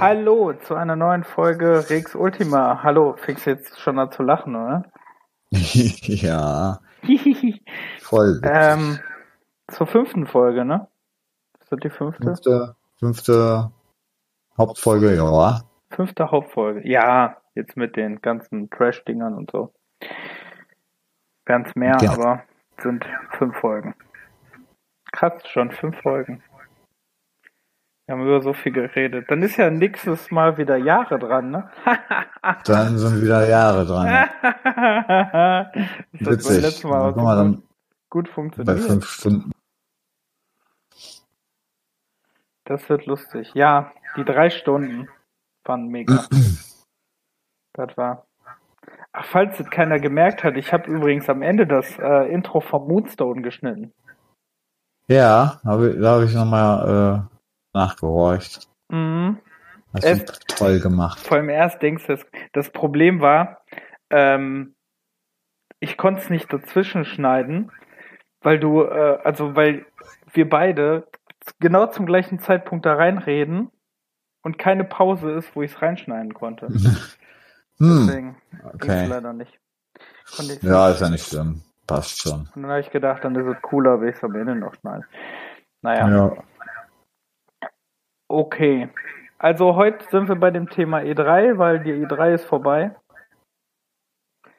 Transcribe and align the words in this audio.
Hallo 0.00 0.52
zu 0.54 0.74
einer 0.74 0.96
neuen 0.96 1.24
Folge 1.24 1.88
Rex 1.90 2.14
Ultima. 2.14 2.82
Hallo, 2.82 3.14
fängst 3.16 3.46
jetzt 3.46 3.78
schon 3.80 3.98
an 3.98 4.10
zu 4.10 4.22
lachen, 4.22 4.56
oder? 4.56 4.84
ja, 5.52 6.80
voll. 8.00 8.40
ähm, 8.44 8.98
zur 9.68 9.86
fünften 9.86 10.26
Folge, 10.26 10.64
ne? 10.64 10.88
Ist 11.60 11.70
das 11.72 11.80
die 11.80 11.90
fünfte? 11.90 12.24
Fünfte, 12.24 12.76
fünfte 12.98 13.70
Hauptfolge, 14.56 15.14
ja. 15.16 15.60
Fünfte 15.90 16.30
Hauptfolge. 16.30 16.88
Ja, 16.88 17.36
jetzt 17.54 17.76
mit 17.76 17.96
den 17.96 18.20
ganzen 18.22 18.70
Trash-Dingern 18.70 19.34
und 19.34 19.50
so. 19.50 19.72
Ganz 21.44 21.74
mehr, 21.74 21.96
Ja. 22.00 22.12
aber 22.12 22.42
sind 22.80 23.04
fünf 23.36 23.56
Folgen. 23.58 23.94
Krass, 25.12 25.46
schon 25.48 25.70
fünf 25.72 26.00
Folgen. 26.00 26.42
Wir 28.10 28.16
haben 28.16 28.26
über 28.26 28.40
so 28.42 28.54
viel 28.54 28.72
geredet. 28.72 29.30
Dann 29.30 29.40
ist 29.40 29.56
ja 29.56 29.70
nächstes 29.70 30.32
Mal 30.32 30.58
wieder 30.58 30.76
Jahre 30.76 31.16
dran, 31.16 31.52
ne? 31.52 31.70
Dann 32.64 32.98
sind 32.98 33.22
wieder 33.22 33.48
Jahre 33.48 33.86
dran. 33.86 34.06
das 34.42 34.50
hat 34.50 35.72
beim 36.18 36.32
Witzig. 36.32 36.60
letzten 36.60 36.88
Mal 36.88 37.02
auch 37.02 37.14
Guck 37.14 37.22
mal, 37.22 37.36
so 37.36 37.42
dann 37.44 37.62
gut 38.08 38.26
bei 38.26 38.32
funktioniert. 38.32 38.80
fünf 38.80 39.06
Stunden. 39.06 39.52
Das 42.64 42.88
wird 42.88 43.06
lustig. 43.06 43.52
Ja, 43.54 43.92
die 44.16 44.24
drei 44.24 44.50
Stunden 44.50 45.08
waren 45.62 45.86
mega. 45.86 46.24
das 47.74 47.96
war. 47.96 48.26
Ach, 49.12 49.24
falls 49.24 49.60
es 49.60 49.70
keiner 49.70 50.00
gemerkt 50.00 50.42
hat, 50.42 50.56
ich 50.56 50.72
habe 50.72 50.90
übrigens 50.90 51.28
am 51.28 51.42
Ende 51.42 51.64
das 51.64 51.96
äh, 52.00 52.28
Intro 52.32 52.58
vom 52.58 52.88
Moonstone 52.88 53.42
geschnitten. 53.42 53.92
Ja, 55.06 55.60
hab 55.64 55.80
da 56.00 56.10
habe 56.10 56.24
ich 56.24 56.34
nochmal 56.34 57.28
äh, 57.28 57.29
nachgehorcht. 57.72 58.68
Mhm. 58.88 59.38
Hast 59.92 60.04
Es- 60.04 60.24
du 60.24 60.32
toll 60.56 60.80
gemacht. 60.80 61.18
Vor 61.20 61.36
allem 61.36 61.48
erst 61.48 61.82
denkst 61.82 62.06
du, 62.06 62.16
das, 62.52 62.70
Problem 62.70 63.20
war, 63.20 63.64
ähm, 64.10 64.74
ich 65.80 65.96
konnte 65.96 66.20
es 66.22 66.30
nicht 66.30 66.52
dazwischen 66.52 67.04
schneiden, 67.04 67.72
weil 68.42 68.58
du, 68.58 68.82
äh, 68.82 69.18
also 69.24 69.56
weil 69.56 69.86
wir 70.32 70.48
beide 70.48 71.08
genau 71.58 71.86
zum 71.86 72.06
gleichen 72.06 72.38
Zeitpunkt 72.38 72.86
da 72.86 72.94
reinreden 72.94 73.70
und 74.42 74.58
keine 74.58 74.84
Pause 74.84 75.30
ist, 75.32 75.54
wo 75.56 75.62
ich 75.62 75.72
es 75.72 75.82
reinschneiden 75.82 76.34
konnte. 76.34 76.68
Hm, 77.78 78.06
Deswegen 78.06 78.36
okay. 78.74 79.06
leider 79.06 79.32
nicht. 79.32 79.58
Ja, 80.60 80.90
ist 80.90 81.00
ja 81.00 81.08
nicht 81.08 81.26
schlimm. 81.26 81.62
Passt 81.86 82.20
schon. 82.20 82.40
Und 82.54 82.62
dann 82.62 82.66
habe 82.72 82.80
ich 82.80 82.90
gedacht, 82.90 83.24
dann 83.24 83.34
ist 83.34 83.46
es 83.46 83.62
cooler, 83.62 83.98
wenn 84.02 84.10
ich 84.10 84.16
es 84.16 84.22
am 84.22 84.34
Ende 84.34 84.54
noch 84.54 84.74
schneide. 84.74 85.06
Naja, 85.80 86.06
Ja. 86.06 86.36
Okay. 88.30 88.88
Also 89.38 89.74
heute 89.74 90.04
sind 90.10 90.28
wir 90.28 90.36
bei 90.36 90.50
dem 90.50 90.68
Thema 90.68 90.98
E3, 90.98 91.58
weil 91.58 91.80
die 91.80 91.92
E3 91.92 92.34
ist 92.34 92.44
vorbei. 92.44 92.94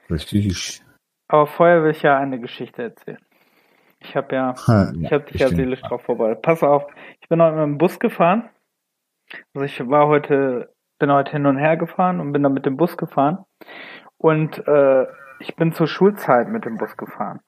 Richtig. 0.09 0.83
Aber 1.27 1.47
vorher 1.47 1.83
will 1.83 1.91
ich 1.91 2.01
ja 2.01 2.17
eine 2.17 2.39
Geschichte 2.39 2.83
erzählen. 2.83 3.19
Ich 3.99 4.15
habe 4.15 4.35
ja, 4.35 4.53
ich 4.99 5.13
habe 5.13 5.23
dich 5.25 5.39
ja 5.39 5.47
seelisch 5.49 5.81
drauf 5.81 6.01
vorbereitet. 6.01 6.41
Pass 6.41 6.63
auf, 6.63 6.87
ich 7.21 7.29
bin 7.29 7.41
heute 7.41 7.55
mit 7.55 7.63
dem 7.63 7.77
Bus 7.77 7.99
gefahren. 7.99 8.49
Also 9.53 9.65
ich 9.65 9.87
war 9.87 10.07
heute, 10.07 10.73
bin 10.99 11.11
heute 11.11 11.31
hin 11.31 11.45
und 11.45 11.57
her 11.57 11.77
gefahren 11.77 12.19
und 12.19 12.33
bin 12.33 12.43
dann 12.43 12.53
mit 12.53 12.65
dem 12.65 12.77
Bus 12.77 12.97
gefahren. 12.97 13.45
Und 14.17 14.67
äh, 14.67 15.05
ich 15.39 15.55
bin 15.55 15.71
zur 15.71 15.87
Schulzeit 15.87 16.49
mit 16.49 16.65
dem 16.65 16.77
Bus 16.77 16.97
gefahren. 16.97 17.39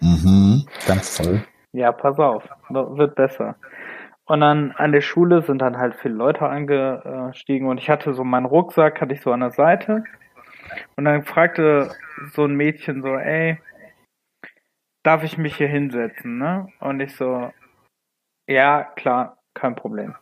Mhm, 0.00 0.66
ganz 0.86 1.16
toll. 1.16 1.44
Ja, 1.72 1.92
pass 1.92 2.18
auf, 2.18 2.44
wird 2.68 3.14
besser. 3.14 3.56
Und 4.24 4.40
dann 4.40 4.72
an 4.72 4.92
der 4.92 5.00
Schule 5.00 5.42
sind 5.42 5.58
dann 5.58 5.78
halt 5.78 5.96
viele 5.96 6.14
Leute 6.14 6.48
angestiegen 6.48 7.68
und 7.68 7.78
ich 7.78 7.90
hatte 7.90 8.14
so 8.14 8.24
meinen 8.24 8.46
Rucksack, 8.46 9.00
hatte 9.00 9.14
ich 9.14 9.20
so 9.20 9.32
an 9.32 9.40
der 9.40 9.50
Seite. 9.50 10.04
Und 10.96 11.04
dann 11.04 11.24
fragte 11.24 11.90
so 12.32 12.44
ein 12.44 12.54
Mädchen 12.54 13.02
so, 13.02 13.16
ey, 13.16 13.60
darf 15.02 15.24
ich 15.24 15.38
mich 15.38 15.56
hier 15.56 15.68
hinsetzen, 15.68 16.38
ne? 16.38 16.68
Und 16.78 17.00
ich 17.00 17.16
so, 17.16 17.50
ja, 18.46 18.84
klar, 18.84 19.38
kein 19.54 19.74
Problem. 19.74 20.14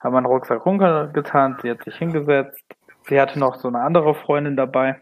Hab 0.00 0.12
meinen 0.12 0.26
Rucksack 0.26 0.66
runtergetan, 0.66 1.58
sie 1.62 1.70
hat 1.70 1.84
sich 1.84 1.96
hingesetzt. 1.96 2.64
Sie 3.08 3.20
hatte 3.20 3.38
noch 3.38 3.54
so 3.54 3.68
eine 3.68 3.80
andere 3.80 4.14
Freundin 4.14 4.56
dabei. 4.56 5.00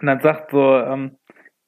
Und 0.00 0.06
dann 0.06 0.20
sagt 0.20 0.52
so, 0.52 0.76
ähm, 0.78 1.18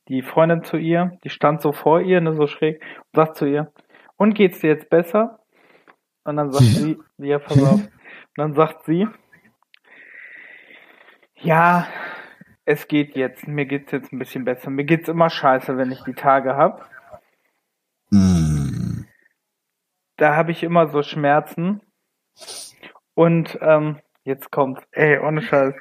die 0.09 0.22
Freundin 0.22 0.62
zu 0.62 0.77
ihr, 0.77 1.19
die 1.25 1.31
stand 1.31 1.61
so 1.61 1.72
vor 1.72 2.01
ihr, 2.01 2.21
ne, 2.21 2.34
so 2.34 2.47
schräg, 2.47 2.83
und 2.83 3.16
sagt 3.16 3.37
zu 3.37 3.47
ihr, 3.47 3.72
und 4.16 4.34
geht's 4.34 4.60
dir 4.60 4.69
jetzt 4.69 4.91
besser? 4.91 5.41
Und 6.25 6.36
dann 6.36 6.52
sagt 6.52 6.64
sie, 6.64 6.98
ja, 7.19 7.38
pass 7.38 7.62
auf. 7.62 7.80
Und 7.80 7.91
dann 8.36 8.54
sagt 8.54 8.84
sie, 8.84 9.06
ja, 11.36 11.86
es 12.64 12.88
geht 12.88 13.14
jetzt, 13.16 13.47
mir 13.47 13.66
geht's 13.66 13.92
jetzt 13.92 14.12
ein 14.12 14.19
bisschen 14.19 14.44
besser. 14.44 14.70
Mir 14.70 14.84
geht's 14.84 15.08
immer 15.08 15.28
scheiße, 15.28 15.76
wenn 15.76 15.92
ich 15.92 16.03
die 16.04 16.14
Tage 16.14 16.56
hab. 16.56 16.88
Mhm. 18.10 19.06
Da 20.16 20.36
habe 20.36 20.53
ich 20.53 20.62
immer 20.62 20.88
so 20.88 21.03
Schmerzen. 21.03 21.82
Und 23.14 23.58
ähm, 23.60 24.00
jetzt 24.24 24.50
kommt's, 24.50 24.82
ey, 24.92 25.19
ohne 25.19 25.42
Scheiß. 25.42 25.74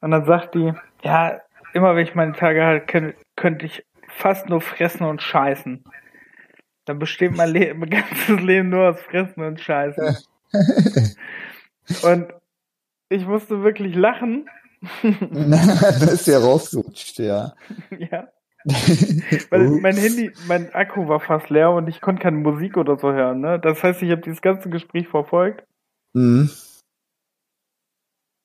Und 0.00 0.10
dann 0.10 0.24
sagt 0.24 0.54
die, 0.54 0.72
ja, 1.02 1.40
immer 1.72 1.94
wenn 1.94 2.04
ich 2.04 2.14
meine 2.14 2.32
Tage 2.32 2.64
hatte, 2.64 2.86
könnte 2.86 3.16
könnte 3.40 3.64
ich 3.64 3.86
fast 4.08 4.48
nur 4.50 4.60
fressen 4.60 5.04
und 5.06 5.22
scheißen. 5.22 5.82
Dann 6.90 6.98
besteht 6.98 7.36
mein, 7.36 7.50
Le 7.50 7.72
mein 7.72 7.88
ganzes 7.88 8.40
Leben 8.40 8.70
nur 8.70 8.90
aus 8.90 9.00
Fressen 9.00 9.44
und 9.44 9.60
Scheißen. 9.60 10.16
Und 12.02 12.34
ich 13.08 13.24
musste 13.26 13.62
wirklich 13.62 13.94
lachen. 13.94 14.50
das 15.02 16.12
ist 16.14 16.26
ja 16.26 16.40
rausgerutscht, 16.40 17.20
ja. 17.20 17.54
ja. 17.96 18.26
Weil 19.50 19.68
mein 19.80 19.96
Handy, 19.96 20.32
mein 20.48 20.74
Akku 20.74 21.06
war 21.06 21.20
fast 21.20 21.48
leer 21.48 21.70
und 21.70 21.86
ich 21.86 22.00
konnte 22.00 22.22
keine 22.22 22.38
Musik 22.38 22.76
oder 22.76 22.98
so 22.98 23.12
hören. 23.12 23.40
Ne? 23.40 23.60
Das 23.60 23.84
heißt, 23.84 24.02
ich 24.02 24.10
habe 24.10 24.22
dieses 24.22 24.42
ganze 24.42 24.68
Gespräch 24.68 25.06
verfolgt 25.06 25.64
Mhm. 26.12 26.50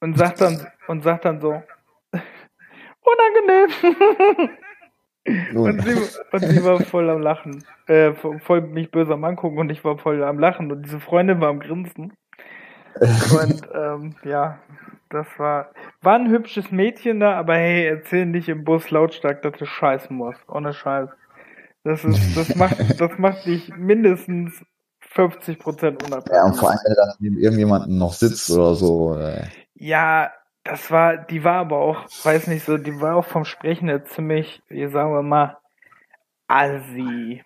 und 0.01 0.17
sagt 0.19 0.39
dann 0.39 0.67
und 0.87 1.03
sagt 1.03 1.25
dann 1.25 1.41
so 1.41 1.63
unangenehm. 3.01 4.55
Und, 5.25 5.83
sie, 5.83 6.19
und 6.31 6.39
sie 6.39 6.63
war 6.63 6.79
voll 6.81 7.09
am 7.09 7.21
Lachen, 7.21 7.63
äh, 7.87 8.13
voll 8.13 8.61
mich 8.61 8.91
böse 8.91 9.13
am 9.13 9.23
angucken 9.23 9.57
und 9.57 9.71
ich 9.71 9.83
war 9.83 9.97
voll 9.97 10.23
am 10.23 10.39
Lachen 10.39 10.71
und 10.71 10.83
diese 10.83 10.99
Freundin 10.99 11.41
war 11.41 11.49
am 11.49 11.59
Grinsen. 11.59 12.13
Und 12.99 13.61
ähm, 13.73 14.15
ja, 14.23 14.59
das 15.09 15.27
war 15.37 15.71
war 16.01 16.15
ein 16.15 16.29
hübsches 16.29 16.71
Mädchen 16.71 17.19
da, 17.19 17.33
aber 17.33 17.55
hey, 17.55 17.87
erzähl 17.87 18.25
nicht 18.25 18.47
im 18.47 18.63
Bus 18.63 18.91
lautstark, 18.91 19.41
dass 19.41 19.57
du 19.57 19.65
scheißen 19.65 20.15
musst. 20.15 20.39
Ohne 20.47 20.73
Scheiß. 20.73 21.09
Das 21.83 22.03
ist, 22.03 22.35
das 22.35 22.55
macht, 22.55 22.77
das 22.99 23.17
macht 23.17 23.45
dich 23.45 23.75
mindestens 23.75 24.63
50 25.01 25.59
Prozent 25.59 26.03
unattraktiv. 26.03 26.33
Ja, 26.35 26.45
und 26.45 26.55
vor 26.55 26.69
allem, 26.69 26.79
wenn 26.85 26.95
da 26.95 27.13
neben 27.19 27.37
irgendjemanden 27.37 27.97
noch 27.97 28.13
sitzt 28.13 28.49
oder 28.51 28.75
so. 28.75 29.19
Ja, 29.75 30.31
das 30.65 30.89
war, 30.89 31.15
die 31.15 31.43
war 31.43 31.59
aber 31.59 31.77
auch, 31.77 32.05
weiß 32.23 32.47
nicht 32.47 32.65
so, 32.65 32.77
die 32.77 32.99
war 32.99 33.15
auch 33.15 33.25
vom 33.25 33.45
Sprechen 33.45 33.87
her 33.87 34.03
ziemlich, 34.03 34.61
wie 34.67 34.87
sagen 34.87 35.13
wir 35.13 35.21
mal, 35.21 35.57
assi. 36.47 37.43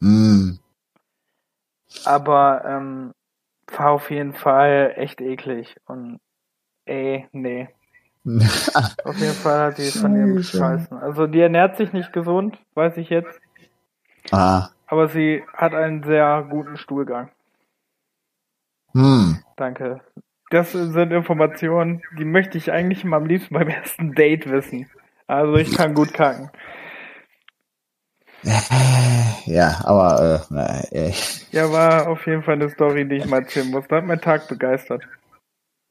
Mhm. 0.00 0.58
Aber 2.04 2.64
ähm, 2.64 3.14
war 3.66 3.90
auf 3.90 4.10
jeden 4.10 4.32
Fall 4.32 4.94
echt 4.96 5.20
eklig. 5.20 5.76
Und 5.86 6.20
ey, 6.86 7.28
nee. 7.32 7.68
Auf 9.04 9.16
jeden 9.16 9.34
Fall 9.34 9.68
hat 9.68 9.78
die 9.78 9.90
von 9.90 10.14
ihrem 10.14 10.42
Scheiße. 10.42 10.58
Scheißen. 10.58 10.98
Also 10.98 11.26
die 11.26 11.40
ernährt 11.40 11.76
sich 11.76 11.92
nicht 11.92 12.12
gesund, 12.12 12.58
weiß 12.74 12.96
ich 12.98 13.08
jetzt. 13.08 13.40
ah. 14.32 14.68
Aber 14.86 15.08
sie 15.08 15.44
hat 15.54 15.74
einen 15.74 16.02
sehr 16.02 16.46
guten 16.48 16.76
Stuhlgang. 16.76 17.30
Hm. 18.92 19.42
Danke. 19.56 20.00
Das 20.50 20.72
sind 20.72 21.12
Informationen, 21.12 22.02
die 22.18 22.24
möchte 22.24 22.56
ich 22.58 22.72
eigentlich 22.72 23.04
immer 23.04 23.16
am 23.18 23.26
liebsten 23.26 23.54
beim 23.54 23.68
ersten 23.68 24.14
Date 24.14 24.50
wissen. 24.50 24.88
Also 25.26 25.56
ich 25.56 25.74
kann 25.76 25.94
gut 25.94 26.12
kacken. 26.14 26.50
Ja, 29.46 29.80
aber 29.84 30.42
äh, 30.50 30.54
na, 30.54 30.80
äh, 30.92 31.12
Ja, 31.52 31.72
war 31.72 32.08
auf 32.08 32.26
jeden 32.26 32.42
Fall 32.42 32.54
eine 32.54 32.68
Story, 32.68 33.08
die 33.08 33.16
ich 33.16 33.26
mal 33.26 33.40
erzählen 33.40 33.70
muss. 33.70 33.86
Da 33.88 33.96
hat 33.96 34.04
mein 34.04 34.20
Tag 34.20 34.46
begeistert. 34.46 35.02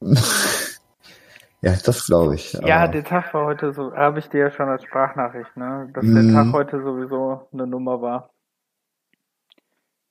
ja, 1.60 1.74
das 1.84 2.06
glaube 2.06 2.36
ich. 2.36 2.52
Ja, 2.52 2.86
der 2.86 3.04
Tag 3.04 3.34
war 3.34 3.46
heute 3.46 3.72
so, 3.72 3.94
habe 3.96 4.20
ich 4.20 4.28
dir 4.28 4.40
ja 4.40 4.50
schon 4.50 4.68
als 4.68 4.84
Sprachnachricht, 4.84 5.56
ne? 5.56 5.90
Dass 5.92 6.04
Mhm. 6.04 6.14
der 6.14 6.34
Tag 6.44 6.52
heute 6.52 6.80
sowieso 6.82 7.48
eine 7.52 7.66
Nummer 7.66 8.00
war. 8.00 8.30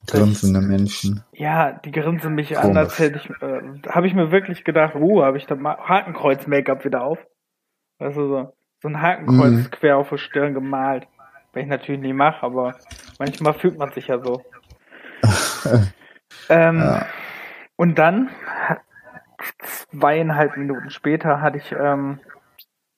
Grinsende 0.08 0.62
Menschen. 0.62 1.24
Ja, 1.34 1.74
die 1.74 1.92
grinsen 1.92 2.34
mich 2.36 2.58
an, 2.58 2.64
Komisch. 2.64 2.78
als 2.78 3.00
hätte 3.00 3.18
ich, 3.18 3.30
äh, 3.42 3.90
habe 3.90 4.08
ich 4.08 4.14
mir 4.14 4.32
wirklich 4.32 4.64
gedacht, 4.64 4.96
uh, 4.96 5.24
habe 5.24 5.38
ich 5.38 5.46
da 5.46 5.56
Ma- 5.56 5.78
Hakenkreuz-Make-up 5.88 6.84
wieder 6.86 7.04
auf. 7.04 7.20
Weißt 8.00 8.18
du, 8.18 8.28
so, 8.28 8.54
so 8.82 8.88
ein 8.88 9.02
Hakenkreuz 9.02 9.52
Mhm. 9.52 9.72
quer 9.72 9.98
auf 9.98 10.10
der 10.10 10.18
Stirn 10.18 10.54
gemalt. 10.54 11.08
Weil 11.54 11.64
ich 11.64 11.70
natürlich 11.70 12.02
nie 12.02 12.14
mache, 12.14 12.44
aber 12.46 12.76
manchmal 13.20 13.54
fühlt 13.54 13.78
man 13.78 13.92
sich 13.92 14.08
ja 14.08 14.20
so. 14.20 14.42
ähm, 16.50 16.80
Ja. 16.80 17.06
Und 17.76 17.98
dann 18.00 18.30
ha- 18.70 18.82
zweieinhalb 19.60 20.58
Minuten 20.58 20.90
später 20.90 21.42
hatte 21.42 21.58
ich 21.58 21.72
ähm, 21.80 22.20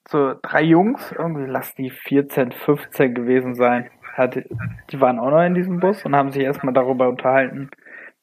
so 0.08 0.36
drei 0.42 0.64
Jungs, 0.64 1.12
irgendwie 1.12 1.46
lass 1.46 1.76
die 1.76 1.90
14, 1.92 2.52
15 2.52 3.14
gewesen 3.14 3.56
sein. 3.56 3.90
Hatte, 4.14 4.46
die 4.92 5.02
waren 5.02 5.20
auch 5.20 5.32
noch 5.32 5.44
in 5.44 5.56
diesem 5.56 5.80
Bus 5.80 6.04
und 6.06 6.16
haben 6.16 6.32
sich 6.32 6.44
erstmal 6.44 6.74
darüber 6.74 7.10
unterhalten, 7.10 7.70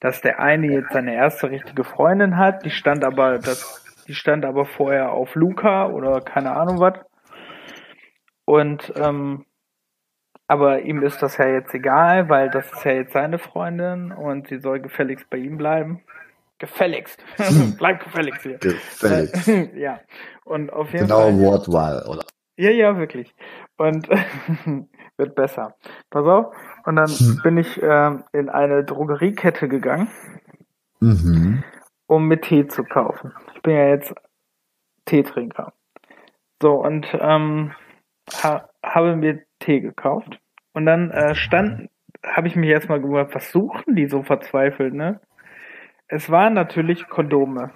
dass 0.00 0.21
der 0.21 0.41
eine 0.41 0.67
jetzt 0.69 0.93
seine 0.93 1.15
erste 1.15 1.50
richtige 1.50 1.85
Freundin 1.85 2.37
hat, 2.37 2.65
die 2.65 2.71
stand 2.71 3.05
aber, 3.05 3.38
das, 3.38 3.85
die 4.06 4.15
stand 4.15 4.44
aber 4.44 4.67
vorher 4.67 5.12
auf 5.12 5.35
Luca 5.35 5.87
oder 5.88 6.21
keine 6.21 6.53
Ahnung 6.53 6.81
was. 6.81 6.94
Und 8.44 8.93
ähm, 8.97 9.44
aber 10.49 10.83
ihm 10.83 11.03
ist 11.03 11.23
das 11.23 11.38
ja 11.38 11.49
jetzt 11.49 11.75
egal, 11.75 12.29
weil 12.29 12.50
das 12.50 12.71
ist 12.73 12.85
ja 12.85 12.93
jetzt 12.93 13.12
seine 13.12 13.38
Freundin 13.38 14.12
und 14.12 14.49
sie 14.49 14.59
soll 14.59 14.81
gefälligst 14.81 15.29
bei 15.29 15.38
ihm 15.38 15.59
bleiben. 15.59 16.03
Gefälligst. 16.59 17.23
Bleib 17.79 18.03
gefälligst 18.03 18.43
hier. 18.43 18.59
Gefälligst. 18.59 19.49
ja. 19.75 20.00
Und 20.44 20.73
auf 20.73 20.93
jeden 20.93 21.06
Genau 21.06 21.23
Fall. 21.23 21.38
Wortwahl, 21.41 22.06
oder? 22.09 22.25
Ja, 22.56 22.71
ja, 22.71 22.97
wirklich. 22.97 23.35
Und 23.77 24.09
wird 25.18 25.34
besser. 25.34 25.74
Pass 26.10 26.26
auf. 26.26 26.54
Und 26.84 26.96
dann 26.96 27.08
Hm. 27.08 27.40
bin 27.42 27.58
ich 27.58 27.80
ähm, 27.82 28.24
in 28.32 28.48
eine 28.48 28.84
Drogeriekette 28.84 29.68
gegangen, 29.68 30.08
Mhm. 31.00 31.62
um 32.06 32.28
mir 32.28 32.40
Tee 32.40 32.66
zu 32.68 32.84
kaufen. 32.84 33.32
Ich 33.54 33.62
bin 33.62 33.74
ja 33.74 33.88
jetzt 33.88 34.14
Teetrinker. 35.04 35.72
So, 36.62 36.74
und 36.82 37.06
ähm, 37.20 37.72
ha 38.42 38.68
habe 38.82 39.16
mir 39.16 39.44
Tee 39.58 39.80
gekauft. 39.80 40.40
Und 40.72 40.86
dann 40.86 41.10
äh, 41.10 41.34
stand, 41.34 41.90
habe 42.24 42.48
ich 42.48 42.56
mich 42.56 42.70
erstmal 42.70 43.00
gewundert, 43.00 43.34
was 43.34 43.50
suchen 43.52 43.94
die 43.94 44.06
so 44.06 44.22
verzweifelt, 44.22 44.94
ne? 44.94 45.20
Es 46.08 46.30
waren 46.30 46.54
natürlich 46.54 47.08
Kondome. 47.08 47.72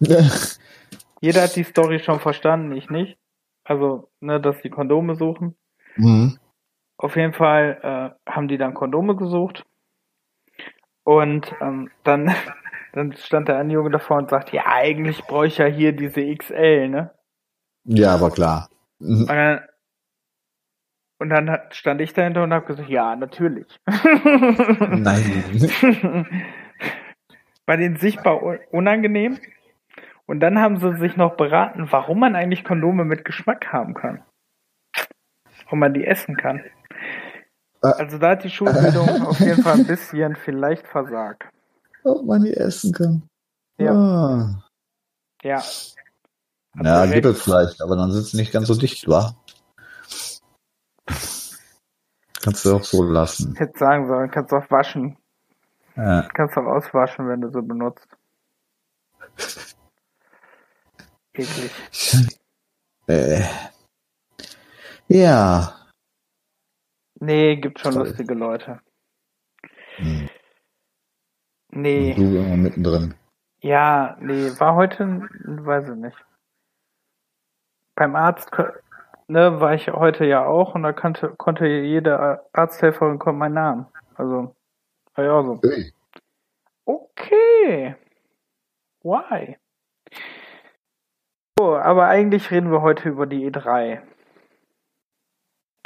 Jeder 1.20 1.42
hat 1.42 1.54
die 1.56 1.62
Story 1.64 2.00
schon 2.00 2.18
verstanden, 2.20 2.72
ich 2.72 2.90
nicht. 2.90 3.16
Also, 3.64 4.10
ne, 4.20 4.40
dass 4.40 4.60
die 4.62 4.70
Kondome 4.70 5.14
suchen. 5.14 5.54
Mhm. 5.96 6.38
Auf 6.98 7.16
jeden 7.16 7.32
Fall 7.32 8.14
äh, 8.26 8.30
haben 8.30 8.46
die 8.48 8.58
dann 8.58 8.74
Kondome 8.74 9.16
gesucht. 9.16 9.64
Und 11.04 11.52
ähm, 11.60 11.90
dann, 12.04 12.32
dann 12.92 13.12
stand 13.14 13.48
der 13.48 13.58
eine 13.58 13.72
Junge 13.72 13.90
davor 13.90 14.18
und 14.18 14.30
sagt, 14.30 14.52
ja, 14.52 14.66
eigentlich 14.66 15.24
brauche 15.24 15.46
ich 15.48 15.58
ja 15.58 15.66
hier 15.66 15.92
diese 15.92 16.22
XL, 16.36 16.88
ne? 16.88 17.10
Ja, 17.84 18.14
aber 18.14 18.30
klar. 18.30 18.68
Mhm. 19.00 19.22
Und 19.22 19.28
dann, 19.28 19.60
und 21.18 21.28
dann 21.30 21.50
hat- 21.50 21.74
stand 21.74 22.00
ich 22.00 22.12
dahinter 22.14 22.44
und 22.44 22.52
habe 22.52 22.66
gesagt, 22.66 22.88
ja, 22.88 23.16
natürlich. 23.16 23.66
Nein. 23.86 25.24
War 27.66 27.76
denen 27.76 27.96
sichtbar 27.96 28.42
un- 28.42 28.60
unangenehm. 28.70 29.38
Und 30.26 30.38
dann 30.40 30.60
haben 30.60 30.78
sie 30.78 30.96
sich 30.98 31.16
noch 31.16 31.36
beraten, 31.36 31.88
warum 31.90 32.20
man 32.20 32.36
eigentlich 32.36 32.62
Kondome 32.64 33.04
mit 33.04 33.24
Geschmack 33.24 33.72
haben 33.72 33.94
kann. 33.94 34.22
Warum 35.72 35.80
man 35.80 35.94
die 35.94 36.04
essen 36.04 36.36
kann. 36.36 36.58
Äh. 37.82 37.86
Also 37.86 38.18
da 38.18 38.32
hat 38.32 38.44
die 38.44 38.50
Schulbildung 38.50 39.08
auf 39.26 39.40
jeden 39.40 39.62
Fall 39.62 39.78
ein 39.78 39.86
bisschen 39.86 40.36
vielleicht 40.36 40.86
versagt. 40.86 41.44
Ob 42.04 42.26
man 42.26 42.42
die 42.42 42.52
essen 42.52 42.92
kann. 42.92 43.22
Ja. 43.78 43.94
Ah. 43.94 44.64
Ja. 45.42 45.62
Ja, 46.74 47.06
ihr 47.06 47.14
gibt 47.14 47.24
es 47.24 47.42
vielleicht, 47.42 47.80
aber 47.80 47.96
dann 47.96 48.12
sind 48.12 48.26
sie 48.26 48.36
nicht 48.36 48.52
ganz 48.52 48.68
so 48.68 48.74
dicht, 48.74 49.08
wa? 49.08 49.34
Kannst 52.42 52.66
du 52.66 52.76
auch 52.76 52.84
so 52.84 53.02
lassen. 53.02 53.54
Hätte 53.56 53.78
sagen 53.78 54.08
sollen, 54.08 54.30
kannst 54.30 54.52
auch 54.52 54.70
waschen. 54.70 55.16
Ja. 55.96 56.28
Kannst 56.34 56.54
auch 56.58 56.66
auswaschen, 56.66 57.28
wenn 57.28 57.40
du 57.40 57.50
so 57.50 57.62
benutzt. 57.62 58.06
Eklig. 61.32 61.72
Äh. 63.06 63.42
Ja. 65.12 65.74
Nee, 67.20 67.56
gibt 67.56 67.80
schon 67.80 67.92
Toll. 67.92 68.06
lustige 68.06 68.32
Leute. 68.32 68.80
Hm. 69.96 70.30
Nee. 71.68 72.14
Du 72.14 72.22
immer 72.22 72.56
mittendrin. 72.56 73.14
Ja, 73.60 74.16
nee, 74.20 74.50
war 74.58 74.74
heute, 74.74 75.28
weiß 75.44 75.90
ich 75.90 75.96
nicht. 75.96 76.16
Beim 77.94 78.16
Arzt, 78.16 78.50
ne, 79.28 79.60
war 79.60 79.74
ich 79.74 79.88
heute 79.88 80.24
ja 80.24 80.46
auch 80.46 80.74
und 80.74 80.82
da 80.82 80.94
kannte, 80.94 81.28
konnte 81.36 81.66
jede 81.66 82.42
Arzthelferin 82.54 83.18
kommen 83.18 83.38
meinen 83.38 83.54
Namen. 83.54 83.86
Also, 84.14 84.56
war 85.14 85.24
ja 85.24 85.32
auch 85.32 85.44
so. 85.44 85.60
Hey. 85.62 85.92
Okay. 86.86 87.96
Why? 89.02 89.58
So, 91.58 91.76
aber 91.76 92.06
eigentlich 92.06 92.50
reden 92.50 92.72
wir 92.72 92.80
heute 92.80 93.10
über 93.10 93.26
die 93.26 93.50
E3. 93.50 94.00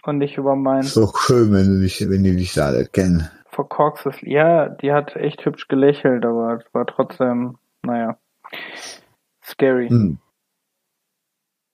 Und 0.06 0.18
nicht 0.18 0.36
über 0.38 0.54
mein 0.56 0.84
So 0.84 1.12
schön, 1.18 1.52
wenn 1.52 1.66
du 1.66 1.80
dich, 1.80 2.00
wenn 2.08 2.22
die 2.22 2.36
dich 2.36 2.54
da 2.54 2.66
alle 2.66 2.86
kennen. 2.86 3.28
verkorkstes. 3.50 4.16
Ja, 4.22 4.68
die 4.68 4.92
hat 4.92 5.16
echt 5.16 5.44
hübsch 5.44 5.66
gelächelt, 5.68 6.24
aber 6.24 6.58
es 6.60 6.74
war 6.74 6.86
trotzdem, 6.86 7.58
naja, 7.82 8.16
scary. 9.42 9.88
Hm. 9.88 10.18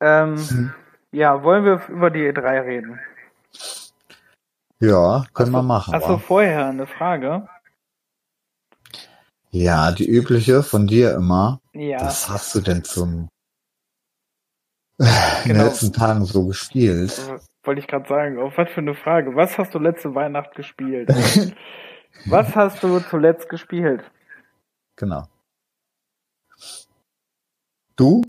Ähm, 0.01 0.37
Hm. 0.37 0.75
ja, 1.13 1.43
wollen 1.43 1.65
wir 1.65 1.81
über 1.89 2.11
die 2.11 2.21
E3 2.33 2.65
reden? 2.65 3.01
Ja, 4.81 5.25
können 5.35 5.53
wir 5.53 5.63
machen. 5.63 5.95
Achso, 5.95 6.19
vorher 6.19 6.67
eine 6.67 6.87
Frage. 6.87 7.47
Ja, 9.51 9.93
die 9.93 10.09
übliche 10.09 10.63
von 10.63 10.87
dir 10.87 11.15
immer. 11.15 11.61
Ja, 11.75 12.01
Was 12.01 12.29
hast 12.29 12.55
du 12.55 12.61
denn 12.61 12.83
zum 12.85 13.29
in 15.03 15.49
den 15.49 15.57
Genau. 15.57 15.65
letzten 15.65 15.93
Tagen 15.93 16.25
so 16.25 16.47
gespielt? 16.47 17.21
wollte 17.65 17.81
ich 17.81 17.87
gerade 17.87 18.09
sagen. 18.09 18.39
Auf 18.39 18.57
was 18.59 18.69
für 18.71 18.81
eine 18.81 18.95
Frage. 18.95 19.35
Was 19.37 19.57
hast 19.59 19.75
du 19.75 19.79
letzte 19.79 20.15
Weihnacht 20.15 20.55
gespielt? 20.55 21.09
was 22.27 22.55
hast 22.57 22.83
du 22.83 22.99
zuletzt 23.01 23.49
gespielt? 23.49 24.11
genau. 24.97 25.25
Du? 27.97 28.23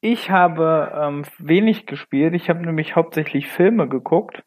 Ich 0.00 0.30
habe 0.30 0.92
ähm, 0.94 1.24
wenig 1.38 1.86
gespielt. 1.86 2.34
Ich 2.34 2.48
habe 2.48 2.60
nämlich 2.60 2.96
hauptsächlich 2.96 3.46
Filme 3.48 3.88
geguckt. 3.88 4.42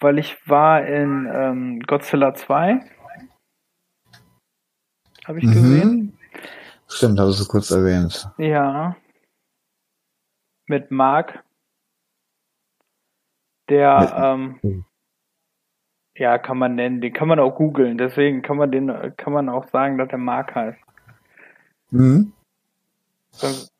Weil 0.00 0.18
ich 0.18 0.36
war 0.46 0.86
in 0.86 1.26
ähm, 1.32 1.80
Godzilla 1.80 2.34
2. 2.34 2.80
Habe 5.26 5.38
ich 5.38 5.44
Mhm. 5.46 5.52
gesehen. 5.52 6.15
Stimmt, 6.88 7.18
hattest 7.18 7.40
du 7.40 7.46
kurz 7.46 7.70
erwähnt. 7.70 8.28
Ja. 8.38 8.96
Mit 10.66 10.90
Mark. 10.90 11.42
Der, 13.68 14.00
Mit- 14.00 14.12
ähm, 14.16 14.58
Hm. 14.62 14.84
ja, 16.16 16.38
kann 16.38 16.58
man 16.58 16.76
nennen, 16.76 17.00
den 17.00 17.12
kann 17.12 17.26
man 17.28 17.40
auch 17.40 17.56
googeln, 17.56 17.98
deswegen 17.98 18.42
kann 18.42 18.56
man 18.56 18.70
den, 18.70 18.86
kann 19.16 19.32
man 19.32 19.48
auch 19.48 19.68
sagen, 19.70 19.98
dass 19.98 20.08
der 20.08 20.18
Mark 20.18 20.54
heißt. 20.54 20.78
Mhm. 21.90 22.32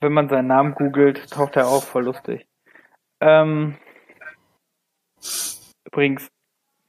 Wenn 0.01 0.13
man 0.13 0.29
seinen 0.29 0.49
Namen 0.49 0.75
googelt, 0.75 1.31
taucht 1.31 1.57
er 1.57 1.69
auf, 1.69 1.85
voll 1.85 2.05
lustig. 2.05 2.47
Ähm, 3.21 3.79
übrigens, 5.87 6.29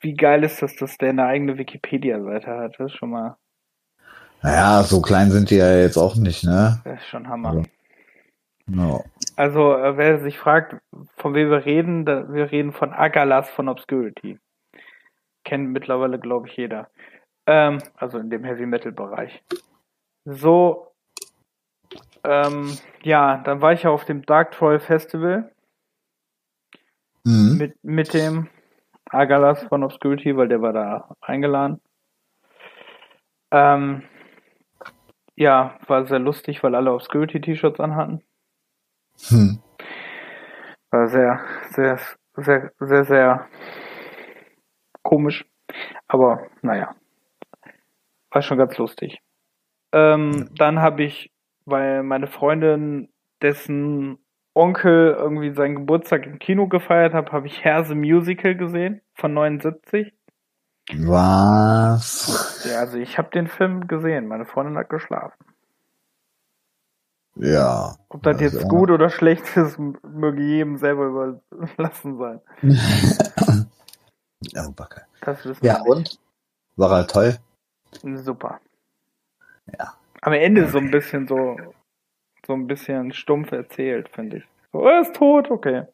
wie 0.02 0.16
geil 0.16 0.44
ist 0.44 0.62
das, 0.62 0.76
dass 0.76 0.98
der 0.98 1.10
eine 1.10 1.26
eigene 1.26 1.58
Wikipedia-Seite 1.58 2.48
hat? 2.48 2.76
Das 2.80 2.92
ist 2.92 2.98
schon 2.98 3.12
mal, 3.12 3.38
Naja, 4.42 4.84
so 4.84 5.02
klein 5.02 5.32
sind 5.32 5.50
die 5.50 5.58
ja 5.58 5.78
jetzt 5.78 5.98
auch 5.98 6.16
nicht, 6.16 6.44
ne? 6.44 6.82
das 6.84 7.00
ist 7.00 7.08
schon 7.08 7.28
Hammer. 7.28 7.56
Ja. 7.56 7.64
No. 8.70 9.06
Also, 9.36 9.76
äh, 9.76 9.98
wer 9.98 10.20
sich 10.20 10.38
fragt, 10.38 10.76
von 11.16 11.34
wem 11.34 11.50
wir 11.50 11.66
reden, 11.66 12.06
da, 12.06 12.32
wir 12.32 12.52
reden 12.52 12.74
von 12.74 12.94
Agalas 12.94 13.50
von 13.50 13.70
Obscurity. 13.70 14.40
Kennt 15.44 15.70
mittlerweile, 15.70 16.20
glaube 16.20 16.48
ich, 16.48 16.58
jeder. 16.58 16.90
Ähm, 17.46 17.82
also 17.96 18.18
in 18.18 18.30
dem 18.30 18.44
Heavy 18.44 18.66
Metal 18.66 18.92
Bereich. 18.92 19.42
So, 20.26 20.92
ähm, 22.26 22.78
ja, 23.04 23.38
dann 23.38 23.62
war 23.62 23.72
ich 23.72 23.84
ja 23.84 23.90
auf 23.90 24.04
dem 24.04 24.26
Dark 24.26 24.52
Troll 24.52 24.80
Festival 24.80 25.50
Mhm. 27.28 27.58
mit, 27.58 27.84
mit 27.84 28.14
dem 28.14 28.48
Agalas 29.10 29.62
von 29.64 29.84
Obscurity, 29.84 30.36
weil 30.38 30.48
der 30.48 30.62
war 30.62 30.72
da 30.72 31.10
eingeladen. 31.20 31.82
Ähm, 33.52 34.04
ja, 35.38 35.80
war 35.88 36.06
sehr 36.08 36.20
lustig, 36.20 36.64
weil 36.64 36.76
alle 36.76 36.92
Obscurity-T-Shirts 36.92 37.80
anhatten. 37.80 38.24
Hm. 39.30 39.60
War 40.90 41.08
sehr, 41.08 41.40
sehr, 41.70 42.00
sehr, 42.36 42.72
sehr, 42.80 43.04
sehr 43.06 43.48
komisch. 45.04 45.46
Aber 46.08 46.48
naja. 46.62 46.96
War 48.32 48.42
schon 48.42 48.58
ganz 48.58 48.78
lustig. 48.78 49.20
Ähm, 49.94 50.50
dann 50.56 50.80
habe 50.80 51.04
ich, 51.04 51.32
weil 51.66 52.04
meine 52.04 52.28
Freundin, 52.28 53.10
dessen 53.42 54.18
Onkel 54.56 55.16
irgendwie 55.20 55.54
seinen 55.54 55.76
Geburtstag 55.76 56.26
im 56.26 56.40
Kino 56.40 56.68
gefeiert 56.68 57.14
hat, 57.14 57.32
habe 57.32 57.46
ich 57.46 57.64
Herse 57.64 57.94
Musical 57.94 58.56
gesehen 58.56 59.02
von 59.14 59.34
79. 59.34 60.17
Was? 60.96 62.64
Ja, 62.70 62.80
also 62.80 62.98
ich 62.98 63.18
habe 63.18 63.30
den 63.32 63.48
Film 63.48 63.88
gesehen. 63.88 64.28
Meine 64.28 64.46
Freundin 64.46 64.78
hat 64.78 64.90
geschlafen. 64.90 65.38
Ja. 67.36 67.96
Ob 68.10 68.24
das 68.24 68.40
jetzt 68.42 68.56
Also, 68.56 68.68
gut 68.68 68.90
oder 68.90 69.10
schlecht 69.10 69.56
ist, 69.58 69.78
möge 69.78 70.42
jedem 70.42 70.78
selber 70.78 71.40
überlassen 71.52 72.18
sein. 72.18 72.42
Oh, 74.56 74.72
Backe. 74.72 75.02
Das 75.22 75.44
wissen 75.46 75.66
Ja, 75.66 75.80
nicht. 75.80 75.88
und? 75.88 76.20
War 76.76 76.92
er 77.00 77.08
toll? 77.08 77.38
Super. 78.04 78.60
Ja. 79.80 79.96
Am 80.22 80.34
Ende 80.34 80.70
so 80.70 80.78
ein 80.78 80.92
bisschen 80.92 81.28
so, 81.28 81.58
so 82.46 82.54
ein 82.54 82.68
bisschen 82.68 83.14
stumpf 83.14 83.52
erzählt, 83.52 84.10
finde 84.10 84.38
ich. 84.38 84.44
So, 84.72 84.86
er 84.86 85.02
ist 85.02 85.16
tot, 85.16 85.50
okay. 85.50 85.86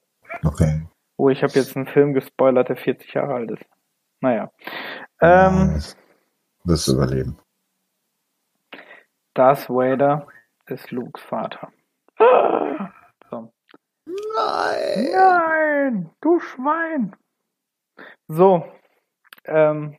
Okay. 0.44 0.86
Oh, 1.16 1.30
ich 1.30 1.42
habe 1.42 1.54
jetzt 1.54 1.76
einen 1.78 1.88
Film 1.88 2.14
gespoilert, 2.14 2.68
der 2.68 2.76
40 2.76 3.14
Jahre 3.14 3.34
alt 3.36 3.52
ist. 3.52 3.66
Naja. 4.24 4.50
Ähm, 5.20 5.82
Wirst 6.64 6.88
du 6.88 6.94
überleben. 6.94 7.38
Darth 9.34 9.70
Vader 9.70 10.28
ist 10.66 10.92
Lukes 10.92 11.22
Vater. 11.22 11.74
So. 12.18 13.52
Nein! 14.06 15.10
Nein, 15.12 16.10
du 16.22 16.40
Schwein. 16.40 17.14
So. 18.30 18.66
Ähm, 19.44 19.98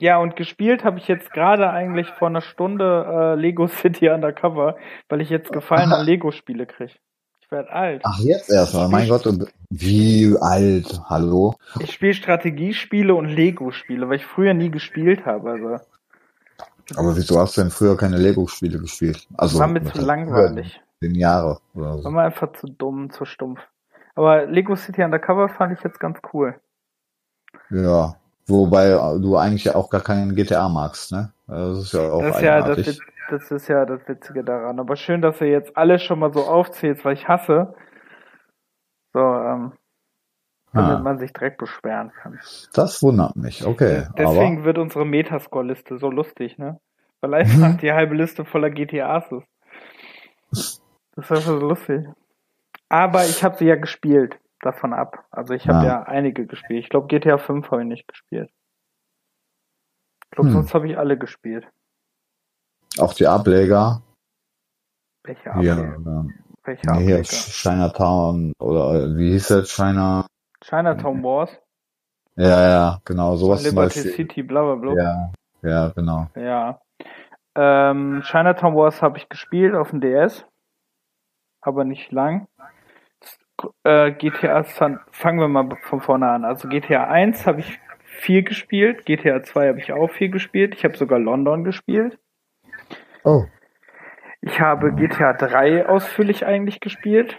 ja, 0.00 0.16
und 0.16 0.34
gespielt 0.34 0.82
habe 0.82 0.96
ich 0.98 1.06
jetzt 1.06 1.32
gerade 1.32 1.68
eigentlich 1.68 2.08
vor 2.08 2.28
einer 2.28 2.40
Stunde 2.40 3.34
äh, 3.34 3.34
Lego 3.38 3.66
City 3.66 4.08
Undercover, 4.08 4.78
weil 5.10 5.20
ich 5.20 5.28
jetzt 5.28 5.52
Gefallen 5.52 5.92
an 5.92 6.06
Lego-Spiele 6.06 6.64
kriege. 6.64 6.94
Ich 7.52 7.56
werde 7.58 7.70
alt. 7.70 8.00
Ach, 8.04 8.18
jetzt 8.20 8.48
erstmal. 8.48 8.88
Mein 8.88 9.10
Gott, 9.10 9.28
wie 9.68 10.34
alt? 10.40 11.02
Hallo? 11.10 11.54
Ich 11.80 11.92
spiele 11.92 12.14
Strategiespiele 12.14 13.14
und 13.14 13.26
Lego-Spiele, 13.26 14.08
weil 14.08 14.16
ich 14.16 14.24
früher 14.24 14.54
nie 14.54 14.70
gespielt 14.70 15.26
habe. 15.26 15.50
Also 15.50 15.84
Aber 16.96 17.14
wieso 17.14 17.38
hast 17.38 17.58
du 17.58 17.60
denn 17.60 17.70
früher 17.70 17.94
keine 17.94 18.16
Lego-Spiele 18.16 18.78
gespielt? 18.78 19.28
Also, 19.36 19.58
war 19.58 19.66
mir 19.66 19.84
zu 19.84 20.00
langweilig. 20.00 20.80
Zehn 21.00 21.14
Jahre 21.14 21.58
oder 21.74 21.88
War 21.88 21.98
so. 21.98 22.10
mir 22.10 22.22
einfach 22.22 22.54
zu 22.54 22.68
dumm, 22.68 23.10
zu 23.10 23.26
stumpf. 23.26 23.60
Aber 24.14 24.46
Lego 24.46 24.74
City 24.74 25.02
Undercover 25.02 25.50
fand 25.50 25.76
ich 25.76 25.84
jetzt 25.84 26.00
ganz 26.00 26.20
cool. 26.32 26.54
Ja. 27.68 28.16
Wobei 28.46 28.92
du 29.18 29.36
eigentlich 29.36 29.64
ja 29.64 29.74
auch 29.74 29.90
gar 29.90 30.00
keinen 30.00 30.34
GTA 30.34 30.70
magst, 30.70 31.12
ne? 31.12 31.32
Das 31.46 31.78
ist 31.80 31.92
ja 31.92 32.10
auch 32.10 32.22
Das 32.22 32.36
ist 32.36 32.42
ja 32.42 32.62
das, 32.62 32.98
das 33.30 33.50
ist 33.50 33.68
ja 33.68 33.84
das 33.86 34.06
Witzige 34.08 34.44
daran. 34.44 34.78
Aber 34.80 34.96
schön, 34.96 35.22
dass 35.22 35.40
ihr 35.40 35.48
jetzt 35.48 35.76
alles 35.76 36.02
schon 36.02 36.18
mal 36.18 36.32
so 36.32 36.44
aufzählt, 36.44 37.04
weil 37.04 37.14
ich 37.14 37.28
hasse. 37.28 37.74
So, 39.12 39.20
ähm, 39.20 39.72
damit 40.72 40.96
Ah. 40.96 41.00
man 41.00 41.18
sich 41.18 41.32
direkt 41.32 41.58
beschweren 41.58 42.12
kann. 42.12 42.40
Das 42.72 43.02
wundert 43.02 43.36
mich, 43.36 43.64
okay. 43.66 44.06
Deswegen 44.16 44.64
wird 44.64 44.78
unsere 44.78 45.04
Metascore-Liste 45.04 45.98
so 45.98 46.10
lustig, 46.10 46.56
ne? 46.58 46.80
Weil 47.20 47.34
einfach 47.34 47.76
die 47.80 47.92
halbe 47.92 48.14
Liste 48.14 48.44
voller 48.44 48.70
GTAs 48.70 49.30
ist. 49.32 49.46
Das 50.50 51.26
ist 51.26 51.30
einfach 51.30 51.36
so 51.42 51.58
lustig. 51.58 52.06
Aber 52.88 53.24
ich 53.24 53.44
habe 53.44 53.56
sie 53.56 53.66
ja 53.66 53.76
gespielt, 53.76 54.38
davon 54.60 54.92
ab. 54.92 55.24
Also 55.30 55.52
ich 55.54 55.68
habe 55.68 55.86
Ja. 55.86 55.92
ja 56.00 56.02
einige 56.04 56.46
gespielt. 56.46 56.80
Ich 56.84 56.88
glaube 56.90 57.06
GTA 57.08 57.38
5 57.38 57.70
habe 57.70 57.82
ich 57.82 57.88
nicht 57.88 58.08
gespielt. 58.08 58.50
Ich 60.24 60.30
glaube, 60.30 60.48
Hm. 60.48 60.54
sonst 60.54 60.72
habe 60.74 60.88
ich 60.88 60.96
alle 60.96 61.18
gespielt. 61.18 61.66
Auch 62.98 63.14
die 63.14 63.26
Ableger, 63.26 64.02
Welche 65.24 65.50
Ableger? 65.52 65.94
ähm, 65.96 66.34
Welche 66.64 66.86
nee, 66.86 67.12
Ableger? 67.12 67.22
Chinatown 67.22 68.52
oder 68.60 69.16
wie 69.16 69.30
hieß 69.32 69.48
das? 69.48 69.70
China? 69.70 70.26
Chinatown 70.62 71.22
Wars, 71.22 71.50
Ja, 72.36 72.68
ja, 72.68 73.00
genau, 73.04 73.36
sowas 73.36 73.62
zum 73.62 73.70
Liberty 73.70 74.00
Beispiel. 74.00 74.12
City, 74.12 74.42
bla 74.42 74.62
bla 74.62 74.74
bla. 74.76 74.94
Ja, 75.02 75.32
ja, 75.62 75.88
genau. 75.88 76.28
Ja. 76.36 76.80
Ähm, 77.54 78.22
Chinatown 78.24 78.74
Wars 78.76 79.02
habe 79.02 79.18
ich 79.18 79.28
gespielt 79.28 79.74
auf 79.74 79.90
dem 79.90 80.00
DS, 80.00 80.46
aber 81.60 81.84
nicht 81.84 82.12
lang. 82.12 82.46
Äh, 83.84 84.12
GTA 84.12 84.64
San 84.64 84.98
fangen 85.10 85.38
wir 85.38 85.48
mal 85.48 85.76
von 85.82 86.00
vorne 86.00 86.28
an. 86.30 86.44
Also 86.44 86.68
GTA 86.68 87.04
1 87.04 87.46
habe 87.46 87.60
ich 87.60 87.78
viel 88.04 88.42
gespielt, 88.42 89.04
GTA 89.06 89.42
2 89.42 89.68
habe 89.68 89.78
ich 89.78 89.92
auch 89.92 90.10
viel 90.10 90.30
gespielt. 90.30 90.74
Ich 90.74 90.84
habe 90.84 90.96
sogar 90.96 91.18
London 91.18 91.62
gespielt. 91.64 92.18
Oh. 93.24 93.46
Ich 94.40 94.60
habe 94.60 94.92
GTA 94.92 95.32
3 95.34 95.86
ausführlich 95.86 96.44
eigentlich 96.44 96.80
gespielt, 96.80 97.38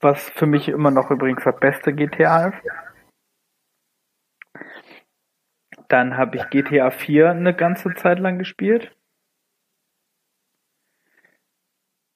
was 0.00 0.28
für 0.30 0.46
mich 0.46 0.68
immer 0.68 0.90
noch 0.90 1.10
übrigens 1.10 1.44
das 1.44 1.58
beste 1.58 1.94
GTA 1.94 2.48
ist. 2.48 2.62
Dann 5.88 6.18
habe 6.18 6.36
ich 6.36 6.50
GTA 6.50 6.90
4 6.90 7.30
eine 7.30 7.54
ganze 7.54 7.94
Zeit 7.94 8.18
lang 8.18 8.38
gespielt. 8.38 8.94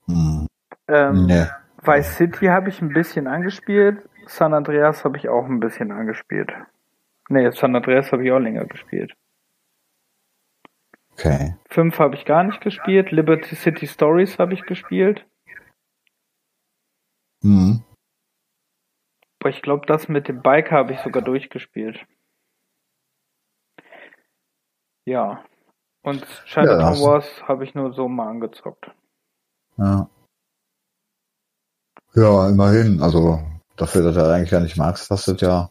Hm. 0.06 0.46
Ähm, 0.88 1.26
Nee. 1.26 1.46
Vice 1.84 2.16
City 2.16 2.46
habe 2.46 2.68
ich 2.68 2.80
ein 2.80 2.92
bisschen 2.92 3.26
angespielt. 3.26 4.08
San 4.26 4.54
Andreas 4.54 5.04
habe 5.04 5.16
ich 5.16 5.28
auch 5.28 5.46
ein 5.46 5.58
bisschen 5.58 5.90
angespielt. 5.90 6.52
Nee, 7.28 7.50
San 7.50 7.74
Andreas 7.74 8.12
habe 8.12 8.24
ich 8.24 8.30
auch 8.30 8.38
länger 8.38 8.66
gespielt. 8.66 9.14
Okay. 11.24 11.54
5 11.70 11.98
habe 11.98 12.16
ich 12.16 12.24
gar 12.24 12.42
nicht 12.42 12.60
gespielt. 12.60 13.12
Liberty 13.12 13.54
City 13.54 13.86
Stories 13.86 14.38
habe 14.38 14.54
ich 14.54 14.62
gespielt. 14.62 15.24
Hm. 17.42 17.84
Aber 19.40 19.50
ich 19.50 19.62
glaube, 19.62 19.86
das 19.86 20.08
mit 20.08 20.26
dem 20.26 20.42
Biker 20.42 20.76
habe 20.76 20.92
ich 20.92 21.00
sogar 21.00 21.22
durchgespielt. 21.22 22.04
Ja. 25.04 25.44
Und 26.02 26.26
Chinatown 26.46 26.94
Ja, 26.94 27.00
Wars 27.00 27.42
habe 27.46 27.64
ich 27.64 27.74
nur 27.74 27.92
so 27.92 28.08
mal 28.08 28.28
angezockt. 28.28 28.90
Ja. 29.76 30.08
Ja, 32.14 32.48
immerhin. 32.48 33.00
Also 33.00 33.40
dafür, 33.76 34.02
dass 34.02 34.14
du 34.14 34.28
eigentlich 34.28 34.50
gar 34.50 34.60
nicht 34.60 34.76
magst, 34.76 35.08
hast 35.10 35.28
du 35.28 35.32
ja, 35.34 35.70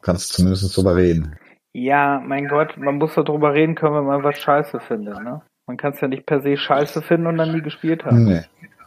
kannst 0.00 0.32
zumindest 0.32 0.76
drüber 0.76 0.96
reden. 0.96 1.38
Ja, 1.74 2.20
mein 2.24 2.48
Gott, 2.48 2.76
man 2.76 2.96
muss 2.96 3.14
darüber 3.14 3.54
reden 3.54 3.74
können, 3.74 3.94
wenn 3.94 4.04
man 4.04 4.22
was 4.22 4.38
scheiße 4.38 4.80
findet, 4.80 5.22
ne? 5.22 5.42
Man 5.66 5.76
kann 5.76 5.92
es 5.92 6.00
ja 6.00 6.08
nicht 6.08 6.26
per 6.26 6.40
se 6.40 6.56
scheiße 6.56 7.02
finden 7.02 7.28
und 7.28 7.38
dann 7.38 7.52
nie 7.52 7.62
gespielt 7.62 8.04
haben. 8.04 8.24
Nee, 8.24 8.42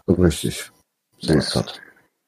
so 0.06 0.13
richtig. 0.13 0.72
So 1.18 1.34
ist 1.34 1.56
das. 1.56 1.82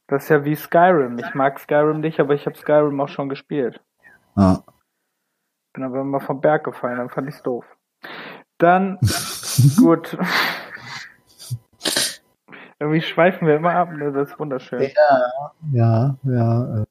Das 0.08 0.24
ist 0.24 0.30
ja 0.30 0.44
wie 0.46 0.56
Skyrim. 0.56 1.20
Ich 1.20 1.34
mag 1.34 1.60
Skyrim 1.60 2.00
nicht, 2.00 2.20
aber 2.20 2.34
ich 2.34 2.46
habe 2.46 2.58
Skyrim 2.58 3.00
auch 3.02 3.10
schon 3.10 3.30
gespielt. 3.30 3.82
Ja. 4.36 4.64
Bin 5.74 5.84
aber 5.84 6.02
immer 6.02 6.22
vom 6.22 6.42
Berg 6.42 6.64
gefallen, 6.64 6.98
dann 6.98 7.10
fand 7.10 7.28
ich's 7.30 7.44
doof. 7.44 7.66
Dann, 8.58 8.98
gut. 9.78 10.18
Irgendwie 12.80 13.02
schweifen 13.02 13.48
wir 13.48 13.58
immer 13.58 13.76
ab, 13.76 13.92
ne? 13.92 14.12
Das 14.12 14.30
ist 14.30 14.40
wunderschön. 14.40 14.90
Ja, 15.72 16.16
ja. 16.24 16.82
Äh, 16.82 16.86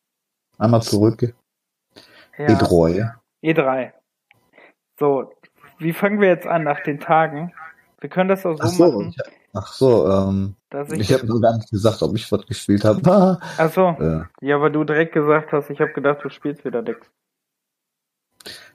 einmal 0.59 0.83
zurück. 0.83 1.35
Ja. 2.37 2.47
Edroy. 2.47 3.05
E3. 3.47 3.93
So, 4.99 5.33
wie 5.79 5.93
fangen 5.93 6.21
wir 6.21 6.29
jetzt 6.29 6.47
an 6.47 6.65
nach 6.65 6.81
den 6.81 7.01
Tagen? 7.01 7.53
Wir 8.01 8.11
können 8.11 8.29
das 8.29 8.45
auch 8.47 8.57
so, 8.57 8.63
Ach 8.63 8.69
so, 8.69 8.93
machen, 8.93 9.09
ich, 9.09 9.17
ach 9.55 9.73
so, 9.73 10.09
ähm, 10.11 10.57
ich. 10.93 11.01
ich 11.01 11.13
habe 11.13 11.27
nur 11.27 11.41
gar 11.41 11.57
nicht 11.57 11.71
gesagt, 11.71 12.03
ob 12.03 12.15
ich 12.15 12.31
was 12.31 12.47
gespielt 12.47 12.85
habe. 12.85 13.01
Ach 13.59 13.73
so. 13.73 13.89
äh, 13.99 14.25
Ja, 14.41 14.57
aber 14.57 14.71
du 14.71 14.85
direkt 14.85 15.13
gesagt 15.15 15.53
hast, 15.53 15.71
ich 15.71 15.81
habe 15.81 15.93
gedacht, 15.93 16.23
du 16.23 16.29
spielst 16.29 16.65
wieder 16.65 16.83
Dex. 16.83 17.07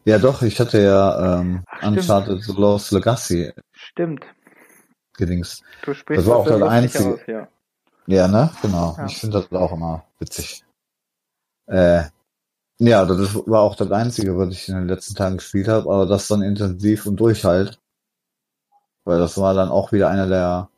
ja, 0.06 0.18
doch, 0.18 0.42
ich 0.42 0.60
hatte 0.60 0.82
ja 0.82 1.40
ähm, 1.40 1.64
Ach. 1.68 1.88
Uncharted 1.88 2.42
The 2.44 2.54
Lost 2.54 2.92
Legacy 2.92 3.52
Stimmt. 3.74 4.26
gedings. 5.16 5.62
Du 5.84 5.94
sprichst 5.94 6.26
Das 6.26 6.30
war 6.32 6.38
auch 6.38 6.48
das 6.48 6.62
Einzige. 6.62 7.14
aus, 7.14 7.20
ja. 7.28 7.48
Ja, 8.08 8.28
ne? 8.28 8.50
Genau. 8.64 8.96
Ja. 8.98 9.06
Ich 9.06 9.18
finde 9.20 9.40
das 9.42 9.52
auch 9.52 9.72
immer 9.74 10.04
witzig. 10.20 10.64
Äh, 11.68 12.06
ja, 12.82 13.06
das 13.06 13.36
war 13.46 13.62
auch 13.62 13.76
das 13.76 13.92
Einzige, 13.92 14.38
was 14.38 14.50
ich 14.50 14.68
in 14.68 14.76
den 14.76 14.88
letzten 14.88 15.14
Tagen 15.14 15.38
gespielt 15.38 15.68
habe, 15.68 15.92
aber 15.92 16.08
das 16.08 16.28
dann 16.28 16.42
intensiv 16.42 17.06
und 17.06 17.18
durchhalt. 17.20 17.80
Weil 19.04 19.20
das 19.20 19.38
war 19.38 19.54
dann 19.54 19.70
auch 19.70 19.92
wieder 19.92 20.10
einer 20.10 20.28
der 20.28 20.70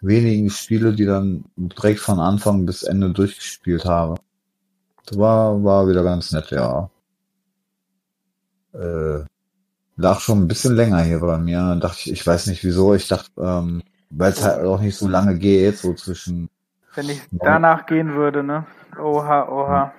wenigen 0.00 0.48
Spiele, 0.50 0.92
die 0.92 1.06
dann 1.06 1.44
direkt 1.56 2.00
von 2.00 2.20
Anfang 2.20 2.66
bis 2.66 2.84
Ende 2.84 3.10
durchgespielt 3.10 3.84
habe. 3.84 4.14
Das 5.06 5.18
war, 5.18 5.62
war 5.64 5.88
wieder 5.88 6.04
ganz 6.04 6.30
nett, 6.30 6.50
ja. 6.50 6.88
Äh, 8.72 9.24
lag 9.96 10.20
schon 10.20 10.42
ein 10.42 10.48
bisschen 10.48 10.76
länger 10.76 11.00
hier 11.00 11.18
bei 11.18 11.38
mir. 11.38 11.58
Dann 11.58 11.80
dachte 11.80 11.98
ich, 12.00 12.12
ich 12.12 12.26
weiß 12.26 12.46
nicht 12.46 12.62
wieso, 12.62 12.94
ich 12.94 13.08
dachte, 13.08 13.30
ähm, 13.38 13.82
weil 14.10 14.30
es 14.32 14.44
halt 14.44 14.64
auch 14.64 14.80
nicht 14.80 14.96
so 14.96 15.08
lange 15.08 15.36
geht, 15.36 15.78
so 15.78 15.94
zwischen 15.94 16.48
Wenn 16.94 17.08
ich 17.08 17.22
danach 17.32 17.86
gehen 17.86 18.14
würde, 18.14 18.44
ne? 18.44 18.66
Oha, 19.00 19.48
oha. 19.48 19.92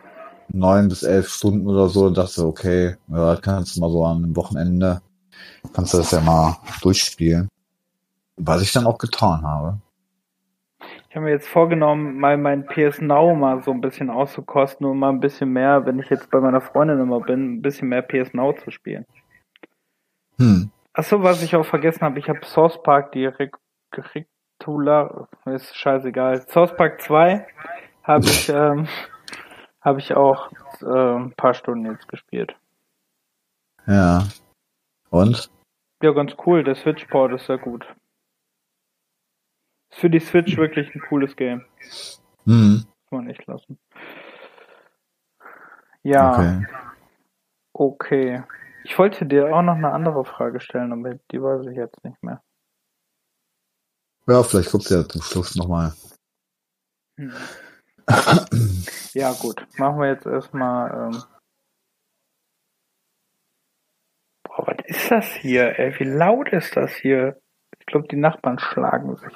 Neun 0.50 0.88
bis 0.88 1.04
elf 1.04 1.30
Stunden 1.30 1.68
oder 1.68 1.90
so, 1.90 2.10
dachte 2.10 2.32
so, 2.32 2.48
okay, 2.48 2.96
ja, 3.08 3.34
das 3.34 3.42
kannst 3.42 3.76
du 3.76 3.82
mal 3.82 3.90
so 3.90 4.06
an 4.06 4.24
einem 4.24 4.36
Wochenende, 4.36 5.02
kannst 5.74 5.94
du 5.94 5.98
das 5.98 6.12
ja 6.12 6.22
mal 6.22 6.58
durchspielen. 6.82 7.50
Was 8.38 8.62
ich 8.62 8.72
dann 8.72 8.86
auch 8.86 8.98
getan 8.98 9.44
habe. 9.44 9.80
Ich 11.10 11.16
habe 11.16 11.26
mir 11.26 11.32
jetzt 11.32 11.48
vorgenommen, 11.48 12.20
mal 12.20 12.38
mein 12.38 12.66
PS 12.66 13.00
Now 13.00 13.34
mal 13.34 13.64
so 13.64 13.72
ein 13.72 13.80
bisschen 13.80 14.10
auszukosten 14.10 14.86
und 14.86 15.00
mal 15.00 15.10
ein 15.10 15.22
bisschen 15.22 15.54
mehr, 15.54 15.86
wenn 15.86 15.98
ich 16.00 16.10
jetzt 16.10 16.30
bei 16.30 16.42
meiner 16.42 16.60
Freundin 16.60 17.00
immer 17.00 17.22
bin, 17.22 17.56
ein 17.56 17.62
bisschen 17.62 17.88
mehr 17.88 18.02
PS 18.02 18.34
Now 18.34 18.52
zu 18.54 18.70
spielen. 18.70 19.06
Hm. 20.38 20.70
Achso, 20.92 21.24
was 21.24 21.42
ich 21.42 21.56
auch 21.56 21.66
vergessen 21.66 22.02
habe, 22.02 22.20
ich 22.20 22.28
habe 22.28 22.40
Source 22.44 22.82
Park 22.84 23.14
direkt 23.14 23.56
Rectula, 23.94 25.28
ist 25.46 25.76
scheißegal. 25.76 26.42
Source 26.50 26.76
Park 26.76 27.02
2 27.02 27.46
habe 28.04 28.26
ich, 28.26 28.50
ähm, 28.54 28.88
habe 29.86 30.00
ich 30.00 30.14
auch 30.16 30.52
äh, 30.82 31.16
ein 31.16 31.34
paar 31.36 31.54
Stunden 31.54 31.86
jetzt 31.86 32.08
gespielt. 32.08 32.58
Ja. 33.86 34.28
Und? 35.12 35.50
Ja, 36.02 36.12
ganz 36.12 36.36
cool. 36.46 36.64
Der 36.64 36.76
Switch-Port 36.76 37.32
ist 37.34 37.46
sehr 37.46 37.60
gut. 37.60 37.86
Ist 39.92 40.00
für 40.00 40.10
die 40.10 40.20
Switch 40.20 40.58
wirklich 40.58 40.94
ein 40.94 41.02
cooles 41.02 41.36
Game. 41.36 41.64
Hm. 42.46 42.84
Muss 42.84 43.12
man 43.12 43.30
echt 43.30 43.46
lassen. 43.46 43.80
Ja, 46.04 46.34
Okay. 46.34 46.68
okay. 47.74 48.44
Ich 48.84 48.98
wollte 49.00 49.26
dir 49.26 49.56
auch 49.56 49.64
noch 49.64 49.76
eine 49.76 49.92
andere 49.92 50.26
Frage 50.26 50.60
stellen, 50.60 50.92
aber 50.92 51.16
die 51.32 51.42
weiß 51.42 51.66
ich 51.68 51.78
jetzt 51.78 52.04
nicht 52.04 52.22
mehr. 52.24 52.44
Ja, 54.28 54.44
vielleicht 54.44 54.72
guckst 54.72 54.90
du 54.90 54.96
ja 54.96 55.08
zum 55.08 55.22
Schluss 55.22 55.56
nochmal. 55.56 55.94
Hm. 57.20 57.34
Ja, 59.14 59.32
gut. 59.34 59.66
Machen 59.78 60.00
wir 60.00 60.08
jetzt 60.10 60.26
erstmal. 60.26 60.92
Ähm 61.14 61.24
Boah, 64.44 64.68
was 64.68 64.78
ist 64.86 65.12
das 65.12 65.26
hier, 65.36 65.78
ey? 65.80 65.98
Wie 66.00 66.04
laut 66.04 66.50
ist 66.50 66.76
das 66.76 66.94
hier? 66.96 67.42
Ich 67.80 67.86
glaube, 67.86 68.08
die 68.08 68.16
Nachbarn 68.18 68.60
schlagen 68.60 69.16
sich. 69.16 69.34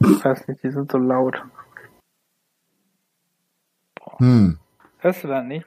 Ich 0.00 0.24
weiß 0.24 0.48
nicht, 0.48 0.62
die 0.62 0.70
sind 0.70 0.90
so 0.92 0.98
laut. 0.98 1.42
Hm. 4.18 4.58
Hörst 4.98 5.24
du 5.24 5.28
das 5.28 5.44
nicht? 5.44 5.66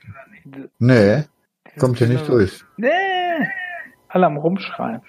Nee, 0.79 1.25
die 1.73 1.79
kommt 1.79 1.97
hier 1.97 2.07
nicht 2.07 2.25
so- 2.25 2.33
durch. 2.33 2.63
Nee! 2.77 3.47
Alle 4.07 4.25
am 4.25 4.37
Rumschreien. 4.37 5.01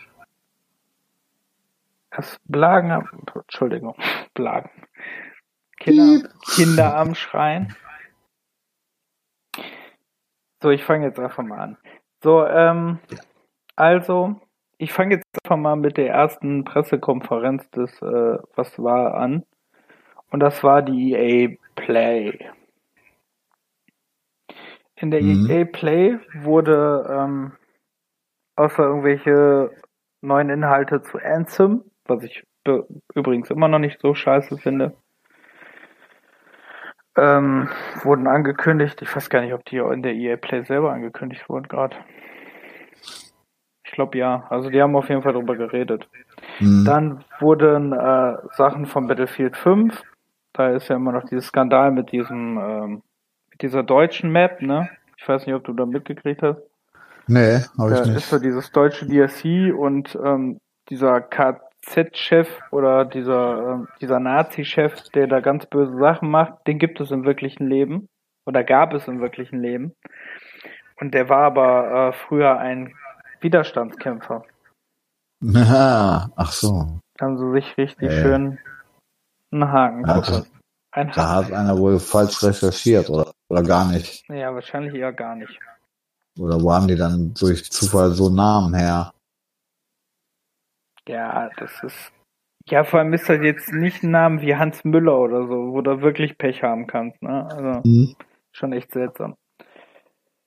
Das 2.10 2.38
Blagen 2.44 2.90
Entschuldigung, 3.34 3.94
Blagen. 4.34 4.70
Kinder, 5.80 6.28
Kinder 6.54 6.96
am 6.96 7.14
Schreien. 7.14 7.74
So, 10.62 10.70
ich 10.70 10.84
fange 10.84 11.06
jetzt 11.06 11.18
einfach 11.18 11.42
mal 11.42 11.58
an. 11.58 11.78
So, 12.22 12.46
ähm, 12.46 12.98
also, 13.76 14.38
ich 14.76 14.92
fange 14.92 15.14
jetzt 15.16 15.24
einfach 15.42 15.56
mal 15.56 15.76
mit 15.76 15.96
der 15.96 16.10
ersten 16.10 16.64
Pressekonferenz 16.64 17.68
des, 17.70 17.90
äh, 18.02 18.38
was 18.54 18.78
war, 18.78 19.14
an. 19.14 19.44
Und 20.30 20.40
das 20.40 20.62
war 20.62 20.82
die 20.82 21.14
EA 21.14 21.56
Play. 21.76 22.38
In 24.96 25.10
der 25.10 25.22
Mhm. 25.22 25.50
EA 25.50 25.64
Play 25.64 26.18
wurde, 26.34 27.06
ähm, 27.10 27.52
außer 28.56 28.82
irgendwelche 28.82 29.70
neuen 30.20 30.50
Inhalte 30.50 31.02
zu 31.02 31.18
Anthem, 31.18 31.84
was 32.04 32.22
ich 32.22 32.44
übrigens 33.14 33.48
immer 33.50 33.68
noch 33.68 33.78
nicht 33.78 33.98
so 34.00 34.14
scheiße 34.14 34.58
finde, 34.58 34.94
ähm, 37.16 37.68
wurden 38.02 38.26
angekündigt. 38.26 39.02
Ich 39.02 39.14
weiß 39.14 39.30
gar 39.30 39.40
nicht, 39.42 39.52
ob 39.54 39.64
die 39.64 39.78
in 39.78 40.02
der 40.02 40.14
EA 40.14 40.36
Play 40.36 40.62
selber 40.62 40.92
angekündigt 40.92 41.48
wurden 41.48 41.68
gerade. 41.68 41.96
Ich 43.84 43.92
glaube 43.92 44.18
ja. 44.18 44.46
Also 44.50 44.70
die 44.70 44.80
haben 44.80 44.94
auf 44.96 45.08
jeden 45.08 45.22
Fall 45.22 45.32
drüber 45.32 45.56
geredet. 45.56 46.08
Hm. 46.58 46.84
Dann 46.84 47.24
wurden 47.40 47.92
äh, 47.92 48.36
Sachen 48.56 48.86
von 48.86 49.06
Battlefield 49.06 49.56
5. 49.56 50.02
Da 50.52 50.70
ist 50.70 50.88
ja 50.88 50.96
immer 50.96 51.12
noch 51.12 51.24
dieses 51.28 51.46
Skandal 51.46 51.90
mit 51.90 52.12
diesem 52.12 52.58
ähm, 52.58 53.02
mit 53.50 53.62
dieser 53.62 53.82
deutschen 53.82 54.30
Map, 54.30 54.62
ne? 54.62 54.88
Ich 55.16 55.28
weiß 55.28 55.46
nicht, 55.46 55.54
ob 55.54 55.64
du 55.64 55.72
da 55.72 55.86
mitgekriegt 55.86 56.42
hast. 56.42 56.58
Nee, 57.26 57.60
habe 57.78 57.90
Da 57.90 58.02
ich 58.02 58.08
ist 58.08 58.14
nicht. 58.14 58.26
so 58.26 58.38
dieses 58.38 58.72
deutsche 58.72 59.06
DLC 59.06 59.74
und 59.76 60.18
ähm, 60.24 60.58
dieser 60.88 61.20
KZ-Chef 61.84 62.48
oder 62.70 63.04
dieser, 63.04 63.72
ähm, 63.72 63.88
dieser 64.00 64.20
Nazi-Chef, 64.20 65.08
der 65.14 65.26
da 65.26 65.40
ganz 65.40 65.66
böse 65.66 65.96
Sachen 65.98 66.30
macht, 66.30 66.66
den 66.66 66.78
gibt 66.78 67.00
es 67.00 67.10
im 67.10 67.24
wirklichen 67.24 67.68
Leben. 67.68 68.08
Oder 68.46 68.64
gab 68.64 68.94
es 68.94 69.06
im 69.06 69.20
wirklichen 69.20 69.60
Leben. 69.60 69.94
Und 71.00 71.14
der 71.14 71.28
war 71.28 71.44
aber 71.44 72.08
äh, 72.08 72.12
früher 72.12 72.58
ein 72.58 72.94
Widerstandskämpfer. 73.40 74.42
Aha, 75.54 76.30
ach 76.36 76.52
so. 76.52 76.98
Da 77.16 77.26
haben 77.26 77.38
sie 77.38 77.50
sich 77.52 77.76
richtig 77.78 78.10
Ja. 78.10 78.22
schön 78.22 78.58
einen 79.52 79.72
Haken 79.72 80.04
verpasst. 80.04 80.52
Ein 80.92 81.12
Da 81.14 81.36
hat 81.36 81.52
einer 81.52 81.78
wohl 81.78 81.98
falsch 82.00 82.42
recherchiert 82.42 83.08
oder, 83.08 83.30
oder 83.48 83.62
gar 83.62 83.86
nicht. 83.86 84.28
Ja, 84.28 84.52
wahrscheinlich 84.54 84.94
eher 84.94 85.12
gar 85.12 85.36
nicht. 85.36 85.58
Oder 86.38 86.60
wo 86.60 86.72
haben 86.72 86.88
die 86.88 86.96
dann 86.96 87.32
durch 87.34 87.70
Zufall 87.70 88.10
so 88.10 88.28
Namen 88.28 88.74
her? 88.74 89.12
Ja, 91.10 91.50
das 91.56 91.82
ist. 91.82 92.12
Ja, 92.66 92.84
vor 92.84 93.00
allem 93.00 93.12
ist 93.12 93.28
das 93.28 93.40
jetzt 93.42 93.72
nicht 93.72 94.04
ein 94.04 94.12
Name 94.12 94.42
wie 94.42 94.54
Hans 94.54 94.84
Müller 94.84 95.18
oder 95.18 95.48
so, 95.48 95.72
wo 95.72 95.80
du 95.80 96.02
wirklich 96.02 96.38
Pech 96.38 96.62
haben 96.62 96.86
kannst, 96.86 97.20
ne? 97.20 97.48
Also 97.50 97.82
Hm. 97.82 98.14
schon 98.52 98.72
echt 98.72 98.92
seltsam. 98.92 99.34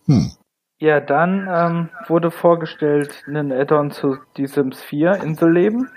Hm. 0.05 0.31
Ja, 0.79 1.01
dann 1.01 1.47
ähm, 1.51 1.89
wurde 2.07 2.31
vorgestellt 2.31 3.25
ein 3.27 3.51
Add-on 3.51 3.91
zu 3.91 4.17
Die 4.37 4.47
Sims 4.47 4.81
4 4.81 5.15
Inselleben. 5.15 5.89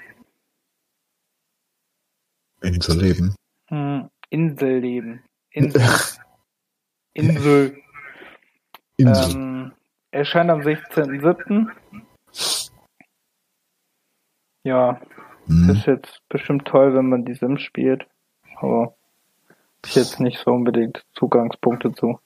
Inselleben. 2.63 3.37
Hm, 3.69 4.11
Inselleben. 4.31 5.23
Insel. 5.51 5.81
Insel. 7.15 7.79
Insel. 8.97 9.31
Ähm, 9.31 9.73
erscheint 10.11 10.51
am 10.51 10.61
16.07. 10.63 11.69
Ja, 14.67 15.01
Hm. 15.47 15.71
ist 15.71 15.87
jetzt 15.87 16.23
bestimmt 16.29 16.65
toll, 16.67 16.93
wenn 16.95 17.09
man 17.09 17.25
die 17.25 17.35
Sims 17.35 17.63
spielt. 17.63 18.05
Aber 18.61 18.95
ich 19.85 19.95
jetzt 19.95 20.19
nicht 20.19 20.39
so 20.39 20.51
unbedingt 20.51 21.05
Zugangspunkte 21.15 21.93
zu. 21.93 22.19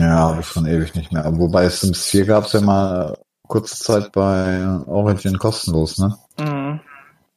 Ja, 0.00 0.30
habe 0.30 0.40
ich 0.40 0.46
schon 0.46 0.66
ewig 0.66 0.94
nicht 0.96 1.12
mehr. 1.12 1.24
Wobei 1.36 1.68
Sims 1.68 2.06
4 2.10 2.26
gab's 2.26 2.52
ja 2.52 2.60
mal 2.60 3.16
kurze 3.46 3.76
Zeit 3.76 4.10
bei 4.12 4.66
Origin 4.86 5.38
kostenlos, 5.38 5.98
ne? 5.98 6.16
Mhm. 6.38 6.80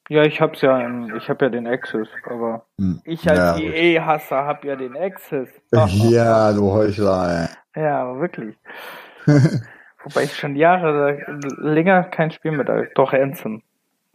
Ja, 0.09 0.23
ich 0.23 0.39
hab's 0.41 0.61
ja, 0.61 0.79
ich 1.15 1.29
hab 1.29 1.41
ja 1.41 1.49
den 1.49 1.67
Access, 1.67 2.07
aber 2.25 2.65
Hm. 2.79 3.01
ich 3.03 3.29
als 3.29 3.37
ja. 3.37 3.57
EA-Hasser 3.59 4.43
hab 4.45 4.63
ja 4.65 4.75
den 4.75 4.95
Access. 4.97 5.49
Ja, 5.71 6.51
du 6.53 6.71
Heuchler, 6.71 7.49
Ja, 7.75 8.03
aber 8.03 8.21
wirklich. 8.21 8.55
Wobei 10.03 10.23
ich 10.23 10.35
schon 10.35 10.55
Jahre 10.55 11.19
länger 11.59 12.03
kein 12.05 12.31
Spiel 12.31 12.51
mit, 12.53 12.69
doch 12.95 13.13
Anthem. 13.13 13.61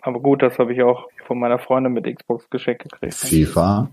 Aber 0.03 0.21
gut, 0.21 0.43
das 0.43 0.59
habe 0.59 0.73
ich 0.73 0.83
auch 0.83 1.09
von 1.27 1.39
meiner 1.39 1.61
Freundin 1.61 1.93
mit 1.93 2.05
Xbox 2.05 2.51
geschenkt 2.51 2.83
gekriegt. 2.83 3.15
FIFA. 3.15 3.89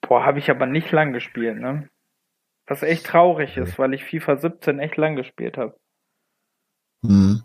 Boah, 0.00 0.24
habe 0.24 0.38
ich 0.38 0.50
aber 0.50 0.64
nicht 0.64 0.90
lang 0.90 1.12
gespielt, 1.12 1.58
ne? 1.58 1.88
Was 2.66 2.82
echt 2.82 3.06
traurig 3.06 3.56
ist, 3.58 3.78
weil 3.78 3.92
ich 3.94 4.04
FIFA 4.04 4.36
17 4.36 4.78
echt 4.78 4.96
lang 4.96 5.16
gespielt 5.16 5.58
habe. 5.58 5.78
Hm. 7.04 7.42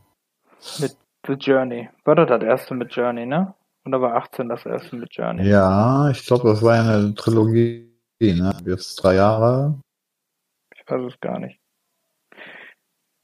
Mit 0.80 0.98
The 1.28 1.34
Journey. 1.34 1.90
War 2.06 2.16
doch 2.16 2.26
das 2.26 2.42
erste 2.42 2.74
mit 2.74 2.94
Journey, 2.94 3.26
ne? 3.26 3.54
Oder 3.86 4.02
war 4.02 4.16
18 4.16 4.48
das 4.48 4.66
erste 4.66 4.96
mit 4.96 5.14
Journey? 5.14 5.48
Ja, 5.48 6.10
ich 6.10 6.26
glaube, 6.26 6.50
das 6.50 6.62
war 6.62 6.76
ja 6.76 6.82
eine 6.84 7.14
Trilogie, 7.16 7.90
ne? 8.22 8.58
Jetzt 8.66 8.96
drei 8.96 9.16
Jahre. 9.16 9.80
Ich 10.74 10.90
weiß 10.90 11.02
es 11.14 11.20
gar 11.20 11.40
nicht. 11.40 11.60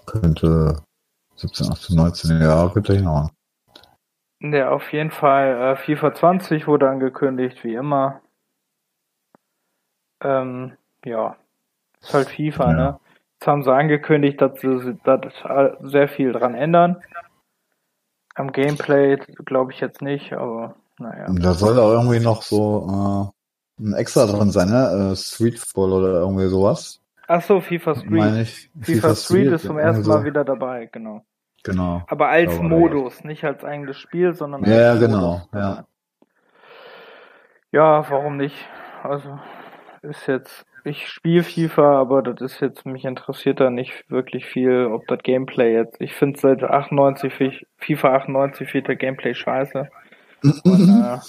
Könnte 0.05 0.83
17, 1.39 1.71
18, 1.71 1.95
19 1.95 2.41
Jahre 2.41 2.71
könnte 2.71 2.93
hinhauen. 2.93 3.29
Ja, 4.41 4.69
auf 4.71 4.91
jeden 4.93 5.11
Fall. 5.11 5.73
Äh, 5.73 5.75
FIFA 5.75 6.13
20 6.13 6.67
wurde 6.67 6.89
angekündigt, 6.89 7.63
wie 7.63 7.75
immer. 7.75 8.21
Ähm, 10.21 10.73
ja. 11.05 11.35
Ist 12.01 12.13
halt 12.13 12.29
FIFA, 12.29 12.71
Ja. 12.71 12.73
ne? 12.73 12.99
Jetzt 13.39 13.47
haben 13.47 13.63
sie 13.63 13.73
angekündigt, 13.73 14.41
dass 14.41 14.59
sie 14.59 14.97
dass 15.05 15.33
sehr 15.81 16.09
viel 16.09 16.33
dran 16.33 16.55
ändern. 16.55 17.01
Am 18.35 18.51
Gameplay 18.51 19.15
glaube 19.45 19.71
ich 19.71 19.79
jetzt 19.79 20.01
nicht, 20.01 20.33
aber 20.33 20.75
naja. 20.97 21.25
Und 21.27 21.41
da 21.43 21.53
soll 21.53 21.79
auch 21.79 21.91
irgendwie 21.91 22.19
noch 22.19 22.41
so 22.41 23.31
äh, 23.79 23.81
ein 23.83 23.93
Extra 23.93 24.25
drin 24.25 24.51
sein, 24.51 24.69
ne? 24.69 25.11
Äh, 25.11 25.15
Street 25.15 25.57
Football 25.57 25.93
oder 25.93 26.19
irgendwie 26.19 26.47
sowas. 26.47 27.01
Ach 27.27 27.41
so, 27.41 27.61
FIFA 27.61 27.95
Street. 27.95 28.11
Meine 28.11 28.41
ich. 28.41 28.69
FIFA, 28.81 29.15
Street 29.15 29.51
ist 29.51 29.65
zum 29.65 29.77
ersten 29.77 30.05
Mal 30.07 30.19
so. 30.19 30.25
wieder 30.25 30.43
dabei, 30.43 30.89
genau. 30.91 31.23
Genau. 31.63 32.03
Aber 32.07 32.29
als 32.29 32.53
Aber- 32.57 32.63
Modus, 32.67 33.23
nicht 33.23 33.43
als 33.43 33.63
eigenes 33.63 33.97
Spiel, 33.97 34.33
sondern 34.33 34.63
Ja, 34.63 34.91
als 34.91 34.99
genau, 34.99 35.31
Modus. 35.37 35.49
ja. 35.53 35.85
Ja, 37.71 38.09
warum 38.09 38.37
nicht? 38.37 38.55
Also 39.03 39.39
ist 40.01 40.27
jetzt, 40.27 40.65
ich 40.83 41.07
spiele 41.09 41.43
FIFA, 41.43 41.99
aber 41.99 42.23
das 42.23 42.41
ist 42.53 42.61
jetzt, 42.61 42.85
mich 42.85 43.05
interessiert 43.05 43.59
da 43.59 43.69
nicht 43.69 44.09
wirklich 44.09 44.45
viel, 44.45 44.85
ob 44.87 45.05
das 45.07 45.19
Gameplay 45.23 45.73
jetzt. 45.73 45.97
Ich 45.99 46.15
finde 46.15 46.39
seit 46.39 46.63
98, 46.63 47.33
fi- 47.33 47.67
FIFA 47.77 48.15
98 48.15 48.69
finde 48.69 48.87
der 48.87 48.95
Gameplay 48.95 49.33
scheiße. 49.35 49.89
Und, 50.43 50.63
äh, 51.03 51.19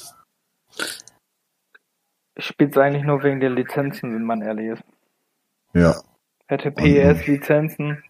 Ich 2.37 2.47
spiele 2.47 2.71
es 2.71 2.79
eigentlich 2.79 3.05
nur 3.05 3.23
wegen 3.23 3.41
der 3.41 3.51
Lizenzen, 3.51 4.15
wenn 4.15 4.25
man 4.25 4.41
ehrlich 4.41 4.69
ist. 4.71 4.85
Ja. 5.75 5.95
Hätte 6.47 6.71
PS 6.71 7.27
Lizenzen, 7.27 8.03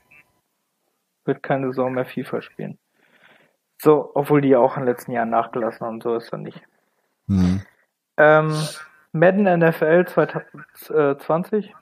wird 1.30 1.42
keine 1.44 1.72
Sau 1.72 1.88
mehr 1.88 2.04
FIFA 2.04 2.42
spielen. 2.42 2.78
So, 3.80 4.10
obwohl 4.14 4.40
die 4.42 4.48
ja 4.48 4.58
auch 4.58 4.76
in 4.76 4.82
den 4.82 4.88
letzten 4.88 5.12
Jahren 5.12 5.30
nachgelassen 5.30 5.86
haben, 5.86 6.00
so 6.00 6.16
ist 6.16 6.32
er 6.32 6.38
nicht. 6.38 6.60
Hm. 7.28 7.62
Ähm, 8.18 8.52
Madden 9.12 9.44
NFL 9.44 10.06
2020? 10.06 11.72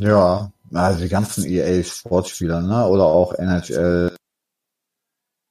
Ja, 0.00 0.50
also 0.74 1.00
die 1.00 1.08
ganzen 1.08 1.46
EA-Sportspieler, 1.46 2.60
ne? 2.60 2.86
Oder 2.86 3.04
auch 3.04 3.32
NHL. 3.34 4.14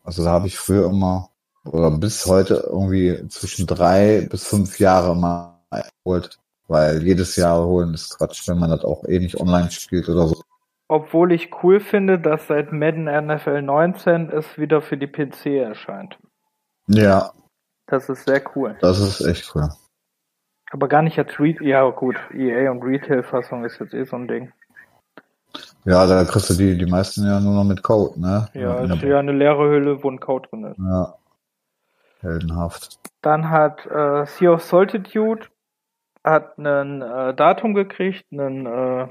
Also 0.04 0.24
da 0.24 0.32
habe 0.32 0.48
ich 0.48 0.58
früher 0.58 0.88
immer, 0.88 1.30
oder 1.64 1.90
bis 1.92 2.26
heute 2.26 2.68
irgendwie 2.70 3.28
zwischen 3.30 3.66
drei 3.66 4.28
bis 4.30 4.46
fünf 4.46 4.80
Jahre 4.80 5.16
mal 5.16 5.56
geholt. 6.04 6.38
Weil 6.68 7.04
jedes 7.04 7.36
Jahr 7.36 7.66
holen 7.66 7.94
ist 7.94 8.18
Quatsch, 8.18 8.48
wenn 8.48 8.60
man 8.60 8.70
das 8.70 8.84
auch 8.84 9.04
eh 9.06 9.20
nicht 9.20 9.40
online 9.40 9.72
spielt 9.72 10.08
oder 10.08 10.28
so. 10.28 10.42
Obwohl 10.92 11.32
ich 11.32 11.64
cool 11.64 11.80
finde, 11.80 12.20
dass 12.20 12.48
seit 12.48 12.74
Madden 12.74 13.06
NFL 13.06 13.62
19 13.62 14.30
es 14.30 14.58
wieder 14.58 14.82
für 14.82 14.98
die 14.98 15.08
PC 15.08 15.46
erscheint. 15.46 16.20
Ja, 16.88 17.32
Das 17.88 18.10
ist 18.10 18.26
sehr 18.26 18.42
cool. 18.56 18.76
das 18.82 19.00
ist 19.00 19.22
echt 19.22 19.56
cool. 19.56 19.70
Aber 20.70 20.90
gar 20.90 21.02
nicht 21.02 21.18
als 21.18 21.40
Re 21.40 21.56
Ja, 21.62 21.90
gut, 21.92 22.18
EA 22.34 22.70
und 22.72 22.84
Retail-Fassung 22.84 23.64
ist 23.64 23.80
jetzt 23.80 23.94
eh 23.94 24.04
so 24.04 24.18
ein 24.18 24.28
Ding. 24.28 24.52
Ja, 25.86 26.06
da 26.08 26.26
kriegst 26.26 26.50
du 26.50 26.56
die, 26.56 26.78
die 26.78 26.86
meisten 26.92 27.26
ja 27.26 27.40
nur 27.40 27.54
noch 27.54 27.64
mit 27.64 27.84
Code, 27.84 28.20
ne? 28.20 28.50
Ja, 28.54 28.82
ist 28.82 29.02
ja 29.02 29.20
eine 29.20 29.32
leere 29.32 29.70
Hülle, 29.70 30.04
wo 30.04 30.12
ein 30.12 30.20
Code 30.20 30.50
drin 30.50 30.66
ist. 30.66 30.78
ja. 30.78 31.14
Heldenhaft. 32.20 33.00
Dann 33.22 33.50
hat 33.50 33.86
äh, 33.86 34.26
Sea 34.26 34.52
of 34.52 34.62
Solitude 34.64 35.48
hat 36.26 36.58
ein 36.58 37.02
äh, 37.02 37.34
Datum 37.34 37.76
gekriegt, 37.76 38.30
ein 38.34 38.66
äh, 38.66 39.08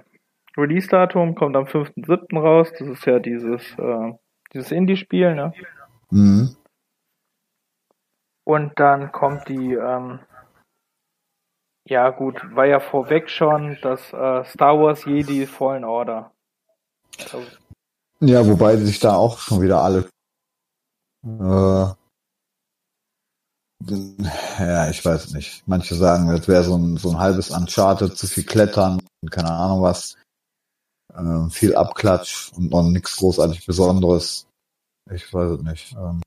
Release-Datum, 0.60 1.34
kommt 1.34 1.56
am 1.56 1.64
5.7. 1.64 2.38
raus. 2.38 2.68
Das 2.78 2.88
ist 2.88 3.04
ja 3.06 3.18
dieses, 3.18 3.62
äh, 3.78 4.12
dieses 4.52 4.70
Indie-Spiel, 4.72 5.34
ne? 5.34 5.52
Mhm. 6.10 6.56
Und 8.44 8.72
dann 8.78 9.12
kommt 9.12 9.48
die, 9.48 9.74
ähm, 9.74 10.20
ja 11.86 12.10
gut, 12.10 12.40
war 12.54 12.66
ja 12.66 12.80
vorweg 12.80 13.30
schon 13.30 13.78
das 13.82 14.12
äh, 14.12 14.44
Star 14.44 14.80
Wars 14.80 15.04
Jedi 15.04 15.46
Fallen 15.46 15.84
Order. 15.84 16.32
Also, 17.18 17.42
Ja, 18.20 18.46
wobei 18.46 18.76
sich 18.76 18.98
da 18.98 19.14
auch 19.14 19.38
schon 19.38 19.60
wieder 19.62 19.82
alle 19.82 20.08
äh, 21.26 21.86
ja, 24.58 24.90
ich 24.90 25.04
weiß 25.04 25.32
nicht. 25.32 25.62
Manche 25.66 25.94
sagen, 25.94 26.28
das 26.28 26.46
wäre 26.48 26.64
so 26.64 26.76
ein, 26.76 26.96
so 26.96 27.10
ein 27.10 27.18
halbes 27.18 27.50
Uncharted, 27.50 28.16
zu 28.16 28.26
viel 28.26 28.44
Klettern, 28.44 29.00
keine 29.30 29.50
Ahnung 29.50 29.82
was. 29.82 30.16
Ähm, 31.16 31.50
viel 31.50 31.74
Abklatsch 31.74 32.52
und 32.56 32.70
noch 32.70 32.82
nichts 32.82 33.16
großartig 33.16 33.66
Besonderes. 33.66 34.46
Ich 35.12 35.32
weiß 35.32 35.50
es 35.52 35.62
nicht. 35.62 35.92
Ähm, 35.96 36.22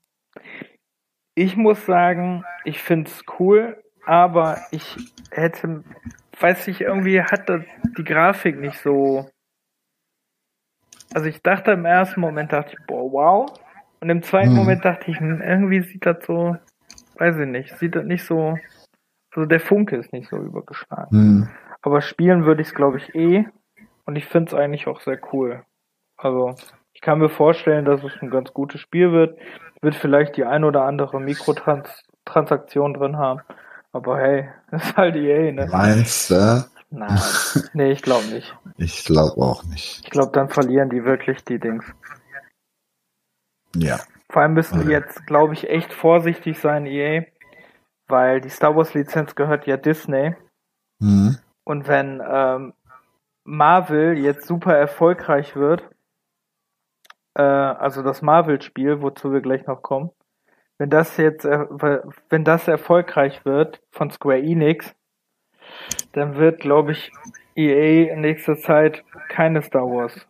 ich 1.34 1.56
muss 1.56 1.84
sagen, 1.86 2.44
ich 2.64 2.82
find's 2.82 3.22
cool, 3.38 3.82
aber 4.06 4.58
ich 4.70 4.96
hätte, 5.30 5.82
weiß 6.38 6.68
ich, 6.68 6.82
irgendwie 6.82 7.22
hat 7.22 7.48
das 7.48 7.62
die 7.96 8.04
Grafik 8.04 8.58
nicht 8.60 8.78
so. 8.78 9.28
Also 11.12 11.26
ich 11.28 11.42
dachte 11.42 11.72
im 11.72 11.84
ersten 11.84 12.20
Moment, 12.20 12.52
dachte 12.52 12.76
ich, 12.78 12.86
boah, 12.86 13.10
wow. 13.12 13.60
Und 14.00 14.10
im 14.10 14.22
zweiten 14.22 14.50
Mhm. 14.50 14.56
Moment 14.56 14.84
dachte 14.84 15.10
ich, 15.10 15.18
hm, 15.18 15.40
irgendwie 15.40 15.80
sieht 15.80 16.04
das 16.04 16.24
so, 16.26 16.56
weiß 17.18 17.38
ich 17.38 17.46
nicht, 17.46 17.76
sieht 17.78 17.94
das 17.94 18.04
nicht 18.04 18.24
so, 18.24 18.58
also 19.34 19.46
der 19.46 19.60
Funke 19.60 19.96
ist 19.96 20.12
nicht 20.12 20.28
so 20.28 20.36
übergeschlagen. 20.36 21.10
hm, 21.10 21.48
Aber 21.82 22.00
spielen 22.02 22.44
würde 22.44 22.62
ich 22.62 22.68
es, 22.68 22.74
glaube 22.74 22.98
ich, 22.98 23.14
eh. 23.14 23.46
Und 24.06 24.16
ich 24.16 24.26
finde 24.26 24.48
es 24.48 24.54
eigentlich 24.54 24.86
auch 24.86 25.00
sehr 25.00 25.18
cool. 25.32 25.64
Also, 26.16 26.54
ich 26.92 27.00
kann 27.00 27.18
mir 27.18 27.28
vorstellen, 27.28 27.84
dass 27.84 28.02
es 28.04 28.12
ein 28.20 28.30
ganz 28.30 28.52
gutes 28.52 28.80
Spiel 28.80 29.12
wird. 29.12 29.38
Wird 29.80 29.94
vielleicht 29.94 30.36
die 30.36 30.44
ein 30.44 30.64
oder 30.64 30.84
andere 30.84 31.20
Mikrotransaktion 31.20 32.94
drin 32.94 33.16
haben. 33.16 33.40
Aber 33.92 34.18
hey, 34.18 34.48
ist 34.72 34.96
halt 34.96 35.16
EA, 35.16 35.52
ne? 35.52 35.68
meinst 35.70 36.30
du? 36.30 36.64
Nein. 36.90 37.18
Nee, 37.72 37.92
ich 37.92 38.02
glaube 38.02 38.26
nicht. 38.26 38.54
Ich 38.76 39.04
glaube 39.04 39.40
auch 39.40 39.62
nicht. 39.64 40.00
Ich 40.02 40.10
glaube, 40.10 40.32
dann 40.32 40.48
verlieren 40.48 40.90
die 40.90 41.04
wirklich 41.04 41.44
die 41.44 41.60
Dings. 41.60 41.84
Ja. 43.76 44.00
Vor 44.30 44.42
allem 44.42 44.54
müssen 44.54 44.80
die 44.80 44.86
Okay. 44.86 44.94
jetzt, 44.94 45.26
glaube 45.28 45.52
ich, 45.54 45.70
echt 45.70 45.92
vorsichtig 45.92 46.58
sein, 46.58 46.84
EA. 46.86 47.22
Weil 48.08 48.40
die 48.40 48.48
Star 48.48 48.74
Wars 48.74 48.92
Lizenz 48.94 49.36
gehört 49.36 49.68
ja 49.68 49.76
Disney. 49.76 50.34
Hm. 51.00 51.38
Und 51.62 51.86
wenn 51.86 52.20
ähm, 52.28 52.74
Marvel 53.44 54.18
jetzt 54.18 54.46
super 54.46 54.76
erfolgreich 54.76 55.54
wird, 55.56 55.88
äh, 57.34 57.42
also 57.42 58.02
das 58.02 58.22
Marvel-Spiel, 58.22 59.00
wozu 59.02 59.32
wir 59.32 59.40
gleich 59.40 59.66
noch 59.66 59.82
kommen, 59.82 60.10
wenn 60.78 60.90
das 60.90 61.16
jetzt, 61.16 61.44
äh, 61.44 61.66
wenn 62.28 62.44
das 62.44 62.66
erfolgreich 62.68 63.44
wird 63.44 63.80
von 63.90 64.10
Square 64.10 64.42
Enix, 64.42 64.94
dann 66.12 66.36
wird, 66.36 66.60
glaube 66.60 66.92
ich, 66.92 67.12
EA 67.56 68.12
in 68.12 68.20
nächster 68.20 68.56
Zeit 68.56 69.04
keine 69.28 69.62
Star 69.62 69.82
Wars 69.82 70.26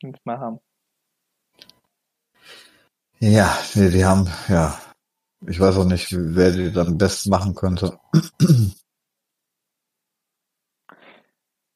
Games 0.00 0.18
mehr 0.24 0.38
haben. 0.38 0.60
Ja, 3.18 3.56
nee, 3.74 3.90
die 3.90 4.04
haben, 4.04 4.28
ja. 4.48 4.78
Ich 5.46 5.60
weiß 5.60 5.76
auch 5.78 5.84
nicht, 5.84 6.08
wer 6.12 6.50
die 6.50 6.72
dann 6.72 6.88
am 6.88 6.98
besten 6.98 7.30
machen 7.30 7.54
könnte. 7.54 7.98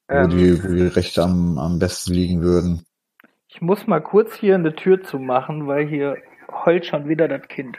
Ähm, 0.11 0.29
die, 0.29 0.61
wo 0.61 0.67
die 0.67 0.87
Rechte 0.87 1.23
am, 1.23 1.57
am 1.57 1.79
besten 1.79 2.13
liegen 2.13 2.41
würden. 2.41 2.85
ich 3.47 3.61
muss 3.61 3.87
mal 3.87 4.01
kurz 4.01 4.35
hier 4.35 4.55
eine 4.55 4.75
Tür 4.75 5.01
zumachen, 5.01 5.67
weil 5.67 5.87
hier 5.87 6.17
heult 6.65 6.85
schon 6.85 7.07
wieder 7.07 7.29
das 7.29 7.47
Kind. 7.47 7.77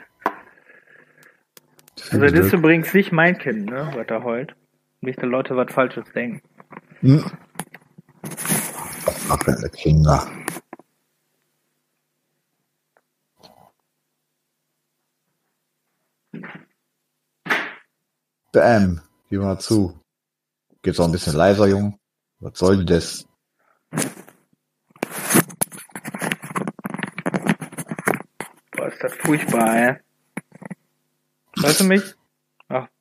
Also 2.11 2.19
das 2.19 2.33
ist 2.47 2.53
übrigens 2.53 2.91
nicht 2.93 3.11
mein 3.11 3.37
Kind, 3.37 3.67
ne, 3.67 3.91
was 3.95 4.07
da 4.07 4.23
heult. 4.23 4.55
Nicht, 5.01 5.21
dass 5.21 5.29
Leute 5.29 5.55
was 5.55 5.71
Falsches 5.71 6.05
denken. 6.13 6.41
Hm. 7.01 7.23
Meine 9.45 9.69
Kinder. 9.69 10.27
Bam, 18.51 19.01
geh 19.29 19.37
mal 19.37 19.59
zu. 19.59 19.99
Geht's 20.81 20.99
auch 20.99 21.05
ein 21.05 21.11
bisschen 21.11 21.35
leiser, 21.35 21.67
Jung? 21.67 21.99
Was 22.43 22.57
soll 22.59 22.83
das? 22.85 23.25
Boah, 28.71 28.87
ist 28.87 29.03
das 29.03 29.13
furchtbar, 29.15 29.75
ey. 29.75 29.95
Hörst 31.61 31.79
du 31.81 31.83
mich? 31.85 32.03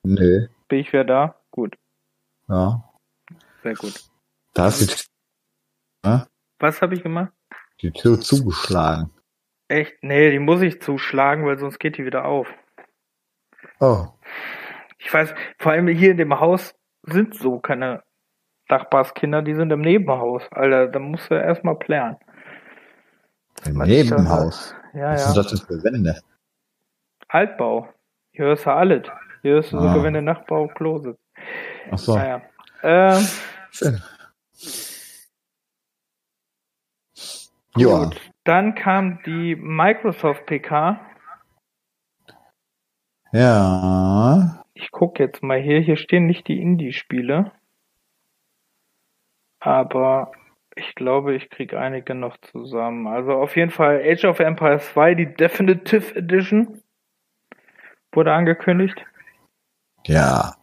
Nee, 0.02 0.48
Bin 0.68 0.78
ich 0.80 0.92
wieder 0.92 1.04
da? 1.04 1.40
Gut, 1.50 1.76
ja. 2.48 2.84
sehr 3.62 3.74
gut. 3.74 3.94
Da 4.52 4.68
ist 4.68 5.08
die, 6.04 6.08
ne? 6.08 6.26
Was 6.58 6.82
habe 6.82 6.94
ich 6.94 7.02
gemacht? 7.02 7.32
die 7.80 7.90
Tür 7.90 8.20
zugeschlagen. 8.20 9.10
Echt? 9.68 9.94
Nee, 10.02 10.30
die 10.30 10.38
muss 10.38 10.60
ich 10.62 10.80
zuschlagen, 10.82 11.44
weil 11.46 11.58
sonst 11.58 11.78
geht 11.80 11.96
die 11.98 12.04
wieder 12.04 12.26
auf. 12.26 12.46
Oh, 13.80 14.06
Ich 14.98 15.12
weiß, 15.12 15.34
vor 15.58 15.72
allem 15.72 15.88
hier 15.88 16.12
in 16.12 16.18
dem 16.18 16.38
Haus 16.38 16.74
sind 17.02 17.34
so 17.34 17.58
keine 17.58 18.02
Nachbarskinder, 18.72 19.42
die 19.42 19.54
sind 19.54 19.70
im 19.70 19.82
Nebenhaus. 19.82 20.42
Alter, 20.50 20.88
da 20.88 20.98
musst 20.98 21.30
du 21.30 21.34
erstmal 21.34 21.76
plären. 21.76 22.16
im 23.66 23.78
Was 23.78 23.86
Nebenhaus. 23.88 24.74
Ja, 24.94 25.12
Was 25.12 25.20
ja. 25.20 25.26
sind 25.32 25.36
das 25.36 25.46
denn 25.66 25.78
für 25.78 25.84
Wände? 25.84 26.20
Altbau. 27.28 27.88
Hier 28.32 28.46
hörst 28.46 28.64
du 28.66 28.70
alles. 28.72 29.02
Hier 29.42 29.52
hörst 29.54 29.72
du 29.72 29.76
Ah. 29.78 29.80
sogar, 29.82 30.02
wenn 30.04 30.14
der 30.14 30.22
Nachbar 30.22 30.58
auf 30.58 30.74
Klo 30.74 30.98
sitzt. 30.98 31.20
Ach 31.90 31.98
so, 31.98 32.16
Naja. 32.16 32.40
Ähm, 32.82 33.26
schön. 33.70 34.02
Ja, 37.76 38.04
gut. 38.04 38.20
Dann 38.44 38.74
kam 38.74 39.22
die 39.24 39.54
Microsoft 39.56 40.46
PK. 40.46 40.98
ja, 43.32 44.64
Ich 44.74 44.90
gucke 44.90 45.22
jetzt 45.22 45.42
mal 45.42 45.60
hier. 45.60 45.80
Hier 45.80 45.96
stehen 45.96 46.26
nicht 46.26 46.48
die 46.48 46.60
Indie-Spiele. 46.60 47.52
Aber 49.64 50.32
ich 50.74 50.94
glaube, 50.96 51.34
ich 51.34 51.50
kriege 51.50 51.78
einige 51.78 52.14
noch 52.14 52.36
zusammen. 52.38 53.06
Also 53.06 53.32
auf 53.32 53.56
jeden 53.56 53.70
Fall 53.70 54.02
Age 54.04 54.24
of 54.24 54.40
Empires 54.40 54.84
2, 54.92 55.14
die 55.14 55.34
Definitive 55.34 56.16
Edition. 56.16 56.82
Wurde 58.12 58.32
angekündigt. 58.32 59.04
ja. 60.06 60.54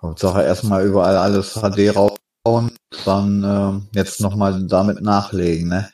Hauptsache 0.00 0.42
erstmal 0.42 0.86
überall 0.86 1.16
alles 1.16 1.54
HD 1.54 1.96
rausbauen, 1.96 2.76
dann 3.06 3.42
ähm, 3.44 3.88
jetzt 3.92 4.20
nochmal 4.20 4.66
damit 4.68 5.00
nachlegen, 5.00 5.68
ne? 5.68 5.90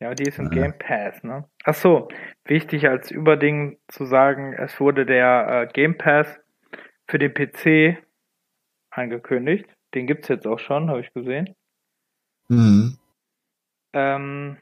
Ja, 0.00 0.12
die 0.12 0.24
ist 0.24 0.38
im 0.38 0.46
Ja. 0.52 0.62
Game 0.62 0.78
Pass, 0.78 1.22
ne? 1.22 1.48
Ach 1.64 1.74
so, 1.74 2.08
wichtig 2.44 2.88
als 2.88 3.10
Überding 3.12 3.78
zu 3.86 4.04
sagen, 4.06 4.54
es 4.54 4.80
wurde 4.80 5.06
der 5.06 5.68
äh, 5.68 5.72
Game 5.72 5.96
Pass 5.96 6.26
für 7.08 7.18
den 7.20 7.32
PC 7.32 8.02
angekündigt. 8.90 9.68
Den 9.94 10.06
gibt's 10.06 10.28
jetzt 10.28 10.46
auch 10.46 10.58
schon, 10.58 10.88
habe 10.90 11.00
ich 11.00 11.12
gesehen. 11.14 11.54
Mhm. 12.48 12.96
Ähm, 13.94 14.56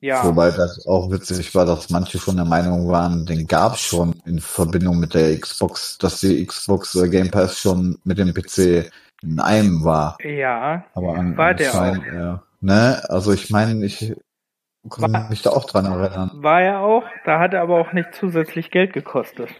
ja, 0.00 0.24
Wobei 0.24 0.50
das 0.50 0.86
auch 0.86 1.10
witzig 1.10 1.54
war, 1.54 1.66
dass 1.66 1.90
manche 1.90 2.18
schon 2.18 2.36
der 2.36 2.46
Meinung 2.46 2.88
waren, 2.88 3.26
den 3.26 3.46
gab's 3.46 3.80
schon 3.80 4.14
in 4.24 4.40
Verbindung 4.40 4.98
mit 4.98 5.12
der 5.14 5.38
Xbox, 5.38 5.98
dass 5.98 6.20
die 6.20 6.44
Xbox 6.46 6.94
äh, 6.94 7.08
Game 7.10 7.30
Pass 7.30 7.58
schon 7.58 7.98
mit 8.04 8.16
dem 8.18 8.32
PC 8.32 8.90
in 9.22 9.38
einem 9.38 9.84
war. 9.84 10.16
ja, 10.24 10.86
Aber 10.94 11.14
an, 11.16 11.36
War 11.36 11.52
der 11.52 11.74
anscheinend, 11.74 12.06
ja. 12.06 12.42
Ne? 12.62 13.02
Also 13.10 13.32
ich 13.32 13.50
meine, 13.50 13.84
ich 13.84 14.14
War- 14.84 15.28
mich 15.28 15.42
da 15.42 15.50
auch 15.50 15.66
dran 15.66 15.84
erinnern. 15.84 16.30
war 16.42 16.62
er 16.62 16.80
auch. 16.80 17.04
Da 17.26 17.38
hat 17.38 17.52
er 17.52 17.60
aber 17.60 17.78
auch 17.78 17.92
nicht 17.92 18.14
zusätzlich 18.14 18.70
Geld 18.70 18.94
gekostet. 18.94 19.50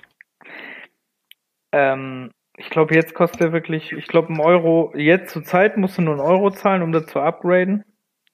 Ähm, 1.73 2.31
ich 2.61 2.69
glaube, 2.69 2.95
jetzt 2.95 3.15
kostet 3.15 3.41
er 3.41 3.53
wirklich, 3.53 3.91
ich 3.93 4.07
glaube, 4.07 4.33
ein 4.33 4.39
Euro, 4.39 4.93
jetzt 4.95 5.33
zur 5.33 5.43
Zeit 5.43 5.79
musst 5.79 5.97
du 5.97 6.03
nur 6.03 6.15
einen 6.15 6.23
Euro 6.23 6.51
zahlen, 6.51 6.83
um 6.83 6.93
das 6.93 7.07
zu 7.07 7.19
upgraden. 7.19 7.85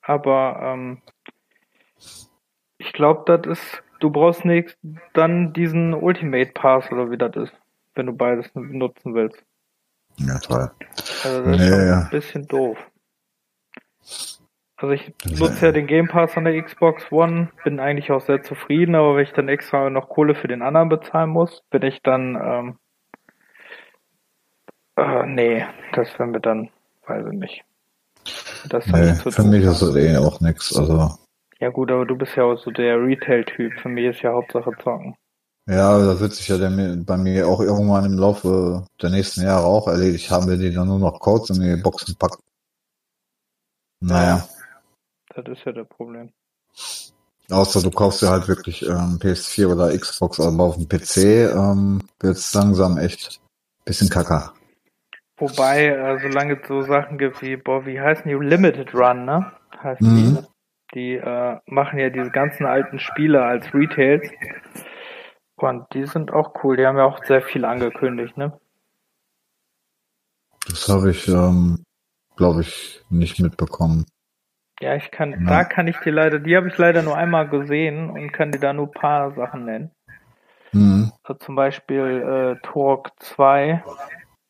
Aber 0.02 0.58
ähm, 0.62 1.00
ich 2.78 2.92
glaube, 2.92 3.22
das 3.26 3.46
ist, 3.58 3.82
du 4.00 4.10
brauchst 4.10 4.44
nicht 4.44 4.76
dann 5.14 5.52
diesen 5.52 5.94
Ultimate 5.94 6.50
Pass 6.52 6.90
oder 6.90 7.10
wie 7.10 7.16
das 7.16 7.36
ist, 7.36 7.52
wenn 7.94 8.06
du 8.06 8.12
beides 8.12 8.50
nutzen 8.54 9.14
willst. 9.14 9.42
Ja, 10.16 10.38
toll. 10.38 10.70
Also 11.22 11.44
das 11.44 11.60
ist 11.60 11.70
ja. 11.70 12.00
ein 12.00 12.10
bisschen 12.10 12.48
doof. 12.48 12.78
Also 14.78 14.92
ich 14.92 15.14
nutze 15.38 15.60
ja- 15.60 15.66
ja 15.66 15.72
den 15.72 15.86
Game 15.86 16.08
Pass 16.08 16.36
an 16.36 16.44
der 16.44 16.60
Xbox 16.60 17.12
One, 17.12 17.50
bin 17.62 17.78
eigentlich 17.78 18.10
auch 18.10 18.20
sehr 18.20 18.42
zufrieden, 18.42 18.96
aber 18.96 19.14
wenn 19.16 19.22
ich 19.22 19.32
dann 19.32 19.48
extra 19.48 19.88
noch 19.88 20.08
Kohle 20.08 20.34
für 20.34 20.48
den 20.48 20.62
anderen 20.62 20.88
bezahlen 20.88 21.30
muss, 21.30 21.62
bin 21.70 21.82
ich 21.82 22.02
dann, 22.02 22.36
ähm, 22.42 22.78
äh, 24.96 25.26
nee, 25.26 25.64
das 25.94 26.08
wäre 26.18 26.28
mir 26.28 26.40
dann, 26.40 26.70
weiß 27.06 27.26
ich 27.32 27.38
nicht. 27.38 27.64
Das 28.68 28.86
Nee, 28.86 29.14
für 29.14 29.30
doof. 29.30 29.44
mich 29.44 29.64
ist 29.64 29.82
das 29.82 29.94
eh 29.94 30.16
auch 30.16 30.40
nix. 30.40 30.76
Also 30.76 31.16
Ja 31.60 31.68
gut, 31.70 31.90
aber 31.92 32.04
du 32.04 32.16
bist 32.16 32.34
ja 32.36 32.44
auch 32.44 32.56
so 32.58 32.70
der 32.70 33.00
Retail-Typ. 33.00 33.72
Für 33.80 33.88
mich 33.88 34.06
ist 34.06 34.22
ja 34.22 34.32
Hauptsache 34.32 34.72
zocken. 34.82 35.14
ja, 35.68 35.98
das 35.98 36.20
wird 36.20 36.34
sich 36.34 36.48
ja 36.48 36.56
bei 36.58 37.16
mir 37.16 37.46
auch 37.46 37.60
irgendwann 37.60 38.04
im 38.04 38.18
Laufe 38.18 38.84
der 39.00 39.10
nächsten 39.10 39.42
Jahre 39.42 39.64
auch 39.66 39.86
erledigt 39.86 40.30
haben, 40.30 40.48
wenn 40.48 40.58
die 40.60 40.72
dann 40.72 40.88
nur 40.88 40.98
noch 40.98 41.20
Codes 41.20 41.50
in 41.50 41.60
die 41.60 41.80
Boxen 41.80 42.16
packen. 42.16 42.42
Naja. 44.00 44.46
Das 45.34 45.44
ist 45.46 45.64
ja 45.64 45.72
das 45.72 45.88
Problem. 45.88 46.32
Außer 47.50 47.82
du 47.82 47.90
kaufst 47.90 48.22
dir 48.22 48.30
halt 48.30 48.48
wirklich 48.48 48.82
ähm, 48.82 49.18
PS4 49.20 49.72
oder 49.72 49.96
Xbox, 49.96 50.40
aber 50.40 50.64
auf 50.64 50.76
dem 50.76 50.88
PC 50.88 51.52
ähm, 51.54 52.02
wird's 52.18 52.52
langsam 52.54 52.98
echt 52.98 53.40
bisschen 53.84 54.08
kacker. 54.08 54.52
Wobei, 55.38 55.86
äh, 55.88 56.18
solange 56.20 56.54
es 56.60 56.66
so 56.66 56.82
Sachen 56.82 57.18
gibt 57.18 57.42
wie, 57.42 57.56
boah, 57.56 57.84
wie 57.84 58.00
heißen 58.00 58.24
die? 58.26 58.34
Limited 58.34 58.94
Run, 58.94 59.24
ne? 59.24 59.52
Heißen 59.82 60.06
Mhm. 60.06 60.38
die. 60.38 60.46
Die 60.94 61.16
äh, 61.16 61.58
machen 61.66 61.98
ja 61.98 62.08
diese 62.10 62.30
ganzen 62.30 62.64
alten 62.64 62.98
Spiele 62.98 63.44
als 63.44 63.74
Retails. 63.74 64.30
Und 65.56 65.86
die 65.92 66.06
sind 66.06 66.32
auch 66.32 66.54
cool. 66.62 66.76
Die 66.76 66.86
haben 66.86 66.96
ja 66.96 67.04
auch 67.04 67.22
sehr 67.24 67.42
viel 67.42 67.64
angekündigt, 67.64 68.36
ne? 68.36 68.58
Das 70.68 70.88
habe 70.88 71.10
ich, 71.10 71.28
ähm, 71.28 71.84
glaube 72.36 72.62
ich, 72.62 73.04
nicht 73.10 73.40
mitbekommen. 73.40 74.06
Ja, 74.80 74.94
ich 74.94 75.10
kann, 75.10 75.32
Ja. 75.32 75.38
da 75.48 75.64
kann 75.64 75.86
ich 75.86 75.96
dir 75.98 76.12
leider, 76.12 76.38
die 76.38 76.56
habe 76.56 76.68
ich 76.68 76.76
leider 76.76 77.02
nur 77.02 77.16
einmal 77.16 77.48
gesehen 77.48 78.10
und 78.10 78.32
kann 78.32 78.52
dir 78.52 78.60
da 78.60 78.72
nur 78.72 78.86
ein 78.86 78.92
paar 78.92 79.32
Sachen 79.32 79.64
nennen. 79.64 79.90
Mhm. 80.72 81.12
So 81.26 81.34
zum 81.34 81.54
Beispiel 81.56 82.56
äh, 82.58 82.66
Torque 82.66 83.10
2, 83.18 83.82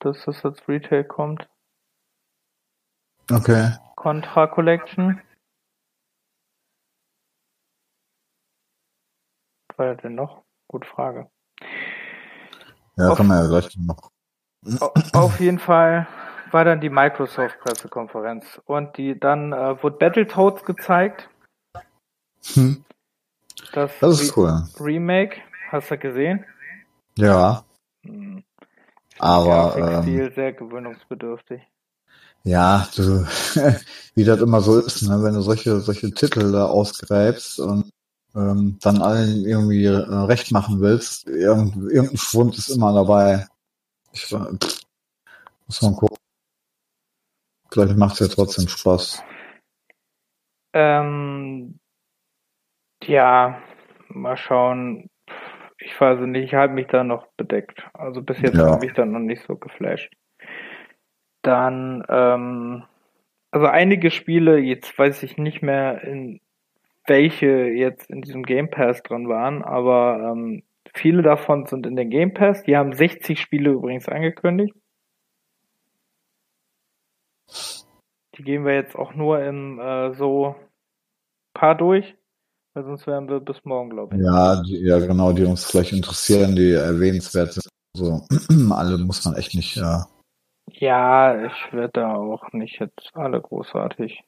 dass 0.07 0.25
das 0.25 0.45
als 0.45 0.67
Retail 0.69 1.05
kommt. 1.05 1.49
Okay. 3.31 3.73
Contra 3.97 4.47
Collection. 4.47 5.21
Was 9.69 9.79
war 9.79 9.95
das 9.95 10.03
denn 10.03 10.15
noch? 10.15 10.45
Gute 10.69 10.87
Frage. 10.89 11.29
Ja, 12.97 13.11
Auf- 13.11 13.19
kann 13.19 13.27
man 13.27 13.43
ja 13.43 13.49
gleich 13.49 13.77
noch. 13.79 14.11
Au- 14.81 14.93
Auf 15.13 15.39
jeden 15.41 15.59
Fall 15.59 16.07
war 16.51 16.65
dann 16.65 16.81
die 16.81 16.89
Microsoft-Pressekonferenz 16.89 18.61
und 18.65 18.97
die 18.97 19.19
dann 19.19 19.53
äh, 19.53 19.83
wurde 19.83 19.97
Battletoads 19.99 20.65
gezeigt. 20.65 21.29
Hm, 22.55 22.85
Das, 23.73 23.99
das 23.99 24.21
ist 24.21 24.37
Re- 24.37 24.41
cool. 24.41 24.63
Remake. 24.81 25.43
Hast 25.71 25.91
du 25.91 25.99
gesehen? 25.99 26.45
Ja, 27.19 27.65
Hm. 28.05 28.45
Aber 29.19 29.77
ähm, 29.79 29.83
Grafikstil 29.83 30.33
sehr 30.35 30.53
gewöhnungsbedürftig. 30.53 31.63
ja, 32.45 32.89
du, 32.97 33.27
wie 34.15 34.25
das 34.25 34.41
immer 34.41 34.61
so 34.61 34.79
ist, 34.81 35.03
ne, 35.03 35.23
wenn 35.23 35.35
du 35.35 35.43
solche 35.43 35.81
solche 35.81 36.13
Titel 36.13 36.53
da 36.53 36.67
ausgräbst 36.67 37.61
und 37.61 37.91
ähm, 38.35 38.79
dann 38.83 39.03
allen 39.03 39.45
irgendwie 39.47 39.85
äh, 39.87 39.97
recht 39.99 40.53
machen 40.53 40.81
willst, 40.81 41.27
irgend, 41.29 41.77
irgendein 41.93 42.19
Schwund 42.19 42.59
ist 42.59 42.69
immer 42.71 42.93
dabei. 42.95 43.47
Ich, 44.13 44.33
war- 44.33 44.53
pff, 44.57 44.83
muss 45.67 45.83
man 45.83 45.97
gucken. 45.97 46.19
Vielleicht 47.73 47.97
macht's 47.97 48.21
ja 48.21 48.29
trotzdem 48.29 48.69
Spaß. 48.69 49.23
Ähm, 50.75 51.79
ja, 53.05 53.63
mal 54.09 54.37
schauen. 54.37 55.09
Ich 55.87 56.01
weiß 56.01 56.19
nicht, 56.21 56.43
ich 56.43 56.55
halte 56.55 56.75
mich 56.75 56.89
da 56.89 57.05
noch 57.05 57.29
bedeckt. 57.37 57.89
Also 57.95 58.21
bis 58.21 58.41
jetzt 58.41 58.57
Ja. 58.57 58.73
habe 58.73 58.85
ich 58.87 58.93
da 58.93 59.05
noch 59.07 59.21
nicht 59.21 59.43
so 59.43 59.55
geflasht. 59.57 60.13
Dann, 61.43 62.05
ähm, 62.09 62.83
also 63.53 63.67
einige 63.67 64.11
Spiele, 64.11 64.59
jetzt 64.59 64.99
weiß 64.99 65.23
ich 65.23 65.39
nicht 65.39 65.63
mehr, 65.63 66.03
in 66.03 66.41
welche 67.07 67.47
jetzt 67.47 68.11
in 68.11 68.21
diesem 68.21 68.43
Game 68.43 68.69
Pass 68.69 69.01
drin 69.05 69.29
waren, 69.29 69.63
aber 69.63 70.33
ähm, 70.33 70.65
viele 70.93 71.23
davon 71.23 71.67
sind 71.67 71.87
in 71.87 71.95
den 71.95 72.11
Game 72.11 72.35
Pass. 72.35 72.65
Die 72.65 72.77
haben 72.77 72.93
60 72.93 73.41
Spiele 73.41 73.71
übrigens 73.71 74.09
angekündigt. 74.09 74.75
Die 78.35 78.43
gehen 78.43 78.65
wir 78.65 78.75
jetzt 78.75 78.97
auch 78.97 79.15
nur 79.15 79.41
im 79.41 79.79
äh, 79.79 80.13
so 80.15 80.57
paar 81.55 81.77
durch, 81.77 82.17
weil 82.77 82.85
sonst 82.85 83.07
wären 83.07 83.27
wir 83.27 83.41
bis 83.41 83.57
morgen, 83.65 83.89
glaube 83.89 84.15
ich. 84.15 84.23
Ja, 84.23 84.63
die, 84.63 84.85
ja 84.85 84.99
genau, 84.99 85.33
die 85.33 85.45
uns 85.45 85.65
vielleicht 85.65 85.95
interessieren, 85.95 86.55
die 86.55 86.73
erwähnenswert 86.73 87.55
sind. 87.55 87.67
So, 87.97 88.21
alle 88.71 88.99
muss 88.99 89.25
man 89.25 89.35
echt 89.35 89.55
nicht, 89.55 89.79
äh, 89.79 90.01
Ja, 90.73 91.47
ich 91.47 91.73
werde 91.73 91.93
da 91.95 92.15
auch 92.15 92.53
nicht 92.53 92.79
jetzt 92.79 93.11
alle 93.15 93.41
großartig. 93.41 94.23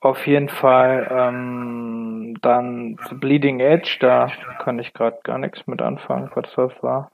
Auf 0.00 0.26
jeden 0.26 0.48
Fall 0.48 1.08
ähm, 1.10 2.38
dann 2.40 2.96
The 3.10 3.16
Bleeding 3.16 3.60
Edge, 3.60 3.98
da 4.00 4.32
kann 4.62 4.78
ich 4.78 4.94
gerade 4.94 5.18
gar 5.24 5.36
nichts 5.36 5.66
mit 5.66 5.82
anfangen, 5.82 6.30
was 6.34 6.46
das 6.56 6.72
war. 6.82 7.10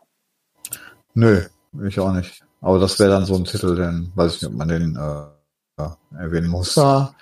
Nö, 1.14 1.40
ich 1.84 1.98
auch 1.98 2.12
nicht. 2.12 2.44
Aber 2.60 2.78
das 2.78 3.00
wäre 3.00 3.10
dann 3.10 3.24
so 3.24 3.34
ein 3.34 3.44
Titel, 3.44 3.74
den 3.74 4.12
weiß 4.14 4.36
ich 4.36 4.42
nicht, 4.42 4.52
ob 4.52 4.56
man 4.56 4.68
den 4.68 4.96
äh, 4.96 5.88
erwähnen 6.16 6.48
muss. 6.48 6.76
Ja. 6.76 7.12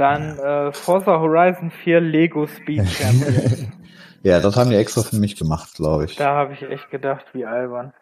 Dann 0.00 0.38
äh, 0.38 0.72
Forza 0.72 1.20
Horizon 1.20 1.70
4 1.70 2.00
Lego 2.00 2.46
Speed 2.46 2.88
Champion. 2.88 3.70
ja, 4.22 4.40
das 4.40 4.56
haben 4.56 4.70
die 4.70 4.76
extra 4.76 5.02
für 5.02 5.16
mich 5.16 5.36
gemacht, 5.36 5.74
glaube 5.74 6.06
ich. 6.06 6.16
Da 6.16 6.34
habe 6.34 6.54
ich 6.54 6.62
echt 6.62 6.90
gedacht, 6.90 7.26
wie 7.34 7.44
albern. 7.44 7.92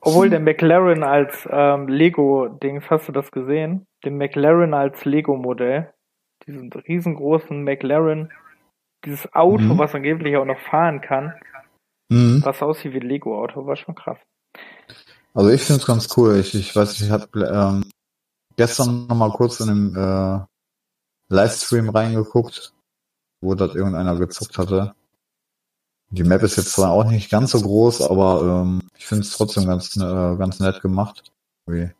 Obwohl 0.00 0.30
der 0.30 0.38
McLaren 0.40 1.02
als 1.02 1.46
ähm, 1.50 1.88
Lego-Dings, 1.88 2.84
hast 2.88 3.08
du 3.08 3.12
das 3.12 3.30
gesehen? 3.32 3.86
Den 4.04 4.16
McLaren 4.16 4.72
als 4.74 5.04
Lego-Modell. 5.04 5.92
Diesen 6.46 6.72
riesengroßen 6.72 7.62
McLaren. 7.64 8.30
Dieses 9.04 9.32
Auto, 9.34 9.64
Mhm. 9.64 9.78
was 9.78 9.94
angeblich 9.94 10.36
auch 10.36 10.44
noch 10.44 10.58
fahren 10.60 11.00
kann. 11.00 11.34
Mhm. 12.10 12.40
Was 12.44 12.62
aussieht 12.62 12.92
wie 12.94 13.00
ein 13.00 13.08
Lego-Auto, 13.08 13.66
war 13.66 13.76
schon 13.76 13.94
krass. 13.96 14.18
Also 15.34 15.50
ich 15.50 15.62
finde 15.62 15.80
es 15.80 15.86
ganz 15.86 16.16
cool. 16.16 16.36
Ich, 16.38 16.54
ich 16.54 16.74
weiß 16.74 16.90
nicht, 16.90 17.02
ich 17.02 17.10
habe 17.10 17.26
ähm, 17.34 17.84
gestern 18.58 19.06
noch 19.06 19.16
mal 19.16 19.30
kurz 19.30 19.60
in 19.60 19.68
dem 19.68 19.96
äh, 19.96 20.40
Livestream 21.30 21.88
reingeguckt, 21.88 22.74
wo 23.40 23.54
das 23.54 23.74
irgendeiner 23.74 24.16
gezockt 24.16 24.58
hatte. 24.58 24.94
Die 26.10 26.24
Map 26.24 26.42
ist 26.42 26.56
jetzt 26.56 26.72
zwar 26.72 26.90
auch 26.90 27.04
nicht 27.04 27.30
ganz 27.30 27.52
so 27.52 27.60
groß, 27.60 28.02
aber 28.02 28.62
ähm, 28.62 28.80
ich 28.96 29.06
finde 29.06 29.22
es 29.22 29.30
trotzdem 29.30 29.66
ganz, 29.66 29.96
äh, 29.96 30.00
ganz 30.36 30.58
nett 30.58 30.80
gemacht. 30.82 31.32
Irgendwie. 31.66 31.92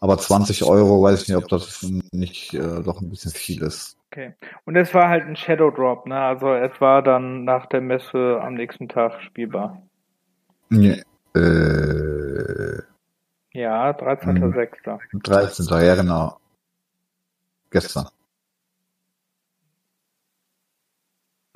Aber 0.00 0.18
20 0.18 0.64
Euro, 0.64 1.02
weiß 1.02 1.22
ich 1.22 1.28
nicht, 1.28 1.36
ob 1.36 1.48
das 1.48 1.82
nicht 2.12 2.54
äh, 2.54 2.82
doch 2.82 3.00
ein 3.00 3.10
bisschen 3.10 3.32
viel 3.32 3.62
ist. 3.62 3.96
Okay. 4.10 4.34
Und 4.64 4.76
es 4.76 4.92
war 4.94 5.08
halt 5.08 5.24
ein 5.24 5.36
Shadow 5.36 5.70
Drop, 5.70 6.06
ne? 6.06 6.20
Also 6.20 6.52
es 6.52 6.80
war 6.80 7.02
dann 7.02 7.44
nach 7.44 7.66
der 7.66 7.80
Messe 7.80 8.40
am 8.42 8.54
nächsten 8.54 8.88
Tag 8.88 9.20
spielbar. 9.22 9.82
Nee. 10.68 11.02
Äh, 11.34 12.77
Ja, 13.52 13.90
13.06. 13.90 15.22
13. 15.22 15.86
Ja, 15.86 15.94
genau. 15.94 16.38
gestern. 17.70 18.08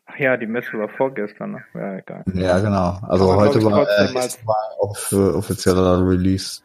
Ach 0.07 0.18
ja, 0.18 0.37
die 0.37 0.46
Messe 0.46 0.78
war 0.78 0.88
vorgestern, 0.88 1.52
ne? 1.52 1.64
Ja, 1.74 1.96
egal. 1.96 2.24
Ja, 2.35 2.59
genau. 2.59 2.98
Also 3.02 3.31
Aber 3.31 3.37
heute 3.37 3.62
war, 3.64 3.83
äh, 3.83 4.14
war 4.46 5.12
äh, 5.12 5.37
offizieller 5.37 6.07
Release. 6.07 6.62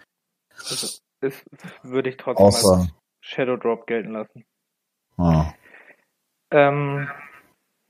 Also, 0.70 1.00
ist, 1.22 1.46
würde 1.84 2.10
ich 2.10 2.18
trotzdem 2.18 2.46
Außer, 2.46 2.78
als 2.80 2.94
Shadow 3.22 3.58
Drop 3.58 3.88
gelten 3.88 4.12
lassen. 4.12 4.46
ah, 5.18 5.54
Ähm, 6.52 7.10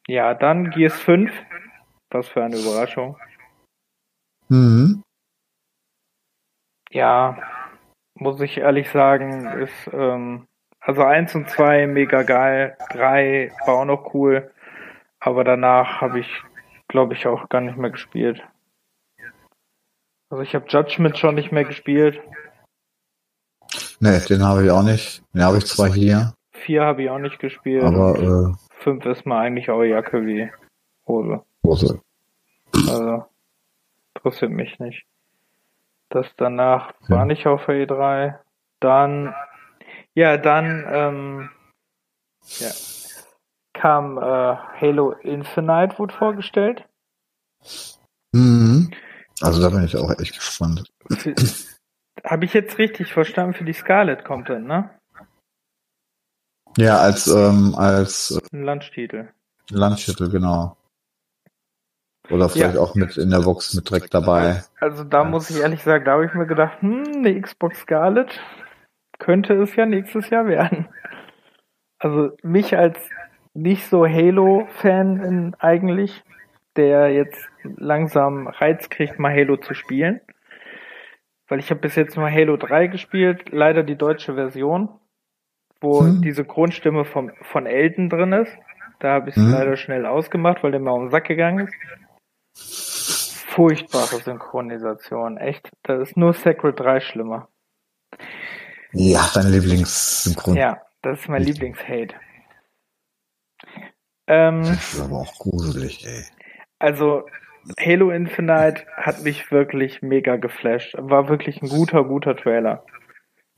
ja, 0.08 0.34
dann 0.34 0.70
Gears 0.72 1.00
5. 1.00 1.32
Was 2.10 2.28
für 2.28 2.44
eine 2.44 2.58
Überraschung. 2.58 3.18
mhm. 4.50 5.04
Ja, 6.92 7.38
muss 8.16 8.42
ich 8.42 8.58
ehrlich 8.58 8.90
sagen, 8.90 9.48
ist, 9.60 9.90
ähm, 9.94 10.48
also 10.80 11.04
eins 11.04 11.36
und 11.36 11.50
zwei 11.50 11.86
mega 11.88 12.24
geil, 12.24 12.78
drei 12.92 13.52
war 13.66 13.76
auch 13.76 13.86
noch 13.86 14.14
cool, 14.14 14.52
aber 15.20 15.44
danach 15.44 16.02
habe 16.02 16.20
ich, 16.20 16.44
glaube 16.88 17.14
ich, 17.14 17.28
auch 17.28 17.50
gar 17.50 17.62
nicht 17.62 17.78
mehr 17.78 17.92
gespielt. 17.92 18.42
Also 20.30 20.44
ich 20.44 20.56
habe 20.56 20.66
Judgment 20.68 21.18
schon 21.18 21.36
nicht 21.36 21.52
mehr 21.52 21.66
gespielt, 21.66 22.22
Nee, 24.00 24.20
den 24.30 24.44
habe 24.44 24.64
ich 24.64 24.72
auch 24.72 24.84
nicht. 24.84 25.24
Den 25.34 25.44
habe 25.44 25.58
ich 25.58 25.66
zwar 25.66 25.92
hier, 25.92 26.34
vier 26.52 26.84
habe 26.84 27.04
ich 27.04 27.10
auch 27.10 27.20
nicht 27.20 27.40
gespielt, 27.40 27.84
aber 27.84 28.20
äh, 28.20 28.54
fünf 28.84 29.06
ist 29.06 29.26
mir 29.26 29.38
eigentlich 29.38 29.70
auch 29.70 29.84
Jacke 29.84 30.26
wie 30.26 30.52
Hose. 31.08 31.44
Hose. 31.66 32.02
Also 32.74 33.26
interessiert 34.16 34.52
mich 34.52 34.78
nicht. 34.80 35.06
Das 36.10 36.28
danach 36.38 36.94
war 37.10 37.20
Ja. 37.20 37.26
nicht 37.26 37.46
auf 37.48 37.66
der 37.66 37.88
E3. 37.88 38.40
Dann, 38.80 39.34
ja, 40.14 40.38
dann 40.38 40.86
ähm, 40.88 41.50
ja, 42.60 42.70
kam 43.74 44.18
äh, 44.18 44.22
Halo 44.22 45.12
Infinite, 45.12 45.98
wurde 46.00 46.14
vorgestellt. 46.14 46.86
Mhm. 48.34 48.92
Also 49.42 49.62
da 49.62 49.70
bin 49.70 49.84
ich 49.84 49.96
auch 49.98 50.12
echt 50.20 50.36
gespannt. 50.36 50.84
Habe 52.24 52.46
ich 52.46 52.54
jetzt 52.54 52.78
richtig 52.78 53.14
verstanden 53.14 53.54
für 53.54 53.66
die 53.66 53.74
Scarlet 53.74 54.24
Content, 54.26 54.66
ne? 54.66 54.90
Ja, 56.78 56.98
als 57.00 57.28
ähm, 57.28 57.76
als 57.76 58.40
Ein 58.54 58.64
Lunchtitel. 58.64 59.30
Landschüttel, 59.70 60.30
genau. 60.30 60.78
Oder 62.30 62.50
vielleicht 62.50 62.78
auch 62.78 62.96
mit 62.96 63.18
in 63.18 63.30
der 63.30 63.40
Box 63.42 63.74
mit 63.74 63.90
direkt 63.90 64.14
dabei. 64.14 64.62
Also 64.80 65.04
da 65.04 65.20
Ja. 65.20 65.24
muss 65.26 65.50
ich 65.50 65.58
ehrlich 65.58 65.84
sagen, 65.84 66.06
da 66.06 66.14
habe 66.14 66.26
ich 66.26 66.34
mir 66.34 66.46
gedacht, 66.46 66.82
hm, 66.82 67.04
eine 67.18 67.42
Xbox 67.42 67.80
Scarlet 67.80 68.40
könnte 69.20 69.54
es 69.56 69.76
ja 69.76 69.86
nächstes 69.86 70.30
Jahr 70.30 70.48
werden. 70.48 70.88
Also 72.00 72.32
mich 72.44 72.78
als 72.78 73.00
nicht 73.54 73.88
so 73.88 74.06
Halo-Fan 74.06 75.56
eigentlich, 75.60 76.24
der 76.76 77.12
jetzt 77.12 77.50
langsam 77.64 78.48
Reiz 78.48 78.90
kriegt, 78.90 79.18
mal 79.18 79.34
Halo 79.34 79.58
zu 79.58 79.74
spielen. 79.74 80.22
Weil 81.48 81.60
ich 81.60 81.70
habe 81.72 81.80
bis 81.80 81.96
jetzt 81.96 82.18
nur 82.18 82.30
Halo 82.30 82.58
3 82.58 82.88
gespielt, 82.88 83.50
leider 83.52 83.82
die 83.84 83.96
deutsche 83.96 84.36
Version, 84.36 84.90
wo 85.82 86.04
Hm. 86.04 86.22
die 86.22 86.34
Synchronstimme 86.34 87.06
vom, 87.06 87.32
von 87.42 87.66
Elton 87.66 88.10
drin 88.10 88.34
ist. 88.34 88.56
Da 89.00 89.14
habe 89.14 89.30
ich 89.30 89.36
es 89.38 89.42
Hm. 89.42 89.52
leider 89.52 89.76
schnell 89.78 90.06
ausgemacht, 90.06 90.64
weil 90.64 90.72
der 90.72 90.80
mir 90.82 90.92
auf 90.92 91.00
den 91.02 91.10
Sack 91.10 91.26
gegangen 91.26 91.68
ist. 91.68 91.74
Furchtbare 92.58 94.18
Synchronisation, 94.22 95.38
echt. 95.38 95.70
Da 95.84 96.02
ist 96.02 96.16
nur 96.18 96.34
Sacred 96.34 96.80
3 96.80 97.00
schlimmer. 97.00 97.48
Ja, 98.92 99.30
dein 99.34 99.52
Lieblingssynchron. 99.52 100.56
Ja, 100.56 100.82
das 101.02 101.20
ist 101.22 101.30
mein 101.30 101.44
Lieblingshate. 101.44 102.16
Ähm, 104.28 104.64
Das 104.64 104.94
ist 104.94 105.00
aber 105.02 105.18
auch 105.22 105.34
gruselig, 105.40 106.06
ey. 106.06 106.26
also 106.80 107.26
Halo 107.80 108.12
Infinite 108.12 108.86
hat 108.96 109.24
mich 109.24 109.52
wirklich 109.52 110.02
mega 110.02 110.38
geflasht. 110.38 110.96
War 110.98 111.28
wirklich 111.30 111.62
ein 111.62 111.70
guter, 111.70 112.04
guter 112.06 112.36
Trailer. 112.36 112.86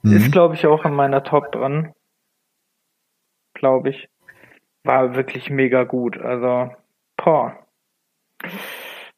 Ist, 0.03 0.27
Mhm. 0.27 0.31
glaube 0.31 0.55
ich, 0.55 0.65
auch 0.65 0.85
in 0.85 0.93
meiner 0.93 1.23
Top 1.23 1.51
drin. 1.51 1.93
Glaube 3.53 3.89
ich. 3.89 4.09
War 4.83 5.15
wirklich 5.15 5.49
mega 5.49 5.83
gut. 5.83 6.17
Also, 6.17 6.73
boah. 7.17 7.67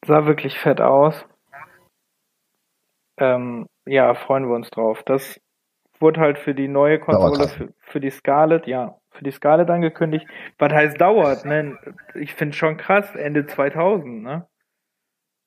Sah 0.04 0.26
wirklich 0.26 0.58
fett 0.58 0.80
aus. 0.80 1.24
Ähm, 3.18 3.66
ja, 3.86 4.14
freuen 4.14 4.48
wir 4.48 4.54
uns 4.54 4.70
drauf. 4.70 5.02
Das 5.04 5.40
wurde 6.00 6.20
halt 6.20 6.38
für 6.38 6.54
die 6.54 6.68
neue 6.68 6.98
Konsole, 6.98 7.36
Dauert 7.36 7.50
für, 7.50 7.68
für 7.80 8.00
die 8.00 8.10
Scarlet, 8.10 8.66
ja, 8.66 8.96
für 9.10 9.24
die 9.24 9.30
Scarlet 9.30 9.70
angekündigt. 9.70 10.26
Was 10.58 10.72
heißt 10.72 11.00
dauert, 11.00 11.44
ne? 11.44 11.78
Ich 12.14 12.34
finde 12.34 12.56
schon 12.56 12.76
krass, 12.76 13.14
Ende 13.14 13.46
2000, 13.46 14.22
ne? 14.22 14.46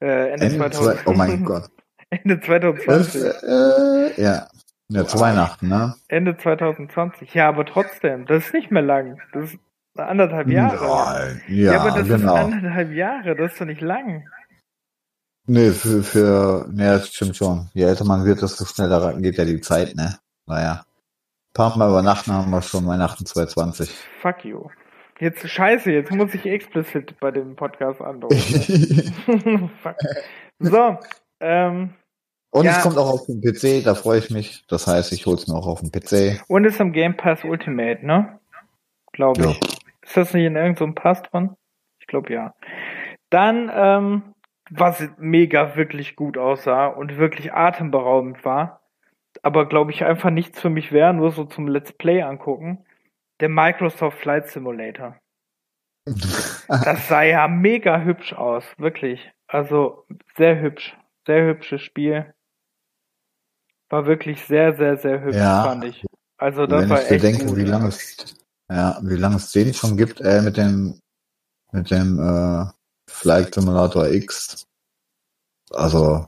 Äh, 0.02 0.32
Ende, 0.32 0.46
Ende 0.46 0.58
2000. 0.58 1.00
zwei, 1.00 1.12
oh 1.12 1.14
mein 1.16 1.44
Gott. 1.44 1.70
Ende 2.10 2.38
Das, 2.38 2.46
2020. 2.46 3.24
äh, 3.44 4.22
ja. 4.22 4.48
Ja, 4.88 5.06
zu 5.06 5.20
Weihnachten, 5.20 5.68
ne? 5.68 5.96
Ende 6.08 6.38
2020. 6.38 7.34
Ja, 7.34 7.50
aber 7.50 7.66
trotzdem, 7.66 8.26
das 8.28 8.46
ist 8.48 8.54
nicht 8.54 8.70
mehr 8.72 8.84
lang. 8.84 9.20
Das 9.34 9.54
ist 9.54 9.60
anderthalb 9.98 10.48
Jahre. 10.50 10.76
Nein. 10.76 11.42
Ja, 11.48 11.74
Ja, 11.74 11.80
aber 11.82 11.92
das 11.92 12.08
genau. 12.08 12.36
ist 12.36 12.42
anderthalb 12.54 12.92
Jahre, 12.92 13.36
das 13.36 13.54
ist 13.54 13.62
doch 13.62 13.66
nicht 13.66 13.82
lang. 13.82 14.30
Nee, 15.48 15.72
für, 15.72 16.02
für, 16.04 16.66
nee, 16.72 16.86
das 16.86 17.10
stimmt 17.14 17.36
schon. 17.38 17.70
Je 17.74 17.84
älter 17.84 18.04
man 18.06 18.26
wird, 18.26 18.42
desto 18.42 18.66
schneller 18.66 19.14
geht 19.20 19.38
ja 19.38 19.46
die 19.46 19.62
Zeit, 19.62 19.96
ne? 19.96 20.18
Naja. 20.48 20.82
Ein 20.82 21.54
paar 21.54 21.78
Mal 21.78 21.90
übernachten 21.90 22.34
haben 22.34 22.50
wir 22.52 22.62
schon 22.62 22.88
Weihnachten 22.88 23.26
2020. 23.26 23.90
Fuck 24.22 24.44
you. 24.46 24.68
Jetzt 25.20 25.48
scheiße, 25.48 25.92
jetzt 25.92 26.12
muss 26.12 26.34
ich 26.34 26.46
explizit 26.46 27.18
bei 27.20 27.32
dem 27.32 27.56
Podcast 27.56 28.02
andauern. 28.02 28.36
Fuck. 29.82 29.96
So, 30.60 30.98
ähm, 31.40 31.94
Und 32.52 32.66
Ja. 32.66 32.72
es 32.72 32.82
kommt 32.84 32.98
auch 32.98 33.10
auf 33.10 33.26
den 33.28 33.42
PC, 33.42 33.84
da 33.84 33.96
freue 33.96 34.20
ich 34.20 34.30
mich. 34.32 34.66
Das 34.68 34.88
heißt, 34.88 35.12
ich 35.14 35.26
hol's 35.26 35.48
mir 35.48 35.56
auch 35.56 35.68
auf 35.68 35.80
den 35.82 35.92
PC. 35.92 36.42
und 36.48 36.66
ist 36.66 36.80
im 36.80 36.92
Game 36.92 37.16
Pass 37.16 37.44
Ultimate, 37.44 38.06
ne? 38.06 38.40
Glaube 39.14 39.42
Ja. 39.44 39.50
ich. 39.52 39.60
Ist 40.02 40.18
das 40.18 40.34
nicht 40.34 40.46
in 40.46 40.56
irgendeinem 40.56 40.96
Pass 40.96 41.22
drin? 41.24 41.52
Ich 42.00 42.08
glaube 42.08 42.34
ja. 42.34 42.54
Dann, 43.30 43.72
ähm, 43.74 44.35
was 44.70 45.04
mega 45.18 45.76
wirklich 45.76 46.16
gut 46.16 46.38
aussah 46.38 46.88
und 46.88 47.18
wirklich 47.18 47.54
atemberaubend 47.54 48.44
war, 48.46 48.82
aber 49.44 49.68
glaube 49.68 49.92
ich 49.92 50.04
einfach 50.04 50.30
nichts 50.32 50.60
für 50.60 50.70
mich 50.70 50.92
wäre, 50.92 51.14
nur 51.14 51.32
so 51.32 51.46
zum 51.46 51.68
Let's 51.68 51.94
Play 51.94 52.22
angucken, 52.24 52.86
der 53.40 53.50
Microsoft 53.50 54.18
Flight 54.20 54.48
Simulator. 54.48 55.18
Das 56.68 57.08
sah 57.08 57.22
ja 57.24 57.48
mega 57.48 58.02
hübsch 58.02 58.34
aus, 58.34 58.64
wirklich. 58.78 59.32
Also 59.48 60.06
sehr 60.36 60.60
hübsch, 60.60 60.98
sehr 61.28 61.46
hübsches 61.46 61.82
Spiel. 61.82 62.34
War 63.90 64.06
wirklich 64.08 64.44
sehr, 64.46 64.76
sehr, 64.76 64.98
sehr 64.98 65.22
hübsch, 65.22 65.38
Ja. 65.38 65.64
fand 65.64 65.86
ich. 65.86 66.04
Also 66.38 66.66
das 66.66 66.82
Wenn 66.82 66.90
war 66.90 67.02
ich 67.02 67.12
echt 67.12 67.22
bedenke, 67.22 67.46
gut. 67.46 67.58
wie 67.58 67.64
lange 67.66 67.88
es, 67.88 68.36
ja, 68.70 69.00
wie 69.04 69.16
lange 69.16 69.36
es 69.36 69.52
den 69.52 69.74
schon 69.74 69.96
gibt, 69.96 70.22
äh, 70.22 70.42
mit 70.42 70.58
dem, 70.58 71.00
mit 71.72 71.92
dem, 71.92 72.20
äh, 72.20 72.66
Flight 73.16 73.56
Simulator 73.56 74.08
X. 74.08 74.66
Also, 75.72 76.28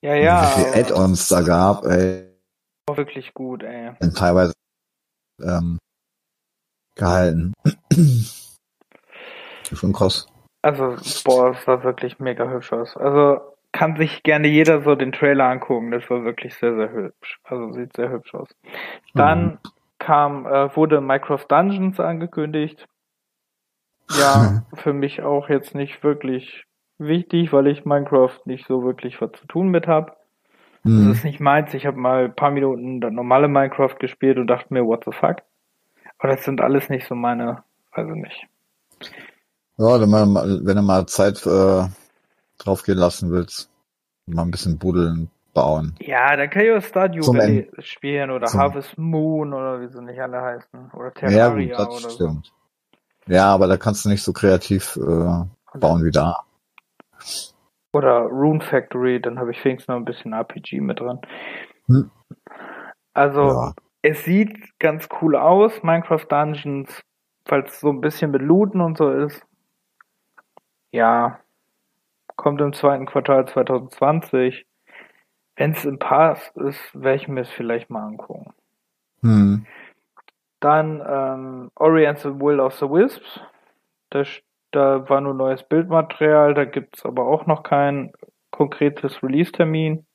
Ja, 0.00 0.14
ja, 0.14 0.42
wie 0.42 0.62
viele 0.62 0.74
Add-ons 0.74 1.28
da 1.28 1.42
gab, 1.42 1.84
ey, 1.84 2.34
war 2.86 2.96
wirklich 2.96 3.32
gut, 3.34 3.62
ey. 3.62 3.92
sind 4.00 4.16
teilweise, 4.16 4.52
ähm, 5.40 5.78
gehalten. 6.96 7.52
schon 9.72 9.92
krass. 9.92 10.26
Also, 10.62 10.96
boah, 11.24 11.50
es 11.50 11.64
sah 11.64 11.82
wirklich 11.84 12.18
mega 12.18 12.48
hübsch 12.48 12.72
aus. 12.72 12.96
Also 12.96 13.40
kann 13.72 13.96
sich 13.96 14.22
gerne 14.22 14.48
jeder 14.48 14.82
so 14.82 14.94
den 14.94 15.12
Trailer 15.12 15.44
angucken. 15.44 15.90
Das 15.90 16.08
war 16.08 16.24
wirklich 16.24 16.54
sehr, 16.54 16.74
sehr 16.76 16.90
hübsch. 16.90 17.40
Also 17.44 17.72
sieht 17.72 17.94
sehr 17.96 18.10
hübsch 18.10 18.34
aus. 18.34 18.48
Dann 19.14 19.58
kam, 19.98 20.46
äh, 20.46 20.74
wurde 20.76 21.00
Minecraft 21.00 21.44
Dungeons 21.48 22.00
angekündigt. 22.00 22.86
Ja, 24.08 24.64
für 24.74 24.92
mich 24.92 25.22
auch 25.22 25.48
jetzt 25.48 25.74
nicht 25.74 26.02
wirklich 26.02 26.64
wichtig, 26.98 27.52
weil 27.52 27.66
ich 27.66 27.84
Minecraft 27.84 28.38
nicht 28.44 28.66
so 28.66 28.84
wirklich 28.84 29.20
was 29.20 29.32
zu 29.32 29.46
tun 29.46 29.68
mit 29.68 29.86
habe. 29.86 30.12
Das 30.84 30.92
Mhm. 30.92 31.10
ist 31.12 31.24
nicht 31.24 31.40
meins. 31.40 31.72
Ich 31.74 31.86
habe 31.86 31.96
mal 31.96 32.26
ein 32.26 32.34
paar 32.34 32.50
Minuten 32.50 33.00
das 33.00 33.12
normale 33.12 33.48
Minecraft 33.48 33.96
gespielt 33.98 34.36
und 34.38 34.46
dachte 34.46 34.72
mir, 34.72 34.84
what 34.84 35.04
the 35.04 35.12
fuck? 35.12 35.36
Aber 36.18 36.28
das 36.28 36.44
sind 36.44 36.60
alles 36.60 36.88
nicht 36.90 37.06
so 37.06 37.14
meine, 37.14 37.64
also 37.90 38.10
nicht. 38.12 38.46
Ja, 39.78 40.00
wenn, 40.00 40.10
man, 40.10 40.32
mal- 40.32 40.60
wenn 40.64 40.76
du 40.76 40.82
mal 40.82 41.06
Zeit 41.06 41.44
äh, 41.46 41.88
draufgehen 42.58 42.98
lassen 42.98 43.30
willst, 43.30 43.70
mal 44.26 44.42
ein 44.42 44.50
bisschen 44.50 44.78
buddeln, 44.78 45.30
bauen. 45.52 45.96
Ja, 46.00 46.36
dann 46.36 46.50
kann 46.50 46.62
ich 46.64 46.72
auch 46.72 46.82
Stardew 46.82 47.26
Valley 47.32 47.70
spielen 47.80 48.30
oder 48.30 48.52
Harvest 48.52 48.98
Moon 48.98 49.52
oder 49.52 49.80
wie 49.80 49.88
sie 49.88 50.02
nicht 50.02 50.20
alle 50.20 50.40
heißen. 50.40 50.90
Oder 50.92 51.12
Ja, 51.12 51.20
Terraria 51.30 51.76
gut, 51.78 51.94
das 51.94 52.02
oder 52.04 52.10
stimmt. 52.14 52.52
Ja, 53.26 53.52
aber 53.52 53.66
da 53.66 53.76
kannst 53.76 54.04
du 54.04 54.08
nicht 54.08 54.22
so 54.22 54.32
kreativ 54.32 54.96
äh, 54.96 55.78
bauen 55.78 56.04
wie 56.04 56.10
da. 56.10 56.44
Oder 57.92 58.22
Rune 58.22 58.60
Factory, 58.60 59.20
dann 59.20 59.38
habe 59.38 59.52
ich 59.52 59.64
wenigstens 59.64 59.88
noch 59.88 59.96
ein 59.96 60.04
bisschen 60.04 60.32
RPG 60.32 60.80
mit 60.80 61.00
dran. 61.00 61.20
Hm. 61.86 62.10
Also, 63.12 63.48
Ja. 63.48 63.74
es 64.02 64.24
sieht 64.24 64.78
ganz 64.78 65.08
cool 65.20 65.36
aus, 65.36 65.82
Minecraft 65.82 66.26
Dungeons, 66.28 67.00
es 67.48 67.80
so 67.80 67.90
ein 67.90 68.00
bisschen 68.00 68.30
mit 68.30 68.42
Looten 68.42 68.80
und 68.80 68.98
so 68.98 69.10
ist. 69.10 69.46
Ja, 70.90 71.40
kommt 72.36 72.60
im 72.60 72.72
zweiten 72.72 73.06
Quartal 73.06 73.46
2020. 73.46 74.66
Wenn 75.56 75.72
es 75.72 75.84
im 75.84 75.98
Pass 75.98 76.52
ist, 76.56 76.80
werde 76.94 77.16
ich 77.16 77.28
mir 77.28 77.42
es 77.42 77.50
vielleicht 77.50 77.90
mal 77.90 78.06
angucken. 78.06 78.52
Hm. 79.20 79.66
Dann 80.64 81.02
ähm, 81.06 81.70
Ori 81.74 82.06
and 82.06 82.18
the 82.20 82.30
Will 82.40 82.58
of 82.58 82.74
the 82.76 82.86
Wisps. 82.88 83.38
Da, 84.08 84.22
da 84.70 85.06
war 85.10 85.20
nur 85.20 85.34
neues 85.34 85.62
Bildmaterial, 85.62 86.54
da 86.54 86.64
gibt's 86.64 87.04
aber 87.04 87.26
auch 87.26 87.44
noch 87.44 87.64
kein 87.64 88.14
konkretes 88.50 89.22
Release-Termin. 89.22 90.06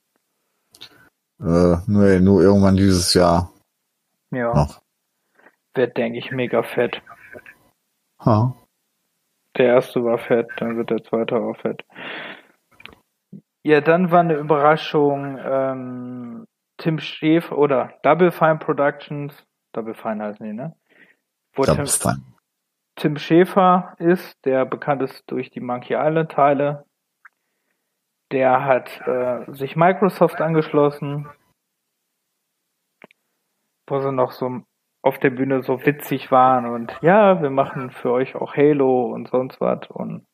Äh, 1.39 1.75
nur, 1.85 2.19
nur 2.19 2.41
irgendwann 2.41 2.75
dieses 2.77 3.13
Jahr 3.13 3.53
Ja, 4.31 4.51
noch. 4.55 4.81
wird, 5.75 5.95
denke 5.97 6.17
ich, 6.17 6.31
mega 6.31 6.63
fett. 6.63 6.99
Ha. 8.25 8.55
Der 9.55 9.67
erste 9.67 10.03
war 10.03 10.17
fett, 10.17 10.47
dann 10.57 10.77
wird 10.77 10.89
der 10.89 11.03
zweite 11.03 11.35
auch 11.35 11.57
fett. 11.57 11.85
Ja, 13.63 13.81
dann 13.81 14.09
war 14.09 14.21
eine 14.21 14.33
Überraschung, 14.33 15.37
ähm, 15.43 16.47
Tim 16.77 16.97
Schäfer 16.97 17.55
oder 17.55 17.93
Double 18.01 18.31
Fine 18.31 18.57
Productions, 18.57 19.45
Double 19.73 19.93
Fine 19.93 20.23
heißen 20.23 20.45
die, 20.45 20.53
ne? 20.53 20.75
Wo 21.53 21.63
Das 21.63 21.99
Tim. 21.99 22.35
Tim 22.95 23.17
Schäfer 23.17 23.95
ist, 23.97 24.45
der 24.45 24.65
bekannt 24.65 25.01
ist 25.01 25.23
durch 25.31 25.51
die 25.51 25.61
Monkey 25.61 25.93
Island 25.93 26.31
Teile. 26.31 26.85
Der 28.31 28.65
hat 28.65 29.01
äh, 29.07 29.51
sich 29.53 29.75
Microsoft 29.75 30.41
angeschlossen, 30.41 31.27
wo 33.87 33.99
sie 33.99 34.11
noch 34.11 34.31
so 34.31 34.63
auf 35.01 35.17
der 35.17 35.29
Bühne 35.29 35.63
so 35.63 35.85
witzig 35.85 36.29
waren 36.29 36.65
und 36.65 36.97
ja, 37.01 37.41
wir 37.41 37.49
machen 37.49 37.89
für 37.89 38.11
euch 38.11 38.35
auch 38.35 38.55
Halo 38.55 39.13
und 39.13 39.29
sonst 39.29 39.61
was 39.61 39.87
und 39.89 40.27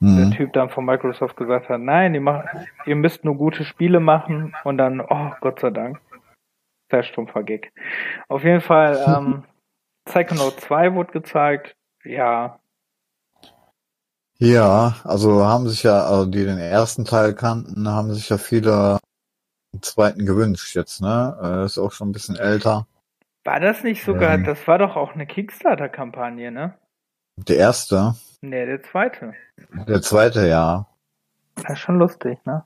der 0.00 0.26
Hm. 0.26 0.30
Typ 0.30 0.52
dann 0.52 0.70
von 0.70 0.84
Microsoft 0.84 1.36
gesagt 1.36 1.68
hat, 1.68 1.80
nein, 1.80 2.14
ihr, 2.14 2.20
macht, 2.20 2.46
ihr 2.86 2.94
müsst 2.94 3.24
nur 3.24 3.36
gute 3.36 3.64
Spiele 3.64 3.98
machen 3.98 4.54
und 4.62 4.78
dann, 4.78 5.00
oh 5.00 5.32
Gott 5.40 5.58
sei 5.58 5.70
Dank, 5.70 6.00
sehr 6.90 7.02
stumpfer 7.02 7.42
Gag. 7.42 7.72
Auf 8.28 8.44
jeden 8.44 8.60
Fall, 8.60 9.02
ähm, 9.06 9.44
Psychonaut 10.04 10.60
2 10.60 10.94
wurde 10.94 11.12
gezeigt, 11.12 11.76
ja, 12.04 12.58
Ja, 14.38 14.94
also 15.04 15.44
haben 15.44 15.68
sich 15.68 15.82
ja, 15.82 16.04
also 16.06 16.26
die 16.26 16.44
den 16.44 16.58
ersten 16.58 17.04
Teil 17.04 17.34
kannten, 17.34 17.88
haben 17.88 18.14
sich 18.14 18.28
ja 18.28 18.38
viele 18.38 18.98
einen 19.72 19.82
zweiten 19.82 20.24
gewünscht 20.24 20.74
jetzt, 20.76 21.00
ne? 21.02 21.36
Äh, 21.42 21.64
Ist 21.66 21.76
auch 21.78 21.92
schon 21.92 22.08
ein 22.08 22.12
bisschen 22.12 22.36
älter. 22.36 22.86
war 23.44 23.60
das 23.60 23.82
nicht 23.82 24.02
sogar, 24.04 24.34
Ähm. 24.34 24.44
das 24.44 24.66
war 24.68 24.78
doch 24.78 24.96
auch 24.96 25.12
eine 25.14 25.26
Kickstarter-Kampagne, 25.26 26.50
ne? 26.52 26.78
Der 27.36 27.56
erste, 27.56 28.14
Nee, 28.40 28.64
der 28.66 28.82
zweite. 28.82 29.34
der 29.86 30.00
zweite, 30.02 30.46
ja. 30.48 30.86
Das 31.56 31.72
ist 31.72 31.78
schon 31.80 31.98
lustig, 31.98 32.38
ne? 32.46 32.64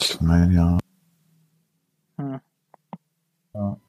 Ich 0.00 0.20
meine, 0.20 0.54
ja. 0.54 0.78
Hm. 2.16 2.40
Ja. 3.54 3.80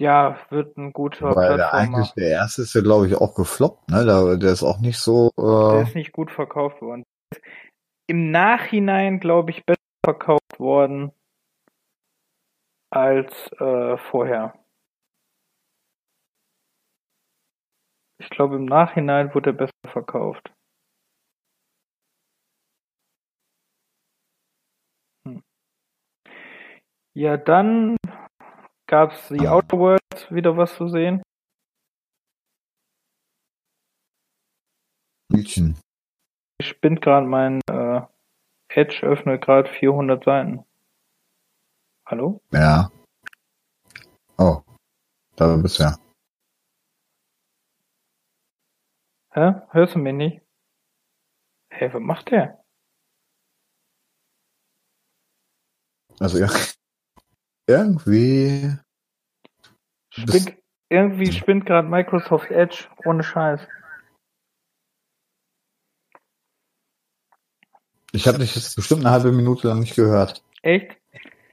Ja, 0.00 0.38
wird 0.50 0.76
ein 0.76 0.92
guter 0.92 1.36
Weil 1.36 1.56
der 1.56 1.74
eigentlich, 1.74 2.12
der 2.14 2.28
erste 2.28 2.62
ist 2.62 2.74
ja, 2.74 2.80
glaube 2.80 3.06
ich, 3.06 3.14
auch 3.14 3.34
gefloppt, 3.34 3.88
ne? 3.90 4.04
Der, 4.04 4.36
der 4.36 4.52
ist 4.52 4.62
auch 4.62 4.80
nicht 4.80 4.98
so, 4.98 5.30
Der 5.36 5.80
äh, 5.80 5.82
ist 5.82 5.94
nicht 5.94 6.12
gut 6.12 6.30
verkauft 6.30 6.80
worden. 6.82 7.04
Im 8.08 8.30
Nachhinein, 8.30 9.20
glaube 9.20 9.50
ich, 9.50 9.64
besser 9.64 9.78
verkauft 10.04 10.58
worden 10.58 11.12
als 12.90 13.32
äh, 13.58 13.96
vorher. 13.96 14.54
Ich 18.18 18.28
glaube, 18.30 18.56
im 18.56 18.64
Nachhinein 18.64 19.34
wurde 19.34 19.50
er 19.50 19.54
besser 19.54 19.72
verkauft. 19.86 20.52
Ja, 27.14 27.36
dann 27.36 27.98
gab's 28.86 29.28
The 29.28 29.46
Outer 29.46 29.78
Worlds 29.78 30.30
wieder 30.30 30.56
was 30.56 30.74
zu 30.76 30.88
sehen. 30.88 31.22
Mädchen. 35.30 35.78
Ich 36.58 36.68
spinnt 36.68 37.02
gerade 37.02 37.26
mein 37.26 37.60
äh, 37.68 38.00
Edge, 38.68 39.02
öffnet 39.02 39.42
gerade 39.42 39.68
400 39.68 40.24
Seiten. 40.24 40.64
Hallo? 42.06 42.40
Ja. 42.50 42.90
Oh. 44.38 44.62
Da 45.36 45.56
bist 45.56 45.78
du 45.78 45.82
ja. 45.84 45.96
Hä? 49.32 49.60
Hörst 49.70 49.94
du 49.94 49.98
mich 49.98 50.14
nicht? 50.14 50.42
Hey, 51.70 51.92
was 51.92 52.00
macht 52.00 52.30
der? 52.30 52.64
Also, 56.20 56.38
ja. 56.38 56.48
Irgendwie. 57.72 58.76
Spinnt, 60.10 60.58
irgendwie 60.90 61.32
spinnt 61.32 61.64
gerade 61.64 61.88
Microsoft 61.88 62.50
Edge 62.50 62.84
ohne 63.06 63.22
Scheiß. 63.22 63.66
Ich 68.12 68.28
habe 68.28 68.38
dich 68.38 68.54
jetzt 68.54 68.76
bestimmt 68.76 69.06
eine 69.06 69.10
halbe 69.10 69.32
Minute 69.32 69.68
lang 69.68 69.80
nicht 69.80 69.96
gehört. 69.96 70.44
Echt? 70.60 70.98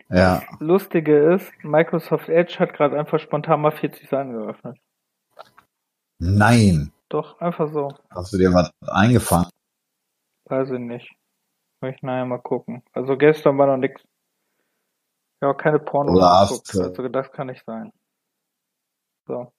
Ja. 0.09 0.41
Das 0.51 0.59
Lustige 0.59 1.35
ist, 1.35 1.49
Microsoft 1.63 2.27
Edge 2.27 2.59
hat 2.59 2.73
gerade 2.73 2.99
einfach 2.99 3.19
spontan 3.19 3.61
mal 3.61 3.71
40 3.71 4.09
Seiten 4.09 4.33
geöffnet. 4.33 4.77
Nein. 6.19 6.91
Doch, 7.07 7.39
einfach 7.39 7.71
so. 7.71 7.93
Hast 8.09 8.33
du 8.33 8.37
dir 8.37 8.53
was 8.53 8.71
eingefangen? 8.85 9.49
Weiß 10.49 10.69
ich 10.69 10.79
nicht. 10.79 11.15
Ich 11.85 12.01
nachher 12.01 12.25
mal 12.25 12.39
gucken. 12.39 12.83
Also 12.91 13.15
gestern 13.15 13.57
war 13.57 13.67
noch 13.67 13.77
nix. 13.77 14.01
Ja, 15.41 15.53
keine 15.53 15.79
Pornos 15.79 16.17
Oder 16.17 16.47
geguckt. 16.49 16.75
Also 16.75 17.07
das 17.07 17.31
kann 17.31 17.47
nicht 17.47 17.63
sein. 17.65 17.93
So. 19.27 19.51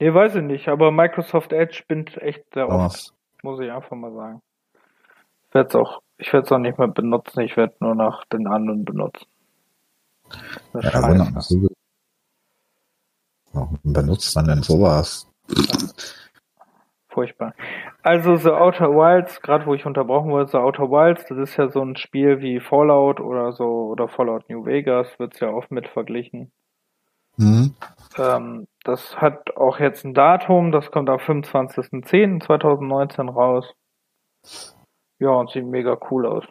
Nee, 0.00 0.14
weiß 0.14 0.36
ich 0.36 0.42
nicht, 0.42 0.68
aber 0.68 0.90
Microsoft 0.90 1.52
Edge 1.52 1.74
spinnt 1.74 2.16
echt 2.18 2.44
sehr 2.54 2.68
oft. 2.68 3.14
Muss 3.42 3.60
ich 3.60 3.70
einfach 3.70 3.96
mal 3.96 4.12
sagen. 4.12 4.42
Ich 5.48 5.54
werde 5.54 5.68
es 5.68 5.74
auch, 5.74 6.02
ich 6.18 6.32
werde 6.32 6.46
es 6.46 6.52
auch 6.52 6.58
nicht 6.58 6.78
mehr 6.78 6.88
benutzen, 6.88 7.40
ich 7.40 7.56
werde 7.56 7.74
nur 7.80 7.94
noch 7.94 8.24
den 8.26 8.46
anderen 8.46 8.84
benutzen. 8.84 9.26
Das 10.72 10.84
Ja, 10.84 10.90
scheiße. 10.90 11.68
Warum 13.52 13.78
benutzt 13.82 14.34
man 14.36 14.46
denn 14.46 14.62
sowas? 14.62 15.26
Furchtbar. 17.18 17.52
Also 18.04 18.36
The 18.36 18.50
Outer 18.50 18.90
Wilds, 18.94 19.42
gerade 19.42 19.66
wo 19.66 19.74
ich 19.74 19.84
unterbrochen 19.84 20.30
wurde, 20.30 20.46
The 20.46 20.58
Outer 20.58 20.88
Wilds, 20.88 21.24
das 21.28 21.36
ist 21.38 21.56
ja 21.56 21.68
so 21.68 21.82
ein 21.82 21.96
Spiel 21.96 22.40
wie 22.40 22.60
Fallout 22.60 23.18
oder 23.18 23.50
so, 23.52 23.88
oder 23.90 24.06
Fallout 24.06 24.48
New 24.48 24.64
Vegas, 24.64 25.18
wird's 25.18 25.40
ja 25.40 25.48
oft 25.50 25.72
mit 25.72 25.88
verglichen. 25.88 26.52
Hm? 27.36 27.74
Ähm, 28.16 28.68
das 28.84 29.20
hat 29.20 29.56
auch 29.56 29.80
jetzt 29.80 30.04
ein 30.04 30.14
Datum, 30.14 30.70
das 30.70 30.92
kommt 30.92 31.10
am 31.10 31.18
25.10.2019 31.18 33.28
raus. 33.28 33.74
Ja, 35.18 35.30
und 35.30 35.50
sieht 35.50 35.66
mega 35.66 35.98
cool 36.12 36.24
aus. 36.24 36.44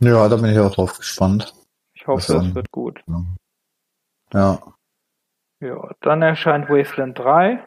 Ja, 0.00 0.28
da 0.28 0.36
bin 0.36 0.50
ich 0.52 0.58
auch 0.58 0.74
drauf 0.74 0.98
gespannt. 0.98 1.54
Ich 1.94 2.06
hoffe, 2.06 2.34
Also- 2.34 2.44
das 2.44 2.54
wird 2.54 2.70
gut. 2.70 3.00
Ja. 4.34 4.58
Ja, 5.60 5.90
dann 6.02 6.20
erscheint 6.22 6.68
Wasteland 6.68 7.18
3. 7.18 7.58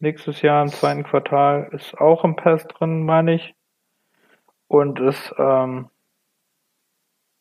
Nächstes 0.00 0.42
Jahr 0.42 0.62
im 0.62 0.70
zweiten 0.70 1.02
Quartal 1.02 1.70
ist 1.72 1.94
auch 1.98 2.24
im 2.24 2.36
Pass 2.36 2.64
drin, 2.68 3.04
meine 3.04 3.34
ich. 3.34 3.54
Und 4.68 5.00
ist, 5.00 5.34
ähm, 5.38 5.88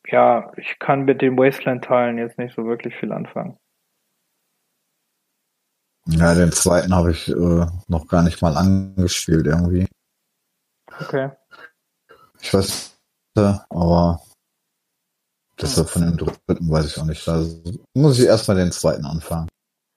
ja, 0.07 0.51
ich 0.57 0.79
kann 0.79 1.05
mit 1.05 1.21
den 1.21 1.37
Wasteland-Teilen 1.37 2.17
jetzt 2.17 2.37
nicht 2.37 2.55
so 2.55 2.65
wirklich 2.65 2.95
viel 2.95 3.11
anfangen. 3.11 3.57
Ja, 6.07 6.33
den 6.33 6.53
zweiten 6.53 6.95
habe 6.95 7.11
ich 7.11 7.27
äh, 7.27 7.65
noch 7.87 8.07
gar 8.07 8.23
nicht 8.23 8.41
mal 8.41 8.55
angespielt 8.55 9.45
irgendwie. 9.45 9.87
Okay. 11.01 11.31
Ich 12.39 12.53
weiß, 12.53 12.97
aber 13.35 14.21
deshalb 15.59 15.89
von 15.89 16.03
dem 16.03 16.17
dritten 16.17 16.71
weiß 16.71 16.85
ich 16.85 16.97
auch 16.97 17.05
nicht. 17.05 17.27
Also 17.27 17.61
muss 17.93 18.19
ich 18.19 18.25
erstmal 18.25 18.57
den 18.57 18.71
zweiten 18.71 19.05
anfangen. 19.05 19.49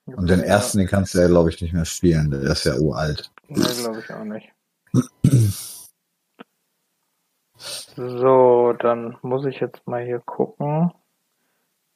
Und 0.05 0.29
den 0.29 0.41
ersten, 0.41 0.79
den 0.79 0.87
kannst 0.87 1.13
du 1.13 1.19
ja, 1.19 1.27
glaube 1.27 1.49
ich, 1.49 1.61
nicht 1.61 1.73
mehr 1.73 1.85
spielen. 1.85 2.31
Der 2.31 2.41
ist 2.41 2.65
ja 2.65 2.75
uralt. 2.75 3.31
Nee, 3.47 3.61
glaube 3.61 3.99
ich 3.99 4.13
auch 4.13 4.23
nicht. 4.23 4.51
So, 7.95 8.73
dann 8.79 9.17
muss 9.21 9.45
ich 9.45 9.59
jetzt 9.59 9.85
mal 9.85 10.03
hier 10.03 10.19
gucken. 10.19 10.91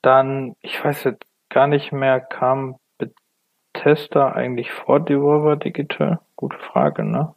Dann, 0.04 0.56
ich 0.62 0.84
weiß 0.84 1.06
jetzt 1.06 1.24
gar 1.50 1.66
nicht 1.66 1.92
mehr, 1.92 2.20
kam 2.20 2.76
Bethesda 3.00 4.32
eigentlich 4.34 4.72
vor 4.72 5.00
Devolver 5.00 5.56
Digital? 5.56 6.20
Gute 6.36 6.58
Frage, 6.60 7.04
ne? 7.04 7.34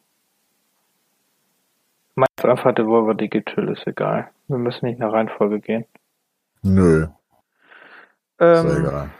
Meinst 2.16 2.42
du 2.42 2.48
einfach 2.48 2.74
Devolver 2.74 3.14
Digital 3.14 3.68
ist 3.70 3.86
egal. 3.86 4.28
Wir 4.48 4.58
müssen 4.58 4.86
nicht 4.86 4.98
nach 4.98 5.12
Reihenfolge 5.12 5.60
gehen. 5.60 5.86
Nö, 6.62 7.04
ist 7.04 7.10
Ähm, 8.40 8.84
egal. 8.84 9.10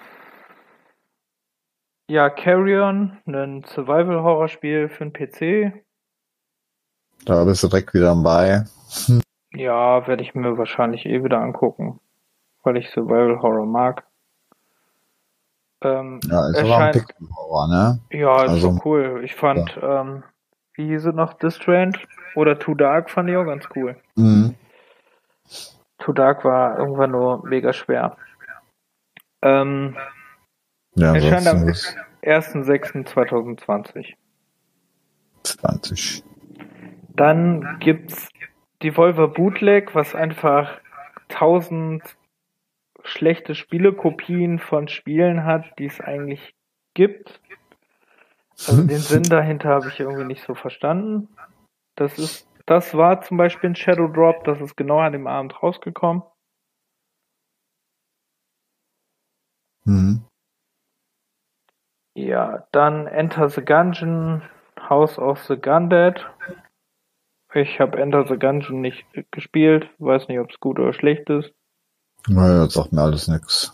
Ja, 2.09 2.30
Carrion, 2.30 3.18
ein 3.26 3.64
Survival-Horror-Spiel 3.64 4.88
für 4.88 5.06
den 5.06 5.12
PC. 5.12 5.72
Da 7.24 7.44
bist 7.44 7.62
du 7.62 7.68
direkt 7.68 7.94
wieder 7.94 8.14
dabei. 8.14 8.64
Ja, 9.54 10.06
werde 10.06 10.22
ich 10.22 10.34
mir 10.34 10.59
wahrscheinlich 10.59 11.06
eh 11.06 11.24
wieder 11.24 11.40
angucken, 11.40 11.98
weil 12.64 12.76
ich 12.76 12.90
Survival-Horror 12.90 13.64
mag. 13.64 14.04
Ähm, 15.80 16.20
Ja, 16.24 16.50
ist 16.50 16.59
aber 16.59 16.76
ein 16.76 16.82
erscheint, 16.88 16.92
Pixel-Horror, 17.09 17.68
ne? 17.68 18.00
ja, 18.11 18.44
ist 18.44 18.50
Also, 18.50 18.72
doch 18.72 18.84
cool. 18.84 19.22
Ich 19.24 19.34
fand, 19.34 19.76
ähm, 19.82 20.22
wie 20.74 20.88
hieß 20.88 21.06
es 21.06 21.14
noch, 21.14 21.32
Distrand 21.32 21.98
oder 22.34 22.59
Too 22.59 22.74
Dark 22.74 23.09
fand 23.11 23.30
ich 23.30 23.36
auch 23.36 23.46
ganz 23.46 23.66
cool. 23.74 23.96
Mhm. 24.16 24.54
Too 25.98 26.12
Dark 26.12 26.44
war 26.44 26.78
irgendwann 26.78 27.12
nur 27.12 27.42
mega 27.46 27.72
schwer. 27.72 28.18
Ähm, 29.40 29.96
Ja, 30.99 31.14
erscheint 31.14 31.46
am 31.46 31.59
ansonsten 31.59 31.68
ist 31.68 31.96
1.6.2020. 32.24 34.14
20. 35.44 36.24
Dann 37.14 37.78
gibt's 37.78 38.28
Devolver 38.82 39.28
Bootleg, 39.28 39.94
was 39.94 40.16
einfach 40.16 40.80
tausend 41.28 42.03
schlechte 43.05 43.55
Spielekopien 43.55 44.59
von 44.59 44.88
Spielen 44.88 45.44
hat, 45.44 45.78
die 45.78 45.86
es 45.86 46.01
eigentlich 46.01 46.57
gibt. 46.94 47.40
Also 48.66 48.82
den 48.82 48.99
Sinn 48.99 49.22
dahinter 49.22 49.68
habe 49.68 49.88
ich 49.88 50.01
irgendwie 50.01 50.24
nicht 50.24 50.42
so 50.42 50.57
verstanden. 50.57 51.28
Das 51.94 52.18
ist, 52.18 52.49
das 52.66 52.94
war 52.94 53.20
zum 53.22 53.36
Beispiel 53.36 53.70
ein 53.70 53.76
Shadow 53.76 54.09
Drop, 54.09 54.42
das 54.42 54.61
ist 54.61 54.76
genau 54.76 54.99
an 54.99 55.12
dem 55.12 55.28
Abend 55.28 55.62
rausgekommen. 55.62 56.24
Mhm. 59.84 60.28
Ja, 62.18 62.66
dann 62.72 63.06
Enter 63.06 63.48
the 63.48 63.64
Gungeon, 63.64 64.42
House 64.88 65.18
of 65.20 65.38
the 65.44 65.56
Gundead. 65.56 66.26
Ich 67.54 67.78
habe 67.78 68.00
Enter 68.00 68.26
the 68.26 68.36
Gungeon 68.36 68.80
nicht 68.80 69.06
gespielt, 69.30 69.88
weiß 69.98 70.26
nicht, 70.26 70.40
ob 70.40 70.50
es 70.50 70.58
gut 70.58 70.80
oder 70.80 70.92
schlecht 70.92 71.30
ist. 71.30 71.52
Naja, 72.26 72.64
das 72.64 72.74
sagt 72.74 72.92
mir 72.92 73.02
alles 73.02 73.28
nix. 73.28 73.72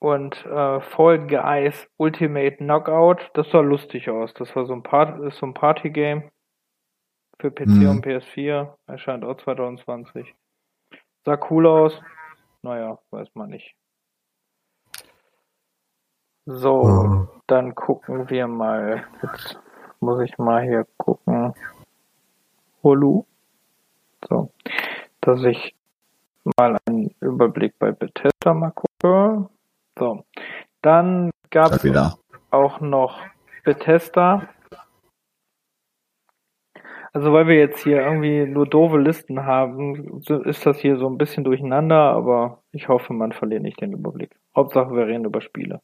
Und 0.00 0.44
äh, 0.46 0.80
Fall 0.80 1.24
Guys 1.28 1.88
Ultimate 1.98 2.56
Knockout, 2.56 3.30
das 3.34 3.48
sah 3.50 3.60
lustig 3.60 4.10
aus. 4.10 4.34
Das 4.34 4.54
war 4.56 4.66
so 4.66 4.72
ein, 4.72 4.82
Part 4.82 5.20
ist 5.20 5.38
so 5.38 5.46
ein 5.46 5.54
Party-Game 5.54 6.28
für 7.40 7.52
PC 7.52 7.66
Mhm. 7.66 7.88
und 7.90 8.04
PS4. 8.06 8.74
Erscheint 8.88 9.24
auch 9.24 9.36
2020. 9.36 10.34
Sah 11.24 11.38
cool 11.50 11.66
aus. 11.68 11.92
Naja, 12.62 12.98
weiß 13.12 13.28
man 13.34 13.50
nicht. 13.50 13.76
So, 16.50 16.82
Mhm. 16.82 17.28
dann 17.46 17.74
gucken 17.74 18.30
wir 18.30 18.46
mal. 18.46 19.04
Jetzt 19.22 19.58
muss 20.00 20.20
ich 20.20 20.38
mal 20.38 20.62
hier 20.62 20.86
gucken. 20.96 21.52
Holu. 22.82 23.24
So, 24.26 24.50
dass 25.20 25.44
ich 25.44 25.74
mal 26.56 26.78
einen 26.86 27.14
Überblick 27.20 27.78
bei 27.78 27.92
Bethesda 27.92 28.54
mal 28.54 28.70
gucke. 28.72 29.50
So, 29.98 30.24
dann 30.80 31.30
gab 31.50 31.72
es 31.72 31.84
wieder. 31.84 32.14
auch 32.50 32.80
noch 32.80 33.20
Bethesda. 33.64 34.48
Also 37.12 37.32
weil 37.34 37.46
wir 37.46 37.56
jetzt 37.56 37.82
hier 37.82 38.00
irgendwie 38.00 38.46
nur 38.46 38.66
doofe 38.66 38.96
Listen 38.98 39.44
haben, 39.44 40.22
ist 40.44 40.64
das 40.64 40.78
hier 40.78 40.96
so 40.98 41.08
ein 41.08 41.18
bisschen 41.18 41.44
durcheinander, 41.44 41.96
aber 42.12 42.62
ich 42.72 42.88
hoffe, 42.88 43.12
man 43.12 43.32
verliert 43.32 43.62
nicht 43.62 43.80
den 43.82 43.92
Überblick. 43.92 44.30
Hauptsache, 44.56 44.94
wir 44.94 45.06
reden 45.06 45.24
über 45.26 45.40
Spiele. 45.42 45.80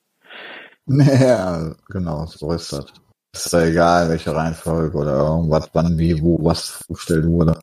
Ja, 0.86 1.74
genau, 1.88 2.26
so 2.26 2.52
ist 2.52 2.72
das. 2.72 2.86
Ist 3.34 3.52
ja 3.52 3.64
egal, 3.64 4.08
welche 4.10 4.34
Reihenfolge 4.34 4.96
oder 4.96 5.16
irgendwas, 5.16 5.70
wann, 5.72 5.98
wie, 5.98 6.22
wo, 6.22 6.44
was 6.44 6.82
vorgestellt 6.86 7.26
wurde. 7.26 7.58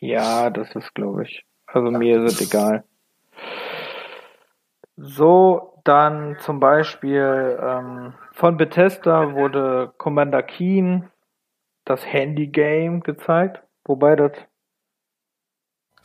Ja, 0.00 0.50
das 0.50 0.74
ist, 0.74 0.94
glaube 0.94 1.24
ich. 1.24 1.44
Also 1.66 1.90
mir 1.90 2.24
ist 2.24 2.34
es 2.34 2.40
egal. 2.40 2.84
So, 4.96 5.80
dann 5.84 6.36
zum 6.40 6.58
Beispiel 6.58 7.58
ähm, 7.60 8.14
von 8.32 8.56
Bethesda 8.56 9.34
wurde 9.34 9.92
Commander 9.98 10.42
Keen 10.42 11.10
das 11.84 12.04
Handy-Game 12.04 13.02
gezeigt, 13.02 13.62
wobei 13.84 14.16
das 14.16 14.32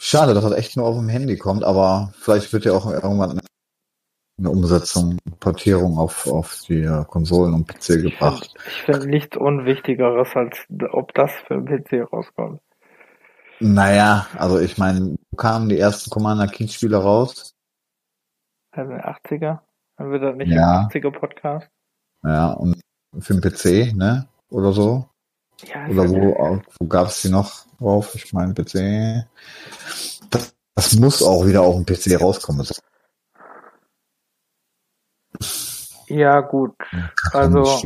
Schade, 0.02 0.34
dass 0.34 0.44
das 0.44 0.54
echt 0.54 0.78
nur 0.78 0.86
auf 0.86 0.98
dem 0.98 1.10
Handy 1.10 1.38
kommt, 1.38 1.64
aber 1.64 2.14
vielleicht 2.18 2.54
wird 2.54 2.64
ja 2.64 2.72
auch 2.72 2.90
irgendwann 2.90 3.42
eine 4.40 4.50
Umsetzung, 4.50 5.18
Portierung 5.40 5.98
auf, 5.98 6.26
auf 6.28 6.62
die 6.68 6.82
äh, 6.84 7.06
Konsolen 7.06 7.54
und 7.54 7.68
PC 7.68 7.76
Ich 7.76 7.86
finde 7.88 8.10
gebracht. 8.10 8.54
ich 8.68 8.82
find 8.84 9.06
nichts 9.08 9.38
Unwichtigeres, 9.38 10.30
als 10.36 10.58
ob 10.92 11.14
das 11.14 11.32
für 11.48 11.62
den 11.62 11.66
PC 11.84 12.12
rauskommt. 12.12 12.62
Naja, 13.60 14.28
also 14.38 14.58
ich 14.60 14.78
meine, 14.78 15.18
kamen 15.36 15.68
die 15.70 15.78
ersten 15.78 16.10
Commander 16.10 16.48
Keen 16.48 16.70
Spiele 16.70 16.98
raus. 16.98 17.54
Also 18.72 18.94
80er? 18.94 19.60
Dann 19.98 20.12
wird 20.12 20.24
das 20.24 20.36
nicht 20.38 20.52
Ja. 20.52 20.82
ein 20.82 20.88
80er 20.88 21.12
Podcast? 21.12 21.68
Ja, 22.24 22.52
und 22.52 22.80
für 23.20 23.34
den 23.38 23.42
PC, 23.42 23.94
ne? 23.96 24.28
Oder 24.50 24.72
so. 24.72 25.06
Ja, 25.66 25.88
Oder 25.90 26.10
wo, 26.10 26.62
wo 26.80 26.88
gab's 26.88 27.22
die 27.22 27.30
noch 27.30 27.66
drauf? 27.80 28.16
Ich 28.16 28.32
meine, 28.32 28.54
PC. 28.54 29.26
Das, 30.30 30.56
das 30.76 30.96
muss 30.96 31.22
auch 31.22 31.46
wieder 31.46 31.62
auf 31.62 31.76
dem 31.76 31.86
PC 31.86 32.22
rauskommen. 32.22 32.60
Das 32.66 32.82
ja 36.10 36.42
gut. 36.42 36.76
Also-. 37.34 37.84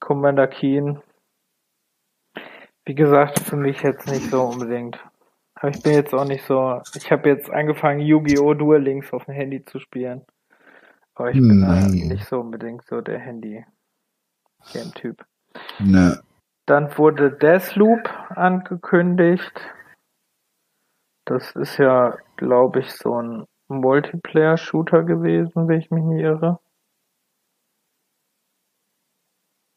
Commander 0.00 0.46
Keen. 0.46 1.00
Wie 2.84 2.94
gesagt, 2.94 3.40
für 3.40 3.56
mich 3.56 3.82
jetzt 3.82 4.06
nicht 4.06 4.30
so 4.30 4.42
unbedingt. 4.42 5.04
Aber 5.54 5.70
ich 5.70 5.82
bin 5.82 5.94
jetzt 5.94 6.14
auch 6.14 6.26
nicht 6.26 6.44
so. 6.44 6.80
Ich 6.94 7.10
habe 7.10 7.28
jetzt 7.28 7.50
angefangen, 7.50 8.00
Yu-Gi-Oh! 8.00 8.54
Duel 8.54 8.80
Links 8.80 9.12
auf 9.12 9.24
dem 9.24 9.34
Handy 9.34 9.64
zu 9.64 9.80
spielen. 9.80 10.24
Aber 11.16 11.30
ich 11.30 11.38
bin 11.38 11.62
äh, 11.62 11.88
nicht 11.88 12.26
so 12.26 12.40
unbedingt 12.40 12.84
so 12.84 13.00
der 13.00 13.18
Handy-Game-Typ. 13.18 15.24
Ne. 15.80 16.20
Dann 16.66 16.96
wurde 16.98 17.32
Deathloop 17.32 18.08
angekündigt. 18.28 19.74
Das 21.24 21.56
ist 21.56 21.78
ja, 21.78 22.18
glaube 22.36 22.80
ich, 22.80 22.92
so 22.92 23.20
ein 23.20 23.46
Multiplayer-Shooter 23.68 25.02
gewesen, 25.02 25.66
wenn 25.66 25.80
ich 25.80 25.90
mich 25.90 26.04
nicht 26.04 26.22
irre. 26.22 26.60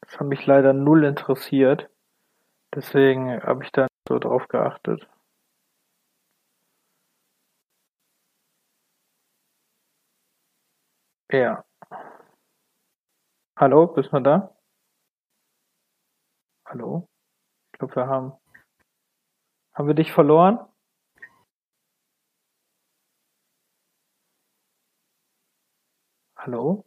Das 0.09 0.19
hat 0.19 0.27
mich 0.27 0.43
leider 0.47 0.73
null 0.73 1.03
interessiert. 1.03 1.87
Deswegen 2.73 3.43
habe 3.43 3.63
ich 3.63 3.71
da 3.71 3.83
nicht 3.83 4.07
so 4.07 4.17
drauf 4.17 4.47
geachtet. 4.47 5.07
Ja. 11.31 11.63
Hallo, 13.55 13.85
bist 13.87 14.11
du 14.11 14.19
da? 14.19 14.55
Hallo? 16.65 17.07
Ich 17.71 17.79
glaube, 17.79 17.95
wir 17.95 18.07
haben. 18.07 18.33
Haben 19.73 19.87
wir 19.87 19.93
dich 19.93 20.11
verloren? 20.11 20.59
Hallo? 26.35 26.83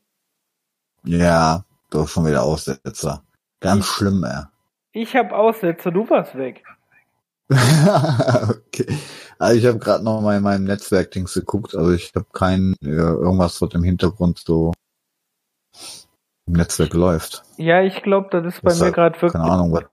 Ja, 1.05 1.65
doch 1.95 2.09
schon 2.09 2.27
wieder 2.27 2.43
Aussetzer. 2.43 3.23
Ganz 3.61 3.87
schlimm, 3.87 4.25
ey. 4.25 4.45
Ich 4.93 5.15
habe 5.17 5.35
Aussätze, 5.37 5.91
du 5.93 6.09
warst 6.11 6.37
weg. 6.37 6.65
okay. 7.51 8.99
Also 9.39 9.59
ich 9.59 9.67
habe 9.67 9.79
gerade 9.79 10.05
noch 10.05 10.21
mal 10.21 10.37
in 10.37 10.43
meinem 10.43 10.65
Netzwerk-Dings 10.65 11.35
geguckt, 11.35 11.75
also 11.75 11.93
ich 11.93 12.13
habe 12.15 12.27
kein 12.33 12.75
äh, 12.83 12.89
irgendwas, 12.89 13.61
was 13.61 13.71
im 13.75 13.83
Hintergrund 13.83 14.39
so 14.39 14.73
im 16.47 16.55
Netzwerk 16.55 16.95
läuft. 16.95 17.43
Ja, 17.57 17.83
ich 17.83 18.03
glaube, 18.03 18.29
das 18.31 18.55
ist 18.55 18.63
bei 18.63 18.75
mir 18.75 18.93
gerade 18.93 19.15
wirklich, 19.17 19.33
Keine 19.33 19.51
Ahnung, 19.51 19.73
was. 19.73 19.85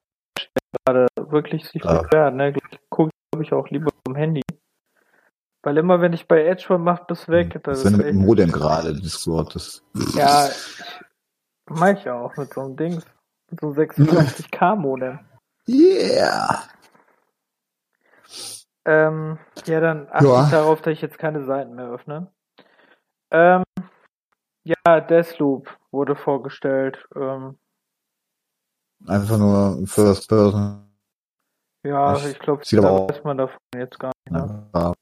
gerade 0.85 1.07
wirklich 1.15 1.67
sich 1.67 1.83
Ja. 1.83 2.01
beschwert. 2.01 2.35
Ne? 2.35 2.53
Gucke 2.89 3.11
ich, 3.35 3.41
ich, 3.41 3.53
auch 3.53 3.67
lieber 3.69 3.91
vom 4.05 4.15
Handy. 4.15 4.41
Weil 5.63 5.77
immer, 5.77 5.99
wenn 6.01 6.13
ich 6.13 6.27
bei 6.27 6.45
Edge 6.45 6.65
was 6.69 6.79
mache, 6.79 7.03
bist 7.07 7.27
du 7.27 7.31
weg. 7.33 7.51
Das 7.53 7.61
Das 7.63 7.77
ist 7.79 7.85
wenn 7.85 7.91
du 7.93 7.97
mit 7.99 8.07
dem 8.07 8.17
Modem 8.25 8.51
gerade 8.51 8.93
Discord 8.93 9.55
ist. 9.55 9.83
ja, 10.15 10.49
mach 11.69 11.89
ich 11.89 12.09
auch 12.09 12.35
mit 12.37 12.53
so 12.53 12.61
einem 12.61 12.75
Dings. 12.75 13.05
Mit 13.51 13.59
so 13.61 13.67
einem 13.67 13.75
56k 13.75 14.75
Modem. 14.75 15.19
Yeah. 15.67 16.63
Ähm, 18.85 19.37
ja, 19.65 19.79
dann 19.79 20.07
achte 20.11 20.25
Ja. 20.25 20.43
ich 20.45 20.51
darauf, 20.51 20.81
dass 20.81 20.93
ich 20.93 21.01
jetzt 21.01 21.17
keine 21.19 21.43
Seiten 21.45 21.75
mehr 21.75 21.89
öffne. 21.89 22.31
Ähm, 23.31 23.63
ja, 24.63 24.99
Deathloop 25.01 25.77
wurde 25.91 26.15
vorgestellt. 26.15 27.07
Ähm, 27.15 27.57
Einfach 29.07 29.37
nur 29.37 29.87
First 29.87 30.27
Person. 30.27 30.85
Ja, 31.85 32.15
Ich- 32.17 32.25
ich 32.25 32.39
glaube, 32.39 32.61
auch- 32.89 33.09
weiß 33.09 33.23
man 33.23 33.37
davon 33.37 33.57
jetzt 33.75 33.97
gar 33.99 34.11
nicht. 34.25 34.31
Ne? 34.31 34.69
Ja. 34.75 34.93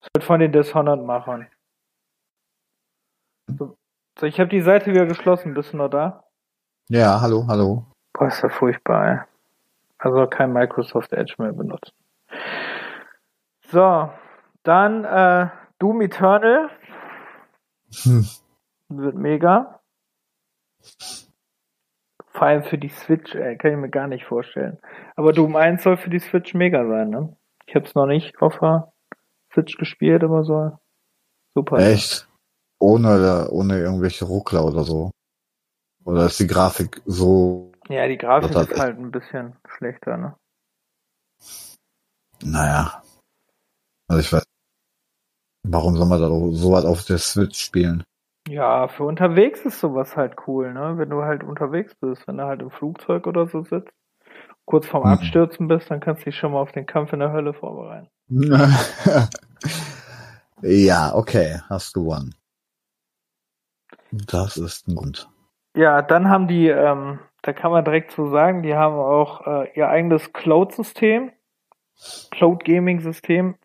Das 0.00 0.08
wird 0.14 0.24
von 0.24 0.40
den 0.40 0.52
Dishonored-Machern. 0.52 1.48
So, 3.58 3.76
so, 4.18 4.26
ich 4.26 4.38
habe 4.40 4.48
die 4.50 4.60
Seite 4.62 4.90
wieder 4.90 5.06
geschlossen. 5.06 5.54
Bist 5.54 5.72
du 5.72 5.76
noch 5.76 5.88
da? 5.88 6.24
ja, 6.88 7.20
hallo, 7.20 7.46
hallo. 7.48 7.86
Boah, 8.12 8.28
ist 8.28 8.42
ja 8.42 8.48
furchtbar, 8.48 9.08
ey. 9.08 9.18
Also 9.98 10.26
kein 10.26 10.52
Microsoft 10.52 11.12
Edge 11.12 11.34
mehr 11.38 11.52
benutzen. 11.52 11.92
So, 13.66 14.10
dann 14.62 15.04
äh, 15.04 15.48
Doom 15.78 16.00
Eternal 16.02 16.70
Hm. 18.02 18.26
wird 18.88 19.16
mega. 19.16 19.80
Vor 22.30 22.42
allem 22.46 22.62
für 22.62 22.78
die 22.78 22.88
Switch, 22.90 23.34
ey, 23.34 23.56
kann 23.56 23.72
ich 23.72 23.76
mir 23.78 23.88
gar 23.90 24.06
nicht 24.06 24.24
vorstellen. 24.24 24.78
Aber 25.16 25.32
Doom 25.32 25.56
1 25.56 25.82
soll 25.82 25.96
für 25.96 26.10
die 26.10 26.20
Switch 26.20 26.54
mega 26.54 26.86
sein, 26.86 27.10
ne? 27.10 27.36
Ich 27.66 27.74
habe 27.74 27.84
es 27.86 27.94
noch 27.94 28.06
nicht 28.06 28.40
auf 28.40 28.58
der 28.60 28.92
Switch 29.52 29.76
gespielt, 29.76 30.22
aber 30.22 30.44
soll 30.44 30.78
super. 31.54 31.78
Echt? 31.78 32.27
Ohne, 32.80 33.48
ohne 33.50 33.78
irgendwelche 33.78 34.24
Ruckler 34.24 34.64
oder 34.64 34.84
so. 34.84 35.10
Oder 36.04 36.26
ist 36.26 36.38
die 36.40 36.46
Grafik 36.46 37.02
so, 37.06 37.72
Ja, 37.88 38.06
die 38.06 38.18
Grafik 38.18 38.50
ist 38.50 38.56
echt- 38.56 38.78
halt 38.78 38.98
ein 38.98 39.10
bisschen 39.10 39.56
schlechter, 39.76 40.16
ne? 40.16 40.36
naja. 42.42 43.02
Also 44.08 44.20
ich 44.20 44.32
weiß. 44.32 44.44
Warum 45.64 45.96
soll 45.96 46.06
man 46.06 46.20
da 46.20 46.28
so 46.28 46.72
was 46.72 46.84
auf 46.84 47.04
der 47.04 47.18
Switch 47.18 47.58
spielen? 47.62 48.04
Ja, 48.48 48.88
für 48.88 49.04
unterwegs 49.04 49.60
ist 49.66 49.80
sowas 49.80 50.16
halt 50.16 50.36
cool, 50.46 50.72
ne? 50.72 50.94
Wenn 50.96 51.10
du 51.10 51.22
halt 51.22 51.42
unterwegs 51.44 51.94
bist, 51.96 52.26
wenn 52.26 52.38
du 52.38 52.44
halt 52.44 52.62
im 52.62 52.70
Flugzeug 52.70 53.26
oder 53.26 53.46
so 53.46 53.62
sitzt, 53.64 53.90
kurz 54.64 54.86
vorm 54.86 55.02
Mhm. 55.04 55.10
Abstürzen 55.10 55.68
bist, 55.68 55.90
dann 55.90 56.00
kannst 56.00 56.22
du 56.22 56.26
dich 56.26 56.36
schon 56.38 56.52
mal 56.52 56.60
auf 56.60 56.72
den 56.72 56.86
Kampf 56.86 57.12
in 57.12 57.18
der 57.20 57.32
Hölle 57.32 57.52
vorbereiten. 57.52 58.08
ja, 60.62 61.14
okay, 61.14 61.60
hast 61.68 61.92
gewonnen. 61.92 62.34
Das 64.10 64.56
ist 64.56 64.88
ein 64.88 64.96
Grund. 64.96 65.28
Ja, 65.76 66.02
dann 66.02 66.28
haben 66.28 66.48
die, 66.48 66.68
ähm, 66.68 67.20
da 67.42 67.52
kann 67.52 67.70
man 67.70 67.84
direkt 67.84 68.12
so 68.12 68.30
sagen, 68.30 68.62
die 68.62 68.74
haben 68.74 68.96
auch 68.96 69.46
äh, 69.46 69.70
ihr 69.74 69.88
eigenes 69.88 70.32
Cloud-System, 70.32 71.32
Cloud-Gaming-System 72.30 73.56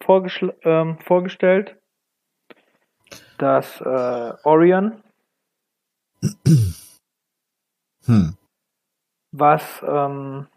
ähm, 0.63 0.97
vorgestellt. 0.99 1.77
Das 3.37 3.81
äh, 3.81 4.33
Orion, 4.43 5.01
Hm. 8.05 8.35
was 9.31 9.81
ähm, 9.87 10.47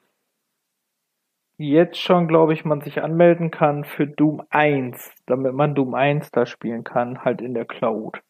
jetzt 1.58 1.98
schon, 2.00 2.26
glaube 2.26 2.54
ich, 2.54 2.64
man 2.64 2.80
sich 2.80 3.02
anmelden 3.02 3.50
kann 3.50 3.84
für 3.84 4.06
Doom 4.06 4.42
1, 4.50 5.12
damit 5.26 5.54
man 5.54 5.74
Doom 5.74 5.94
1 5.94 6.32
da 6.32 6.44
spielen 6.44 6.82
kann, 6.84 7.24
halt 7.24 7.40
in 7.40 7.54
der 7.54 7.64
Cloud. 7.64 8.20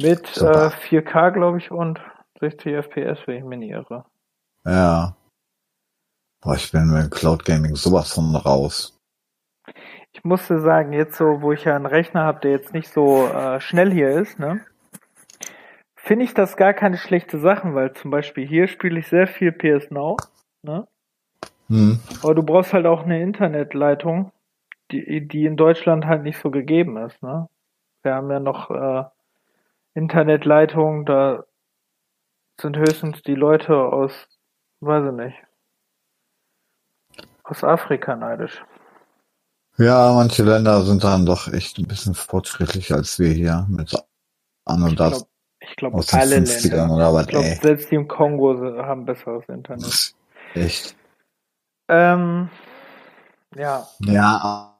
Mit 0.00 0.36
äh, 0.36 0.70
4K, 0.70 1.32
glaube 1.32 1.58
ich, 1.58 1.70
und 1.70 2.00
60 2.40 2.72
FPS, 2.72 3.26
wenn 3.26 3.38
ich 3.38 3.44
mich 3.44 3.58
nicht 3.58 3.70
irre. 3.70 4.04
Ja. 4.64 5.16
Boah, 6.40 6.54
ich 6.54 6.70
bin 6.70 6.88
mit 6.88 7.10
Cloud 7.10 7.44
Gaming 7.44 7.74
sowas 7.74 8.12
von 8.12 8.34
raus. 8.36 8.96
Ich 10.12 10.24
musste 10.24 10.60
sagen, 10.60 10.92
jetzt 10.92 11.16
so, 11.16 11.42
wo 11.42 11.52
ich 11.52 11.64
ja 11.64 11.74
einen 11.74 11.86
Rechner 11.86 12.22
habe, 12.22 12.40
der 12.40 12.52
jetzt 12.52 12.72
nicht 12.72 12.92
so 12.92 13.26
äh, 13.26 13.60
schnell 13.60 13.92
hier 13.92 14.10
ist, 14.10 14.38
ne, 14.38 14.64
finde 15.96 16.24
ich 16.24 16.32
das 16.32 16.56
gar 16.56 16.74
keine 16.74 16.96
schlechte 16.96 17.38
Sachen, 17.38 17.74
weil 17.74 17.92
zum 17.92 18.10
Beispiel 18.10 18.46
hier 18.46 18.68
spiele 18.68 19.00
ich 19.00 19.08
sehr 19.08 19.26
viel 19.26 19.52
PS 19.52 19.90
Now, 19.90 20.16
ne, 20.62 20.86
Hm. 21.68 22.00
aber 22.22 22.34
du 22.34 22.42
brauchst 22.42 22.72
halt 22.72 22.86
auch 22.86 23.02
eine 23.02 23.20
Internetleitung, 23.22 24.32
die, 24.90 25.28
die 25.28 25.44
in 25.44 25.56
Deutschland 25.56 26.06
halt 26.06 26.22
nicht 26.22 26.38
so 26.38 26.50
gegeben 26.50 26.96
ist, 26.96 27.22
ne. 27.22 27.48
Wir 28.02 28.14
haben 28.14 28.30
ja 28.30 28.40
noch 28.40 28.70
äh, 28.70 29.04
Internetleitungen, 29.98 31.04
da 31.04 31.44
sind 32.60 32.76
höchstens 32.76 33.20
die 33.22 33.34
Leute 33.34 33.74
aus, 33.76 34.12
weiß 34.80 35.06
ich 35.12 35.12
nicht, 35.24 35.36
aus 37.42 37.64
Afrika 37.64 38.14
neidisch. 38.14 38.64
Ja, 39.76 40.12
manche 40.12 40.42
Länder 40.44 40.82
sind 40.82 41.02
dann 41.04 41.26
doch 41.26 41.52
echt 41.52 41.78
ein 41.78 41.86
bisschen 41.86 42.14
fortschrittlicher 42.14 42.96
als 42.96 43.18
wir 43.18 43.30
hier 43.30 43.66
mit 43.68 43.92
an 44.64 44.82
und 44.82 44.90
Ich 44.90 44.96
das 44.96 45.10
glaube, 45.10 45.26
ich 45.60 45.76
glaub, 45.76 45.94
aus 45.94 46.06
den 46.06 46.20
alle 46.20 46.36
50ern 46.36 46.76
Länder. 46.76 46.94
oder 46.94 47.12
was, 47.14 47.22
Ich 47.22 47.28
glaube, 47.28 47.58
selbst 47.62 47.90
die 47.90 47.94
im 47.96 48.08
Kongo 48.08 48.56
haben 48.82 49.04
besseres 49.04 49.48
Internet. 49.48 50.14
Echt. 50.54 50.96
Ähm, 51.88 52.50
ja, 53.56 53.86
Ja, 54.00 54.77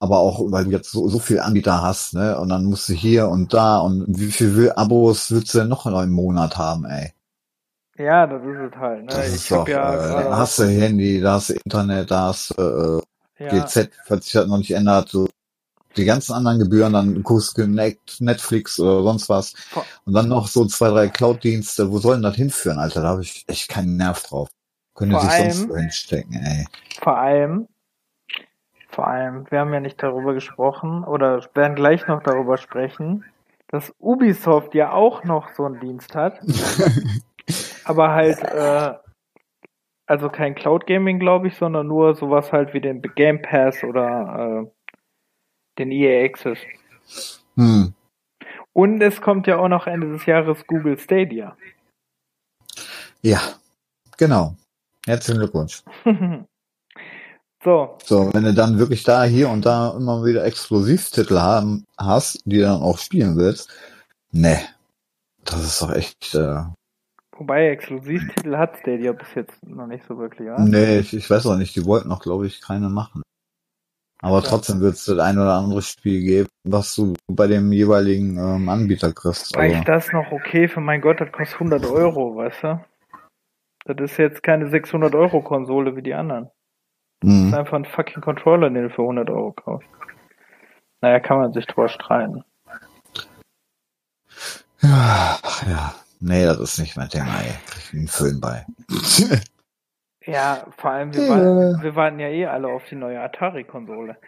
aber 0.00 0.18
auch, 0.18 0.40
weil 0.52 0.64
du 0.64 0.70
jetzt 0.70 0.90
so, 0.92 1.08
so 1.08 1.18
viel 1.18 1.40
Anbieter 1.40 1.82
hast, 1.82 2.14
ne? 2.14 2.38
Und 2.38 2.48
dann 2.50 2.64
musst 2.64 2.88
du 2.88 2.92
hier 2.92 3.28
und 3.28 3.52
da 3.52 3.78
und 3.78 4.04
wie 4.08 4.30
viel 4.30 4.70
Abos 4.72 5.30
willst 5.30 5.52
du 5.54 5.58
denn 5.58 5.68
noch 5.68 5.86
im 5.86 6.12
Monat 6.12 6.56
haben, 6.56 6.84
ey? 6.84 7.12
ja, 7.96 8.26
das 8.28 8.40
ist 8.42 8.72
es 8.72 8.78
halt. 8.78 9.00
Ne? 9.00 9.06
Das 9.06 9.34
ich 9.34 9.48
doch, 9.48 9.66
ja 9.66 9.94
äh, 9.94 10.24
da 10.24 10.36
hast 10.36 10.58
du 10.60 10.66
Handy, 10.68 11.20
da 11.20 11.32
hast 11.34 11.50
du 11.50 11.54
Internet, 11.54 12.10
da 12.10 12.26
hast 12.28 12.50
du 12.56 13.02
äh, 13.38 13.44
ja, 13.44 13.64
GZ, 13.64 13.90
falls 14.04 14.24
sich 14.24 14.34
das 14.34 14.46
noch 14.46 14.58
nicht 14.58 14.70
ändert, 14.70 15.08
so 15.08 15.28
die 15.96 16.04
ganzen 16.04 16.32
anderen 16.34 16.60
Gebühren, 16.60 16.92
dann 16.92 17.24
du 17.24 17.66
Net- 17.66 17.98
Netflix 18.20 18.78
oder 18.78 19.02
sonst 19.02 19.28
was. 19.28 19.54
Und 20.04 20.12
dann 20.12 20.28
noch 20.28 20.46
so 20.46 20.64
zwei, 20.66 20.90
drei 20.90 21.08
Cloud-Dienste, 21.08 21.90
wo 21.90 21.98
sollen 21.98 22.22
das 22.22 22.36
hinführen, 22.36 22.78
Alter? 22.78 23.02
Da 23.02 23.08
habe 23.08 23.22
ich 23.22 23.44
echt 23.48 23.68
keinen 23.68 23.96
Nerv 23.96 24.22
drauf. 24.22 24.48
Können 24.94 25.10
die 25.10 25.16
Vor 25.16 25.24
sich 25.24 25.36
sonst 25.36 25.60
allem- 25.62 25.70
wo 25.70 25.76
hinstecken, 25.76 26.34
ey. 26.34 26.66
vor 27.02 27.18
allem, 27.18 27.66
vor 28.98 29.06
allem, 29.06 29.48
wir 29.48 29.60
haben 29.60 29.72
ja 29.72 29.78
nicht 29.78 30.02
darüber 30.02 30.34
gesprochen 30.34 31.04
oder 31.04 31.48
werden 31.54 31.76
gleich 31.76 32.08
noch 32.08 32.20
darüber 32.20 32.56
sprechen, 32.56 33.24
dass 33.68 33.94
Ubisoft 34.00 34.74
ja 34.74 34.90
auch 34.90 35.22
noch 35.22 35.50
so 35.50 35.66
einen 35.66 35.78
Dienst 35.78 36.16
hat, 36.16 36.40
aber 37.84 38.10
halt, 38.10 38.42
äh, 38.42 38.94
also 40.06 40.28
kein 40.28 40.56
Cloud 40.56 40.88
Gaming, 40.88 41.20
glaube 41.20 41.46
ich, 41.46 41.54
sondern 41.54 41.86
nur 41.86 42.16
sowas 42.16 42.50
halt 42.52 42.74
wie 42.74 42.80
den 42.80 43.00
Game 43.00 43.40
Pass 43.40 43.84
oder 43.84 44.66
äh, 44.66 44.70
den 45.78 45.92
EA 45.92 46.24
Access. 46.24 46.58
Hm. 47.54 47.94
Und 48.72 49.00
es 49.00 49.20
kommt 49.20 49.46
ja 49.46 49.58
auch 49.58 49.68
noch 49.68 49.86
Ende 49.86 50.10
des 50.10 50.26
Jahres 50.26 50.66
Google 50.66 50.98
Stadia. 50.98 51.56
Ja, 53.22 53.40
genau. 54.16 54.56
Herzlichen 55.06 55.38
Glückwunsch. 55.38 55.84
so, 57.68 57.98
So, 58.04 58.30
wenn 58.32 58.44
du 58.44 58.54
dann 58.54 58.78
wirklich 58.78 59.02
da, 59.02 59.24
hier 59.24 59.50
und 59.50 59.66
da 59.66 59.94
immer 59.96 60.24
wieder 60.24 60.44
Exklusivtitel 60.44 61.38
haben, 61.38 61.84
hast, 61.98 62.40
die 62.46 62.56
du 62.56 62.62
dann 62.62 62.80
auch 62.80 62.98
spielen 62.98 63.36
willst, 63.36 63.70
ne. 64.32 64.58
Das 65.44 65.62
ist 65.62 65.82
doch 65.82 65.92
echt, 65.92 66.34
äh, 66.34 66.62
wobei 67.32 67.68
Exklusivtitel 67.68 68.56
hat 68.56 68.78
Stadia 68.78 69.12
bis 69.12 69.34
jetzt 69.34 69.66
noch 69.66 69.86
nicht 69.86 70.04
so 70.06 70.18
wirklich, 70.18 70.46
ja? 70.46 70.64
nee, 70.64 70.98
ich, 70.98 71.14
ich 71.14 71.28
weiß 71.28 71.46
auch 71.46 71.56
nicht, 71.56 71.76
die 71.76 71.84
wollten 71.84 72.10
auch, 72.10 72.20
glaube 72.20 72.46
ich, 72.46 72.60
keine 72.60 72.88
machen. 72.88 73.22
Aber 74.20 74.42
Ja. 74.42 74.48
trotzdem 74.48 74.80
wird 74.80 74.94
es 74.94 75.04
das 75.04 75.18
ein 75.18 75.38
oder 75.38 75.54
andere 75.54 75.82
Spiel 75.82 76.22
geben, 76.22 76.48
was 76.64 76.94
du 76.94 77.14
bei 77.30 77.46
dem 77.46 77.70
jeweiligen 77.72 78.36
ähm, 78.36 78.68
Anbieter 78.68 79.12
kriegst. 79.12 79.56
Weil 79.56 79.70
ich 79.70 79.74
Also, 79.74 79.84
das 79.84 80.12
noch 80.12 80.32
okay 80.32 80.68
für 80.68 80.80
mein 80.80 81.00
Gott, 81.00 81.20
das 81.20 81.30
kostet 81.30 81.60
100 81.60 81.84
Euro, 81.84 82.36
weißt 82.36 82.62
du? 82.64 82.84
Das 83.84 83.96
ist 84.10 84.16
jetzt 84.18 84.42
keine 84.42 84.68
600 84.68 85.14
Euro 85.14 85.40
Konsole 85.40 85.94
wie 85.96 86.02
die 86.02 86.14
anderen. 86.14 86.50
Das 87.20 87.32
ist 87.32 87.54
einfach 87.54 87.76
ein 87.76 87.84
fucking 87.84 88.22
Controller, 88.22 88.70
den 88.70 88.84
du 88.84 88.90
für 88.90 89.02
100 89.02 89.28
Euro 89.30 89.52
kaufst. 89.52 89.88
Naja, 91.00 91.20
kann 91.20 91.38
man 91.38 91.52
sich 91.52 91.66
drüber 91.66 91.88
streiten. 91.88 92.44
Ach, 94.82 95.66
ja, 95.66 95.94
nee, 96.20 96.44
das 96.44 96.58
ist 96.60 96.78
nicht 96.78 96.96
mein 96.96 97.08
Thema, 97.08 97.40
ey. 97.40 97.52
Krieg 97.66 97.82
ich 97.84 97.94
einen 97.94 98.08
Föhn 98.08 98.40
bei. 98.40 98.64
Ja, 100.26 100.66
vor 100.76 100.90
allem, 100.90 101.14
wir, 101.14 101.22
Ja. 101.24 101.30
warten, 101.30 101.82
wir 101.82 101.96
warten 101.96 102.18
ja 102.20 102.28
eh 102.28 102.44
alle 102.44 102.68
auf 102.68 102.84
die 102.90 102.96
neue 102.96 103.18
Atari-Konsole. 103.18 104.18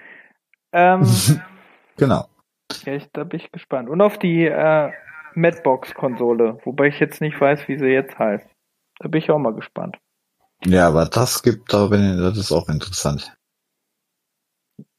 Ähm, 0.73 1.03
genau. 1.99 2.25
ja, 2.87 2.95
ich, 2.95 3.11
da 3.13 3.25
bin 3.25 3.39
ich 3.39 3.53
gespannt. 3.53 3.91
Und 3.91 4.01
auf 4.01 4.19
die 4.19 4.47
äh, 4.47 4.93
Madbox-Konsole, 5.35 6.57
wobei 6.65 6.87
ich 6.87 7.01
jetzt 7.01 7.21
nicht 7.21 7.39
weiß, 7.39 7.69
wie 7.69 7.79
sie 7.79 7.89
jetzt 7.89 8.19
heißt. 8.19 8.49
Da 9.01 9.09
bin 9.09 9.19
ich 9.19 9.31
auch 9.31 9.39
mal 9.39 9.53
gespannt. 9.53 9.99
Ja, 10.65 10.89
aber 10.89 11.07
das 11.07 11.43
gibt, 11.43 11.73
da 11.73 11.87
ich, 11.87 11.91
das 11.91 12.37
ist 12.37 12.53
auch 12.53 12.69
interessant. 12.69 13.37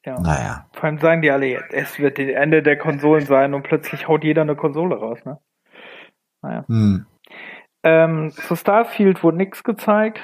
Ja. 0.05 0.19
Naja. 0.19 0.65
Vor 0.73 0.85
allem 0.85 0.97
sagen 0.97 1.21
die 1.21 1.29
alle, 1.29 1.45
jetzt, 1.45 1.73
es 1.73 1.99
wird 1.99 2.17
das 2.17 2.27
Ende 2.27 2.63
der 2.63 2.77
Konsolen 2.77 3.25
sein 3.25 3.53
und 3.53 3.63
plötzlich 3.63 4.07
haut 4.07 4.23
jeder 4.23 4.41
eine 4.41 4.55
Konsole 4.55 4.95
raus, 4.95 5.19
ne? 5.25 5.39
Naja. 6.41 6.65
Hm. 6.67 7.05
Ähm, 7.83 8.31
zu 8.31 8.55
Starfield 8.55 9.23
wurde 9.23 9.37
nichts 9.37 9.63
gezeigt. 9.63 10.19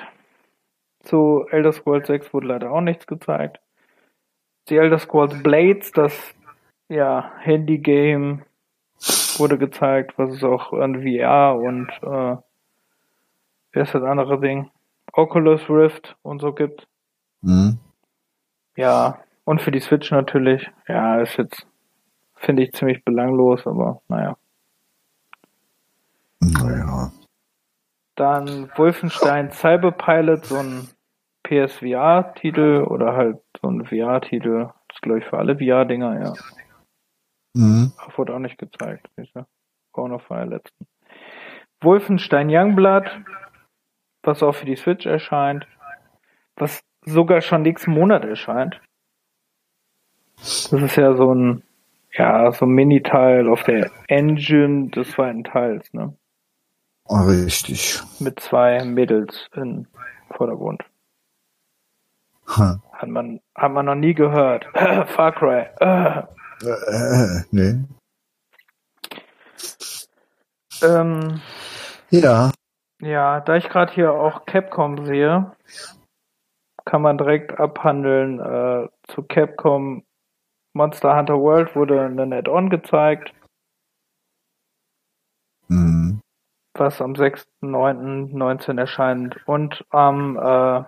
Zu 1.02 1.46
Elder 1.52 1.72
Scrolls 1.74 2.08
6 2.08 2.34
wurde 2.34 2.48
leider 2.48 2.72
auch 2.72 2.82
nichts 2.82 3.06
gezeigt. 3.06 3.60
Die 4.70 4.78
Elder 4.78 5.00
Scrolls 5.00 5.42
Blades, 5.44 5.92
das 5.92 6.36
ja, 6.90 7.32
Handy-Game 7.40 8.44
wurde 9.38 9.58
gezeigt, 9.58 10.18
was 10.18 10.32
es 10.32 10.44
auch 10.44 10.74
an 10.74 11.04
VR 11.04 11.56
und 11.56 11.90
äh, 12.02 12.38
wer 13.72 13.84
ist 13.84 13.94
das 13.94 14.04
andere 14.04 14.40
Ding? 14.40 14.72
Oculus 15.18 15.68
Rift 15.70 16.16
und 16.22 16.40
so 16.40 16.54
gibt. 16.54 16.88
Mhm. 17.42 17.80
Ja, 18.76 19.20
und 19.46 19.62
für 19.62 19.72
die 19.72 19.80
Switch 19.80 20.12
natürlich. 20.12 20.70
Ja, 20.88 21.20
ist 21.20 21.38
jetzt, 21.38 21.66
finde 22.36 22.64
ich, 22.64 22.72
ziemlich 22.74 23.04
belanglos, 23.04 23.66
aber 23.66 24.02
naja. 24.08 24.38
Naja. 26.40 27.12
Dann 28.16 28.70
Wolfenstein 28.76 29.52
Cyberpilot, 29.52 30.46
so 30.46 30.58
ein 30.58 30.88
PSVR-Titel 31.44 32.86
oder 32.88 33.16
halt 33.16 33.40
so 33.60 33.70
ein 33.70 33.86
VR-Titel. 33.86 34.70
Das 34.88 34.98
ist, 34.98 35.02
glaube 35.02 35.20
ich, 35.20 35.26
für 35.26 35.40
alle 35.40 35.58
VR-Dinger, 35.58 36.22
ja. 36.22 36.34
Mhm. 37.54 37.92
Wurde 38.16 38.36
auch 38.36 38.40
nicht 38.40 38.60
gezeigt. 38.60 39.08
Diese 39.18 39.48
Corner 39.92 40.20
Fire 40.20 40.46
letzten. 40.46 40.86
Wolfenstein 41.82 42.50
Youngblood, 42.50 43.06
was 44.28 44.44
auch 44.44 44.54
für 44.54 44.66
die 44.66 44.76
Switch 44.76 45.06
erscheint, 45.06 45.66
was 46.56 46.82
sogar 47.06 47.42
schon 47.42 47.62
nächsten 47.62 47.92
Monat 47.92 48.26
erscheint. 48.26 48.82
Das 50.38 50.72
ist 50.72 50.96
ja 50.96 51.16
so 51.16 51.34
ein, 51.34 51.64
ja, 52.14 52.52
so 52.52 52.66
ein 52.66 52.72
Mini-Teil 52.72 53.48
auf 53.48 53.64
der 53.64 53.90
Engine 54.08 54.90
des 54.90 55.12
zweiten 55.12 55.44
Teils, 55.44 55.92
ne? 55.94 56.14
Richtig. 57.10 58.02
Mit 58.20 58.40
zwei 58.40 58.84
Mädels 58.84 59.48
im 59.54 59.88
Vordergrund. 60.36 60.84
Ha. 62.48 62.80
Hat 62.92 63.10
man, 63.10 63.40
hat 63.56 63.72
man 63.72 63.86
noch 63.86 63.96
nie 63.96 64.14
gehört. 64.14 64.66
Far 65.08 65.32
Cry. 65.34 65.68
Äh. 66.60 66.66
Äh, 66.66 67.44
nee. 67.52 67.76
Ähm, 70.82 71.40
Ja. 72.10 72.52
Ja, 73.02 73.42
da 73.42 73.56
ich 73.56 73.70
gerade 73.70 73.94
hier 73.94 74.14
auch 74.14 74.46
Capcom 74.46 75.06
sehe, 75.06 75.52
kann 76.86 77.02
man 77.02 77.18
direkt 77.18 77.60
abhandeln. 77.60 78.40
Äh, 78.40 78.90
zu 79.08 79.24
Capcom 79.24 80.04
Monster 80.74 81.18
Hunter 81.18 81.40
World 81.40 81.76
wurde 81.76 82.02
ein 82.06 82.34
Add-on 82.34 82.70
gezeigt, 82.70 83.34
Mhm. 85.70 86.22
was 86.76 87.02
am 87.02 87.16
6.9.19 87.16 88.78
erscheint. 88.78 89.38
Und 89.48 89.86
am, 89.90 90.38
äh, 90.38 90.84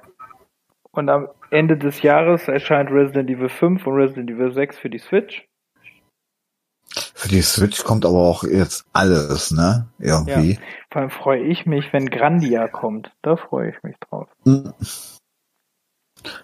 und 0.91 1.10
am 1.10 1.28
Ende 1.49 1.78
des 1.78 2.01
Jahres 2.01 2.47
erscheint 2.47 2.91
Resident 2.91 3.30
Evil 3.30 3.49
5 3.49 3.86
und 3.86 3.95
Resident 3.95 4.30
Evil 4.30 4.53
6 4.53 4.78
für 4.78 4.89
die 4.89 4.99
Switch. 4.99 5.49
Für 7.20 7.28
die 7.28 7.41
Switch 7.41 7.84
kommt 7.84 8.05
aber 8.05 8.15
auch 8.20 8.43
jetzt 8.45 8.86
alles, 8.93 9.51
ne? 9.51 9.88
Irgendwie. 9.99 10.57
Vor 10.89 11.01
allem 11.01 11.11
freue 11.11 11.41
ich 11.43 11.65
mich, 11.65 11.91
wenn 11.91 12.09
Grandia 12.09 12.70
kommt. 12.70 13.11
Da 13.24 13.36
freue 13.36 13.72
ich 13.72 13.84
mich 13.84 13.97
drauf. 13.99 14.30
Mhm. 14.45 14.74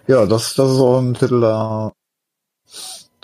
Ja, 0.06 0.26
das, 0.26 0.54
das 0.54 0.70
ist 0.72 0.78
auch 0.80 0.98
ein 1.00 1.14
Titel, 1.14 1.40
da, 1.40 1.92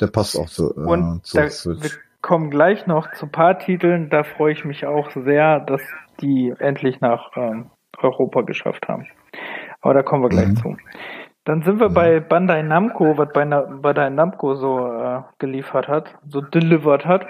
der 0.01 0.07
passt 0.07 0.39
auch 0.39 0.49
zu, 0.49 0.75
äh, 0.75 0.81
Und 0.81 1.27
zur 1.27 1.41
da, 1.41 1.45
wir 1.45 1.51
Switch. 1.51 1.99
kommen 2.23 2.51
gleich 2.51 2.87
noch 2.87 3.13
zu 3.13 3.27
paar 3.27 3.59
Titeln. 3.59 4.09
Da 4.09 4.25
freue 4.25 4.55
ich 4.55 4.65
mich 4.65 4.87
auch 4.87 5.11
sehr, 5.15 5.61
dass 5.61 5.83
die 6.23 6.55
endlich 6.59 7.03
nach 7.03 7.33
ähm, 7.37 7.71
Europa 7.99 8.41
geschafft 8.43 8.89
haben. 8.89 9.07
Aber 9.83 9.93
da 9.93 10.03
kommen 10.03 10.23
wir 10.23 10.31
gleich 10.31 10.49
Mhm. 10.49 10.57
zu. 10.57 10.77
Dann 11.45 11.63
sind 11.65 11.81
wir 11.81 11.91
bei 11.91 12.21
Bandai 12.21 12.63
Namco, 12.63 13.19
was 13.19 13.29
Bandai 13.35 14.09
Namco 14.09 14.55
so 14.55 14.87
äh, 14.87 15.21
geliefert 15.39 15.89
hat, 15.89 16.15
so 16.27 16.41
delivered 16.41 17.05
hat. 17.05 17.27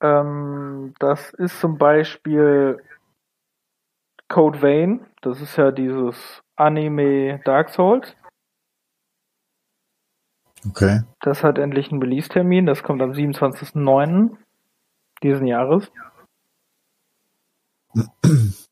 Ähm, 0.00 0.94
das 0.98 1.32
ist 1.34 1.60
zum 1.60 1.78
Beispiel 1.78 2.82
Code 4.28 4.60
Vein. 4.62 5.06
Das 5.22 5.40
ist 5.40 5.56
ja 5.56 5.70
dieses 5.70 6.42
Anime 6.56 7.40
Dark 7.44 7.70
Souls. 7.70 8.14
Okay. 10.68 11.02
Das 11.20 11.44
hat 11.44 11.58
endlich 11.58 11.90
einen 11.90 12.02
Release-Termin. 12.02 12.66
Das 12.66 12.82
kommt 12.82 13.02
am 13.02 13.12
27.09. 13.12 14.36
diesen 15.22 15.46
Jahres. 15.46 15.90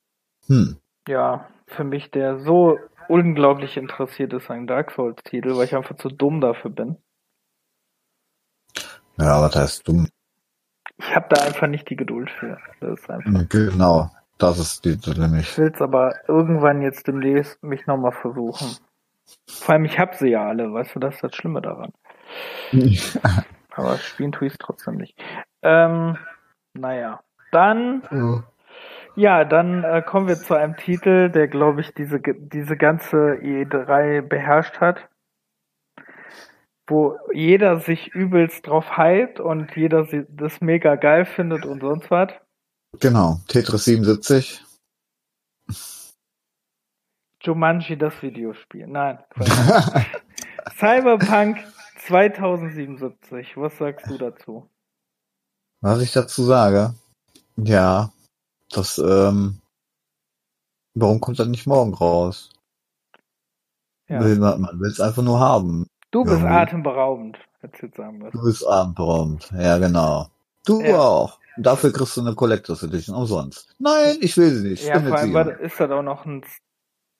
Hm. 0.47 0.77
Ja, 1.09 1.49
für 1.67 1.85
mich 1.85 2.11
der 2.11 2.39
so 2.39 2.79
unglaublich 3.09 3.79
interessiert 3.79 4.35
ist 4.35 4.51
an 4.51 4.67
Dark 4.67 4.91
Souls-Titel, 4.91 5.57
weil 5.57 5.65
ich 5.65 5.75
einfach 5.75 5.97
zu 5.97 6.11
dumm 6.11 6.43
dafür 6.43 6.71
bin. 6.71 6.99
Ja, 9.17 9.41
was 9.41 9.57
heißt 9.57 9.89
dumm? 9.89 10.07
Ich 10.99 11.15
habe 11.15 11.27
da 11.29 11.45
einfach 11.45 11.67
nicht 11.67 11.91
die 11.91 11.97
Geduld 11.97 12.31
für. 12.31 12.59
Das 12.81 13.01
ist 13.01 13.11
einfach. 13.11 13.49
Genau. 13.49 14.11
Das 14.39 14.59
ist 14.59 14.85
die 14.85 14.99
nämlich. 15.19 15.51
Ich 15.51 15.59
will's 15.59 15.81
aber 15.81 16.15
irgendwann 16.29 16.83
jetzt 16.83 17.07
demnächst 17.07 17.63
mich 17.63 17.87
nochmal 17.87 18.13
versuchen. 18.13 18.77
Vor 19.49 19.75
allem, 19.75 19.85
ich 19.85 19.99
hab 19.99 20.15
sie 20.15 20.29
ja 20.29 20.47
alle, 20.47 20.73
weißt 20.73 20.95
du, 20.95 21.01
das 21.01 21.15
ist 21.15 21.25
das 21.25 21.35
Schlimme 21.35 21.63
daran. 21.63 21.93
Aber 23.77 23.97
spielen 23.97 24.33
tue 24.33 24.49
ich 24.49 24.59
trotzdem 24.59 24.97
nicht. 24.97 25.19
Ähm, 25.63 26.17
naja. 26.75 27.21
Dann 27.53 28.03
Ja, 29.17 29.45
dann 29.45 29.85
äh, 29.85 30.03
kommen 30.03 30.29
wir 30.29 30.37
zu 30.37 30.55
einem 30.55 30.77
Titel, 30.77 31.31
der, 31.31 31.49
glaube 31.49 31.81
ich, 31.81 31.95
diese, 31.95 32.21
diese 32.21 32.77
ganze 32.77 33.39
E3 33.41 34.23
beherrscht 34.23 34.81
hat. 34.81 35.09
Wo 36.87 37.17
jeder 37.33 37.81
sich 37.81 38.09
übelst 38.09 38.67
drauf 38.67 38.99
hypt 38.99 39.41
und 39.41 39.75
jeder 39.75 40.07
das 40.29 40.61
mega 40.61 40.97
geil 40.97 41.25
findet 41.25 41.65
und 41.65 41.81
sonst 41.81 42.11
was. 42.11 42.33
Genau. 43.01 43.41
Tetris 43.49 43.85
77. 43.85 44.63
Jumanji, 47.41 47.97
das 47.97 48.23
Videospiel. 48.23 48.87
Nein. 48.87 49.19
Cyberpunk 50.79 51.59
2077. 52.07 53.57
Was 53.57 53.79
sagst 53.79 54.09
du 54.09 54.19
dazu? 54.19 54.69
Was 55.81 56.01
ich 56.01 56.13
dazu 56.13 56.45
sage? 56.45 56.95
Ja, 57.57 58.11
das, 58.71 58.99
ähm, 58.99 59.61
warum 60.95 61.21
kommt 61.21 61.39
das 61.39 61.47
nicht 61.49 61.67
morgen 61.67 61.95
raus? 61.95 62.51
Ja. 64.09 64.21
Will 64.23 64.39
man, 64.39 64.61
man 64.61 64.81
will 64.81 64.91
es 64.91 65.01
einfach 65.01 65.23
nur 65.23 65.41
haben. 65.41 65.87
Du 66.15 66.23
bist 66.23 66.45
atemberaubend, 66.45 67.37
hättest 67.61 67.83
du 67.83 67.87
jetzt 67.87 67.97
sagen 67.97 68.19
müssen. 68.19 68.39
Du 68.39 68.45
bist 68.45 68.65
abendberaumt. 68.65 69.51
Ja, 69.59 69.79
genau. 69.79 70.29
Du 70.65 70.81
Ja. 70.81 70.97
auch. 70.97 71.41
Und 71.57 71.67
dafür 71.67 71.93
kriegst 71.93 72.17
du 72.17 72.21
eine 72.21 72.37
Collectors 72.37 72.85
Edition 72.85 73.17
umsonst. 73.17 73.75
Nein, 73.81 74.19
ich 74.21 74.37
will 74.37 74.51
sie 74.51 74.69
nicht. 74.69 74.87
Ja, 74.87 75.01
vor 75.01 75.19
allem 75.19 75.35
war, 75.35 75.59
ist 75.59 75.81
das 75.81 75.91
auch 75.91 76.03
noch 76.03 76.25
ein 76.25 76.45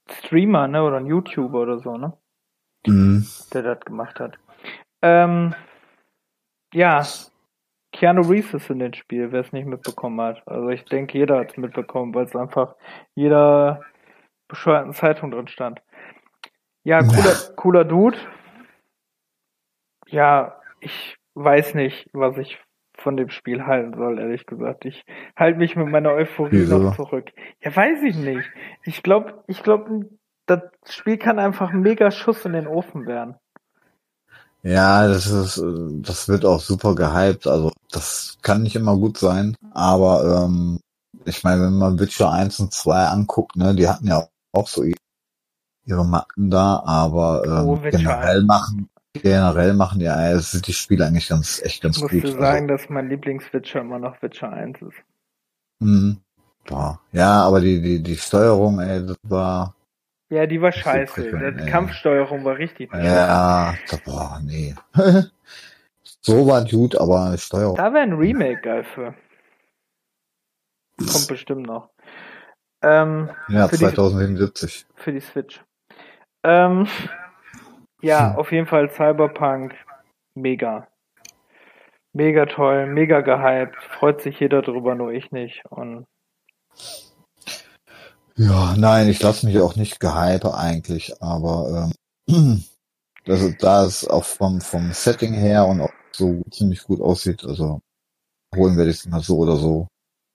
Streamer, 0.09 0.69
ne? 0.69 0.85
Oder 0.85 0.99
ein 0.99 1.07
YouTuber 1.07 1.63
oder 1.63 1.81
so, 1.81 1.97
ne? 1.97 2.13
Mhm. 2.87 3.27
der 3.53 3.63
das 3.63 3.81
gemacht 3.81 4.21
hat. 4.21 4.39
Ähm, 5.03 5.55
ja, 6.73 7.05
Keanu 7.93 8.23
Reeves 8.23 8.55
ist 8.55 8.71
in 8.71 8.79
dem 8.79 8.93
Spiel, 8.93 9.33
wer 9.33 9.41
es 9.41 9.53
nicht 9.53 9.67
mitbekommen 9.67 10.21
hat. 10.21 10.47
Also 10.47 10.69
ich 10.69 10.85
denke, 10.85 11.19
jeder 11.19 11.41
hat 11.41 11.51
es 11.51 11.57
mitbekommen, 11.57 12.15
weil 12.15 12.27
es 12.27 12.37
einfach 12.37 12.77
jeder 13.17 13.81
bescheuerten 14.47 14.93
Zeitung 14.93 15.33
drin 15.33 15.49
stand. 15.49 15.81
Ja, 16.85 17.03
cooler, 17.03 17.35
cooler 17.57 17.85
Dude. 17.85 18.19
Ja, 20.09 20.61
ich 20.81 21.17
weiß 21.35 21.75
nicht, 21.75 22.09
was 22.13 22.37
ich 22.39 22.59
von 22.97 23.17
dem 23.17 23.29
Spiel 23.29 23.67
halten 23.67 23.95
soll, 23.97 24.19
ehrlich 24.19 24.47
gesagt. 24.47 24.85
Ich 24.85 25.05
halte 25.37 25.59
mich 25.59 25.77
mit 25.77 25.89
meiner 25.89 26.13
Euphorie 26.13 26.61
Wieso? 26.61 26.79
noch 26.79 26.97
zurück. 26.97 27.31
Ja, 27.63 27.75
weiß 27.75 28.03
ich 28.05 28.17
nicht. 28.17 28.49
Ich 28.85 29.03
glaube, 29.03 29.43
ich 29.47 29.63
glaube, 29.63 30.09
das 30.47 30.63
Spiel 30.89 31.19
kann 31.19 31.39
einfach 31.39 31.71
ein 31.71 31.81
mega 31.81 32.11
Schuss 32.11 32.45
in 32.45 32.53
den 32.53 32.67
Ofen 32.67 33.07
werden. 33.07 33.37
Ja, 34.63 35.07
das 35.07 35.27
ist, 35.27 35.63
das 36.01 36.29
wird 36.29 36.47
auch 36.47 36.61
super 36.61 36.95
gehypt. 36.95 37.47
Also, 37.47 37.71
das 37.91 38.39
kann 38.41 38.63
nicht 38.63 38.77
immer 38.77 38.97
gut 38.97 39.19
sein. 39.19 39.57
Aber, 39.73 40.45
ähm, 40.45 40.81
ich 41.27 41.45
meine, 41.45 41.63
wenn 41.63 41.79
man 41.79 41.99
Witcher 41.99 42.33
1 42.33 42.61
und 42.61 42.73
2 42.73 43.09
anguckt, 43.09 43.57
ne, 43.57 43.75
die 43.75 43.89
hatten 43.89 44.07
ja 44.07 44.27
auch 44.53 44.69
so 44.69 44.85
ihre 45.85 46.05
Macken 46.07 46.51
da, 46.51 46.83
aber, 46.87 47.43
ähm, 47.45 47.69
Oh, 47.69 47.79
generell 47.83 48.43
machen, 48.45 48.89
generell 49.15 49.75
machen 49.75 50.01
ja, 50.01 50.37
sind 50.39 50.67
die 50.67 50.73
Spiele 50.73 51.07
eigentlich 51.07 51.29
ganz, 51.29 51.63
echt 51.63 51.83
ganz 51.83 51.97
Ich 51.97 52.03
muss 52.03 52.11
gut. 52.13 52.25
dir 52.25 52.33
sagen, 52.33 52.69
dass 52.69 52.89
mein 52.89 53.09
Lieblingswitcher 53.09 53.81
immer 53.81 53.99
noch 53.99 54.21
Witcher 54.23 54.53
1 54.53 54.77
ist. 54.83 54.83
Also, 54.83 54.93
mhm. 55.81 56.21
Boah. 56.67 56.99
Ja, 57.13 57.43
aber 57.43 57.61
die, 57.61 57.81
die, 57.83 58.03
die 58.03 58.17
Steuerung, 58.17 58.81
ey, 58.81 59.05
das 59.07 59.17
war, 59.23 59.75
Ja, 60.31 60.47
die 60.47 60.61
war 60.63 60.73
scheiße. 60.73 61.53
Die. 61.59 61.67
Kampfsteuerung 61.71 62.45
war 62.45 62.57
richtig. 62.57 62.91
ja, 62.93 63.75
da, 63.91 63.97
boah, 64.05 64.41
nee. 64.43 64.75
so 66.23 66.47
war 66.47 66.65
gut, 66.65 66.97
aber 66.97 67.37
Steuerung, 67.37 67.77
Da 67.77 67.93
wäre 67.93 68.03
ein 68.05 68.15
Remake 68.15 68.61
geil 68.63 68.85
für. 68.85 69.15
Kommt 71.13 71.29
bestimmt 71.29 71.67
noch. 71.67 71.91
Ähm, 72.83 73.31
ja, 73.49 73.69
für 73.69 73.77
die- 73.77 73.85
2077. 73.85 74.87
für 74.95 75.13
die 75.13 75.21
Switch. 75.21 75.63
Ähm, 76.45 76.87
ja, 78.05 78.33
Hm. 78.33 78.39
auf 78.39 78.53
jeden 78.53 78.67
Fall 78.67 78.91
Cyberpunk. 78.91 79.75
Mega. 80.35 80.89
Mega 82.13 82.47
toll, 82.47 82.87
mega 82.87 83.21
gehypt. 83.21 83.77
Freut 83.99 84.21
sich 84.21 84.39
jeder 84.41 84.63
drüber, 84.63 84.95
nur 84.95 85.13
ich 85.13 85.33
nicht. 85.33 85.65
Und 85.71 86.07
Ja, 88.37 88.75
nein, 88.77 89.09
ich 89.09 89.23
lasse 89.23 89.47
mich 89.47 89.59
auch 89.61 89.77
nicht 89.77 90.01
gehype 90.01 90.55
eigentlich, 90.55 91.23
aber 91.23 91.89
ähm, 92.29 92.65
also 93.27 93.53
da 93.61 93.85
es 93.85 94.07
auch 94.07 94.25
vom, 94.25 94.61
vom 94.61 94.93
Setting 94.93 95.33
her 95.35 95.67
und 95.67 95.81
auch 95.81 95.93
so 96.13 96.43
ziemlich 96.51 96.83
gut 96.85 97.01
aussieht, 97.01 97.45
also 97.45 97.81
holen 98.57 98.77
werde 98.77 98.91
ich 98.91 98.97
es 98.99 99.07
mal 99.07 99.21
so 99.21 99.39
oder 99.39 99.57
so. 99.57 99.87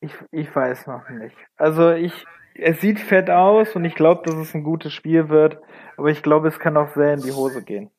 Ich, 0.01 0.13
ich 0.31 0.53
weiß 0.55 0.87
noch 0.87 1.09
nicht. 1.09 1.35
Also 1.57 1.91
ich, 1.91 2.13
es 2.61 2.81
sieht 2.81 2.99
fett 2.99 3.29
aus 3.29 3.75
und 3.75 3.85
ich 3.85 3.95
glaube, 3.95 4.23
dass 4.23 4.35
es 4.35 4.53
ein 4.53 4.63
gutes 4.63 4.93
Spiel 4.93 5.29
wird, 5.29 5.57
aber 5.97 6.09
ich 6.09 6.23
glaube, 6.23 6.47
es 6.47 6.59
kann 6.59 6.77
auch 6.77 6.93
sehr 6.93 7.13
in 7.13 7.21
die 7.21 7.31
Hose 7.31 7.63
gehen. 7.63 7.89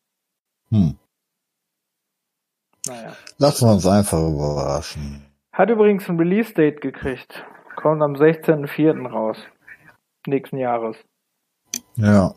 Hm. 0.70 0.96
Naja. 2.86 3.16
Lassen 3.38 3.68
wir 3.68 3.72
uns 3.72 3.86
einfach 3.86 4.18
überraschen. 4.18 5.26
Hat 5.52 5.70
übrigens 5.70 6.08
ein 6.08 6.18
Release-Date 6.18 6.80
gekriegt. 6.80 7.44
Kommt 7.76 8.02
am 8.02 8.14
16.04. 8.14 9.08
raus. 9.08 9.38
Nächsten 10.26 10.58
Jahres. 10.58 10.96
Ja. 11.96 12.34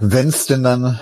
Wenn 0.00 0.28
es 0.28 0.46
denn 0.46 0.62
dann 0.62 0.98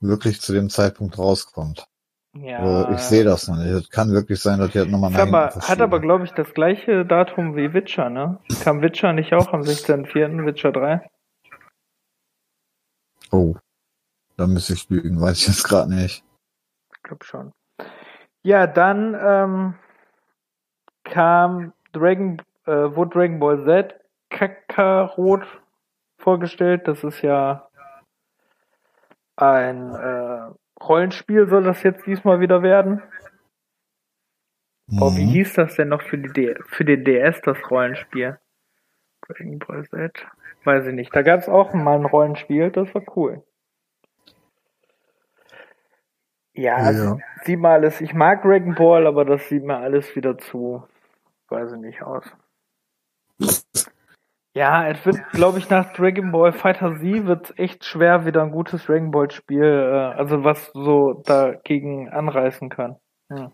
wirklich 0.00 0.40
zu 0.40 0.52
dem 0.52 0.68
Zeitpunkt 0.68 1.18
rauskommt. 1.18 1.86
Ja. 2.34 2.88
Äh, 2.88 2.94
Ich 2.94 3.00
sehe 3.00 3.24
das 3.24 3.46
noch 3.48 3.56
nicht. 3.56 3.68
Es 3.68 3.90
kann 3.90 4.10
wirklich 4.12 4.40
sein, 4.40 4.58
dass 4.58 4.70
die 4.70 4.78
halt 4.78 4.90
nochmal 4.90 5.10
nach 5.10 5.68
hat 5.68 5.80
aber, 5.80 6.00
glaube 6.00 6.24
ich, 6.24 6.32
das 6.32 6.54
gleiche 6.54 7.04
Datum 7.04 7.56
wie 7.56 7.74
Witcher, 7.74 8.08
ne? 8.08 8.38
Kam 8.62 8.80
Witcher 8.80 9.12
nicht 9.12 9.34
auch 9.34 9.52
am 9.52 9.60
16.04. 9.60 10.46
Witcher 10.46 10.72
3? 10.72 11.08
Oh. 13.30 13.54
Da 14.36 14.46
müsste 14.46 14.72
ich 14.72 14.88
lügen, 14.88 15.20
weiß 15.20 15.38
ich 15.38 15.46
jetzt 15.48 15.64
gerade 15.64 15.94
nicht. 15.94 16.24
Ich 16.94 17.02
glaube 17.02 17.24
schon. 17.24 17.52
Ja, 18.42 18.66
dann 18.66 19.14
ähm, 19.20 19.74
kam 21.04 21.74
Dragon, 21.92 22.40
äh, 22.66 22.72
wurde 22.72 23.10
Dragon 23.10 23.38
Ball 23.38 23.64
Z 23.64 23.94
Kakarot 24.30 25.46
vorgestellt. 26.18 26.88
Das 26.88 27.04
ist 27.04 27.20
ja 27.22 27.68
ein 29.36 29.94
äh, 29.94 30.50
Rollenspiel, 30.88 31.48
soll 31.48 31.64
das 31.64 31.82
jetzt 31.82 32.06
diesmal 32.06 32.40
wieder 32.40 32.62
werden. 32.62 33.02
Oh, 35.00 35.14
wie 35.16 35.24
Mhm. 35.24 35.30
hieß 35.30 35.54
das 35.54 35.76
denn 35.76 35.88
noch 35.88 36.02
für, 36.02 36.18
die 36.18 36.32
D 36.32 36.54
für 36.66 36.84
den 36.84 37.04
DS, 37.04 37.40
das 37.42 37.58
Rollenspiel? 37.70 38.38
Dragon 39.26 39.58
Ball 39.58 39.84
Z? 39.88 40.26
Weiß 40.64 40.86
ich 40.86 40.94
nicht. 40.94 41.14
Da 41.14 41.22
gab 41.22 41.40
es 41.40 41.48
auch 41.48 41.72
mal 41.74 41.96
ein 41.98 42.04
Rollenspiel, 42.04 42.70
das 42.70 42.94
war 42.94 43.02
cool. 43.16 43.42
Ja, 46.54 46.78
Ja, 46.78 46.86
also, 46.86 47.04
ja. 47.04 47.18
sieht 47.44 47.58
mal 47.60 47.72
alles. 47.72 48.00
Ich 48.00 48.12
mag 48.14 48.42
Dragon 48.42 48.74
Ball, 48.74 49.06
aber 49.06 49.24
das 49.24 49.48
sieht 49.48 49.64
mir 49.64 49.78
alles 49.78 50.14
wieder 50.16 50.36
zu, 50.38 50.86
weiß 51.48 51.72
ich 51.72 51.78
nicht, 51.78 52.02
aus. 52.02 52.24
Ja, 54.54 54.86
es 54.86 55.04
wird, 55.06 55.16
glaube 55.30 55.58
ich, 55.58 55.70
nach 55.70 55.94
Dragon 55.94 56.30
Ball 56.30 56.52
Fighter 56.52 56.98
Z 57.00 57.26
wird 57.26 57.58
echt 57.58 57.84
schwer, 57.84 58.26
wieder 58.26 58.42
ein 58.42 58.50
gutes 58.50 58.84
Dragon 58.84 59.10
Ball 59.10 59.30
Spiel, 59.30 59.62
äh, 59.62 60.18
also 60.18 60.44
was 60.44 60.70
so 60.74 61.22
dagegen 61.24 62.10
anreißen 62.10 62.68
kann. 62.68 62.96
Hm. 63.32 63.50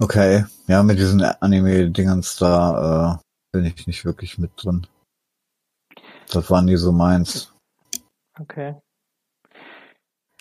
Okay. 0.00 0.44
Ja, 0.66 0.82
mit 0.82 0.98
diesen 0.98 1.22
Anime-Dingens 1.22 2.36
da 2.36 3.20
äh, 3.20 3.22
bin 3.52 3.66
ich 3.66 3.86
nicht 3.86 4.04
wirklich 4.04 4.38
mit 4.38 4.50
drin. 4.56 4.86
Das 6.32 6.50
waren 6.50 6.64
nie 6.64 6.76
so 6.76 6.90
meins. 6.90 7.54
Okay. 8.40 8.74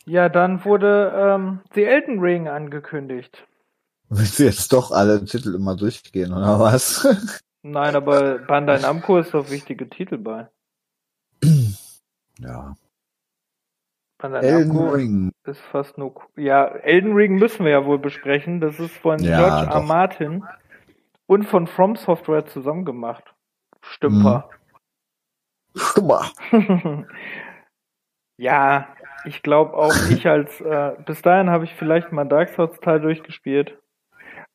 Ja, 0.05 0.29
dann 0.29 0.63
wurde 0.65 1.11
ähm, 1.15 1.61
The 1.73 1.83
Elden 1.83 2.19
Ring 2.19 2.47
angekündigt. 2.47 3.45
Willst 4.09 4.39
du 4.39 4.43
jetzt 4.43 4.71
doch 4.71 4.91
alle 4.91 5.23
Titel 5.25 5.53
immer 5.53 5.75
durchgehen, 5.75 6.33
oder 6.33 6.59
was? 6.59 7.05
Nein, 7.63 7.95
aber 7.95 8.39
Bandai 8.39 8.79
Namco 8.79 9.17
ist 9.17 9.33
doch 9.33 9.49
wichtige 9.49 9.89
Titel 9.89 10.17
bei. 10.17 10.47
ja. 12.39 12.75
Bandai 14.19 14.39
Elden 14.41 14.67
Namco 14.69 14.89
Ring. 14.91 15.31
ist 15.45 15.61
fast 15.61 15.97
nur. 15.97 16.15
Ja, 16.35 16.65
Elden 16.67 17.13
Ring 17.13 17.35
müssen 17.35 17.65
wir 17.65 17.71
ja 17.71 17.85
wohl 17.85 17.99
besprechen. 17.99 18.61
Das 18.61 18.79
ist 18.79 18.95
von 18.97 19.19
Ja, 19.19 19.37
George 19.37 19.65
R. 19.73 19.81
doch. 19.81 19.87
Martin 19.87 20.43
und 21.27 21.43
von 21.43 21.67
From 21.67 21.95
Software 21.95 22.45
zusammen 22.45 22.85
gemacht. 22.85 23.33
Stümper. 23.81 24.49
Stummer. 25.75 26.31
ja, 28.37 28.95
ich 29.25 29.43
glaube 29.43 29.73
auch 29.75 29.93
ich 30.09 30.27
als. 30.27 30.59
Äh, 30.61 30.95
bis 31.05 31.21
dahin 31.21 31.49
habe 31.49 31.65
ich 31.65 31.75
vielleicht 31.75 32.11
mal 32.11 32.25
Dark 32.25 32.49
Souls 32.49 32.79
Teil 32.79 32.99
durchgespielt. 33.01 33.77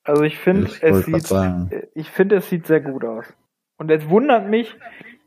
Also 0.05 0.23
ich 0.23 0.39
finde, 0.39 0.71
es 0.81 1.05
sieht 1.07 1.27
sagen. 1.27 1.71
ich 1.95 2.11
finde, 2.11 2.37
es 2.37 2.49
sieht 2.49 2.67
sehr 2.67 2.81
gut 2.81 3.05
aus. 3.05 3.27
Und 3.79 3.91
es 3.91 4.09
wundert 4.09 4.49
mich, 4.49 4.77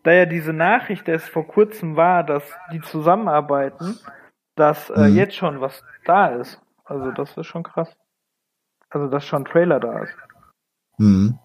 da 0.04 0.12
ja 0.12 0.26
diese 0.26 0.54
Nachricht 0.54 1.08
erst 1.08 1.30
vor 1.30 1.48
kurzem 1.48 1.96
war, 1.96 2.24
dass 2.24 2.44
die 2.72 2.82
zusammenarbeiten, 2.82 3.98
dass 4.56 4.90
äh, 4.90 5.10
Mhm. 5.10 5.16
jetzt 5.16 5.36
schon 5.36 5.62
was 5.62 5.84
da 6.06 6.28
ist. 6.28 6.62
Also 6.84 7.12
das 7.12 7.36
ist 7.38 7.48
schon 7.48 7.64
krass. 7.64 7.96
Also 8.90 9.08
dass 9.08 9.26
schon 9.26 9.42
ein 9.42 9.46
Trailer 9.46 9.80
da 9.80 10.04
ist. 10.04 10.16
Mhm. 10.98 11.40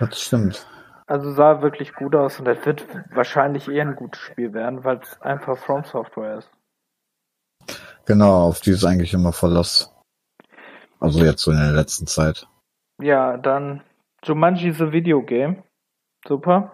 Das 0.00 0.20
stimmt. 0.20 0.66
Also 1.06 1.32
sah 1.32 1.60
wirklich 1.62 1.94
gut 1.94 2.14
aus 2.16 2.40
und 2.40 2.46
es 2.48 2.64
wird 2.64 2.86
wahrscheinlich 3.14 3.68
eher 3.68 3.82
ein 3.86 3.94
gutes 3.96 4.20
Spiel 4.20 4.52
werden, 4.54 4.84
weil 4.84 4.98
es 5.02 5.20
einfach 5.20 5.56
From 5.58 5.84
Software 5.84 6.38
ist. 6.38 6.50
Genau, 8.06 8.48
auf 8.48 8.60
die 8.60 8.70
ist 8.72 8.84
eigentlich 8.84 9.14
immer 9.14 9.32
Verlass. 9.32 9.93
Also 11.04 11.24
jetzt 11.24 11.42
so 11.42 11.50
in 11.50 11.58
der 11.58 11.72
letzten 11.72 12.06
Zeit. 12.06 12.46
Ja, 13.00 13.36
dann 13.36 13.82
Jumanji 14.24 14.72
the 14.72 14.92
Video 14.92 15.22
Game. 15.22 15.62
Super. 16.26 16.72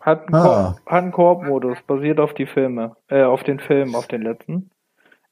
Hat 0.00 0.26
einen, 0.26 0.34
Ah. 0.34 0.76
Ko 0.84 0.90
hat 0.90 1.02
einen 1.02 1.12
Koop-Modus, 1.12 1.78
basiert 1.86 2.20
auf 2.20 2.32
die 2.34 2.46
Filme, 2.46 2.96
äh, 3.08 3.22
auf 3.24 3.42
den 3.42 3.58
Filmen, 3.58 3.94
auf 3.94 4.06
den 4.06 4.22
letzten. 4.22 4.70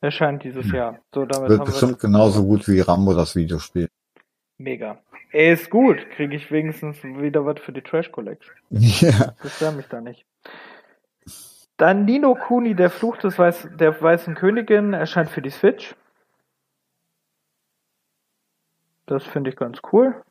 Erscheint 0.01 0.43
dieses 0.45 0.71
Jahr. 0.73 0.99
So, 1.15 1.25
damit 1.25 1.49
Wird 1.49 1.61
haben 1.61 1.67
wir 1.69 1.73
bestimmt 1.73 2.01
genauso 2.01 2.45
gut 2.45 2.67
wie 2.69 2.81
Rambo 2.81 3.15
das 3.15 3.35
Videospiel. 3.37 3.89
mega. 4.59 4.99
Ey, 5.33 5.53
ist 5.53 5.71
gut. 5.71 5.99
Kriege 6.11 6.37
ich 6.37 6.51
wenigstens 6.53 7.03
wieder 7.03 7.45
was 7.45 7.59
für 7.61 7.73
die 7.73 7.81
Trash 7.83 8.13
Collection. 8.13 8.55
ja. 8.71 9.35
Beschwer 9.43 9.73
mich 9.73 9.87
da 9.89 10.01
nicht. 10.01 10.25
Dann 11.77 12.05
Nino 12.05 12.35
Kuni, 12.37 12.75
der 12.77 12.91
Fluch 12.91 13.17
des 13.17 13.37
Weiß, 13.39 13.69
der 13.81 14.01
weißen 14.01 14.35
Königin, 14.37 14.93
erscheint 14.93 15.31
für 15.31 15.43
die 15.43 15.51
Switch. 15.51 15.95
Das 19.07 19.25
finde 19.25 19.51
ich 19.51 19.57
ganz 19.57 19.81
cool. 19.93 20.23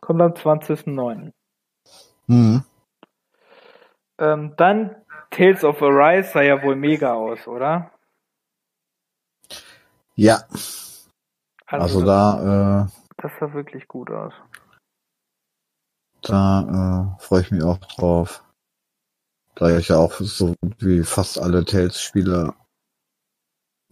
Kommt 0.00 0.20
am 0.20 0.32
20.09. 0.32 1.32
Mhm. 2.26 2.64
Ähm, 4.18 4.54
dann 4.56 4.96
Tales 5.30 5.64
of 5.64 5.82
Arise 5.82 6.30
sah 6.32 6.42
ja 6.42 6.62
wohl 6.62 6.76
mega 6.76 7.14
aus, 7.14 7.46
oder? 7.46 7.92
Ja, 10.14 10.44
also 11.66 12.04
da, 12.04 12.84
äh, 12.84 12.90
Das 13.18 13.32
sah 13.38 13.52
wirklich 13.52 13.86
gut 13.88 14.10
aus. 14.10 14.32
da 16.22 17.16
äh, 17.18 17.22
freue 17.22 17.42
ich 17.42 17.50
mich 17.50 17.62
auch 17.62 17.78
drauf. 17.78 18.42
Da 19.54 19.76
ich 19.76 19.88
ja 19.88 19.96
auch 19.96 20.12
so 20.12 20.54
wie 20.78 21.02
fast 21.02 21.38
alle 21.38 21.64
Tales-Spiele 21.64 22.54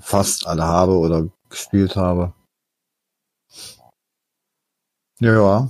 fast 0.01 0.47
alle 0.47 0.65
habe 0.65 0.99
oder 0.99 1.29
gespielt 1.49 1.97
habe. 1.97 2.33
Ja, 5.25 5.33
ja. 5.33 5.68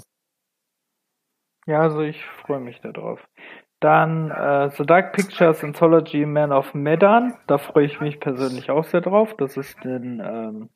Ja, 1.67 1.81
also 1.81 2.01
ich 2.01 2.23
freue 2.45 2.61
mich 2.61 2.81
darauf. 2.81 3.21
Dann 3.81 4.31
äh, 4.31 4.71
The 4.77 4.85
Dark 4.85 5.13
Pictures 5.13 5.63
Anthology 5.63 6.27
Man 6.27 6.53
of 6.53 6.75
Medan. 6.75 7.35
Da 7.47 7.59
freue 7.59 7.87
ich 7.87 8.01
mich 8.01 8.19
persönlich 8.19 8.71
auch 8.71 8.85
sehr 8.85 9.01
drauf. 9.01 9.35
Das 9.39 9.57
ist 9.57 9.77
den, 9.85 10.21
ähm, 10.25 10.71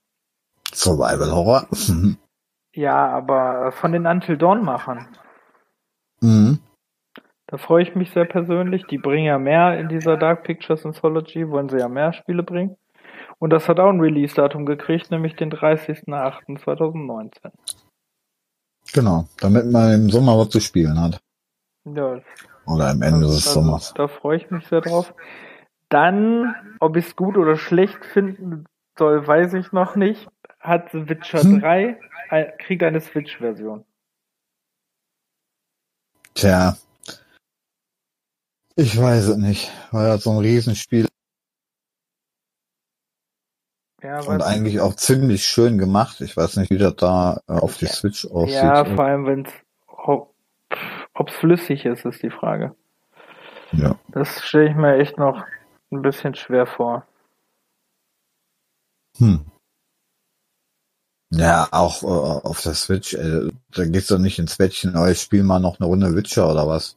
Survival 0.73 1.33
Horror. 1.33 1.67
ja, 2.73 3.09
aber 3.09 3.67
äh, 3.67 3.73
von 3.73 3.93
den 3.93 4.07
Until 4.07 4.37
Dawn 4.37 4.65
Machern. 4.65 5.09
mhm. 6.21 6.61
Da 7.49 7.57
freue 7.57 7.83
ich 7.83 7.95
mich 7.95 8.11
sehr 8.11 8.27
persönlich. 8.27 8.85
Die 8.87 8.99
bringen 8.99 9.25
ja 9.25 9.39
mehr 9.39 9.81
in 9.81 9.89
dieser 9.89 10.19
Dark 10.19 10.45
Pictures 10.45 10.85
Anthology, 10.85 11.49
wollen 11.49 11.71
sie 11.71 11.79
ja 11.79 11.89
mehr 11.89 12.13
Spiele 12.13 12.43
bringen. 12.43 12.77
Und 13.39 13.51
das 13.51 13.69
hat 13.69 13.81
auch 13.81 13.89
ein 13.89 14.01
Release-Datum 14.01 14.67
gekriegt, 14.67 15.11
nämlich 15.11 15.35
den 15.35 15.51
30.08.2019. 15.51 17.51
Genau, 18.93 19.27
damit 19.39 19.67
man 19.67 19.93
im 19.93 20.11
Sommer 20.11 20.39
was 20.39 20.49
zu 20.49 20.61
spielen 20.61 21.01
hat. 21.01 21.21
Ja, 21.85 22.21
Oder 22.67 22.91
am 22.91 23.03
Ende 23.03 23.27
des 23.27 23.47
also, 23.47 23.61
Sommers. 23.61 23.95
Da 23.95 24.09
freue 24.09 24.37
ich 24.39 24.51
mich 24.51 24.67
sehr 24.67 24.81
drauf. 24.81 25.15
Dann, 25.89 26.55
ob 26.81 26.97
ich 26.97 27.07
es 27.07 27.17
gut 27.17 27.37
oder 27.37 27.57
schlecht 27.57 28.05
finden 28.05 28.67
soll, 28.99 29.27
weiß 29.27 29.55
ich 29.55 29.73
noch 29.73 29.97
nicht. 29.97 30.29
Hat 30.61 30.93
Witcher 30.93 31.43
Hm. 31.43 31.61
3 31.61 32.01
ein, 32.31 32.53
kriegt 32.59 32.83
eine 32.83 33.01
Switch-Version. 33.01 33.85
Tja. 36.35 36.77
Ich 38.77 39.01
weiß 39.01 39.29
es 39.29 39.37
nicht. 39.37 39.71
War 39.91 40.07
ja 40.07 40.19
so 40.19 40.31
ein 40.31 40.39
Riesenspiel 40.39 41.08
Ja, 44.03 44.21
und 44.21 44.43
eigentlich 44.43 44.81
auch 44.81 44.95
ziemlich 44.95 45.45
schön 45.45 45.77
gemacht. 45.77 46.21
Ich 46.21 46.37
weiß 46.37 46.57
nicht, 46.57 46.71
wie 46.71 46.79
das 46.79 46.95
da 46.97 47.41
äh, 47.49 47.53
auf 47.53 47.77
die. 47.77 47.87
Switch 47.87 48.27
aussieht. 48.27 48.55
ja 48.55 48.85
vor 48.85 49.05
allem, 49.05 49.27
wenn 49.27 49.45
es 49.45 49.53
Ob 51.15 51.29
es 51.29 51.35
flüssig 51.35 51.85
ist, 51.85 52.05
ist 52.05 52.23
die 52.23 52.31
Frage. 52.31 52.75
Ja. 53.73 53.99
Das 54.09 54.41
stelle 54.43 54.71
ich 54.71 54.77
mir 54.77 54.97
echt 54.99 55.19
noch 55.19 55.45
ein 55.91 56.03
bisschen 56.03 56.35
schwer 56.35 56.67
vor. 56.67 57.07
Hm. 59.19 59.45
Ja, 61.31 61.69
auch 61.73 62.03
äh, 62.03 62.07
auf 62.47 62.63
der 62.63 62.75
Switch, 62.75 63.15
äh, 63.15 63.49
da 63.73 63.85
geht's 63.85 64.07
doch 64.07 64.19
nicht 64.19 64.39
ins 64.39 64.57
Bettchen, 64.57 64.97
aber 64.97 65.11
ich 65.11 65.21
spiel 65.21 65.43
mal 65.43 65.59
noch 65.59 65.79
eine 65.79 65.87
Runde 65.87 66.15
Witcher 66.15 66.51
oder 66.51 66.67
was. 66.67 66.97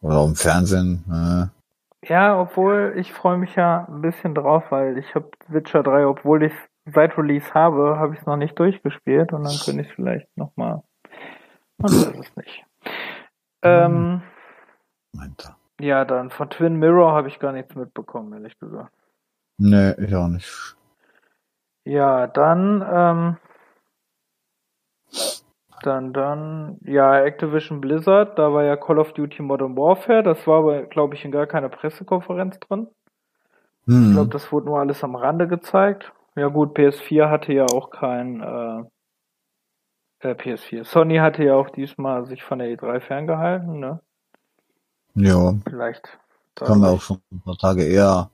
Oder 0.00 0.24
im 0.24 0.36
Fernsehen. 0.36 1.04
Äh. 1.10 1.53
Ja, 2.08 2.38
obwohl 2.38 2.94
ich 2.96 3.12
freue 3.12 3.38
mich 3.38 3.54
ja 3.54 3.86
ein 3.88 4.02
bisschen 4.02 4.34
drauf, 4.34 4.64
weil 4.70 4.98
ich 4.98 5.14
habe 5.14 5.30
Witcher 5.48 5.82
3, 5.82 6.06
obwohl 6.06 6.42
ich 6.42 6.52
seit 6.86 7.16
Release 7.16 7.54
habe, 7.54 7.98
habe 7.98 8.14
ich 8.14 8.20
es 8.20 8.26
noch 8.26 8.36
nicht 8.36 8.58
durchgespielt 8.58 9.32
und 9.32 9.44
dann 9.44 9.56
könnte 9.64 9.82
ich 9.82 9.92
vielleicht 9.94 10.28
nochmal. 10.36 10.82
Man 11.78 11.90
weiß 11.90 12.18
es 12.18 12.36
nicht. 12.36 12.64
Ähm, 13.62 14.22
Meint 15.12 15.54
ja, 15.80 16.04
dann 16.04 16.30
von 16.30 16.50
Twin 16.50 16.76
Mirror 16.76 17.12
habe 17.12 17.28
ich 17.28 17.38
gar 17.38 17.52
nichts 17.52 17.74
mitbekommen, 17.74 18.32
ehrlich 18.32 18.58
gesagt. 18.58 18.92
Nee, 19.58 19.92
ich 19.98 20.14
auch 20.14 20.28
nicht. 20.28 20.76
Ja, 21.84 22.26
dann, 22.26 22.84
ähm, 22.90 23.36
dann, 25.86 26.12
dann, 26.12 26.78
ja, 26.84 27.20
Activision 27.24 27.80
Blizzard, 27.80 28.38
da 28.38 28.52
war 28.52 28.64
ja 28.64 28.76
Call 28.76 28.98
of 28.98 29.12
Duty 29.14 29.42
Modern 29.42 29.76
Warfare, 29.76 30.22
das 30.22 30.46
war 30.46 30.58
aber, 30.60 30.82
glaube 30.84 31.14
ich, 31.14 31.24
in 31.24 31.32
gar 31.32 31.46
keiner 31.46 31.68
Pressekonferenz 31.68 32.58
drin. 32.60 32.88
Ich 33.88 33.92
Hm. 33.94 34.12
glaube, 34.12 34.30
das 34.30 34.50
wurde 34.52 34.66
nur 34.66 34.80
alles 34.80 35.04
am 35.04 35.14
Rande 35.16 35.48
gezeigt. 35.48 36.12
Ja 36.36 36.48
gut, 36.48 36.74
PS4 36.76 37.28
hatte 37.30 37.52
ja 37.52 37.66
auch 37.66 37.90
kein, 37.90 38.40
äh, 38.40 38.84
äh, 40.20 40.34
PS4. 40.34 40.84
Sony 40.84 41.16
hatte 41.18 41.44
ja 41.44 41.54
auch 41.54 41.70
diesmal 41.70 42.26
sich 42.26 42.42
von 42.42 42.58
der 42.58 42.68
E3 42.68 43.00
ferngehalten, 43.00 43.78
ne? 43.80 44.00
Ja, 45.14 45.54
Vielleicht. 45.68 46.06
ja 46.06 46.76
dadurch. 46.80 46.88
auch 46.90 47.00
schon 47.02 47.20
ein 47.32 47.40
paar 47.42 47.58
Tage 47.58 47.84
eher 47.84 48.30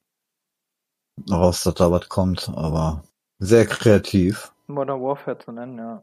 raus, 1.30 1.62
dass 1.64 1.74
da 1.74 1.90
was 1.90 2.08
kommt, 2.08 2.50
aber 2.54 3.02
sehr 3.38 3.66
kreativ. 3.66 4.52
Modern 4.68 5.02
Warfare 5.02 5.38
zu 5.38 5.52
nennen, 5.52 5.78
ja. 5.78 6.02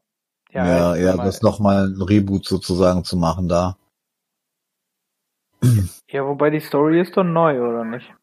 Ja, 0.51 0.95
ja, 0.95 1.07
sag 1.07 1.17
mal, 1.17 1.25
das 1.25 1.41
nochmal 1.41 1.87
ein 1.87 2.01
Reboot 2.01 2.45
sozusagen 2.45 3.03
zu 3.03 3.17
machen 3.17 3.47
da. 3.47 3.77
ja, 6.09 6.25
wobei 6.25 6.49
die 6.49 6.59
Story 6.59 7.01
ist 7.01 7.17
doch 7.17 7.23
neu, 7.23 7.61
oder 7.61 7.83
nicht? 7.83 8.13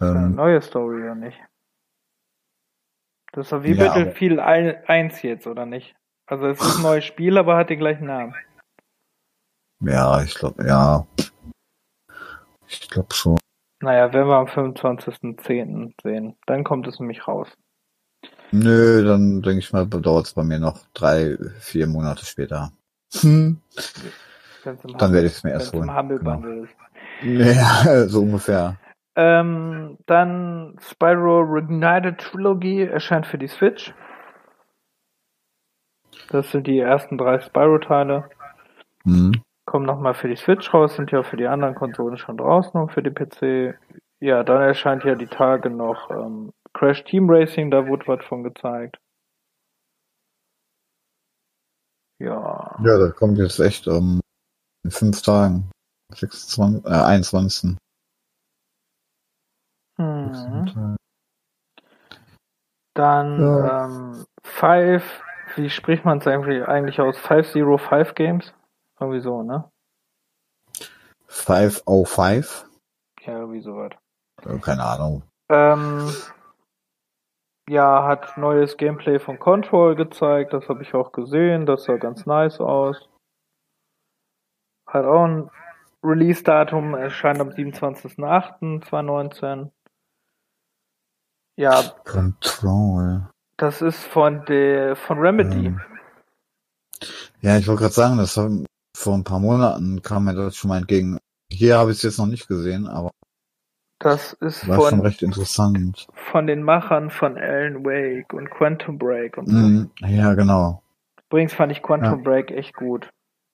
Ähm, 0.00 0.34
neue 0.34 0.60
Story, 0.60 1.02
oder 1.02 1.14
nicht? 1.14 1.38
Das 3.32 3.46
ist 3.46 3.52
doch 3.52 3.62
wie 3.62 3.72
Ja, 3.72 3.86
Battlefield 3.88 4.38
1 4.38 5.22
jetzt, 5.22 5.46
oder 5.46 5.66
nicht? 5.66 5.96
Also 6.26 6.46
es 6.46 6.60
ist 6.60 6.76
ein 6.76 6.82
neues 6.82 7.04
Spiel, 7.04 7.36
aber 7.36 7.56
hat 7.56 7.70
den 7.70 7.78
gleichen 7.78 8.06
Namen. 8.06 8.34
ja, 9.80 10.22
ich 10.22 10.34
glaube, 10.34 10.66
ja. 10.66 11.06
Ich 12.66 12.88
glaube 12.88 13.12
schon. 13.12 13.38
Naja, 13.82 14.12
werden 14.12 14.28
wir 14.28 14.36
am 14.36 14.46
25.10. 14.46 15.92
sehen. 16.02 16.36
Dann 16.46 16.64
kommt 16.64 16.86
es 16.86 16.98
nämlich 16.98 17.28
raus. 17.28 17.48
Nö, 18.54 19.04
dann 19.04 19.42
denke 19.42 19.58
ich 19.58 19.72
mal, 19.72 19.84
dauert 19.86 20.26
es 20.26 20.34
bei 20.34 20.44
mir 20.44 20.60
noch 20.60 20.78
drei, 20.94 21.36
vier 21.58 21.88
Monate 21.88 22.24
später. 22.24 22.70
Hm. 23.20 23.60
Dann 24.64 25.12
werde 25.12 25.26
ich 25.26 25.32
es 25.32 25.42
mir 25.42 25.50
erst 25.50 25.72
holen. 25.72 25.90
Genau. 26.08 26.42
Ja, 27.22 28.04
so 28.06 28.22
ungefähr. 28.22 28.76
Ähm, 29.16 29.98
dann 30.06 30.76
Spyro 30.80 31.40
Reignited 31.40 32.18
Trilogy 32.18 32.82
erscheint 32.82 33.26
für 33.26 33.38
die 33.38 33.48
Switch. 33.48 33.92
Das 36.30 36.52
sind 36.52 36.68
die 36.68 36.78
ersten 36.78 37.18
drei 37.18 37.40
Spyro-Teile. 37.40 38.30
Hm. 39.02 39.42
Kommen 39.66 39.86
nochmal 39.86 40.14
für 40.14 40.28
die 40.28 40.36
Switch 40.36 40.72
raus, 40.72 40.94
sind 40.94 41.10
ja 41.10 41.24
für 41.24 41.36
die 41.36 41.48
anderen 41.48 41.74
Konsolen 41.74 42.18
schon 42.18 42.36
draußen 42.36 42.80
und 42.80 42.92
für 42.92 43.02
die 43.02 43.10
PC. 43.10 43.76
Ja, 44.20 44.44
dann 44.44 44.62
erscheint 44.62 45.02
ja 45.02 45.16
die 45.16 45.26
Tage 45.26 45.70
noch 45.70 46.10
ähm, 46.10 46.52
Crash 46.74 47.04
Team 47.04 47.30
Racing, 47.30 47.70
da 47.70 47.86
wurde 47.86 48.06
was 48.06 48.24
von 48.24 48.42
gezeigt. 48.42 48.98
Ja. 52.18 52.76
Ja, 52.84 52.98
das 52.98 53.14
kommt 53.16 53.38
jetzt 53.38 53.58
echt 53.60 53.86
ähm, 53.86 54.20
in 54.84 54.90
fünf 54.90 55.22
Tagen. 55.22 55.70
26, 56.12 56.84
äh, 56.84 56.88
21. 56.88 57.76
Mhm. 59.98 60.96
Dann 62.94 63.40
Ja. 63.40 63.84
ähm, 63.86 64.24
Five, 64.44 65.22
wie 65.56 65.70
spricht 65.70 66.04
man 66.04 66.18
es 66.18 66.26
eigentlich, 66.26 66.66
eigentlich 66.66 67.00
aus? 67.00 67.18
505 67.18 68.14
Games? 68.14 68.52
Irgendwie 69.00 69.20
so, 69.20 69.42
ne? 69.42 69.70
505? 71.26 72.68
Ja, 73.22 73.38
irgendwie 73.38 73.60
sowas. 73.62 73.92
Äh, 74.42 74.58
Keine 74.58 74.84
Ahnung. 74.84 75.22
Ähm, 75.48 76.12
ja, 77.68 78.06
hat 78.06 78.36
neues 78.36 78.76
Gameplay 78.76 79.18
von 79.18 79.38
Control 79.38 79.94
gezeigt, 79.96 80.52
das 80.52 80.68
habe 80.68 80.82
ich 80.82 80.92
auch 80.94 81.12
gesehen, 81.12 81.64
das 81.66 81.84
sah 81.84 81.96
ganz 81.96 82.26
nice 82.26 82.60
aus. 82.60 83.08
Hat 84.86 85.04
auch 85.06 85.24
ein 85.24 85.50
Release-Datum, 86.02 86.94
erscheint 86.94 87.40
am 87.40 87.48
27.08.2019. 87.48 89.70
Ja, 91.56 91.82
Control. 92.04 93.28
das 93.56 93.80
ist 93.80 94.04
von 94.04 94.44
der 94.46 94.96
von 94.96 95.18
Remedy. 95.18 95.66
Ähm, 95.66 95.80
Ja, 97.40 97.56
ich 97.58 97.66
wollte 97.68 97.82
gerade 97.82 97.94
sagen, 97.94 98.18
das 98.18 98.36
haben, 98.36 98.66
vor 98.96 99.14
ein 99.14 99.24
paar 99.24 99.38
Monaten 99.40 100.02
kam 100.02 100.24
mir 100.24 100.34
das 100.34 100.56
schon 100.56 100.68
mal 100.68 100.78
entgegen. 100.78 101.18
Hier 101.52 101.78
habe 101.78 101.92
ich 101.92 101.98
es 101.98 102.02
jetzt 102.02 102.18
noch 102.18 102.26
nicht 102.26 102.48
gesehen, 102.48 102.86
aber 102.88 103.10
Das 104.04 104.34
ist 104.34 104.68
war 104.68 104.76
schon 104.76 104.90
von, 104.90 105.00
recht 105.00 105.22
interessant. 105.22 106.08
von 106.12 106.46
den 106.46 106.62
Machern 106.62 107.08
von 107.08 107.38
Alan 107.38 107.86
Wake 107.86 108.34
und 108.34 108.50
Quantum 108.50 108.98
Break 108.98 109.38
und 109.38 109.46
so. 109.46 109.56
Mhm, 109.56 109.90
ja, 110.00 110.34
genau. 110.34 110.82
Übrigens 111.30 111.54
fand 111.54 111.72
ich 111.72 111.82
Quantum 111.82 112.22
Break 112.22 112.50
echt 112.50 112.74
gut. 112.74 113.08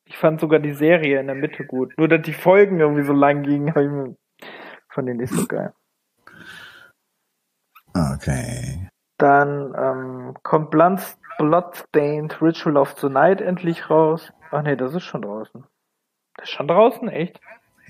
Ich 0.06 0.18
fand 0.18 0.40
sogar 0.40 0.58
die 0.58 0.72
Serie 0.72 1.20
in 1.20 1.28
der 1.28 1.36
Mitte 1.36 1.64
gut. 1.64 1.96
Nur, 1.96 2.08
dass 2.08 2.22
die 2.22 2.32
Folgen 2.32 2.80
irgendwie 2.80 3.04
so 3.04 3.12
lang 3.12 3.44
gingen, 3.44 3.72
hab 3.72 3.82
ich 3.82 3.90
mir, 3.90 4.16
fand 4.88 5.08
ich 5.08 5.16
nicht 5.18 5.32
so 5.32 5.46
geil. 5.46 5.72
Okay. 7.94 8.88
Dann 9.18 9.72
ähm, 9.78 10.34
kommt 10.42 10.72
Blood, 10.72 11.00
Bloodstained 11.38 12.42
Ritual 12.42 12.76
of 12.76 12.98
the 12.98 13.08
Night 13.08 13.40
endlich 13.40 13.88
raus. 13.88 14.32
Ach 14.50 14.62
nee, 14.62 14.74
das 14.74 14.94
ist 14.96 15.04
schon 15.04 15.22
draußen. 15.22 15.62
Das 16.34 16.48
ist 16.48 16.50
schon 16.50 16.66
draußen, 16.66 17.08
echt? 17.08 17.40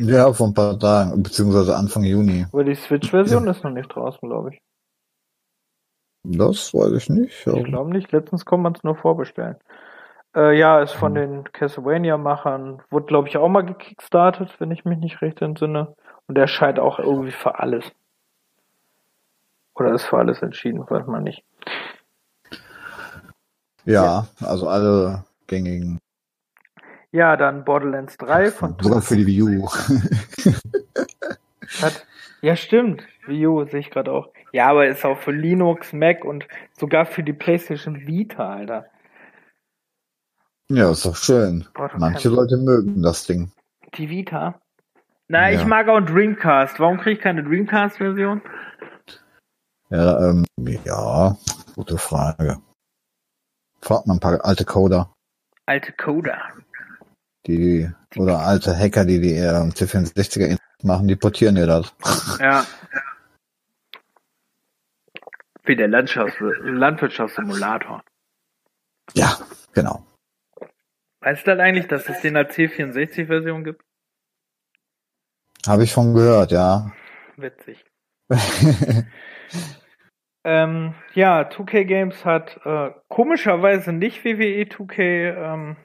Ja, 0.03 0.33
vor 0.33 0.47
ein 0.47 0.55
paar 0.55 0.79
Tagen, 0.79 1.23
beziehungsweise 1.23 1.77
Anfang 1.77 2.05
Juni. 2.05 2.47
Aber 2.51 2.65
die 2.65 2.75
Switch-Version 2.75 3.47
ist 3.49 3.63
noch 3.63 3.71
nicht 3.71 3.95
draußen, 3.95 4.27
glaube 4.27 4.55
ich. 4.55 4.63
Das 6.23 6.73
weiß 6.73 6.93
ich 6.93 7.11
nicht. 7.11 7.47
Ich 7.47 7.65
glaube 7.65 7.91
nicht. 7.91 8.11
Letztens 8.11 8.47
konnte 8.47 8.63
man 8.63 8.73
es 8.75 8.83
nur 8.83 8.97
vorbestellen. 8.97 9.57
Äh, 10.35 10.59
ja, 10.59 10.81
ist 10.81 10.93
von 10.93 11.15
den 11.15 11.45
Castlevania-Machern. 11.53 12.83
Wurde, 12.91 13.07
glaube 13.07 13.29
ich, 13.29 13.37
auch 13.37 13.49
mal 13.49 13.61
gekickstartet, 13.61 14.59
wenn 14.59 14.71
ich 14.71 14.87
mich 14.87 14.99
nicht 14.99 15.21
recht 15.21 15.43
entsinne. 15.43 15.95
Und 16.27 16.35
der 16.35 16.47
scheint 16.47 16.79
auch 16.79 16.99
irgendwie 16.99 17.33
für 17.33 17.59
alles. 17.59 17.85
Oder 19.75 19.93
ist 19.93 20.05
für 20.05 20.17
alles 20.17 20.41
entschieden, 20.41 20.89
weiß 20.89 21.07
man 21.07 21.25
nicht. 21.25 21.45
Ja, 23.85 24.29
also 24.41 24.67
alle 24.69 25.25
gängigen. 25.47 25.99
Ja, 27.13 27.37
dann 27.37 27.65
Borderlands 27.65 28.17
3 28.19 28.53
von 28.53 28.77
Sogar 28.81 29.03
für 29.03 29.17
die 29.17 29.27
Wii 29.27 29.43
U. 29.43 29.69
Hat, 31.83 32.07
ja, 32.41 32.57
stimmt. 32.57 33.03
Wii 33.27 33.47
U 33.47 33.65
sehe 33.65 33.81
ich 33.81 33.91
gerade 33.91 34.13
auch. 34.13 34.29
Ja, 34.53 34.69
aber 34.69 34.87
ist 34.87 35.05
auch 35.05 35.19
für 35.19 35.33
Linux, 35.33 35.93
Mac 35.93 36.25
und 36.25 36.47
sogar 36.79 37.07
für 37.07 37.23
die 37.23 37.33
PlayStation 37.33 38.07
Vita, 38.07 38.55
Alter. 38.55 38.87
ja, 40.71 40.91
ist 40.91 41.05
doch 41.05 41.17
schön. 41.17 41.67
Manche 41.97 42.29
Leute 42.29 42.57
mögen 42.57 43.03
das 43.03 43.27
Ding. 43.27 43.53
Die 43.95 44.09
Vita? 44.09 44.61
Na, 45.29 45.51
Ja. 45.51 45.61
ich 45.61 45.67
mag 45.67 45.89
auch 45.89 45.97
einen 45.97 46.07
Dreamcast. 46.07 46.79
Warum 46.81 46.99
kriege 46.99 47.17
ich 47.17 47.21
keine 47.23 47.43
Dreamcast-Version? 47.45 48.41
Ja, 49.91 50.29
ähm, 50.29 50.45
ja, 50.85 51.37
gute 51.75 51.99
Frage. 51.99 52.59
Fragt 53.83 54.07
man 54.07 54.19
ein 54.19 54.21
paar 54.21 54.45
alte 54.45 54.65
Coder, 54.65 55.13
Alte 55.67 55.93
Coder. 55.93 56.39
Die, 57.47 57.91
oder 58.17 58.41
alte 58.41 58.77
Hacker, 58.77 59.05
die 59.05 59.21
die 59.21 59.35
ähm, 59.35 59.71
C64er 59.71 60.59
machen, 60.83 61.09
die 61.09 61.17
portieren 61.17 61.55
dir 61.55 61.67
das. 61.67 61.95
Ja. 62.41 62.67
Wie 65.65 65.77
der 65.77 65.89
Landschafts 65.89 66.37
Landwirtschaftssimulator. 66.41 68.03
Ja, 69.15 69.39
genau. 69.73 70.07
Weißt 71.21 71.47
du 71.47 71.51
das 71.51 71.61
eigentlich, 71.61 71.87
dass 71.87 72.09
es 72.09 72.21
den 72.21 72.37
als 72.37 72.55
C64-Version 72.55 73.65
gibt? 73.65 73.83
Habe 75.67 75.85
ich 75.85 75.93
von 75.93 76.15
gehört, 76.15 76.53
ja. 76.53 76.93
Witzig. 77.37 77.85
Ähm, 80.43 80.95
ja, 81.15 81.43
2K 81.43 81.85
Games 81.85 82.25
hat 82.25 82.59
äh, 82.65 82.93
komischerweise 83.09 83.93
nicht 83.93 84.25
WWE 84.25 84.63
2K 84.63 85.35
ähm, 85.37 85.77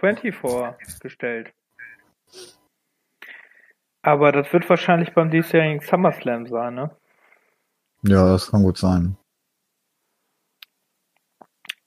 24 0.00 1.00
gestellt. 1.00 1.52
Aber 4.02 4.32
das 4.32 4.52
wird 4.52 4.68
wahrscheinlich 4.68 5.12
beim 5.12 5.30
diesjährigen 5.30 5.80
SummerSlam 5.80 6.46
sein, 6.46 6.74
ne? 6.74 6.96
Ja, 8.02 8.32
das 8.32 8.50
kann 8.50 8.62
gut 8.62 8.78
sein. 8.78 9.16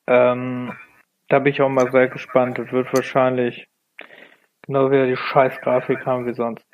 Ähm, 0.06 0.78
da 1.30 1.40
bin 1.40 1.54
ich 1.54 1.62
auch 1.62 1.70
mal 1.70 1.92
sehr 1.92 2.08
gespannt. 2.08 2.60
Das 2.60 2.72
wird 2.72 2.94
wahrscheinlich 2.94 3.68
genau 4.62 4.92
wieder 4.92 5.08
die 5.08 5.18
Scheiß-Grafik 5.18 6.06
haben 6.06 6.28
wie 6.28 6.36
sonst. 6.36 6.66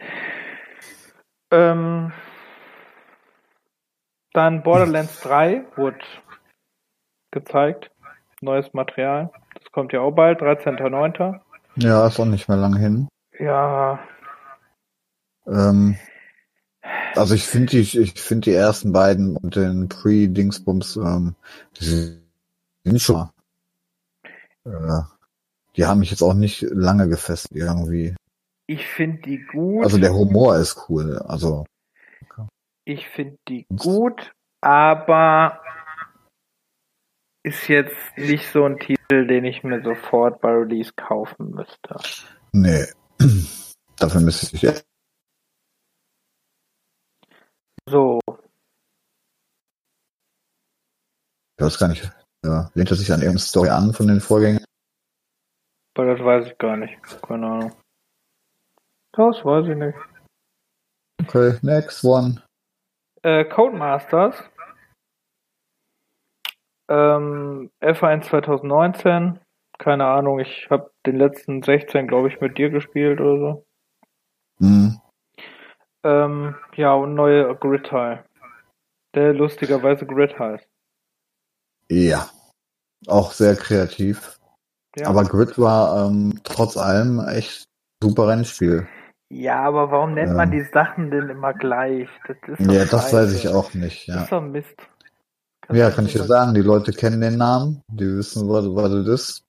Ähm, 1.52 2.12
dann 4.34 4.62
Borderlands 4.62 5.22
3 5.22 5.66
wurde 5.76 6.00
gezeigt. 7.32 7.92
Neues 8.42 8.74
Material. 8.74 9.32
Das 9.62 9.72
kommt 9.72 9.94
ja 9.94 10.02
auch 10.02 10.12
bald, 10.12 10.42
13.09. 10.42 11.40
Ja, 11.76 12.08
ist 12.08 12.20
auch 12.20 12.26
nicht 12.26 12.48
mehr 12.48 12.58
lange 12.58 12.80
hin. 12.80 13.08
Ja. 13.38 14.00
Ähm, 15.48 15.98
also 17.16 17.36
ich 17.36 17.46
finde 17.46 17.68
die, 17.68 17.80
ich 17.80 18.14
finde 18.14 18.50
die 18.50 18.56
ersten 18.56 18.92
beiden 18.92 19.36
und 19.38 19.56
den 19.56 19.90
Pre-Dingsbums, 19.90 20.98
ähm, 20.98 21.36
die 21.80 22.20
sind 22.84 23.02
schon, 23.02 23.30
äh, 24.66 25.02
die 25.76 25.86
haben 25.86 26.00
mich 26.00 26.12
jetzt 26.12 26.22
auch 26.22 26.34
nicht 26.34 26.62
lange 26.62 27.08
gefesselt 27.08 27.56
irgendwie. 27.56 28.16
Ich 28.68 28.86
finde 28.86 29.22
die 29.22 29.44
gut. 29.52 29.84
Also 29.84 29.98
der 29.98 30.14
Humor 30.14 30.58
ist 30.58 30.90
cool, 30.90 31.18
also. 31.20 31.66
Ich 32.86 33.08
finde 33.08 33.38
die 33.48 33.66
gut, 33.76 34.32
aber 34.62 35.60
ist 37.50 37.68
jetzt 37.68 37.98
nicht 38.18 38.48
so 38.52 38.66
ein 38.66 38.80
Titel, 38.80 39.28
den 39.28 39.44
ich 39.44 39.64
mir 39.64 39.84
sofort 39.84 40.40
bei 40.42 40.52
Release 40.52 40.94
kaufen 40.96 41.52
müsste. 41.52 41.96
Nee. 42.52 42.86
Dafür 43.98 44.22
müsste 44.22 44.56
ich 44.56 44.62
jetzt. 44.62 44.86
So. 47.88 48.20
Ich 51.58 51.66
weiß 51.66 51.78
gar 51.80 51.88
nicht. 51.90 52.10
Ja, 52.46 52.70
lehnt 52.74 52.90
er 52.90 52.96
sich 52.96 53.12
an 53.12 53.20
irgendeine 53.20 53.40
Story 53.40 53.70
an 53.70 53.94
von 53.94 54.08
den 54.08 54.22
Vorgängen? 54.22 54.64
Aber 55.98 56.16
das 56.16 56.24
weiß 56.24 56.48
ich 56.48 56.58
gar 56.58 56.78
nicht. 56.78 56.98
Keine 57.22 57.48
Ahnung. 57.48 57.76
Das 59.12 59.44
weiß 59.44 59.68
ich 59.68 59.76
nicht. 59.76 59.98
Okay, 61.22 61.58
next 61.62 62.06
one. 62.06 62.42
Äh, 63.24 63.44
Codemasters. 63.44 64.36
Ähm, 66.90 67.70
F1 67.82 68.24
2019. 68.24 69.40
Keine 69.78 70.06
Ahnung, 70.06 70.40
ich 70.40 70.68
habe 70.70 70.92
den 71.06 71.18
letzten 71.18 71.64
16, 71.64 72.08
glaube 72.08 72.28
ich, 72.28 72.42
mit 72.42 72.58
dir 72.58 72.70
gespielt 72.70 73.22
oder 73.22 73.38
so. 73.38 73.66
Mhm. 74.60 75.00
Ähm, 76.04 76.56
ja, 76.76 76.94
und 76.94 77.14
neue 77.14 77.56
Grid-Teil. 77.56 78.26
Der 79.16 79.34
lustigerweise 79.34 80.06
Grid 80.06 80.38
heißt. 80.38 80.68
Ja. 81.90 82.30
Auch 83.08 83.32
sehr 83.32 83.56
kreativ. 83.56 84.38
Ja. 84.98 85.08
Aber 85.08 85.24
Grid 85.24 85.58
war 85.58 86.08
ähm, 86.08 86.40
trotz 86.44 86.76
allem 86.76 87.20
echt 87.28 87.66
super 88.04 88.28
Rennspiel. 88.28 88.88
Ja, 89.32 89.62
aber 89.62 89.92
warum 89.92 90.16
nennt 90.16 90.36
man 90.36 90.52
Ähm. 90.52 90.60
die 90.60 90.72
Sachen 90.72 91.12
denn 91.12 91.30
immer 91.30 91.54
gleich? 91.54 92.10
Das 92.28 92.38
Ja, 92.60 92.86
das 92.86 93.14
weiß 93.14 93.34
ich 93.34 93.48
auch 93.48 93.74
nicht, 93.74 94.08
Das 94.10 94.16
ja. 94.16 94.22
ist 94.24 94.32
doch 94.32 94.42
Mist. 94.42 94.76
Ja, 95.72 95.92
kann 95.92 96.08
ich 96.08 96.14
dir 96.14 96.24
sagen, 96.24 96.56
die 96.56 96.62
Leute 96.62 96.92
kennen 96.92 97.22
den 97.22 97.38
Namen, 97.38 97.84
die 97.90 98.18
wissen, 98.18 98.50
was, 98.50 98.66
was 98.66 98.92
das 98.92 99.08
ist. 99.08 99.44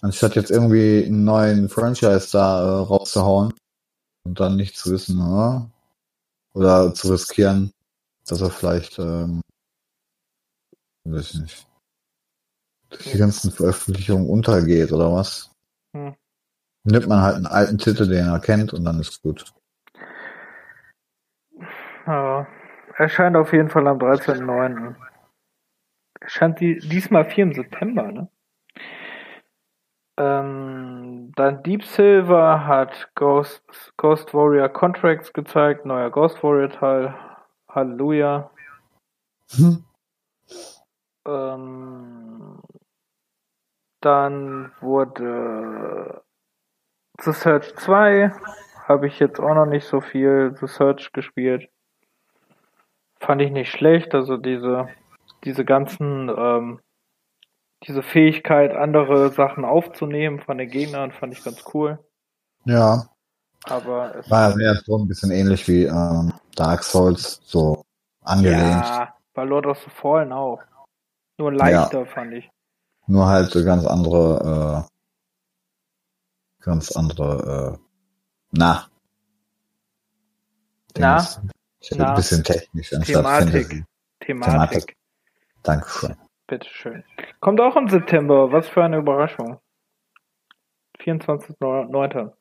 Anstatt 0.00 0.34
jetzt 0.34 0.50
irgendwie 0.50 1.04
einen 1.04 1.24
neuen 1.24 1.68
Franchise 1.68 2.28
da 2.32 2.62
äh, 2.62 2.82
rauszuhauen 2.84 3.52
und 4.24 4.40
dann 4.40 4.56
nicht 4.56 4.78
zu 4.78 4.90
wissen, 4.90 5.20
äh, 5.20 5.60
oder 6.58 6.94
zu 6.94 7.12
riskieren, 7.12 7.72
dass 8.26 8.40
er 8.40 8.50
vielleicht, 8.50 8.98
ähm, 8.98 9.42
weiß 11.04 11.34
ich 11.34 11.40
nicht, 11.40 11.66
durch 12.88 13.12
die 13.12 13.18
ganzen 13.18 13.52
Veröffentlichungen 13.52 14.30
untergeht 14.30 14.92
oder 14.92 15.12
was. 15.12 15.50
Hm. 15.94 16.14
Nimmt 16.84 17.06
man 17.06 17.20
halt 17.20 17.36
einen 17.36 17.46
alten 17.46 17.76
Titel, 17.76 18.08
den 18.08 18.26
er 18.26 18.40
kennt 18.40 18.72
und 18.72 18.84
dann 18.84 18.98
ist 18.98 19.20
gut. 19.20 19.44
Ja, 22.06 22.46
erscheint 22.96 23.36
auf 23.36 23.52
jeden 23.52 23.68
Fall 23.68 23.86
am 23.86 23.98
13.09. 23.98 24.96
Erscheint 26.20 26.60
die, 26.60 26.78
diesmal 26.78 27.24
4 27.24 27.44
im 27.44 27.52
September, 27.54 28.12
ne? 28.12 28.28
Ähm, 30.18 31.32
dann 31.34 31.62
Deep 31.62 31.84
Silver 31.84 32.66
hat 32.66 33.10
Ghost, 33.14 33.62
Ghost 33.96 34.34
Warrior 34.34 34.68
Contracts 34.68 35.32
gezeigt, 35.32 35.86
neuer 35.86 36.10
Ghost 36.10 36.42
Warrior 36.42 36.68
Teil. 36.68 37.14
Halleluja. 37.68 38.50
Hm. 39.52 39.84
Ähm, 41.26 42.60
dann 44.00 44.72
wurde 44.80 46.22
The 47.20 47.32
Search 47.32 47.74
2, 47.76 48.32
habe 48.88 49.06
ich 49.06 49.18
jetzt 49.20 49.40
auch 49.40 49.54
noch 49.54 49.66
nicht 49.66 49.86
so 49.86 50.00
viel 50.00 50.54
The 50.58 50.66
Search 50.66 51.12
gespielt. 51.12 51.70
Fand 53.20 53.42
ich 53.42 53.50
nicht 53.50 53.70
schlecht, 53.70 54.14
also 54.14 54.36
diese, 54.36 54.88
diese 55.44 55.64
ganzen, 55.64 56.28
ähm, 56.28 56.80
diese 57.86 58.02
Fähigkeit, 58.02 58.72
andere 58.74 59.30
Sachen 59.32 59.64
aufzunehmen 59.64 60.40
von 60.40 60.58
den 60.58 60.70
Gegnern, 60.70 61.12
fand 61.12 61.32
ich 61.32 61.42
ganz 61.42 61.64
cool. 61.72 61.98
Ja, 62.64 63.08
Aber 63.64 64.14
es 64.16 64.30
war 64.30 64.58
ja 64.60 64.74
schon 64.84 65.02
ein 65.02 65.08
bisschen 65.08 65.30
ähnlich 65.30 65.66
wie 65.68 65.84
ähm, 65.84 66.32
Dark 66.56 66.82
Souls, 66.82 67.40
so 67.44 67.82
angelehnt. 68.22 68.60
ja, 68.84 69.14
bei 69.34 69.44
Lord 69.44 69.66
of 69.66 69.78
the 69.82 69.90
Fallen 69.90 70.32
auch. 70.32 70.60
Nur 71.38 71.52
leichter, 71.52 72.04
fand 72.06 72.34
ich. 72.34 72.50
Nur 73.06 73.26
halt 73.26 73.50
so 73.50 73.64
ganz 73.64 73.86
andere, 73.86 74.86
äh, 74.86 76.62
ganz 76.62 76.92
andere, 76.92 77.78
äh, 77.78 77.84
na. 78.52 78.86
Na? 80.98 81.26
Na? 81.92 82.08
Ein 82.10 82.14
bisschen 82.14 82.44
technisch 82.44 82.92
anstatt 82.92 83.16
Thematik. 83.16 83.52
Fantasy. 83.52 83.84
Thematik. 84.20 84.50
Thematik. 84.50 84.99
Dankeschön. 85.62 86.16
Bitteschön. 86.46 87.04
Kommt 87.40 87.60
auch 87.60 87.76
im 87.76 87.88
September. 87.88 88.50
Was 88.52 88.68
für 88.68 88.82
eine 88.82 88.98
Überraschung. 88.98 89.60
24.09. 90.98 92.32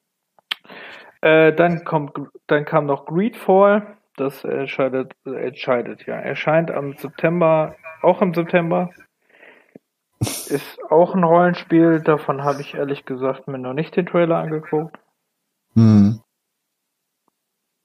Äh, 1.21 1.53
dann 1.53 1.83
kommt, 1.83 2.17
dann 2.47 2.65
kam 2.65 2.85
noch 2.85 3.05
Greedfall. 3.05 3.97
Das 4.15 4.43
entscheidet, 4.43 5.13
entscheidet, 5.25 6.05
ja. 6.05 6.15
Erscheint 6.15 6.71
am 6.71 6.97
September, 6.97 7.75
auch 8.01 8.21
im 8.21 8.33
September. 8.33 8.89
Ist 10.19 10.77
auch 10.89 11.15
ein 11.15 11.23
Rollenspiel. 11.23 12.01
Davon 12.01 12.43
habe 12.43 12.61
ich 12.61 12.73
ehrlich 12.73 13.05
gesagt 13.05 13.47
mir 13.47 13.57
noch 13.57 13.73
nicht 13.73 13.95
den 13.95 14.05
Trailer 14.05 14.37
angeguckt. 14.37 14.99
Hm. 15.75 16.19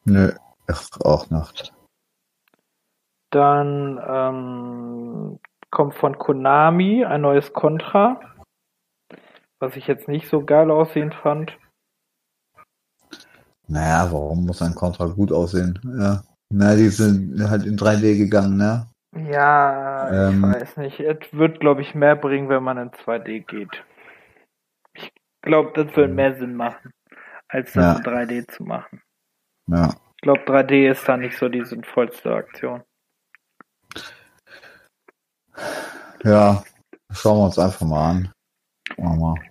Nö, 0.05 0.33
ach, 0.67 0.89
auch 1.05 1.31
nicht. 1.31 1.73
Dann 3.35 4.01
ähm, 4.07 5.41
kommt 5.73 5.97
von 5.97 6.17
Konami 6.19 7.05
ein 7.05 7.23
neues 7.23 7.53
Contra, 7.53 8.21
was 9.59 9.75
ich 9.75 9.89
jetzt 9.89 10.07
nicht 10.07 10.29
so 10.29 10.45
geil 10.45 10.71
aussehend 10.71 11.17
fand. 11.17 11.59
Naja, 13.67 14.07
warum 14.13 14.47
muss 14.47 14.63
ein 14.63 14.77
Contra 14.77 15.07
gut 15.07 15.33
aussehen? 15.33 15.81
Ja. 15.99 16.23
Na, 16.53 16.77
die 16.77 16.89
sind 16.91 17.43
halt 17.51 17.67
in 17.67 17.77
3D 17.77 18.17
gegangen, 18.19 18.57
ne? 18.57 18.87
Ja, 19.17 20.29
ich 20.29 20.35
Ähm. 20.35 20.43
weiß 20.43 20.77
nicht. 20.77 21.01
Es 21.01 21.33
wird, 21.33 21.59
glaube 21.59 21.81
ich, 21.81 21.95
mehr 21.97 22.15
bringen, 22.15 22.49
wenn 22.49 22.63
man 22.63 22.79
in 22.79 22.91
2D 22.93 23.41
geht. 23.41 23.85
Ich 24.93 25.11
glaube, 25.43 25.73
das 25.75 25.97
wird 25.97 26.13
mehr 26.13 26.37
Sinn 26.37 26.55
machen, 26.55 26.93
als 27.49 27.73
das 27.73 27.85
Ja. 27.85 27.97
in 27.97 28.03
3D 28.05 28.47
zu 28.47 28.63
machen. 28.63 29.03
Ja. 29.67 29.89
Ich 30.17 30.23
glaube, 30.23 30.43
3D 30.47 30.89
ist 30.89 31.09
da 31.09 31.17
nicht 31.17 31.37
so 31.37 31.49
die 31.49 31.65
sinnvollste 31.65 32.33
Aktion. 32.33 32.85
Ja, 36.25 36.63
schauen 37.11 37.39
wir 37.39 37.45
uns 37.45 37.59
einfach 37.59 37.87
mal 37.87 38.11
an. 38.11 38.33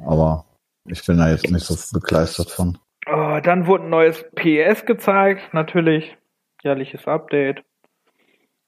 Aber 0.06 0.46
ich 0.86 1.06
bin 1.06 1.18
da 1.18 1.30
jetzt 1.30 1.50
nicht 1.50 1.66
so 1.66 1.76
begeistert 1.98 2.50
von. 2.50 2.78
Oh, 3.06 3.40
dann 3.44 3.68
wurde 3.68 3.84
ein 3.86 3.90
neues 3.90 4.24
PS 4.36 4.86
gezeigt, 4.86 5.54
natürlich. 5.54 6.18
Jährliches 6.62 7.08
Update. 7.08 7.64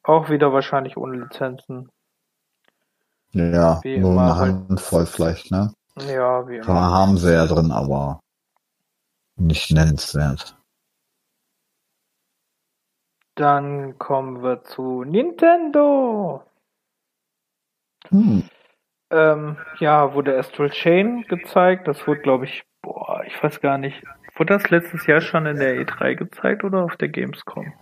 Auch 0.04 0.30
wieder 0.30 0.54
wahrscheinlich 0.54 0.98
ohne 0.98 1.18
Lizenzen. 1.18 1.90
Ja, 3.32 3.80
Wie 3.84 3.98
nur 3.98 4.12
immer 4.12 4.24
eine 4.24 4.36
halt. 4.36 4.70
Handvoll 4.70 5.06
vielleicht, 5.06 5.52
ne? 5.52 5.74
Ja, 5.98 6.48
wie 6.48 6.58
immer. 6.58 6.68
haben 6.68 7.18
sie 7.18 7.34
ja 7.34 7.46
drin, 7.48 7.72
aber 7.72 8.20
nicht 9.38 9.72
nennenswert. 9.72 10.58
Dann 13.36 13.98
kommen 13.98 14.44
wir 14.44 14.64
zu 14.64 15.04
Nintendo. 15.04 16.44
Hm. 18.10 18.44
Ähm, 19.12 19.58
ja, 19.80 20.14
wurde 20.14 20.38
Astral 20.38 20.70
Chain 20.72 21.24
gezeigt. 21.28 21.88
Das 21.88 22.08
wurde, 22.08 22.22
glaube 22.22 22.46
ich, 22.46 22.64
boah, 22.82 23.24
ich 23.26 23.42
weiß 23.42 23.62
gar 23.62 23.78
nicht. 23.78 24.04
Wurde 24.36 24.54
das 24.54 24.70
letztes 24.70 25.06
Jahr 25.06 25.22
schon 25.22 25.46
in 25.46 25.58
der 25.58 25.76
E3 25.80 26.16
gezeigt 26.16 26.64
oder 26.64 26.84
auf 26.84 26.98
der 26.98 27.10
Gamescom? 27.10 27.74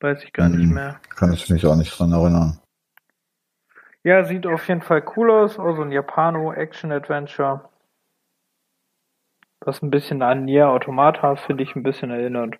Weiß 0.00 0.22
ich 0.24 0.32
gar 0.32 0.48
nicht 0.48 0.68
Hm. 0.68 0.74
mehr. 0.74 1.00
Kann 1.16 1.32
ich 1.32 1.48
mich 1.50 1.66
auch 1.66 1.76
nicht 1.76 1.98
dran 1.98 2.12
erinnern. 2.12 2.58
Ja, 4.02 4.24
sieht 4.24 4.46
auf 4.46 4.66
jeden 4.68 4.80
Fall 4.80 5.04
cool 5.16 5.30
aus. 5.30 5.58
Also 5.58 5.82
ein 5.82 5.92
Japano-Action-Adventure. 5.92 7.68
Was 9.60 9.82
ein 9.82 9.90
bisschen 9.90 10.22
an 10.22 10.46
Nier 10.46 10.68
Automata, 10.68 11.36
finde 11.36 11.64
ich, 11.64 11.76
ein 11.76 11.82
bisschen 11.82 12.10
erinnert. 12.10 12.58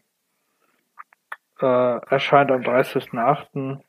Äh, 1.61 1.67
erscheint 1.67 2.51
am 2.51 2.62
30.08. 2.62 3.81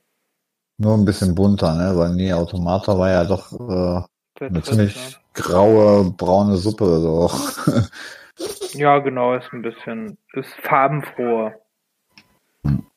Nur 0.81 0.95
ein 0.95 1.05
bisschen 1.05 1.35
bunter, 1.35 1.75
ne? 1.75 1.95
Weil 1.95 2.15
Nie 2.15 2.33
Automata 2.33 2.97
war 2.97 3.09
ja 3.09 3.23
doch 3.23 3.51
äh, 3.53 4.43
eine 4.43 4.63
ziemlich 4.63 5.19
graue, 5.35 6.11
braune 6.11 6.57
Suppe. 6.57 6.99
So. 6.99 7.31
Ja, 8.73 8.97
genau, 8.97 9.35
ist 9.35 9.53
ein 9.53 9.61
bisschen, 9.61 10.17
ist 10.33 10.53
farbenfroher. 10.61 11.53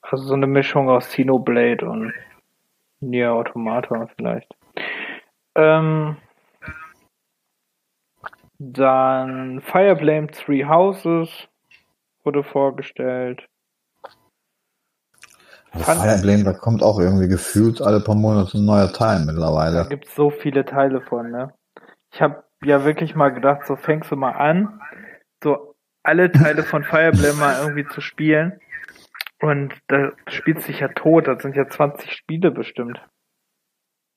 Also 0.00 0.24
so 0.24 0.34
eine 0.34 0.46
Mischung 0.46 0.88
aus 0.88 1.08
Xenoblade 1.08 1.84
und 1.84 2.14
Nier 3.00 3.32
Automata 3.32 4.08
vielleicht. 4.16 4.54
Ähm, 5.54 6.16
dann 8.58 9.60
Fire 9.60 9.88
Emblem 9.88 10.30
Three 10.30 10.64
Houses 10.64 11.28
wurde 12.22 12.42
vorgestellt. 12.42 13.46
Fand- 15.82 16.00
Fire 16.00 16.14
Emblem, 16.14 16.44
da 16.44 16.52
kommt 16.52 16.82
auch 16.82 16.98
irgendwie 17.00 17.28
gefühlt 17.28 17.80
alle 17.82 18.00
paar 18.00 18.14
Monate 18.14 18.58
ein 18.58 18.64
neuer 18.64 18.92
Teil 18.92 19.18
Da 19.24 19.32
mittlerweile. 19.32 19.88
gibt's 19.88 20.14
so 20.14 20.30
viele 20.30 20.64
Teile 20.64 21.00
von, 21.00 21.30
ne? 21.30 21.52
Ich 22.12 22.22
habe 22.22 22.44
ja 22.64 22.84
wirklich 22.84 23.14
mal 23.14 23.30
gedacht, 23.30 23.66
so 23.66 23.76
fängst 23.76 24.10
du 24.10 24.16
mal 24.16 24.32
an, 24.32 24.80
so 25.42 25.74
alle 26.02 26.30
Teile 26.30 26.62
von 26.62 26.84
Fire 26.84 27.02
Emblem 27.06 27.38
mal 27.38 27.60
irgendwie 27.60 27.86
zu 27.86 28.00
spielen. 28.00 28.60
Und 29.40 29.74
da 29.88 30.12
spielt 30.28 30.62
sich 30.62 30.80
ja 30.80 30.88
tot, 30.88 31.26
das 31.26 31.42
sind 31.42 31.56
ja 31.56 31.68
20 31.68 32.12
Spiele 32.12 32.50
bestimmt. 32.50 33.00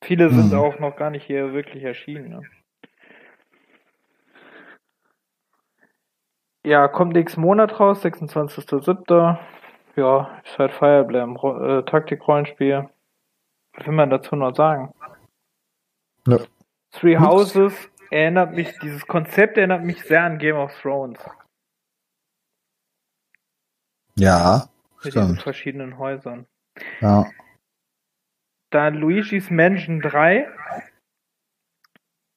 Viele 0.04 0.30
sind 0.30 0.52
Mhm. 0.54 0.60
auch 0.60 0.80
noch 0.80 0.96
gar 0.96 1.10
nicht 1.10 1.26
hier 1.26 1.54
wirklich 1.54 1.84
erschienen. 1.84 2.30
Ne? 2.30 2.42
Ja, 6.64 6.88
kommt 6.88 7.14
nächsten 7.14 7.42
Monat 7.42 7.80
raus, 7.80 8.02
26.07. 8.04 9.40
Ja, 9.98 10.40
ist 10.46 10.58
halt 10.60 10.72
Fire 10.74 11.00
Emblem, 11.00 11.36
äh, 11.36 11.82
Taktik-Rollenspiel. 11.84 12.88
Was 13.74 13.88
will 13.88 13.94
man 13.94 14.12
dazu 14.12 14.36
noch 14.36 14.56
sagen? 14.56 14.94
Ja. 16.28 16.38
Three. 16.92 17.18
Houses 17.18 17.74
erinnert 18.12 18.54
mich, 18.54 18.78
dieses 18.80 19.06
Konzept 19.08 19.58
erinnert 19.58 19.84
mich 19.84 20.04
sehr 20.04 20.24
an 20.24 20.38
Game 20.38 20.56
of 20.56 20.72
Thrones. 20.82 21.20
Ja, 24.16 24.70
Mit 25.04 25.14
diesen 25.14 25.24
stimmt. 25.24 25.42
verschiedenen 25.42 25.98
Häusern. 25.98 26.46
Ja. 27.02 27.26
Dann 28.70 28.96
Luigi's 28.96 29.50
Mansion 29.50 30.02
3. 30.02 30.48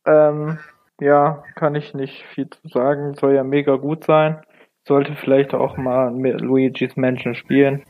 Ähm, 0.07 0.59
ja, 1.01 1.45
kann 1.57 1.75
ich 1.75 1.93
nicht 1.93 2.25
viel 2.27 2.49
zu 2.49 2.69
sagen. 2.69 3.15
Soll 3.17 3.35
ja 3.35 3.45
mega 3.45 3.77
gut 3.77 4.05
sein. 4.05 4.43
Sollte 4.91 5.15
vielleicht 5.15 5.55
auch 5.55 5.77
mal 5.77 6.11
mit 6.11 6.41
Luigi's 6.41 6.97
Mansion 6.97 7.37
spielen. 7.37 7.85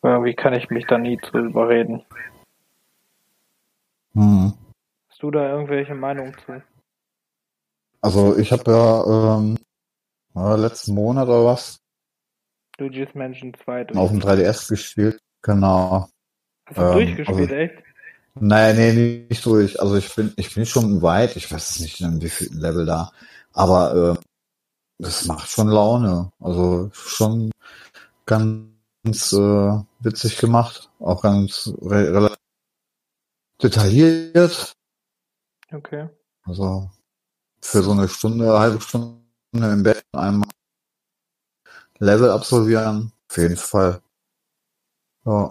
Irgendwie 0.00 0.32
kann 0.32 0.54
ich 0.54 0.70
mich 0.70 0.86
da 0.86 0.96
nie 0.96 1.18
zu 1.20 1.36
überreden. 1.38 2.04
Hm. 4.14 4.52
Hast 5.08 5.20
du 5.24 5.32
da 5.32 5.50
irgendwelche 5.50 5.96
Meinungen 5.96 6.36
zu? 6.46 6.62
Also 8.00 8.38
ich 8.38 8.52
habe 8.52 8.70
ja 8.70 9.38
ähm, 9.38 9.58
ja, 10.36 10.54
letzten 10.54 10.94
Monat 10.94 11.26
oder 11.26 11.46
was 11.46 11.80
Luigi's 12.78 13.12
Mansion 13.14 13.52
2. 13.52 13.88
auf 13.96 14.10
dem 14.10 14.20
3DS 14.20 14.68
gespielt. 14.68 15.18
Genau. 15.42 16.08
Hast 16.66 16.78
du 16.78 16.80
ähm, 16.80 16.92
durchgespielt, 16.92 17.50
also- 17.50 17.54
echt? 17.54 17.74
Nein, 18.36 18.76
nee, 18.76 19.26
nicht 19.28 19.44
durch. 19.44 19.80
Also 19.80 19.96
ich 19.96 20.14
bin, 20.14 20.32
ich 20.36 20.54
bin 20.54 20.64
schon 20.64 21.02
weit. 21.02 21.34
Ich 21.34 21.50
weiß 21.52 21.70
es 21.70 21.80
nicht, 21.80 22.00
in 22.00 22.22
wie 22.22 22.28
viel 22.30 22.56
Level 22.56 22.86
da. 22.86 23.10
Aber 23.52 24.16
äh, 24.16 24.31
das 25.02 25.26
macht 25.26 25.50
schon 25.50 25.68
Laune. 25.68 26.32
Also 26.40 26.90
schon 26.92 27.50
ganz 28.24 29.32
äh, 29.32 29.82
witzig 30.00 30.38
gemacht. 30.38 30.90
Auch 31.00 31.22
ganz 31.22 31.72
re 31.82 32.14
relativ 32.14 32.38
detailliert. 33.62 34.72
Okay. 35.72 36.08
Also 36.44 36.90
für 37.60 37.82
so 37.82 37.92
eine 37.92 38.08
Stunde, 38.08 38.44
eine 38.44 38.58
halbe 38.58 38.80
Stunde 38.80 39.20
im 39.52 39.82
Bett 39.82 40.04
einmal 40.12 40.48
Level 41.98 42.30
absolvieren. 42.30 43.12
Auf 43.28 43.36
jeden 43.36 43.56
Fall. 43.56 44.00
Ja. 45.24 45.50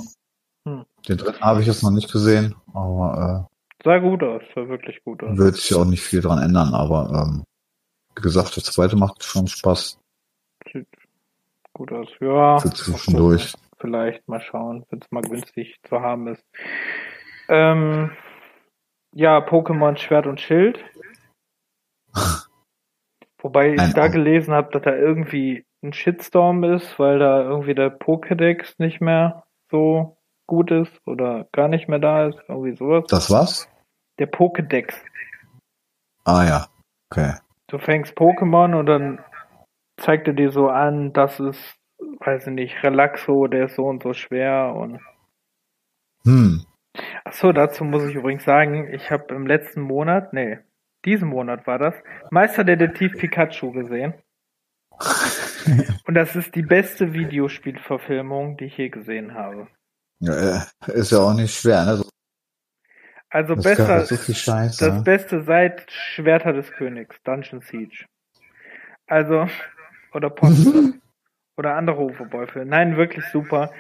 Hm. 0.68 0.86
Den 1.08 1.18
dritten 1.18 1.42
habe 1.42 1.62
ich 1.62 1.68
jetzt 1.68 1.84
noch 1.84 1.92
nicht 1.92 2.12
gesehen, 2.12 2.56
aber 2.74 3.48
Sah 3.84 3.98
gut 3.98 4.22
aus, 4.22 4.44
sah 4.54 4.68
wirklich 4.68 5.04
gut 5.04 5.24
äh, 5.24 5.26
aus. 5.26 5.38
wird 5.38 5.56
sich 5.56 5.74
auch 5.74 5.86
nicht 5.86 6.04
viel 6.04 6.22
dran 6.22 6.42
ändern. 6.42 6.74
Aber 6.74 7.26
ähm, 7.28 7.44
gesagt, 8.16 8.56
der 8.56 8.64
zweite 8.64 8.96
macht 8.96 9.24
schon 9.24 9.48
Spaß. 9.48 10.00
Sieht 10.72 10.88
gut 11.74 11.92
aus. 11.92 12.10
Ja. 12.20 12.60
Für 12.60 12.70
zwischendurch. 12.72 13.54
Vielleicht 13.80 14.28
mal 14.28 14.42
schauen, 14.42 14.86
wenn 14.90 15.00
es 15.00 15.12
mal 15.12 15.22
günstig 15.22 15.80
zu 15.84 16.02
haben 16.02 16.28
ist. 16.28 16.44
Ähm, 17.50 18.12
ja, 19.14 19.40
Pokémon 19.40 19.98
Schwert 19.98 20.28
und 20.28 20.40
Schild. 20.40 20.80
Wobei 23.42 23.74
ich 23.74 23.80
Ein 23.80 23.94
da 23.94 24.08
gelesen 24.08 24.54
habe, 24.54 24.72
dass 24.72 24.84
da 24.84 24.96
irgendwie 24.96 25.66
ein 25.84 25.94
Shitstorm 25.94 26.64
ist, 26.64 27.00
weil 27.00 27.18
da 27.18 27.42
irgendwie 27.42 27.74
der 27.74 27.98
Pokédex 27.98 28.76
nicht 28.78 29.02
mehr 29.02 29.44
so 29.72 30.18
gut 30.48 30.70
ist 30.70 30.92
oder 31.08 31.48
gar 31.52 31.68
nicht 31.68 31.88
mehr 31.88 32.00
da 32.00 32.28
ist. 32.28 32.38
Irgendwie 32.48 32.76
sowas. 32.76 33.06
Das 33.08 33.32
war's? 33.32 33.68
Der 34.20 34.32
Pokédex. 34.32 34.94
Ah 36.24 36.46
ja. 36.46 36.68
Okay. 37.10 37.34
Du 37.72 37.80
fängst 37.80 38.18
Pokémon 38.18 38.78
und 38.78 38.86
dann 38.86 39.20
zeigt 39.98 40.28
er 40.28 40.34
dir 40.34 40.52
so 40.52 40.68
an, 40.68 41.14
das 41.14 41.40
ist, 41.40 41.76
weiß 42.20 42.48
ich 42.48 42.54
nicht, 42.54 42.84
Relaxo, 42.84 43.48
der 43.48 43.66
ist 43.66 43.76
so 43.76 43.86
und 43.86 44.04
so 44.04 44.14
schwer 44.14 44.74
und 44.76 45.00
Hm. 46.26 46.66
Ach 47.24 47.34
so, 47.34 47.52
dazu 47.52 47.84
muss 47.84 48.04
ich 48.06 48.16
übrigens 48.16 48.44
sagen, 48.44 48.94
ich 48.94 49.12
habe 49.12 49.34
im 49.34 49.48
letzten 49.48 49.82
Monat, 49.82 50.34
nee, 50.34 50.60
diesen 51.06 51.30
Monat 51.30 51.66
war 51.66 51.80
das, 51.80 51.96
Meisterdetektiv 52.30 53.14
Pikachu 53.18 53.72
gesehen. 53.72 54.14
Und 56.06 56.16
das 56.16 56.36
ist 56.36 56.54
die 56.56 56.64
beste 56.64 57.14
Videospielverfilmung, 57.14 58.58
die 58.58 58.66
ich 58.66 58.78
je 58.78 58.90
gesehen 58.90 59.34
habe. 59.34 59.68
Ja, 60.20 60.34
äh, 60.34 60.92
ist 60.94 61.12
ja 61.12 61.20
auch 61.20 61.34
nicht 61.34 61.56
schwer, 61.56 61.86
ne? 61.86 61.98
So, 61.98 62.10
Also 63.32 63.56
das 63.56 63.64
besser, 63.64 64.06
so 64.06 64.16
das 64.16 65.04
Beste 65.04 65.42
seit 65.44 65.90
Schwerter 65.90 66.52
des 66.52 66.70
Königs, 66.74 67.16
Dungeon 67.24 67.62
Siege. 67.62 68.06
Also, 69.08 69.48
oder 70.14 70.30
Post, 70.30 70.68
oder 71.58 71.76
andere 71.76 72.02
Uwe-Boy-Filme. 72.02 72.70
Nein, 72.70 72.98
wirklich 72.98 73.24
super. 73.32 73.72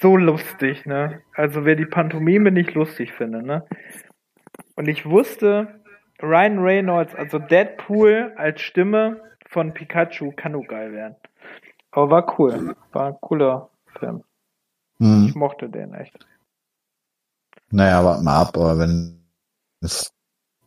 So 0.00 0.16
lustig, 0.16 0.86
ne? 0.86 1.22
Also 1.34 1.64
wer 1.64 1.76
die 1.76 1.86
Pantomime 1.86 2.50
nicht 2.50 2.74
lustig 2.74 3.12
findet, 3.12 3.44
ne? 3.44 3.64
Und 4.74 4.88
ich 4.88 5.06
wusste, 5.06 5.80
Ryan 6.20 6.58
Reynolds, 6.58 7.14
also 7.14 7.38
Deadpool 7.38 8.32
als 8.36 8.60
Stimme 8.60 9.20
von 9.48 9.72
Pikachu 9.72 10.32
kann 10.32 10.52
nur 10.52 10.64
geil 10.64 10.92
werden. 10.92 11.16
Aber 11.92 12.10
war 12.10 12.38
cool. 12.38 12.74
War 12.92 13.08
ein 13.08 13.16
cooler 13.20 13.70
Film. 13.98 14.24
hm. 14.98 15.26
Ich 15.28 15.34
mochte 15.34 15.68
den 15.68 15.94
echt. 15.94 16.26
Naja, 17.72 18.04
warte 18.04 18.22
mal 18.22 18.40
ab, 18.42 18.56
aber 18.56 18.78
wenn 18.78 19.24
ist 19.80 20.12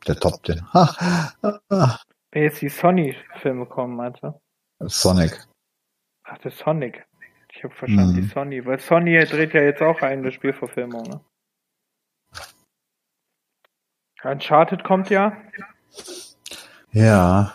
der 0.07 0.15
Top 0.15 0.41
den. 0.43 0.59
Wenn 2.31 2.41
jetzt 2.43 2.61
die 2.61 2.69
Sony-Filme 2.69 3.65
kommen, 3.67 3.95
meinst 3.95 4.23
du? 4.23 4.33
Sonic. 4.79 5.47
Ach, 6.23 6.37
der 6.39 6.49
Sonic. 6.51 7.05
Ich 7.51 7.63
habe 7.63 7.73
verstanden, 7.75 8.13
Mhm. 8.15 8.21
die 8.21 8.27
Sony. 8.27 8.65
Weil 8.65 8.79
Sony 8.79 9.23
dreht 9.25 9.53
ja 9.53 9.61
jetzt 9.61 9.81
auch 9.83 10.01
eigene 10.01 10.31
Spielverfilmung, 10.31 11.03
ne? 11.03 11.21
Uncharted 14.23 14.83
kommt 14.83 15.09
ja. 15.09 15.37
Ja. 16.91 17.53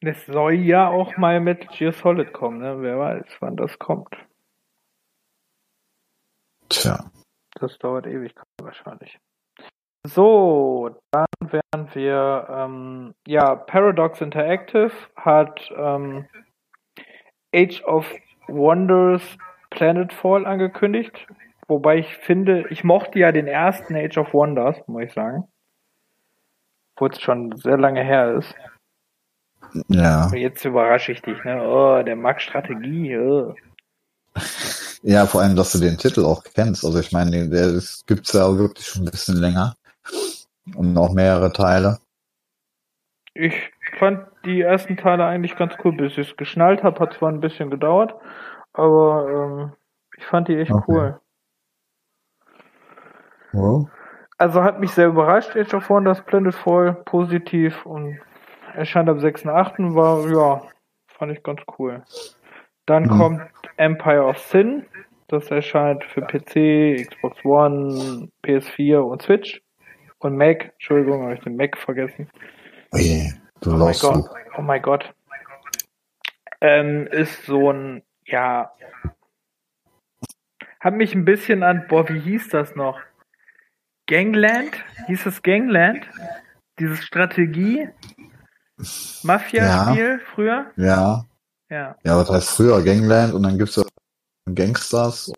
Es 0.00 0.24
soll 0.26 0.54
ja 0.54 0.88
auch 0.88 1.16
mal 1.16 1.40
mit 1.40 1.68
Gear 1.70 1.92
Solid 1.92 2.32
kommen, 2.32 2.58
ne? 2.60 2.80
Wer 2.80 2.98
weiß, 2.98 3.26
wann 3.40 3.56
das 3.56 3.78
kommt. 3.78 4.14
Tja. 6.68 7.10
Das 7.58 7.78
dauert 7.78 8.06
ewig 8.06 8.34
wahrscheinlich. 8.60 9.18
So, 10.06 10.94
dann 11.10 11.26
wären 11.40 11.88
wir, 11.94 12.46
ähm, 12.50 13.14
ja, 13.26 13.56
Paradox 13.56 14.20
Interactive 14.20 14.92
hat 15.16 15.68
ähm, 15.76 16.26
Age 17.54 17.82
of 17.84 18.08
Wonders 18.46 19.22
Planetfall 19.70 20.46
angekündigt. 20.46 21.26
Wobei 21.66 21.98
ich 21.98 22.16
finde, 22.18 22.66
ich 22.68 22.84
mochte 22.84 23.18
ja 23.18 23.32
den 23.32 23.48
ersten 23.48 23.96
Age 23.96 24.18
of 24.18 24.32
Wonders, 24.32 24.76
muss 24.86 25.04
ich 25.04 25.12
sagen. 25.12 25.48
Wo 26.96 27.06
es 27.06 27.20
schon 27.20 27.56
sehr 27.56 27.76
lange 27.76 28.04
her 28.04 28.34
ist. 28.34 28.54
Ja. 29.88 30.30
Jetzt 30.32 30.64
überrasche 30.64 31.12
ich 31.12 31.22
dich, 31.22 31.42
ne? 31.42 31.60
Oh, 31.66 32.02
der 32.02 32.16
mag 32.16 32.40
Strategie. 32.40 33.18
Oh. 33.18 33.54
Ja, 35.08 35.24
vor 35.24 35.40
allem, 35.40 35.54
dass 35.54 35.70
du 35.70 35.78
den 35.78 35.98
Titel 35.98 36.24
auch 36.24 36.42
kennst. 36.42 36.84
Also 36.84 36.98
ich 36.98 37.12
meine, 37.12 37.48
der 37.48 37.66
ist, 37.66 38.08
gibt's 38.08 38.32
ja 38.32 38.58
wirklich 38.58 38.88
schon 38.88 39.02
ein 39.02 39.10
bisschen 39.12 39.36
länger. 39.36 39.76
Und 40.74 40.94
noch 40.94 41.12
mehrere 41.12 41.52
Teile. 41.52 41.98
Ich 43.32 43.54
fand 44.00 44.26
die 44.44 44.62
ersten 44.62 44.96
Teile 44.96 45.24
eigentlich 45.24 45.54
ganz 45.54 45.74
cool, 45.84 45.96
bis 45.96 46.18
ich 46.18 46.30
es 46.30 46.36
geschnallt 46.36 46.82
habe. 46.82 46.98
Hat 46.98 47.14
zwar 47.14 47.30
ein 47.30 47.38
bisschen 47.38 47.70
gedauert, 47.70 48.16
aber 48.72 49.28
ähm, 49.30 49.72
ich 50.18 50.24
fand 50.24 50.48
die 50.48 50.56
echt 50.56 50.72
Okay. 50.72 50.84
cool. 50.88 51.20
Oh. 53.52 53.86
Also 54.38 54.64
hat 54.64 54.80
mich 54.80 54.90
sehr 54.90 55.06
überrascht, 55.06 55.56
Age 55.56 55.74
of 55.74 55.88
Wonders 55.88 56.20
Planetfall, 56.22 56.94
positiv 57.04 57.86
und 57.86 58.18
erscheint 58.74 59.08
am 59.08 59.18
6.8. 59.18 59.94
war, 59.94 60.28
ja, 60.28 60.62
fand 61.06 61.30
ich 61.30 61.44
ganz 61.44 61.60
cool. 61.78 62.02
Dann 62.86 63.04
Mhm. 63.04 63.08
kommt 63.18 63.42
Empire 63.76 64.24
of 64.24 64.38
Sin, 64.38 64.86
das 65.28 65.50
erscheint 65.50 66.04
für 66.04 66.22
PC, 66.22 67.04
Xbox 67.08 67.44
One, 67.44 68.28
PS4 68.42 68.98
und 69.00 69.22
Switch. 69.22 69.60
Und 70.18 70.36
Mac, 70.36 70.70
Entschuldigung, 70.74 71.22
habe 71.22 71.34
ich 71.34 71.40
den 71.40 71.56
Mac 71.56 71.76
vergessen. 71.76 72.30
Oje, 72.92 73.34
du 73.60 73.72
Oh 73.74 73.76
mein 73.76 73.94
Gott, 74.00 74.30
oh 74.56 74.62
mein 74.62 74.82
Gott. 74.82 75.12
Ähm, 76.60 77.06
ist 77.08 77.44
so 77.44 77.70
ein, 77.70 78.02
ja, 78.24 78.72
hat 80.80 80.94
mich 80.94 81.14
ein 81.14 81.24
bisschen 81.24 81.62
an, 81.62 81.86
boah, 81.88 82.08
wie 82.08 82.18
hieß 82.20 82.48
das 82.48 82.74
noch? 82.76 82.98
Gangland? 84.06 84.70
Hieß 85.06 85.26
es 85.26 85.42
Gangland? 85.42 86.08
Dieses 86.78 87.04
Strategie? 87.04 87.88
Mafia-Spiel 89.22 90.20
früher? 90.20 90.70
Ja. 90.76 91.24
Ja. 91.68 91.96
Ja, 92.04 92.16
was 92.16 92.30
heißt 92.30 92.50
früher 92.50 92.82
Gangland 92.82 93.34
und 93.34 93.42
dann 93.42 93.58
gibt's 93.58 93.76
ja 93.76 93.84
Gangsters. 94.52 95.32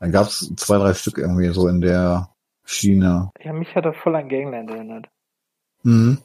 Dann 0.00 0.12
gab's 0.12 0.52
zwei, 0.56 0.78
drei 0.78 0.94
Stück 0.94 1.18
irgendwie 1.18 1.48
so 1.48 1.68
in 1.68 1.80
der 1.80 2.30
Schiene. 2.64 3.30
Ja, 3.40 3.52
mich 3.52 3.74
hat 3.74 3.84
er 3.84 3.94
voll 3.94 4.16
an 4.16 4.28
Gangland 4.28 4.70
erinnert. 4.70 5.08
Mhm. 5.82 6.18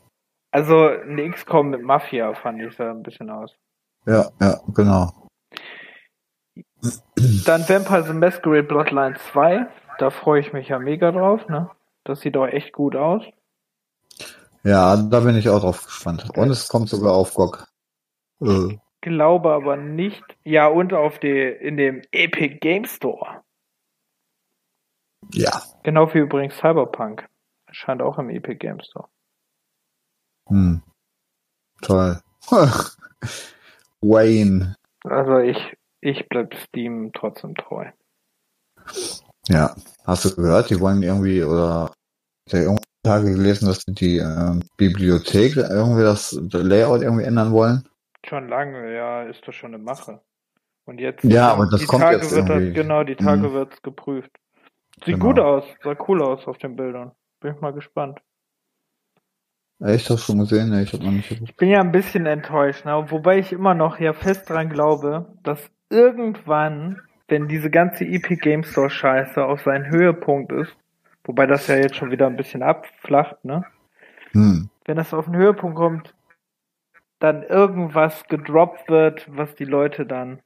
Also, 0.51 0.87
ein 0.87 1.31
XCOM 1.31 1.69
mit 1.69 1.83
Mafia 1.83 2.33
fand 2.33 2.61
ich 2.61 2.75
da 2.75 2.89
ein 2.89 3.03
bisschen 3.03 3.29
aus. 3.29 3.55
Ja, 4.05 4.31
ja, 4.41 4.59
genau. 4.73 5.27
Dann 7.45 7.67
Vampire 7.67 8.03
the 8.03 8.13
Masquerade 8.13 8.63
Bloodline 8.63 9.15
2. 9.31 9.67
Da 9.99 10.09
freue 10.09 10.39
ich 10.39 10.53
mich 10.53 10.69
ja 10.69 10.79
mega 10.79 11.11
drauf, 11.11 11.47
ne? 11.49 11.69
Das 12.05 12.21
sieht 12.21 12.35
doch 12.35 12.47
echt 12.47 12.73
gut 12.73 12.95
aus. 12.95 13.23
Ja, 14.63 14.95
da 14.97 15.19
bin 15.19 15.35
ich 15.35 15.49
auch 15.49 15.59
drauf 15.59 15.85
gespannt. 15.85 16.29
Und 16.35 16.49
es 16.49 16.67
kommt 16.67 16.89
sogar 16.89 17.13
auf 17.13 17.33
GOG. 17.33 17.67
Äh, 18.41 18.77
Glaube 19.01 19.51
aber 19.51 19.77
nicht. 19.77 20.23
Ja, 20.43 20.67
und 20.67 20.93
auf 20.93 21.19
die, 21.19 21.29
in 21.29 21.77
dem 21.77 22.01
Epic 22.11 22.57
Game 22.59 22.85
Store. 22.85 23.43
ja. 25.31 25.61
Genau 25.83 26.13
wie 26.13 26.19
übrigens 26.19 26.57
Cyberpunk. 26.57 27.27
Erscheint 27.67 28.01
auch 28.01 28.17
im 28.17 28.29
Epic 28.29 28.55
Game 28.55 28.79
Store. 28.81 29.07
Hm. 30.47 30.81
Toll. 31.81 32.19
Wayne. 34.01 34.75
Also 35.03 35.37
ich, 35.37 35.77
ich 36.01 36.27
bleib 36.27 36.55
Steam 36.55 37.11
trotzdem 37.13 37.55
treu. 37.55 37.85
Ja. 39.47 39.75
Hast 40.03 40.25
du 40.25 40.35
gehört, 40.35 40.69
die 40.69 40.79
wollen 40.79 41.03
irgendwie, 41.03 41.43
oder 41.43 41.93
ich 42.45 42.53
habe 42.53 42.63
irgendwann 42.63 42.85
Tage 43.03 43.31
gelesen, 43.31 43.67
dass 43.67 43.85
die, 43.85 43.93
die 43.93 44.17
ähm, 44.17 44.61
Bibliothek 44.75 45.55
irgendwie 45.55 46.01
das 46.01 46.31
Layout 46.51 47.01
irgendwie 47.01 47.23
ändern 47.23 47.51
wollen? 47.51 47.88
Schon 48.29 48.47
lange, 48.47 48.93
ja, 48.95 49.23
ist 49.23 49.47
das 49.47 49.55
schon 49.55 49.73
eine 49.73 49.83
Mache. 49.83 50.21
Und 50.85 50.99
jetzt, 50.99 51.23
Ja, 51.23 51.51
aber 51.51 51.65
das 51.65 51.81
die 51.81 51.87
kommt 51.87 52.03
Tage 52.03 52.17
jetzt 52.17 52.31
wird 52.31 52.47
das, 52.47 52.57
irgendwie. 52.61 52.73
genau, 52.73 53.03
die 53.03 53.15
Tage 53.15 53.49
Mhm. 53.49 53.53
wird's 53.53 53.81
geprüft. 53.81 54.31
Sieht 55.03 55.15
Genau. 55.15 55.25
gut 55.25 55.39
aus, 55.39 55.63
sah 55.83 55.95
cool 56.07 56.21
aus 56.21 56.47
auf 56.47 56.59
den 56.59 56.75
Bildern. 56.75 57.11
Bin 57.39 57.55
ich 57.55 57.61
mal 57.61 57.73
gespannt. 57.73 58.19
Hast 59.81 60.09
du 60.09 60.17
schon 60.17 60.39
gesehen? 60.39 60.77
Ich 60.79 60.93
habe 60.93 61.03
noch 61.05 61.11
nicht 61.11 61.29
geguckt. 61.29 61.49
Ich 61.49 61.55
bin 61.55 61.69
ja 61.69 61.79
ein 61.79 61.91
bisschen 61.91 62.25
enttäuscht, 62.27 62.85
ne? 62.85 63.03
wobei 63.09 63.39
ich 63.39 63.51
immer 63.51 63.73
noch 63.73 63.99
ja 63.99 64.13
fest 64.13 64.49
dran 64.49 64.69
glaube, 64.69 65.33
dass 65.43 65.71
irgendwann, 65.89 67.01
wenn 67.29 67.47
diese 67.47 67.69
ganze 67.71 68.03
Epic 68.05 68.41
Game 68.41 68.63
Store 68.63 68.89
Scheiße 68.91 69.43
auf 69.43 69.61
seinen 69.61 69.89
Höhepunkt 69.89 70.51
ist, 70.51 70.75
wobei 71.23 71.47
das 71.47 71.65
ja 71.67 71.77
jetzt 71.77 71.95
schon 71.95 72.11
wieder 72.11 72.27
ein 72.27 72.35
bisschen 72.37 72.61
abflacht, 72.61 73.43
ne? 73.43 73.63
Hm. 74.33 74.69
Wenn 74.85 74.97
das 74.97 75.13
auf 75.13 75.25
den 75.25 75.35
Höhepunkt 75.37 75.77
kommt, 75.77 76.13
dann 77.19 77.43
irgendwas 77.43 78.25
gedroppt 78.27 78.89
wird, 78.89 79.27
was 79.29 79.55
die 79.55 79.65
Leute 79.65 80.05
dann, 80.05 80.39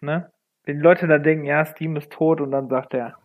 ne? 0.00 0.30
Wenn 0.64 0.76
die 0.76 0.82
Leute 0.82 1.08
dann 1.08 1.22
denken, 1.22 1.44
ja, 1.44 1.64
Steam 1.64 1.96
ist 1.96 2.10
tot 2.12 2.40
und 2.40 2.50
dann 2.52 2.68
sagt 2.68 2.94
er, 2.94 3.16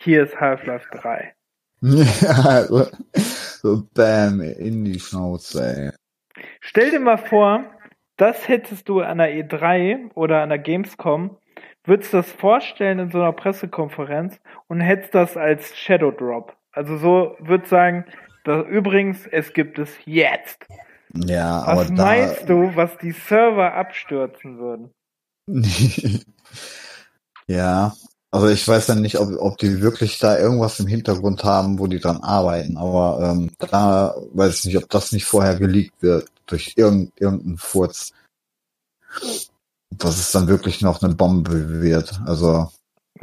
hier 0.00 0.22
ist 0.22 0.40
Half-Life 0.40 0.88
3. 0.98 1.34
Ja, 1.80 2.62
so, 2.64 2.86
so 3.14 3.82
bam, 3.94 4.40
in 4.40 4.84
die 4.84 5.00
Schnauze, 5.00 5.64
ey. 5.76 6.44
Stell 6.60 6.90
dir 6.90 7.00
mal 7.00 7.18
vor, 7.18 7.64
das 8.16 8.46
hättest 8.46 8.88
du 8.88 9.00
an 9.00 9.18
der 9.18 9.34
E3 9.34 10.12
oder 10.14 10.42
an 10.42 10.50
der 10.50 10.58
Gamescom, 10.58 11.36
würdest 11.84 12.14
das 12.14 12.30
vorstellen 12.30 12.98
in 13.00 13.10
so 13.10 13.18
einer 13.18 13.32
Pressekonferenz 13.32 14.40
und 14.68 14.80
hättest 14.80 15.14
das 15.14 15.36
als 15.36 15.76
Shadow 15.76 16.12
Drop. 16.12 16.56
Also 16.70 16.96
so 16.96 17.36
würd 17.40 17.66
sagen, 17.66 18.04
da, 18.44 18.62
übrigens, 18.62 19.26
es 19.26 19.52
gibt 19.52 19.78
es 19.78 19.96
jetzt. 20.04 20.66
Ja, 21.14 21.62
aber 21.62 21.82
Was 21.82 21.88
da. 21.88 22.04
meinst 22.04 22.48
du, 22.48 22.74
was 22.74 22.96
die 22.98 23.12
Server 23.12 23.74
abstürzen 23.74 24.58
würden? 24.58 24.90
ja, 27.46 27.94
also 28.30 28.48
ich 28.48 28.66
weiß 28.66 28.86
dann 28.86 29.02
nicht, 29.02 29.18
ob, 29.18 29.30
ob 29.38 29.58
die 29.58 29.82
wirklich 29.82 30.18
da 30.18 30.38
irgendwas 30.38 30.80
im 30.80 30.86
Hintergrund 30.86 31.44
haben, 31.44 31.78
wo 31.78 31.86
die 31.86 32.00
dran 32.00 32.22
arbeiten, 32.22 32.78
aber 32.78 33.20
ähm, 33.30 33.50
da 33.58 34.14
weiß 34.32 34.60
ich 34.60 34.64
nicht, 34.66 34.78
ob 34.78 34.88
das 34.88 35.12
nicht 35.12 35.26
vorher 35.26 35.56
geleakt 35.56 36.00
wird 36.00 36.28
durch 36.46 36.72
irgend, 36.76 37.12
irgendeinen 37.20 37.58
Furz. 37.58 38.12
Dass 39.90 40.18
es 40.18 40.32
dann 40.32 40.48
wirklich 40.48 40.80
noch 40.80 41.02
eine 41.02 41.14
Bombe 41.14 41.82
wird. 41.82 42.18
Also, 42.24 42.70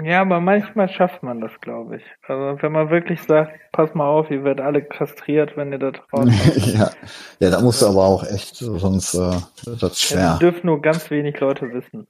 Ja, 0.02 0.22
aber 0.22 0.40
manchmal 0.40 0.90
schafft 0.90 1.24
man 1.24 1.42
das, 1.42 1.52
glaube 1.62 1.98
ich. 1.98 2.04
Also 2.28 2.62
wenn 2.62 2.72
man 2.72 2.90
wirklich 2.90 3.22
sagt, 3.24 3.60
pass 3.72 3.94
mal 3.94 4.08
auf, 4.08 4.32
ihr 4.32 4.44
werdet 4.44 4.66
alle 4.66 4.84
kastriert, 4.84 5.58
wenn 5.58 5.72
ihr 5.72 5.80
da 5.80 5.92
draußen 5.92 6.54
ja. 6.56 6.92
ja, 7.40 7.50
da 7.50 7.62
musst 7.62 7.82
du 7.82 7.88
aber 7.88 8.04
auch 8.06 8.24
echt, 8.26 8.56
sonst 8.58 9.14
äh, 9.16 9.18
wird 9.66 9.84
das 9.84 10.00
Das 10.00 10.00
schwer. 10.00 10.38
dürfen 10.40 10.66
nur 10.68 10.82
ganz 10.82 11.10
wenig 11.12 11.40
Leute 11.40 11.72
wissen. 11.74 12.08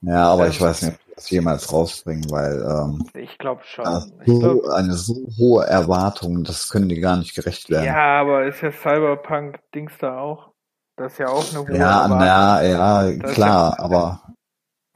Ja, 0.00 0.28
aber 0.32 0.44
Ähm, 0.44 0.50
ich 0.50 0.60
weiß 0.60 0.82
nicht, 0.82 0.94
ob 1.08 1.14
das 1.16 1.30
jemals 1.30 1.72
rausbringen, 1.72 2.30
weil 2.30 2.62
ähm, 2.62 3.06
Ich 3.14 3.38
glaube 3.38 3.62
schon. 3.64 3.84
Ich 4.24 4.38
glaub, 4.38 4.62
so 4.62 4.68
eine 4.68 4.94
so 4.94 5.14
hohe 5.38 5.64
Erwartung, 5.66 6.44
das 6.44 6.68
können 6.68 6.88
die 6.88 7.00
gar 7.00 7.16
nicht 7.16 7.34
gerecht 7.34 7.70
werden. 7.70 7.86
ja, 7.86 8.20
aber 8.20 8.44
ist 8.46 8.60
ja 8.62 8.70
Cyberpunk-Dings 8.70 9.98
da 9.98 10.18
auch? 10.18 10.52
Das 10.96 11.12
ist 11.12 11.18
ja 11.18 11.28
auch 11.28 11.50
eine 11.50 11.66
hohe 11.66 11.76
Ja, 11.78 12.02
Erwartung. 12.04 12.18
na, 12.18 12.62
ja, 12.64 13.12
Das 13.18 13.30
ist 13.32 13.34
klar, 13.34 13.78
aber 13.80 14.35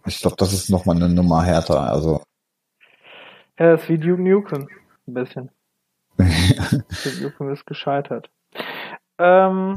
ich 0.06 0.20
glaube, 0.20 0.36
das 0.38 0.52
ist 0.52 0.70
nochmal 0.70 0.96
eine 0.96 1.08
Nummer 1.08 1.42
härter. 1.42 1.80
Also, 1.80 2.22
Ja, 3.58 3.72
das 3.72 3.82
ist 3.82 3.88
wie 3.88 3.98
Duke 3.98 4.22
Nukem. 4.22 4.68
Ein 5.06 5.14
bisschen. 5.14 5.50
Duke 6.18 7.22
Nukem 7.22 7.50
ist 7.52 7.66
gescheitert. 7.66 8.30
Ähm, 9.18 9.76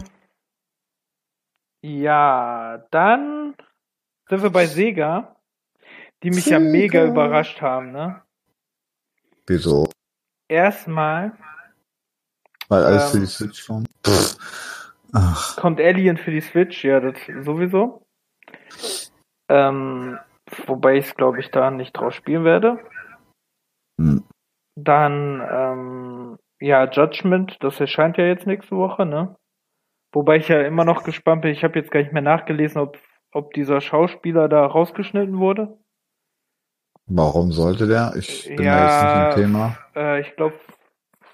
ja, 1.81 2.85
dann 2.91 3.55
sind 4.29 4.41
wir 4.43 4.49
bei 4.49 4.65
Sega, 4.67 5.35
die 6.23 6.29
mich 6.29 6.45
ja 6.45 6.59
Sega. 6.59 6.71
mega 6.71 7.05
überrascht 7.05 7.61
haben, 7.61 7.91
ne? 7.91 8.21
wieso? 9.47 9.89
Erstmal 10.47 11.33
Weil 12.69 12.85
alles 12.85 13.03
Ähm. 13.05 13.11
für 13.11 13.19
die 13.19 13.25
Switch 13.27 13.67
kommt. 13.67 13.89
Pff. 14.05 14.37
Ach, 15.13 15.57
kommt 15.57 15.79
Alien 15.81 16.17
für 16.17 16.31
die 16.31 16.41
Switch, 16.41 16.83
ja, 16.85 16.99
das 16.99 17.15
sowieso. 17.43 18.05
Ähm, 19.49 20.17
wobei 20.67 20.97
ich 20.97 21.05
es, 21.05 21.15
glaube 21.15 21.39
ich, 21.39 21.51
da 21.51 21.71
nicht 21.71 21.93
drauf 21.93 22.13
spielen 22.13 22.43
werde. 22.43 22.79
hm. 23.99 24.23
Dann, 24.75 25.41
ähm, 25.51 26.39
ja, 26.59 26.89
Judgment, 26.89 27.57
das 27.61 27.79
erscheint 27.79 28.17
ja 28.17 28.25
jetzt 28.25 28.47
nächste 28.47 28.75
Woche, 28.75 29.05
ne? 29.05 29.35
Wobei 30.13 30.37
ich 30.37 30.47
ja 30.47 30.61
immer 30.61 30.85
noch 30.85 31.03
gespannt 31.03 31.41
bin, 31.41 31.51
ich 31.51 31.63
habe 31.63 31.77
jetzt 31.77 31.91
gar 31.91 31.99
nicht 31.99 32.13
mehr 32.13 32.21
nachgelesen, 32.21 32.81
ob, 32.81 32.97
ob 33.31 33.53
dieser 33.53 33.81
Schauspieler 33.81 34.47
da 34.47 34.65
rausgeschnitten 34.65 35.37
wurde. 35.37 35.77
Warum 37.07 37.51
sollte 37.51 37.87
der? 37.87 38.13
Ich 38.15 38.47
bin 38.47 38.65
Ja. 38.65 38.77
da 38.77 38.83
jetzt 38.83 39.03
nicht 39.03 39.15
im 39.15 39.43
Thema. 39.43 39.77
Äh, 39.95 40.21
ich 40.21 40.35
glaube, 40.35 40.55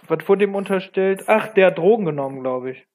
was 0.08 0.28
wurde 0.28 0.46
ihm 0.46 0.56
unterstellt? 0.56 1.24
Ach, 1.28 1.48
der 1.54 1.68
hat 1.68 1.78
Drogen 1.78 2.06
genommen, 2.06 2.42
glaube 2.42 2.72
ich. 2.72 2.88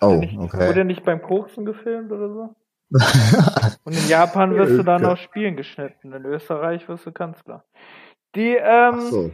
Oh, 0.00 0.22
okay. 0.38 0.66
Wurde 0.66 0.84
nicht 0.84 1.04
beim 1.04 1.20
Koksen 1.20 1.64
gefilmt 1.64 2.10
oder 2.12 2.28
so? 2.32 2.54
Und 3.84 3.92
in 3.96 4.08
Japan 4.08 4.54
wirst 4.56 4.72
du 4.78 4.82
dann 4.82 5.04
aus 5.04 5.18
Spielen 5.20 5.56
geschnitten. 5.56 6.12
In 6.12 6.24
Österreich 6.24 6.88
wirst 6.88 7.06
du 7.06 7.12
Kanzler. 7.12 7.64
Die, 8.34 8.56
ähm, 8.56 8.94
Ach 8.94 9.00
so. 9.10 9.30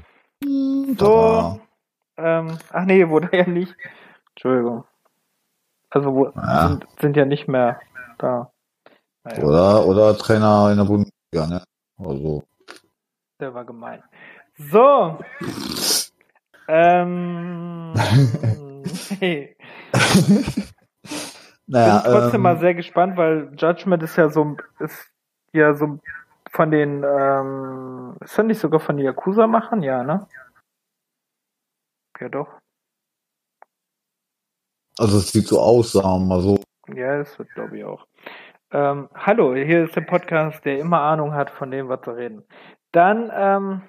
so, 0.99 1.61
ähm, 2.17 2.59
ach 2.73 2.85
nee, 2.85 3.09
wurde 3.09 3.37
ja 3.37 3.47
nicht. 3.49 3.75
Entschuldigung. 4.31 4.85
Also 5.91 6.15
wo, 6.15 6.27
Ja. 6.37 6.69
sind, 6.69 6.87
sind 7.01 7.17
ja 7.17 7.25
nicht 7.25 7.49
mehr 7.49 7.81
da. 8.19 8.51
Naja, 9.25 9.43
Oder, 9.43 9.87
oder 9.87 10.19
Trainer 10.19 10.71
in 10.71 10.77
der 10.79 10.85
Bundesliga, 10.85 11.47
ne? 11.47 11.65
Also. 11.99 12.43
der 13.41 13.55
war 13.55 13.65
gemein. 13.65 14.03
So. 14.57 15.19
ähm, 16.69 17.95
hey. 19.21 19.57
Naja, 21.67 22.01
bin 22.01 22.13
trotzdem 22.13 22.35
ähm, 22.35 22.43
mal 22.43 22.59
sehr 22.59 22.75
gespannt, 22.75 23.17
weil 23.17 23.55
Judgment 23.57 24.03
ist 24.03 24.17
ja 24.17 24.29
so, 24.29 24.57
ist 24.81 25.11
ja 25.53 25.75
so 25.75 25.99
von 26.51 26.71
den, 26.71 27.05
ähm, 27.05 28.17
ist 28.21 28.39
das 28.39 28.45
nicht 28.45 28.61
sogar 28.61 28.81
von 28.81 28.97
den 28.97 29.07
Yakuza 29.07 29.47
machen? 29.47 29.83
Ja, 29.83 30.05
ne? 30.05 30.27
Ja, 32.21 32.29
doch. 32.29 32.49
also 34.99 35.19
es 35.19 35.33
sieht 35.33 35.47
so 35.47 35.61
aus, 35.61 35.93
sagen 35.93 36.07
wir 36.07 36.37
mal 36.37 36.41
so. 36.41 36.59
Ja, 36.95 37.19
das 37.19 37.39
wird, 37.39 37.51
glaube 37.55 37.79
ich, 37.79 37.85
auch. 37.85 38.07
Ähm, 38.71 39.09
hallo, 39.15 39.55
hier 39.55 39.85
ist 39.85 39.97
der 39.97 40.03
Podcast, 40.03 40.65
der 40.65 40.79
immer 40.79 41.01
Ahnung 41.01 41.33
hat 41.33 41.51
von 41.51 41.71
dem, 41.71 41.89
was 41.89 42.07
wir 42.07 42.17
reden. 42.17 42.45
Dann, 42.93 43.31
ähm, 43.35 43.83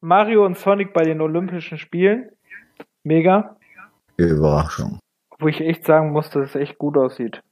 Mario 0.00 0.46
und 0.46 0.56
Sonic 0.56 0.92
bei 0.92 1.02
den 1.02 1.20
Olympischen 1.20 1.78
Spielen. 1.78 2.30
Mega. 3.02 3.56
Überraschung. 4.16 4.98
Wo 5.40 5.48
ich 5.48 5.60
echt 5.60 5.84
sagen 5.86 6.12
muss, 6.12 6.30
dass 6.30 6.50
es 6.50 6.54
echt 6.54 6.78
gut 6.78 6.96
aussieht. 6.96 7.42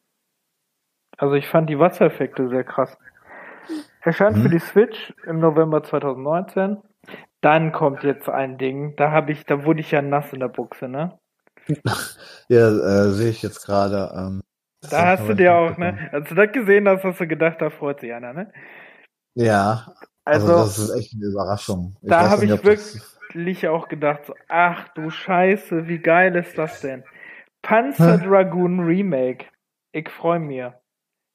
Also 1.16 1.34
ich 1.34 1.48
fand 1.48 1.68
die 1.68 1.78
Wassereffekte 1.78 2.48
sehr 2.48 2.64
krass. 2.64 2.96
Erscheint 4.02 4.36
Mhm. 4.36 4.42
für 4.42 4.48
die 4.50 4.58
Switch 4.60 5.12
im 5.26 5.40
November 5.40 5.82
2019. 5.82 6.78
Dann 7.40 7.72
kommt 7.72 8.02
jetzt 8.04 8.28
ein 8.28 8.58
Ding, 8.58 8.94
da 8.96 9.10
habe 9.10 9.32
ich, 9.32 9.44
da 9.44 9.64
wurde 9.64 9.80
ich 9.80 9.90
ja 9.90 10.02
nass 10.02 10.32
in 10.32 10.40
der 10.40 10.48
Buchse, 10.48 10.88
ne? 10.88 11.18
Ja, 12.48 12.68
äh, 12.68 13.10
sehe 13.10 13.30
ich 13.30 13.42
jetzt 13.42 13.64
gerade. 13.66 14.10
Ähm, 14.16 14.40
Da 14.90 15.06
hast 15.08 15.28
du 15.28 15.34
dir 15.34 15.54
auch, 15.54 15.76
ne? 15.76 16.08
Als 16.12 16.28
du 16.28 16.34
das 16.34 16.50
gesehen 16.52 16.88
hast, 16.88 17.04
hast 17.04 17.20
du 17.20 17.26
gedacht, 17.26 17.60
da 17.60 17.70
freut 17.70 18.00
sich 18.00 18.12
einer, 18.12 18.32
ne? 18.32 18.52
Ja, 19.34 19.94
also, 20.24 20.46
Also, 20.52 20.58
das 20.64 20.78
ist 20.78 20.90
echt 20.96 21.14
eine 21.14 21.26
Überraschung. 21.26 21.96
da 22.02 22.22
weiß 22.22 22.30
hab 22.30 22.40
nicht, 22.40 22.54
ich 22.54 22.60
das- 22.62 23.18
wirklich 23.34 23.68
auch 23.68 23.88
gedacht, 23.88 24.24
so, 24.26 24.34
ach 24.48 24.88
du 24.94 25.10
Scheiße, 25.10 25.86
wie 25.88 25.98
geil 25.98 26.34
ist 26.36 26.56
das 26.56 26.80
denn? 26.80 27.04
Panzer 27.62 28.18
Dragoon 28.18 28.80
Remake. 28.80 29.46
Ich 29.92 30.08
freue 30.08 30.38
mich. 30.38 30.64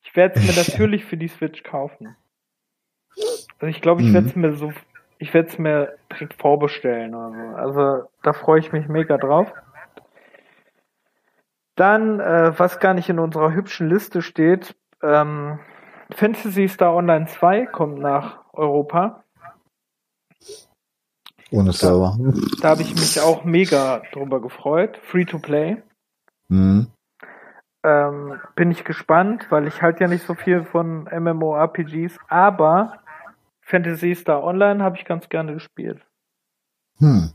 Ich 0.03 0.15
werde 0.15 0.39
es 0.39 0.45
mir 0.45 0.53
natürlich 0.55 1.05
für 1.05 1.17
die 1.17 1.27
Switch 1.27 1.63
kaufen. 1.63 2.15
Also 3.59 3.67
ich 3.67 3.81
glaube, 3.81 4.01
ich 4.01 4.09
Mhm. 4.09 4.13
werde 4.13 4.27
es 4.27 4.35
mir 4.35 4.53
so, 4.53 4.73
ich 5.19 5.33
werde 5.33 5.49
es 5.49 5.57
mir 5.57 5.97
direkt 6.11 6.33
vorbestellen 6.41 7.15
oder 7.15 7.31
so. 7.31 7.55
Also 7.55 8.09
da 8.23 8.33
freue 8.33 8.59
ich 8.59 8.71
mich 8.71 8.87
mega 8.87 9.17
drauf. 9.17 9.51
Dann, 11.75 12.19
äh, 12.19 12.57
was 12.57 12.79
gar 12.79 12.93
nicht 12.93 13.09
in 13.09 13.19
unserer 13.19 13.53
hübschen 13.53 13.89
Liste 13.89 14.21
steht, 14.21 14.75
ähm, 15.01 15.59
Fantasy 16.11 16.67
Star 16.67 16.93
Online 16.95 17.25
2 17.27 17.65
kommt 17.65 17.99
nach 17.99 18.43
Europa. 18.53 19.23
ohne 21.51 21.71
Server. 21.71 22.17
Da 22.61 22.69
habe 22.69 22.81
ich 22.81 22.95
mich 22.95 23.19
auch 23.21 23.43
mega 23.43 24.01
drüber 24.11 24.41
gefreut. 24.41 24.97
Free 24.97 25.25
to 25.25 25.37
play. 25.37 25.77
Mhm. 26.53 26.87
Ähm, 27.83 28.39
bin 28.55 28.69
ich 28.69 28.83
gespannt, 28.83 29.47
weil 29.49 29.65
ich 29.67 29.81
halt 29.81 29.99
ja 29.99 30.07
nicht 30.07 30.23
so 30.23 30.35
viel 30.35 30.63
von 30.63 31.05
MMORPGs, 31.05 32.19
aber 32.27 32.99
Fantasy 33.61 34.13
Star 34.13 34.43
Online 34.43 34.83
habe 34.83 34.95
ich 34.95 35.03
ganz 35.03 35.27
gerne 35.29 35.53
gespielt. 35.53 36.05
Hm. 36.99 37.31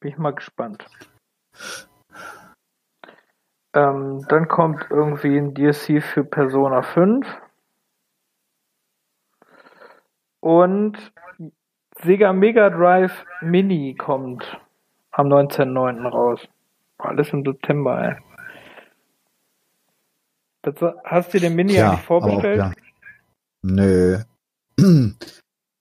Bin 0.00 0.10
ich 0.10 0.18
mal 0.18 0.34
gespannt. 0.34 0.84
Ähm, 3.72 4.26
dann 4.28 4.48
kommt 4.48 4.86
irgendwie 4.90 5.38
ein 5.38 5.54
DLC 5.54 6.02
für 6.02 6.24
Persona 6.24 6.82
5. 6.82 7.26
Und 10.40 11.12
Sega 12.02 12.32
Mega 12.32 12.68
Drive 12.68 13.24
Mini 13.40 13.94
kommt 13.94 14.60
am 15.12 15.28
19.09. 15.28 16.08
raus. 16.08 16.48
Alles 17.04 17.32
im 17.32 17.44
September, 17.44 18.02
ey. 18.02 18.16
Das, 20.62 20.74
hast 21.04 21.34
du 21.34 21.40
den 21.40 21.54
Mini 21.54 21.74
Ja, 21.74 21.90
eigentlich 21.90 22.06
vorbestellt? 22.06 22.60
auch, 22.60 22.64
ja. 22.64 22.72
Nö. 23.62 24.18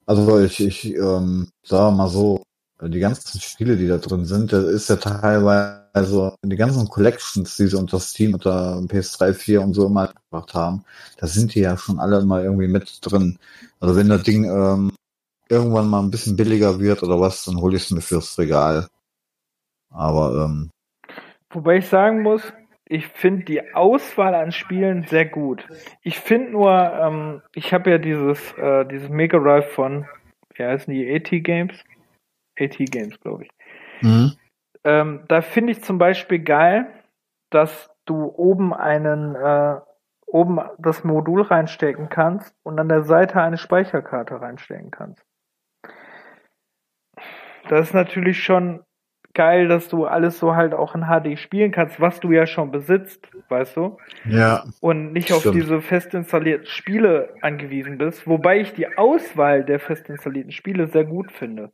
Also 0.05 0.39
ich, 0.41 0.59
ich 0.59 0.95
ähm, 0.95 1.47
sag 1.63 1.95
mal 1.95 2.09
so, 2.09 2.43
die 2.81 2.99
ganzen 2.99 3.39
Spiele, 3.39 3.77
die 3.77 3.87
da 3.87 3.97
drin 3.97 4.25
sind, 4.25 4.51
das 4.51 4.65
ist 4.65 4.89
ja 4.89 4.97
teilweise, 4.97 5.87
also 5.93 6.35
die 6.43 6.57
ganzen 6.57 6.89
Collections, 6.89 7.55
die 7.55 7.67
sie 7.67 7.77
unter 7.77 7.99
Steam, 8.01 8.33
unter 8.33 8.79
PS3, 8.79 9.33
4 9.33 9.61
und 9.61 9.73
so 9.73 9.85
immer 9.87 10.07
gebracht 10.07 10.53
haben, 10.53 10.83
da 11.17 11.27
sind 11.27 11.55
die 11.55 11.61
ja 11.61 11.77
schon 11.77 11.99
alle 11.99 12.25
mal 12.25 12.43
irgendwie 12.43 12.67
mit 12.67 12.99
drin. 13.01 13.39
Also 13.79 13.95
wenn 13.95 14.09
das 14.09 14.23
Ding 14.23 14.43
ähm, 14.43 14.91
irgendwann 15.47 15.87
mal 15.87 16.01
ein 16.01 16.11
bisschen 16.11 16.35
billiger 16.35 16.79
wird 16.79 17.03
oder 17.03 17.19
was, 17.21 17.45
dann 17.45 17.61
hole 17.61 17.77
ich 17.77 17.83
es 17.83 17.91
mir 17.91 18.01
fürs 18.01 18.37
Regal. 18.37 18.87
Aber 19.89 20.45
ähm, 20.45 20.69
Wobei 21.53 21.77
ich 21.77 21.87
sagen 21.87 22.21
muss, 22.21 22.53
ich 22.85 23.07
finde 23.07 23.45
die 23.45 23.73
Auswahl 23.73 24.35
an 24.35 24.51
Spielen 24.51 25.03
sehr 25.03 25.25
gut. 25.25 25.65
Ich 26.01 26.19
finde 26.19 26.51
nur, 26.51 26.71
ähm, 26.71 27.41
ich 27.53 27.73
habe 27.73 27.91
ja 27.91 27.97
dieses, 27.97 28.53
äh, 28.57 28.85
dieses 28.85 29.09
Mega 29.09 29.39
Drive 29.39 29.71
von, 29.71 30.05
wie 30.55 30.63
heißen 30.63 30.93
die, 30.93 31.13
AT 31.15 31.43
Games? 31.43 31.83
AT 32.59 32.77
Games, 32.77 33.19
glaube 33.19 33.45
ich. 33.45 33.49
mhm. 34.01 34.33
Ähm, 34.85 35.23
da 35.29 35.41
finde 35.41 35.71
ich 35.71 35.81
zum 35.81 35.97
Beispiel 35.97 36.39
geil, 36.39 36.87
dass 37.49 37.89
du 38.05 38.25
oben 38.25 38.73
einen, 38.73 39.33
äh, 39.35 39.79
oben 40.25 40.59
das 40.77 41.05
Modul 41.05 41.43
reinstecken 41.43 42.09
kannst 42.09 42.53
und 42.63 42.77
an 42.79 42.89
der 42.89 43.03
Seite 43.03 43.41
eine 43.41 43.57
Speicherkarte 43.57 44.41
reinstecken 44.41 44.91
kannst. 44.91 45.23
Das 47.69 47.87
ist 47.87 47.93
natürlich 47.93 48.43
schon 48.43 48.83
geil, 49.33 49.67
dass 49.67 49.89
du 49.89 50.05
alles 50.05 50.39
so 50.39 50.55
halt 50.55 50.73
auch 50.73 50.95
in 50.95 51.05
HD 51.05 51.37
spielen 51.39 51.71
kannst, 51.71 51.99
was 51.99 52.19
du 52.19 52.31
ja 52.31 52.45
schon 52.45 52.71
besitzt, 52.71 53.27
weißt 53.49 53.77
du? 53.77 53.97
ja, 54.29 54.63
Und 54.79 55.13
nicht 55.13 55.31
auf 55.33 55.41
Stimmt. 55.41 55.55
diese 55.55 55.81
fest 55.81 56.13
installierten 56.13 56.67
Spiele 56.67 57.35
angewiesen 57.41 57.97
bist, 57.97 58.27
wobei 58.27 58.59
ich 58.59 58.73
die 58.73 58.97
Auswahl 58.97 59.63
der 59.63 59.79
fest 59.79 60.09
installierten 60.09 60.51
Spiele 60.51 60.87
sehr 60.87 61.05
gut 61.05 61.31
finde. 61.31 61.71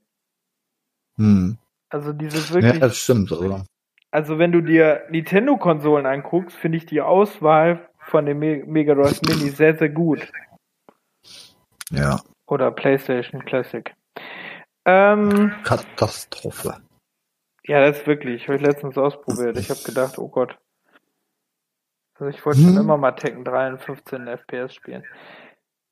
hm. 1.17 1.57
Also 1.89 2.13
dieses 2.13 2.49
ja, 2.49 2.55
wirklich 2.55 2.79
das 2.79 2.97
stimmt. 2.97 3.31
Also, 3.31 3.63
Also 4.11 4.37
wenn 4.39 4.51
du 4.51 4.61
dir 4.61 5.03
Nintendo-Konsolen 5.09 6.05
anguckst, 6.05 6.55
finde 6.55 6.77
ich 6.77 6.85
die 6.85 7.01
Auswahl 7.01 7.89
von 7.99 8.25
dem 8.25 8.39
Me 8.39 8.63
Mega 8.65 8.93
Drive 8.93 9.21
Mini 9.23 9.49
sehr, 9.49 9.75
sehr 9.75 9.89
gut. 9.89 10.19
ja, 11.91 12.21
Oder 12.47 12.71
PlayStation 12.71 13.43
Classic. 13.45 13.93
Ähm, 14.85 15.51
Katastrophe. 15.63 16.75
Ja, 17.69 17.79
das 17.81 17.99
ist 17.99 18.07
wirklich. 18.07 18.47
Habe 18.47 18.55
ich 18.55 18.63
letztens 18.63 18.97
ausprobiert. 18.97 19.55
Ich 19.57 19.69
habe 19.69 19.81
gedacht, 19.83 20.17
oh 20.17 20.27
Gott. 20.27 20.57
Also 22.15 22.27
ich 22.27 22.43
wollte 22.43 22.61
Hm. 22.61 22.67
schon 22.69 22.77
immer 22.77 22.97
mal 22.97 23.11
Tekken 23.11 23.45
3 23.45 23.67
in 23.67 23.77
15 23.77 24.27
FPS 24.27 24.73
spielen. 24.73 25.03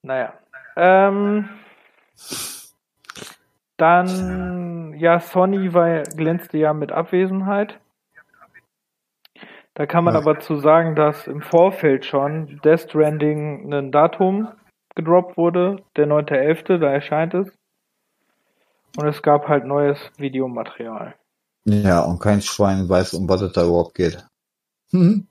Naja. 0.01 0.33
Ähm, 0.75 1.49
dann, 3.77 4.95
ja, 4.97 5.19
Sony 5.19 5.73
war, 5.73 6.01
glänzte 6.03 6.57
ja 6.57 6.73
mit 6.73 6.91
Abwesenheit. 6.91 7.79
Da 9.75 9.85
kann 9.85 10.03
man 10.03 10.15
Ja. 10.15 10.19
aber 10.21 10.39
zu 10.39 10.55
sagen, 10.55 10.95
dass 10.95 11.27
im 11.27 11.43
Vorfeld 11.43 12.05
schon 12.05 12.59
Death 12.63 12.89
Stranding 12.89 13.71
ein 13.71 13.91
Datum 13.91 14.47
gedroppt 14.95 15.37
wurde, 15.37 15.83
der 15.95 16.07
9.11., 16.07 16.79
da 16.79 16.91
erscheint 16.91 17.35
es. 17.35 17.55
Und 18.97 19.05
es 19.07 19.21
gab 19.21 19.47
halt 19.47 19.65
neues 19.65 20.11
Videomaterial. 20.17 21.13
Ja, 21.69 22.01
und 22.01 22.19
kein 22.19 22.41
Schwein 22.41 22.87
weiß, 22.87 23.13
um 23.15 23.27
was 23.27 23.41
es 23.41 23.51
da 23.51 23.65
überhaupt 23.65 23.95
geht. 23.95 24.25
Mhm. 24.91 25.27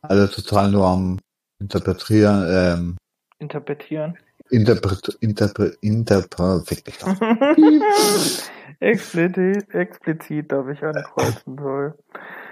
Alle 0.00 0.30
total 0.30 0.70
nur 0.70 0.86
am 0.86 1.18
Interpretieren, 1.60 2.46
ähm, 2.48 2.96
Interpretieren. 3.38 4.16
Interpret, 4.50 5.08
Interpret, 5.20 5.76
Interpret, 5.82 6.66
explizit, 8.80 9.74
explizit 9.74 10.50
darf 10.50 10.68
ich 10.68 10.82
ankreuzen 10.82 11.58
soll. 11.58 11.98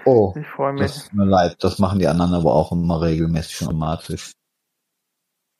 Oh, 0.05 0.33
Ich 0.39 0.45
freue 0.47 0.73
mich. 0.73 0.83
das 0.83 1.05
tut 1.05 1.13
mir 1.13 1.25
leid, 1.25 1.55
das 1.59 1.79
machen 1.79 1.97
die 1.97 2.07
anderen 2.07 2.35
aber 2.35 2.53
auch 2.53 2.71
immer 2.71 3.01
regelmäßig 3.01 3.61
und 3.63 3.69
automatisch. 3.69 4.31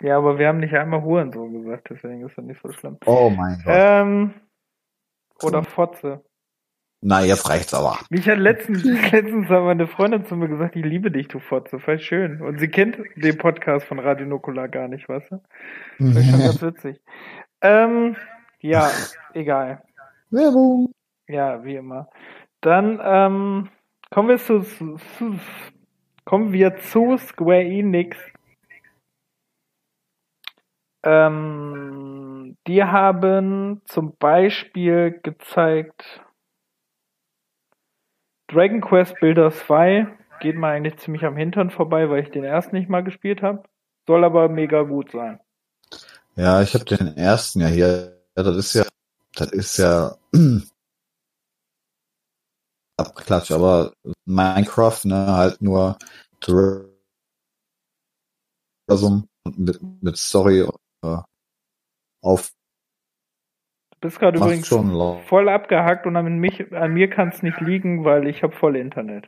Ja, 0.04 0.18
aber 0.18 0.38
wir 0.38 0.48
haben 0.48 0.60
nicht 0.60 0.76
einmal 0.76 1.02
Hurensohn 1.02 1.64
gesagt, 1.64 1.88
deswegen 1.90 2.24
ist 2.28 2.38
das 2.38 2.46
nicht 2.46 2.62
so 2.62 2.72
schlimm. 2.72 2.98
Oh 3.08 3.32
mein 3.32 3.60
Gott. 3.66 3.74
Ähm, 3.76 4.34
oder 5.42 5.64
Fotze. 5.64 6.24
Na, 7.02 7.24
jetzt 7.24 7.48
reicht's 7.50 7.74
aber. 7.74 8.00
Mich 8.10 8.28
hat 8.28 8.40
letztens, 8.40 8.84
letztens 9.12 9.50
hat 9.50 9.64
meine 9.64 9.88
Freundin 9.88 10.26
zu 10.26 10.36
mir 10.36 10.48
gesagt, 10.48 10.76
ich 10.76 10.84
liebe 10.84 11.12
dich, 11.12 11.28
du 11.28 11.40
Fotze, 11.40 11.80
voll 11.80 12.00
schön. 12.00 12.42
Und 12.42 12.60
sie 12.60 12.68
kennt 12.68 12.98
den 13.16 13.38
Podcast 13.38 13.86
von 13.86 14.00
Radio 14.00 14.26
Nukular 14.26 14.68
gar 14.68 14.88
nicht, 14.88 15.08
weißt 15.08 15.32
du? 15.32 15.42
Das 16.00 16.18
ist 16.18 16.30
schon 16.30 16.40
ganz 16.40 16.62
witzig. 16.62 17.02
Ähm, 17.62 18.16
ja, 18.62 18.90
egal. 19.34 19.84
Werbung. 20.32 20.92
Ja, 21.28 21.64
wie 21.64 21.76
immer. 21.76 22.10
Dann 22.62 23.00
ähm, 23.04 23.70
kommen 24.10 24.30
wir 24.30 24.38
zu, 24.38 24.62
zu 24.62 24.98
kommen 26.26 26.52
wir 26.52 26.78
zu 26.78 27.18
Square 27.18 27.64
Enix. 27.64 28.18
Ähm, 31.04 32.58
die 32.68 32.84
haben 32.84 33.82
zum 33.86 34.18
Beispiel 34.18 35.20
gezeigt 35.22 36.22
Dragon 38.48 38.82
Quest 38.82 39.16
Builder 39.20 39.52
2 39.52 40.08
geht 40.40 40.56
mir 40.56 40.68
eigentlich 40.68 40.98
ziemlich 40.98 41.26
am 41.26 41.36
Hintern 41.36 41.70
vorbei, 41.70 42.10
weil 42.10 42.24
ich 42.24 42.32
den 42.32 42.44
ersten 42.44 42.76
nicht 42.76 42.90
mal 42.90 43.04
gespielt 43.04 43.42
habe. 43.42 43.64
Soll 44.06 44.24
aber 44.24 44.48
mega 44.48 44.84
gut 44.84 45.12
sein. 45.12 45.40
Ja, 46.36 46.62
ich 46.62 46.74
habe 46.74 46.86
den 46.86 47.18
ersten 47.18 47.62
ja 47.62 47.68
hier. 47.68 48.22
Ja, 48.38 48.44
das 48.44 48.56
ist 48.56 48.74
ja, 48.74 48.86
das 49.34 49.52
ist 49.52 49.78
ja 49.78 50.16
abklatsch, 52.98 53.52
aber 53.52 53.94
Minecraft, 54.26 55.00
ne, 55.06 55.34
halt 55.34 55.62
nur 55.62 55.98
mit, 59.58 59.82
mit 60.02 60.18
Story 60.18 60.68
äh, 61.04 61.18
auf. 62.22 62.54
Bist 64.00 64.20
gerade 64.20 64.38
übrigens 64.38 64.68
schon 64.68 64.92
voll 65.26 65.50
abgehackt 65.50 66.06
und 66.06 66.16
an, 66.16 66.38
mich, 66.38 66.72
an 66.74 66.94
mir 66.94 67.10
kann 67.10 67.30
es 67.30 67.42
nicht 67.42 67.60
liegen, 67.62 68.06
weil 68.06 68.28
ich 68.28 68.44
habe 68.44 68.54
voll 68.54 68.76
Internet. 68.76 69.28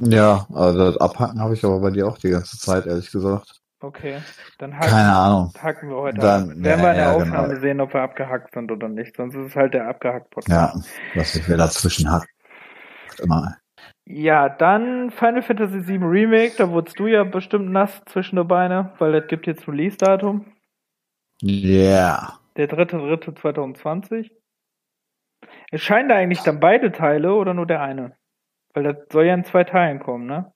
Ja, 0.00 0.46
also 0.52 0.78
das 0.78 0.96
Abhacken 0.98 1.40
habe 1.40 1.54
ich 1.54 1.64
aber 1.64 1.80
bei 1.80 1.90
dir 1.90 2.06
auch 2.08 2.18
die 2.18 2.30
ganze 2.30 2.58
Zeit, 2.58 2.86
ehrlich 2.86 3.10
gesagt. 3.10 3.60
Okay, 3.80 4.16
dann 4.58 4.74
hacken, 4.74 4.90
Keine 4.90 5.14
Ahnung. 5.14 5.52
hacken 5.60 5.90
wir 5.90 5.96
heute 5.96 6.18
Dann- 6.18 6.50
ab. 6.50 6.56
Werden 6.56 6.64
ja, 6.64 6.84
wir 6.84 6.90
in 6.90 6.96
der 6.96 7.04
ja, 7.04 7.12
Aufnahme 7.12 7.48
genau. 7.48 7.60
sehen, 7.60 7.80
ob 7.80 7.92
wir 7.92 8.00
abgehackt 8.00 8.54
sind 8.54 8.72
oder 8.72 8.88
nicht. 8.88 9.16
Sonst 9.16 9.34
ist 9.34 9.48
es 9.48 9.56
halt 9.56 9.74
der 9.74 9.88
abgehackt 9.88 10.30
Podcast. 10.30 10.74
Ja, 11.14 11.20
was 11.20 11.36
ich 11.36 11.46
mir 11.46 11.58
dazwischen 11.58 12.10
hack. 12.10 12.26
Immer. 13.22 13.56
Ja, 14.06 14.48
dann 14.48 15.10
Final 15.10 15.42
Fantasy 15.42 15.86
VII 15.86 16.04
Remake, 16.04 16.54
da 16.56 16.70
wurdest 16.70 16.98
du 16.98 17.06
ja 17.06 17.24
bestimmt 17.24 17.70
nass 17.70 18.02
zwischen 18.06 18.36
die 18.36 18.44
Beine, 18.44 18.92
weil 18.98 19.12
das 19.12 19.26
gibt 19.28 19.46
jetzt 19.46 19.68
Release-Datum. 19.68 20.46
Yeah. 21.46 22.38
Der 22.56 22.68
3.3.2020. 22.70 24.30
Erscheinen 25.70 26.08
da 26.08 26.16
eigentlich 26.16 26.40
dann 26.40 26.58
beide 26.58 26.90
Teile 26.90 27.34
oder 27.34 27.52
nur 27.52 27.66
der 27.66 27.82
eine? 27.82 28.16
Weil 28.72 28.84
das 28.84 28.96
soll 29.12 29.26
ja 29.26 29.34
in 29.34 29.44
zwei 29.44 29.64
Teilen 29.64 30.00
kommen, 30.00 30.26
ne? 30.26 30.52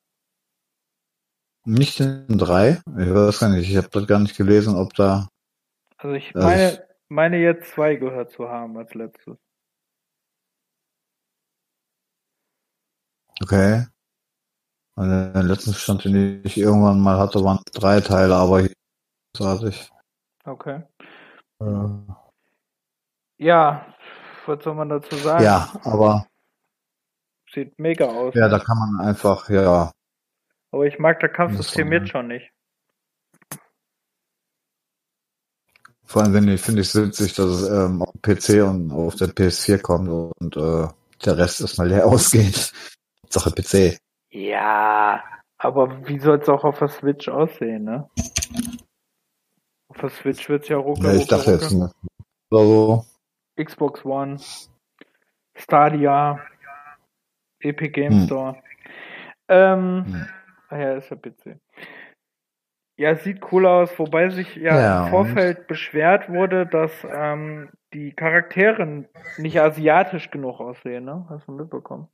Nicht 1.67 2.01
in 2.01 2.39
drei? 2.39 2.81
Ich 2.99 3.15
weiß 3.15 3.41
gar 3.41 3.51
nicht, 3.51 3.69
ich 3.69 3.77
habe 3.77 3.91
das 3.91 4.07
gar 4.07 4.19
nicht 4.21 4.37
gelesen, 4.37 4.77
ob 4.77 4.95
da. 4.95 5.29
Also 5.99 6.15
ich 6.15 6.35
Also 6.35 6.49
meine, 6.49 6.73
ich- 6.73 6.81
meine 7.09 7.37
jetzt 7.39 7.71
zwei 7.73 7.97
gehört 7.97 8.31
zu 8.31 8.49
haben 8.49 8.77
als 8.79 8.95
letztes. 8.95 9.37
Okay. 13.43 13.87
Und 14.97 15.09
der 15.11 15.43
letzten 15.43 15.75
Stand, 15.75 16.05
den 16.05 16.43
ich 16.45 16.57
irgendwann 16.57 16.99
mal 17.01 17.19
hatte, 17.19 17.45
waren 17.45 17.61
drei 17.73 18.01
Teile, 18.01 18.35
aber 18.35 18.67
großartig. 19.37 19.91
Okay. 20.49 20.83
Äh, 21.61 21.89
Ja, 23.39 23.95
was 24.47 24.63
soll 24.65 24.75
man 24.75 24.89
dazu 24.89 25.17
sagen? 25.17 25.45
ja, 25.45 25.69
aber 25.85 26.27
Sieht 27.53 27.79
mega 27.79 28.07
aus. 28.07 28.35
ja, 28.35 28.49
da 28.49 28.59
kann 28.59 28.79
man 28.79 29.07
einfach, 29.07 29.49
ja, 29.49 29.91
Aber 30.71 30.85
ich 30.87 30.99
mag 30.99 31.21
das 31.21 31.33
Kampfsystem 31.33 31.93
jetzt 31.93 32.09
schon 32.11 32.29
nicht. 32.29 32.51
vor 36.05 36.23
allem 36.23 36.33
wenn 36.33 36.49
ich 36.49 36.63
finde 36.63 36.81
ich 36.81 36.95
witzig, 36.95 37.35
dass 37.35 37.47
es 37.47 37.69
ähm, 37.69 38.01
auf 38.03 38.15
PC 38.23 38.63
und 38.67 38.91
auf 38.93 39.15
der 39.17 39.29
PS4 39.29 39.79
kommt 39.83 40.09
und 40.09 40.57
äh, 40.57 40.89
der 41.25 41.37
Rest 41.37 41.61
erstmal 41.61 41.89
leer 41.89 42.07
ausgeht. 42.07 42.73
Sache 43.29 43.51
PC. 43.51 43.99
Ja, 44.31 45.23
aber 45.59 46.07
wie 46.09 46.19
soll 46.19 46.39
es 46.41 46.49
auch 46.49 46.65
auf 46.65 46.79
der 46.79 46.89
Switch 46.89 47.29
aussehen, 47.29 47.85
ne? 47.85 48.09
Der 50.01 50.11
Switch 50.11 50.49
wird's 50.49 50.69
ja 50.69 50.77
rucke, 50.77 51.09
Ja, 51.09 51.15
ich 51.15 51.23
rucke, 51.23 51.35
dachte 51.35 51.53
rucke. 51.53 51.65
jetzt 51.65 51.75
mal. 51.75 51.91
So, 52.51 53.05
Xbox 53.57 54.05
One, 54.05 54.37
Stadia, 55.57 56.41
Epic 57.61 57.91
Game 57.91 58.13
Hm. 58.13 58.27
Store. 58.27 58.63
Ähm, 59.49 60.05
Hm. 60.07 60.27
ah 60.69 60.79
ja, 60.79 60.95
ist 60.95 61.11
ja 61.11 61.17
PC. 61.17 61.59
Ja, 62.97 63.15
sieht 63.17 63.53
cool 63.53 63.67
aus, 63.67 63.97
wobei 63.99 64.29
sich 64.31 64.57
ja, 64.57 64.77
Ja, 64.77 65.05
im 65.05 65.11
Vorfeld 65.11 65.69
beschwert 65.69 66.29
wurde, 66.29 66.67
dass 66.67 66.91
ähm, 67.05 67.71
die 67.93 68.13
Charaktere 68.13 69.09
nicht 69.37 69.61
asiatisch 69.61 70.31
genug 70.31 70.61
aussehen, 70.61 71.05
ne? 71.05 71.25
Hast 71.29 71.47
du 71.47 71.53
mitbekommen? 71.53 72.09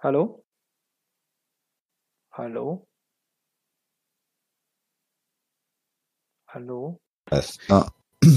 Hallo? 0.00 0.43
Hallo? 2.36 2.86
Hallo? 6.48 6.98
Ja. 7.68 7.86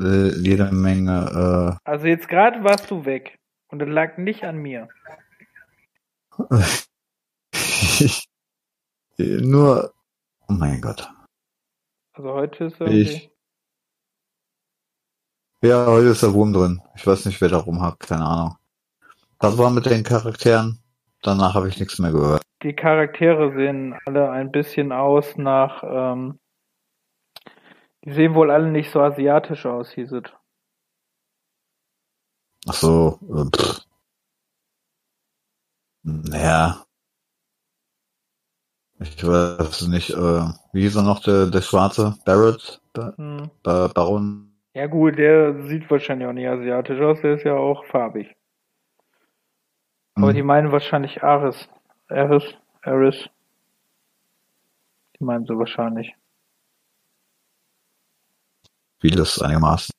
Äh, 0.00 0.34
Jede 0.40 0.72
Menge, 0.72 1.78
Also 1.84 2.06
jetzt 2.06 2.26
gerade 2.28 2.64
warst 2.64 2.90
du 2.90 3.04
weg. 3.04 3.38
Und 3.68 3.80
das 3.80 3.88
lag 3.88 4.16
nicht 4.16 4.42
an 4.44 4.56
mir. 4.56 4.88
äh, 6.50 6.64
nur, 9.42 9.92
oh 10.48 10.52
mein 10.54 10.80
Gott. 10.80 11.06
Also 12.14 12.32
heute 12.32 12.64
ist 12.64 12.80
Ich- 12.80 12.80
irgendwie. 12.80 13.30
Ja, 15.62 15.84
heute 15.86 16.06
ist 16.08 16.22
der 16.22 16.32
Wurm 16.32 16.54
drin. 16.54 16.80
Ich 16.96 17.06
weiß 17.06 17.26
nicht, 17.26 17.38
wer 17.42 17.50
da 17.50 17.58
rumhackt, 17.58 18.00
keine 18.00 18.24
Ahnung. 18.24 18.56
Das 19.38 19.58
war 19.58 19.68
mit 19.70 19.84
den 19.84 20.02
Charakteren. 20.02 20.82
Danach 21.22 21.54
habe 21.54 21.68
ich 21.68 21.78
nichts 21.78 21.98
mehr 21.98 22.12
gehört. 22.12 22.42
Die 22.62 22.74
Charaktere 22.74 23.52
sehen 23.54 23.98
alle 24.06 24.30
ein 24.30 24.50
bisschen 24.50 24.92
aus 24.92 25.36
nach. 25.36 25.82
Ähm, 25.84 26.38
die 28.04 28.12
sehen 28.12 28.34
wohl 28.34 28.50
alle 28.50 28.70
nicht 28.70 28.90
so 28.90 29.00
asiatisch 29.00 29.66
aus, 29.66 29.90
hieß 29.92 30.12
es. 30.12 30.24
Ach 32.68 32.74
so, 32.74 33.18
äh, 33.28 33.56
pff. 33.56 33.80
Naja. 36.02 36.84
Ich 38.98 39.26
weiß 39.26 39.88
nicht, 39.88 40.10
äh, 40.10 40.44
wie 40.72 40.82
hieß 40.82 40.96
er 40.96 41.02
noch, 41.02 41.20
der, 41.22 41.46
der 41.46 41.62
Schwarze? 41.62 42.16
Barrett? 42.26 42.80
Ba 42.92 43.14
Hm. 43.16 43.50
Ba 43.62 43.88
Baron? 43.88 44.52
Ja 44.74 44.86
gut, 44.86 45.18
der 45.18 45.62
sieht 45.66 45.90
wahrscheinlich 45.90 46.28
auch 46.28 46.32
nicht 46.32 46.48
asiatisch 46.48 47.00
aus, 47.00 47.20
der 47.22 47.34
ist 47.34 47.44
ja 47.44 47.54
auch 47.54 47.84
farbig. 47.86 48.36
Aber 50.14 50.28
Hm. 50.28 50.34
die 50.34 50.42
meinen 50.42 50.72
wahrscheinlich 50.72 51.22
Aris. 51.22 51.68
Aris? 52.08 52.44
Aris. 52.82 53.28
Die 55.18 55.24
meinen 55.24 55.44
sie 55.46 55.56
wahrscheinlich. 55.58 56.14
Vieles 59.00 59.40
einigermaßen. 59.40 59.94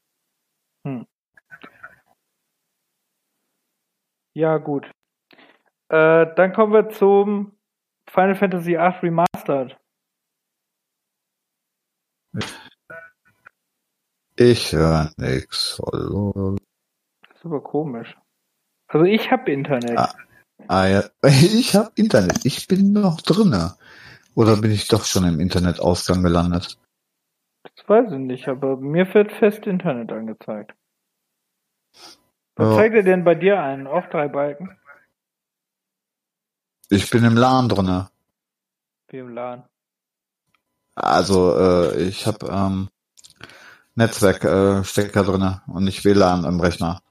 Ja, 4.33 4.57
gut. 4.57 4.85
Äh, 5.89 6.33
dann 6.35 6.53
kommen 6.53 6.73
wir 6.73 6.89
zum 6.89 7.57
Final 8.09 8.35
Fantasy 8.35 8.71
VIII 8.77 8.99
Remastered. 9.01 9.77
Ich 14.38 14.71
höre 14.71 15.11
nix. 15.17 15.81
Hallo. 15.91 16.55
Das 17.27 17.38
ist 17.38 17.45
aber 17.45 17.61
komisch. 17.61 18.15
Also 18.91 19.05
ich 19.05 19.31
habe 19.31 19.49
Internet. 19.51 19.97
Ah. 19.97 20.13
Ah 20.68 20.85
ja, 20.88 21.03
ich 21.23 21.76
habe 21.76 21.91
Internet. 21.95 22.45
Ich 22.45 22.68
bin 22.68 22.91
noch 22.91 23.22
drinne. 23.22 23.76
Oder 24.35 24.57
bin 24.57 24.72
ich 24.72 24.88
doch 24.88 25.05
schon 25.05 25.26
im 25.26 25.39
Internetausgang 25.39 26.23
gelandet? 26.23 26.77
Das 27.63 27.88
weiß 27.88 28.11
ich 28.11 28.18
nicht, 28.19 28.47
aber 28.47 28.77
mir 28.77 29.11
wird 29.13 29.31
fest 29.31 29.65
Internet 29.65 30.11
angezeigt. 30.11 30.73
Was 32.55 32.68
Ja. 32.69 32.76
zeigt 32.76 32.95
er 32.95 33.03
denn 33.03 33.23
bei 33.23 33.35
dir 33.35 33.61
ein? 33.61 33.88
Auch 33.88 34.07
drei 34.09 34.27
Balken? 34.27 34.77
Ich 36.89 37.09
bin 37.09 37.23
im 37.23 37.38
LAN 37.38 37.69
drinne. 37.69 38.09
Wie 39.07 39.19
im 39.19 39.30
LAN. 39.34 39.63
Also 40.95 41.57
äh, 41.57 42.03
ich 42.03 42.27
habe 42.27 42.47
ähm, 42.47 42.89
Netzwerkstecker 43.95 44.80
äh, 44.80 44.84
Stecker 44.84 45.23
drinne 45.23 45.61
und 45.68 45.85
nicht 45.85 46.03
WLAN 46.03 46.43
im 46.43 46.59
Rechner. 46.59 47.01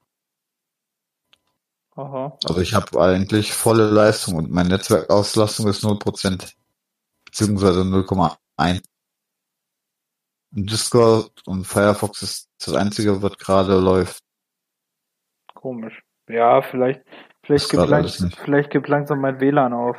Aha. 2.00 2.38
Also 2.44 2.60
ich 2.62 2.74
habe 2.74 2.98
eigentlich 2.98 3.52
volle 3.52 3.90
Leistung 3.90 4.36
und 4.36 4.50
meine 4.50 4.70
Netzwerkauslastung 4.70 5.68
ist 5.68 5.84
0%. 5.84 6.54
Beziehungsweise 7.26 7.82
0,1. 7.82 8.82
Discord 10.52 11.30
und 11.46 11.66
Firefox 11.66 12.22
ist 12.22 12.48
das 12.58 12.74
einzige, 12.74 13.22
was 13.22 13.36
gerade 13.36 13.78
läuft. 13.78 14.22
Komisch. 15.54 16.02
Ja, 16.26 16.62
vielleicht, 16.62 17.02
vielleicht 17.44 17.70
gibt, 17.70 17.80
grad 17.82 17.90
lang, 17.90 18.00
alles 18.00 18.20
nicht. 18.20 18.38
vielleicht 18.38 18.70
gibt 18.70 18.88
langsam 18.88 19.20
mein 19.20 19.38
WLAN 19.38 19.74
auf. 19.74 19.98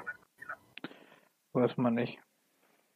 Weiß 1.53 1.77
man 1.77 1.93
nicht. 1.93 2.17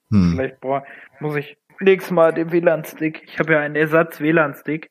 Hm. 0.09 0.31
Vielleicht 0.31 0.59
brauch, 0.61 0.81
muss 1.19 1.35
ich 1.35 1.57
nächstes 1.79 2.11
Mal 2.11 2.33
den 2.33 2.51
WLAN-Stick. 2.51 3.23
Ich 3.27 3.37
habe 3.37 3.53
ja 3.53 3.59
einen 3.59 3.75
Ersatz-WLAN-Stick 3.75 4.89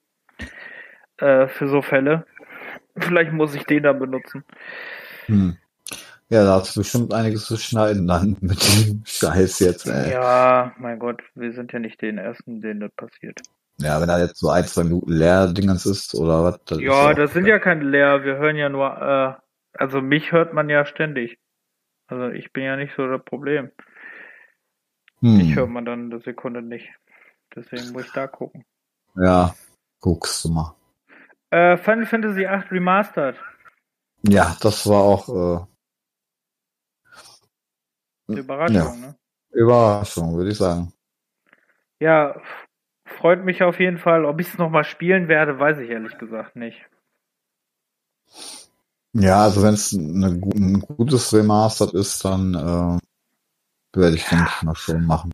äh, 1.16 1.48
für 1.48 1.68
so 1.68 1.82
Fälle. 1.82 2.26
Vielleicht 2.96 3.32
muss 3.32 3.54
ich 3.54 3.64
den 3.64 3.82
dann 3.82 3.98
benutzen. 3.98 4.44
Hm. 5.26 5.56
Ja, 6.30 6.44
da 6.44 6.54
hast 6.54 6.74
du 6.74 6.80
bestimmt 6.80 7.12
einiges 7.12 7.46
zu 7.46 7.56
schneiden 7.56 8.06
dann 8.06 8.36
mit 8.40 8.62
dem 8.62 9.02
Scheiß 9.04 9.58
jetzt, 9.60 9.86
ey. 9.86 10.12
Ja, 10.12 10.44
Ja, 10.64 10.72
mein 10.78 10.98
Gott, 10.98 11.22
wir 11.34 11.52
sind 11.52 11.72
ja 11.72 11.78
nicht 11.78 12.00
den 12.00 12.18
Ersten, 12.18 12.60
denen 12.60 12.80
das 12.80 12.92
passiert. 12.92 13.40
wenn 14.00 14.08
da 14.08 14.18
jetzt 14.18 14.38
so 14.38 14.50
ein, 14.50 14.64
zwei 14.64 14.84
Minuten 14.84 15.12
leer 15.12 15.52
Dingens 15.52 15.84
ist 15.84 16.14
oder 16.14 16.44
was. 16.44 16.64
Das 16.64 16.80
Ja, 16.80 17.12
das 17.12 17.32
sind 17.32 17.46
ja 17.46 17.58
keine 17.58 17.84
Leer. 17.84 18.24
Wir 18.24 18.36
hören 18.36 18.56
ja 18.56 18.68
nur, 18.68 18.86
äh, 18.86 19.34
also 19.78 20.00
mich 20.00 20.32
hört 20.32 20.54
man 20.54 20.70
ja 20.70 20.86
ständig. 20.86 21.38
Also 22.06 22.28
ich 22.28 22.52
bin 22.52 22.64
ja 22.64 22.76
nicht 22.76 22.94
so 22.96 23.06
das 23.06 23.24
Problem. 23.24 23.70
Hm. 25.20 25.40
Ich 25.40 25.56
höre 25.56 25.66
man 25.66 25.84
dann 25.84 26.12
eine 26.12 26.20
Sekunde 26.20 26.62
nicht. 26.62 26.88
Deswegen 27.54 27.92
muss 27.92 28.06
ich 28.06 28.12
da 28.12 28.26
gucken. 28.26 28.64
Ja, 29.16 29.54
guckst 30.00 30.44
du 30.44 30.50
mal. 30.50 30.74
Äh, 31.54 31.76
Final 31.78 32.06
Fantasy 32.06 32.40
VIII 32.40 32.64
Remastered. 32.72 33.36
Ja, 34.26 34.56
das 34.60 34.88
war 34.88 35.02
auch 35.02 35.28
äh, 35.28 35.66
Eine 38.28 38.40
Überraschung, 38.40 38.74
Ja. 38.74 38.94
ne? 38.94 39.16
Überraschung, 39.52 40.36
würde 40.36 40.50
ich 40.50 40.58
sagen. 40.58 40.92
Ja, 42.00 42.40
freut 43.06 43.44
mich 43.44 43.62
auf 43.62 43.78
jeden 43.78 43.98
Fall. 43.98 44.24
Ob 44.24 44.40
ich 44.40 44.48
es 44.48 44.58
nochmal 44.58 44.82
spielen 44.82 45.28
werde, 45.28 45.60
weiß 45.60 45.78
ich 45.78 45.90
ehrlich 45.90 46.18
gesagt 46.18 46.56
nicht. 46.56 46.84
Ja, 49.12 49.44
also 49.44 49.62
wenn 49.62 49.74
es 49.74 49.90
gu- 49.92 50.50
ein 50.56 50.80
gutes 50.80 51.32
Remastered 51.32 51.94
ist, 51.94 52.24
dann 52.24 52.54
äh, 52.54 53.96
werde 53.96 54.16
ich 54.16 54.24
ich 54.24 54.62
mal 54.62 54.74
schon 54.74 55.06
machen. 55.06 55.30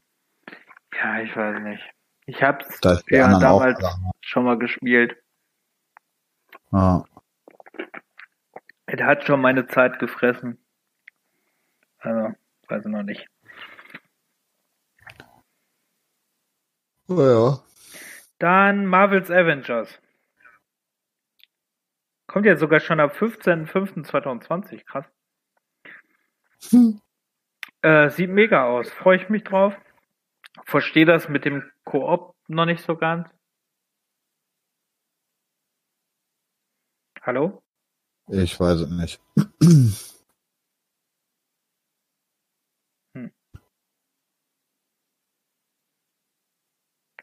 Ja, 0.93 1.21
ich 1.23 1.35
weiß 1.35 1.63
nicht. 1.63 1.83
Ich 2.27 2.43
hab's 2.43 2.79
Da 2.83 2.93
ist 2.93 3.09
die 3.09 3.15
ja 3.15 3.39
damals 3.39 3.83
schon 4.21 4.45
mal 4.45 4.59
gespielt. 4.59 5.17
Ja. 6.73 7.05
Es 8.87 9.01
hat 9.01 9.25
schon 9.25 9.41
meine 9.41 9.67
Zeit 9.67 9.99
gefressen. 9.99 10.59
Also, 11.99 12.35
weiß 12.69 12.85
ich 12.85 12.91
noch 12.91 13.03
nicht. 13.03 13.27
Oh, 17.09 17.21
ja. 17.21 17.59
Dann 18.39 18.87
Marvel's 18.87 19.31
Avengers. 19.31 20.01
Kommt 22.27 22.47
ja 22.47 22.57
sogar 22.57 22.79
schon 22.81 23.01
ab 23.01 23.17
15.05.2020. 23.17 24.85
Krass. 24.85 25.07
Hm. 26.71 27.01
Äh, 27.83 28.11
sieht 28.11 28.31
mega 28.31 28.65
aus. 28.65 28.91
Freue 28.93 29.17
ich 29.17 29.29
mich 29.29 29.43
drauf. 29.43 29.75
Verstehe 30.65 31.05
das 31.05 31.29
mit 31.29 31.45
dem 31.45 31.69
Koop 31.85 32.37
noch 32.47 32.67
nicht 32.67 32.85
so 32.85 32.97
ganz. 32.97 33.29
Hallo? 37.31 37.63
Ich 38.27 38.59
weiß 38.59 38.81
es 38.81 38.91
nicht. 38.91 39.21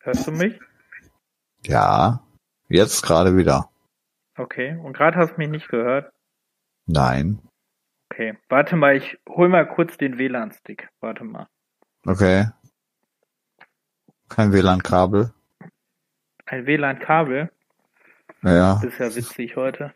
Hörst 0.02 0.28
du 0.28 0.32
mich? 0.32 0.58
Ja, 1.66 2.26
jetzt 2.70 3.02
gerade 3.02 3.36
wieder. 3.36 3.70
Okay. 4.38 4.78
Und 4.78 4.94
gerade 4.94 5.18
hast 5.18 5.34
du 5.34 5.40
mich 5.40 5.50
nicht 5.50 5.68
gehört. 5.68 6.14
Nein. 6.86 7.42
Okay. 8.10 8.38
Warte 8.48 8.78
mal, 8.78 8.96
ich 8.96 9.20
hol 9.28 9.50
mal 9.50 9.68
kurz 9.68 9.98
den 9.98 10.18
WLAN-Stick. 10.18 10.88
Warte 11.02 11.26
mal. 11.26 11.50
Okay. 12.06 12.46
Kein 14.30 14.54
WLAN-Kabel. 14.54 15.34
Ein 16.46 16.66
WLAN-Kabel. 16.66 17.52
Ja. 18.44 18.80
Das 18.82 18.94
ist 18.94 19.00
ja 19.00 19.16
witzig 19.16 19.56
heute. 19.56 19.94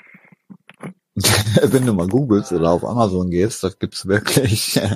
Wenn 1.61 1.85
du 1.85 1.93
mal 1.93 2.07
googelst 2.07 2.51
oder 2.51 2.71
auf 2.71 2.83
Amazon 2.85 3.29
gehst, 3.29 3.63
das 3.63 3.77
gibt's 3.79 4.07
wirklich. 4.07 4.79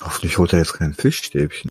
Hoffentlich 0.00 0.36
holt 0.38 0.52
er 0.52 0.58
jetzt 0.58 0.74
kein 0.74 0.94
Fischstäbchen. 0.94 1.70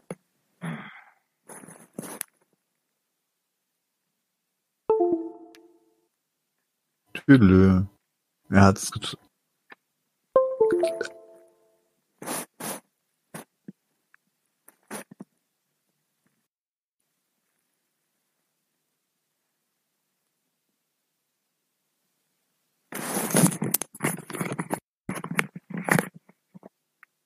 Tüdelö. 7.31 7.83
Er 8.49 8.61
hat's 8.61 8.91
get 8.91 9.15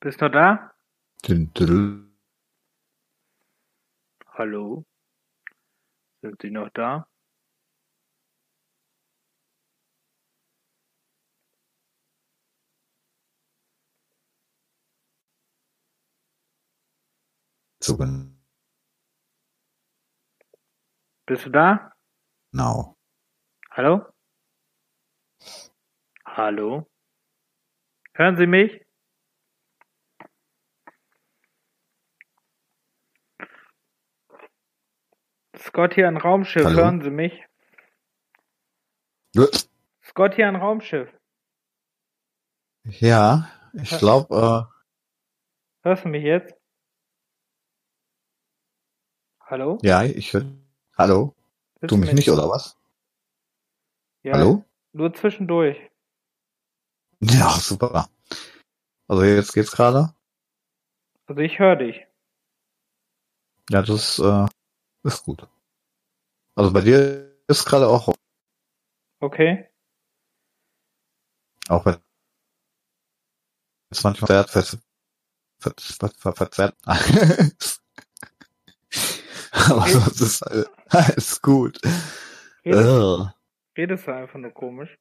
Bist 0.02 0.22
du 0.22 0.30
da? 0.30 0.76
Hallo? 4.38 4.86
Sind 6.22 6.40
Sie 6.44 6.52
noch 6.52 6.69
da? 6.76 7.07
So 17.86 17.95
Bist 21.28 21.45
du 21.45 21.52
da? 21.52 21.94
genau. 22.52 22.98
Hallo? 23.70 24.07
Hallo? 26.26 26.90
Hören 28.16 28.38
Sie 28.38 28.48
mich? 28.48 28.84
Scott 35.56 35.94
hier 35.94 36.07
ein 36.07 36.18
Raumschiff, 36.18 36.66
Hallo? 36.66 36.78
hören 36.78 37.03
Sie 37.03 37.12
mich? 37.12 37.45
Scott 40.03 40.34
hier 40.34 40.48
ein 40.48 40.56
Raumschiff. 40.56 41.14
Ja, 42.86 43.48
ich 43.74 43.95
glaube, 43.99 44.72
Hörst 45.84 46.03
du 46.03 46.10
mich 46.10 46.24
jetzt? 46.24 46.55
Hallo? 49.48 49.78
äh, 49.84 49.88
ja, 49.88 50.04
ich 50.04 50.34
höre. 50.34 50.46
Hallo? 50.98 51.36
Hörst 51.80 51.92
Du 51.92 51.98
mich 51.98 52.14
nicht, 52.14 52.30
oder 52.32 52.50
was? 52.50 52.78
Ja, 54.24 54.34
Hallo? 54.34 54.66
Nur 54.92 55.14
zwischendurch. 55.14 55.78
Ja, 57.22 57.52
super. 57.52 58.10
Also 59.08 59.24
jetzt 59.24 59.54
geht's 59.54 59.72
gerade. 59.72 60.16
Also 61.28 61.42
ich 61.42 61.60
höre 61.60 61.76
dich. 61.76 62.08
Ja, 63.70 63.84
das 63.84 64.18
äh, 64.18 64.46
ist 65.04 65.24
gut. 65.24 65.48
Also 66.56 66.74
bei 66.74 66.82
dir 66.82 67.38
ist 67.48 67.66
gerade 67.66 67.88
auch, 67.88 68.16
Okay? 69.20 69.70
auch 71.70 71.86
wenn 71.86 71.98
es 73.92 74.04
manchmal 74.04 74.28
verzerrt, 74.28 74.50
ver, 74.50 74.80
ver, 75.60 75.74
ver, 75.78 76.12
ver, 76.18 76.34
verzerrt. 76.34 76.76
Aber 79.70 79.88
sonst 79.88 80.22
ist 80.22 80.44
alles, 80.44 80.70
alles 80.90 81.42
gut. 81.42 81.80
Redest, 82.64 83.34
redest 83.78 84.08
du 84.08 84.14
einfach 84.14 84.40
nur 84.40 84.52
komisch? 84.52 84.96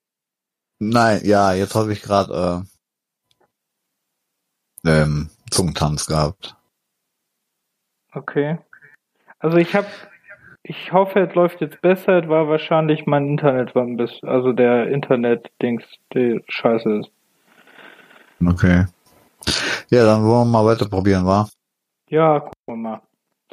Nein, 0.79 1.21
ja, 1.25 1.53
jetzt 1.53 1.75
habe 1.75 1.93
ich 1.93 2.03
gerade 2.03 2.65
äh, 4.85 5.03
ähm, 5.03 5.31
Zungentanz 5.51 6.07
gehabt. 6.07 6.57
Okay. 8.13 8.59
Also 9.39 9.59
ich 9.59 9.75
habe, 9.75 9.87
ich 10.63 10.93
hoffe, 10.93 11.21
es 11.21 11.35
läuft 11.35 11.61
jetzt 11.61 11.81
besser. 11.83 12.23
Es 12.23 12.29
war 12.29 12.49
wahrscheinlich 12.49 13.07
mein 13.07 13.29
Internet 13.29 13.75
war 13.75 13.83
ein 13.83 13.97
bisschen, 13.97 14.29
also 14.29 14.53
der 14.53 14.89
Internet-Dings, 14.89 15.85
die 16.15 16.43
scheiße 16.49 17.01
ist. 17.01 17.11
Okay. 18.45 18.87
Ja, 19.91 20.07
dann 20.07 20.25
wollen 20.25 20.51
wir 20.51 20.63
mal 20.63 20.65
weiter 20.65 20.89
probieren, 20.89 21.27
wa? 21.27 21.49
Ja, 22.09 22.41
gucken 22.41 22.55
wir 22.67 22.77
mal. 22.77 23.03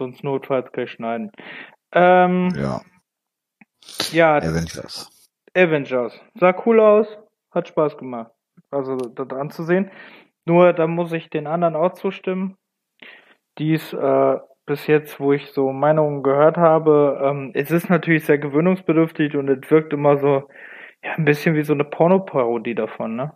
Sonst 0.02 0.24
notfalls 0.24 0.72
gleich 0.72 0.92
schneiden. 0.92 1.32
Ähm, 1.94 2.50
Ja, 2.56 2.82
ja, 4.12 4.38
Avengers. 4.38 5.10
Avengers. 5.56 6.20
Sah 6.36 6.56
cool 6.66 6.80
aus, 6.80 7.08
hat 7.52 7.68
Spaß 7.68 7.98
gemacht. 7.98 8.32
Also 8.70 8.96
da 8.96 9.26
dran 9.26 9.50
zu 9.50 9.64
sehen. 9.64 9.92
Nur 10.46 10.74
da 10.74 10.88
muss 10.88 11.12
ich 11.12 11.30
den 11.30 11.48
anderen 11.48 11.76
auch 11.76 11.94
zustimmen. 11.94 12.58
Dies 13.58 13.94
äh, 13.94 14.38
bis 14.66 14.88
jetzt, 14.88 15.20
wo 15.20 15.34
ich 15.34 15.52
so 15.52 15.72
Meinungen 15.72 16.24
gehört 16.24 16.58
habe, 16.58 17.20
ähm, 17.24 17.52
es 17.54 17.72
ist 17.72 17.90
natürlich 17.90 18.26
sehr 18.26 18.38
gewöhnungsbedürftig 18.38 19.36
und 19.36 19.50
es 19.50 19.70
wirkt 19.70 19.94
immer 19.94 20.18
so, 20.18 20.50
ja, 21.04 21.14
ein 21.16 21.26
bisschen 21.26 21.56
wie 21.56 21.64
so 21.64 21.74
eine 21.74 21.84
Pornoparodie 21.84 22.76
davon, 22.76 23.16
ne? 23.16 23.34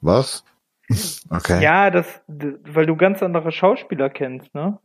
Was? 0.00 0.44
Okay. 1.30 1.62
Ja, 1.62 1.90
das, 1.90 2.20
weil 2.26 2.84
du 2.86 2.96
ganz 2.96 3.22
andere 3.22 3.52
Schauspieler 3.52 4.10
kennst, 4.10 4.52
ne? 4.56 4.80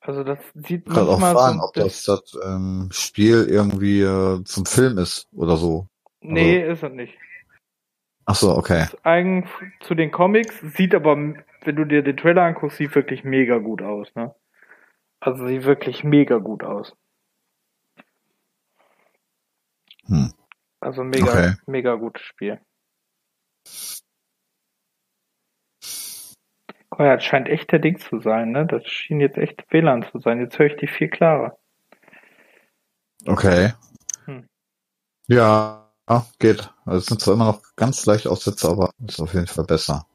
Also 0.00 0.24
das 0.24 0.38
sieht 0.54 0.86
Gerade 0.86 1.08
auch 1.08 1.18
manchmal 1.18 1.34
fragen, 1.34 1.58
so, 1.58 1.64
ob 1.64 1.74
das, 1.74 2.02
das 2.04 2.38
ähm, 2.44 2.88
Spiel 2.92 3.46
irgendwie 3.48 4.00
äh, 4.00 4.42
zum 4.44 4.66
Film 4.66 4.98
ist 4.98 5.28
oder 5.32 5.56
so. 5.56 5.88
nee, 6.20 6.60
ist 6.60 6.82
es 6.82 6.92
nicht. 6.92 7.14
Ach 8.24 8.34
so, 8.34 8.56
okay. 8.56 8.86
eigen 9.04 9.48
zu 9.80 9.94
den 9.94 10.10
Comics, 10.10 10.60
sieht 10.60 10.94
aber, 10.94 11.16
wenn 11.16 11.76
du 11.76 11.84
dir 11.84 12.02
den 12.02 12.16
Trailer 12.16 12.42
anguckst, 12.42 12.78
sieht 12.78 12.94
wirklich 12.94 13.22
mega 13.22 13.58
gut 13.58 13.82
aus, 13.82 14.12
ne? 14.16 14.34
Also 15.20 15.46
sieht 15.46 15.64
wirklich 15.64 16.02
mega 16.04 16.38
gut 16.38 16.64
aus. 16.64 16.96
Hm. 20.06 20.32
Also 20.80 21.04
mega, 21.04 21.26
Okay. 21.26 21.54
mega 21.66 21.94
gutes 21.94 22.22
Spiel. 22.22 22.60
Mal, 26.98 27.16
das 27.16 27.24
scheint 27.24 27.48
echt 27.48 27.72
der 27.72 27.78
Ding 27.78 27.98
zu 27.98 28.20
sein, 28.20 28.52
ne? 28.52 28.66
Das 28.66 28.86
schien 28.86 29.20
jetzt 29.20 29.38
echt 29.38 29.64
WLAN 29.70 30.04
zu 30.04 30.18
sein. 30.18 30.40
Jetzt 30.40 30.58
höre 30.58 30.66
ich 30.66 30.76
die 30.76 30.86
viel 30.86 31.08
klarer. 31.08 31.58
Okay. 33.26 33.72
Hm. 34.24 34.48
Ja, 35.26 35.86
geht. 36.38 36.72
Also 36.84 36.98
es 36.98 37.06
sind 37.06 37.20
zwar 37.20 37.34
immer 37.34 37.46
noch 37.46 37.62
ganz 37.76 38.06
leicht 38.06 38.26
Aussätze, 38.26 38.68
aber 38.68 38.90
ist 39.06 39.20
auf 39.20 39.34
jeden 39.34 39.46
Fall 39.46 39.64
besser. 39.64 40.06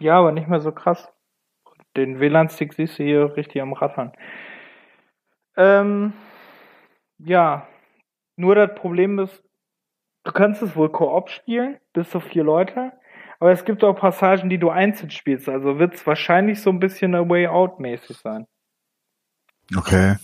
Ja, 0.00 0.18
aber 0.18 0.32
nicht 0.32 0.48
mehr 0.48 0.60
so 0.60 0.72
krass. 0.72 1.08
Den 1.96 2.18
WLAN-Stick 2.18 2.74
siehst 2.74 2.98
du 2.98 3.04
hier 3.04 3.36
richtig 3.36 3.62
am 3.62 3.72
Rattern. 3.72 4.12
Ähm, 5.56 6.12
ja, 7.18 7.68
nur 8.36 8.56
das 8.56 8.74
Problem 8.74 9.20
ist, 9.20 9.42
du 10.24 10.32
kannst 10.32 10.62
es 10.62 10.74
wohl 10.74 10.90
Koop 10.90 11.30
spielen, 11.30 11.78
bis 11.92 12.10
zu 12.10 12.18
vier 12.18 12.42
Leute, 12.42 12.92
aber 13.44 13.52
es 13.52 13.66
gibt 13.66 13.84
auch 13.84 13.92
Passagen, 13.92 14.48
die 14.48 14.56
du 14.56 14.70
einzeln 14.70 15.10
spielst, 15.10 15.50
also 15.50 15.78
wird 15.78 15.92
es 15.92 16.06
wahrscheinlich 16.06 16.62
so 16.62 16.70
ein 16.70 16.80
bisschen 16.80 17.14
A 17.14 17.28
Way 17.28 17.48
Out 17.48 17.78
mäßig 17.78 18.16
sein. 18.16 18.46
Okay. 19.76 20.16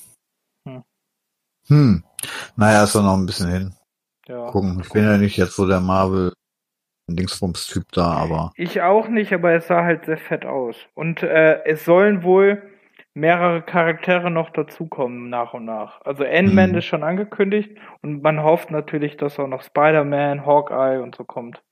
Hm. 0.67 0.83
Hm. 1.67 2.05
Naja, 2.57 2.85
ist 2.85 2.95
doch 2.95 3.03
noch 3.03 3.19
ein 3.19 3.27
bisschen 3.27 3.51
hin. 3.51 3.75
Ja. 4.27 4.51
Gucken. 4.51 4.81
Ich 4.83 4.89
bin 4.89 5.05
ja 5.05 5.19
nicht 5.19 5.37
jetzt 5.37 5.55
so 5.55 5.67
der 5.69 5.81
Marvel 5.81 6.33
Dingsbums-Typ 7.11 7.93
da, 7.93 8.07
aber 8.07 8.53
Ich 8.57 8.81
auch 8.81 9.09
nicht, 9.09 9.35
aber 9.35 9.53
es 9.53 9.67
sah 9.67 9.85
halt 9.85 10.07
sehr 10.07 10.17
fett 10.17 10.47
aus. 10.47 10.77
Und 10.95 11.23
äh, 11.23 11.63
es 11.65 11.85
sollen 11.85 12.23
wohl 12.23 12.63
mehrere 13.13 13.61
Charaktere 13.61 14.31
noch 14.31 14.49
dazukommen 14.49 15.29
nach 15.29 15.53
und 15.53 15.67
nach. 15.67 16.01
Also 16.07 16.25
Ant-Man 16.25 16.71
Mhm. 16.71 16.79
ist 16.79 16.87
schon 16.87 17.03
angekündigt 17.03 17.77
und 18.01 18.23
man 18.23 18.43
hofft 18.43 18.71
natürlich, 18.71 19.19
dass 19.19 19.39
auch 19.39 19.47
noch 19.47 19.63
Spider-Man, 19.63 20.47
Hawkeye 20.47 21.03
und 21.03 21.17
so 21.17 21.25
kommt. 21.25 21.63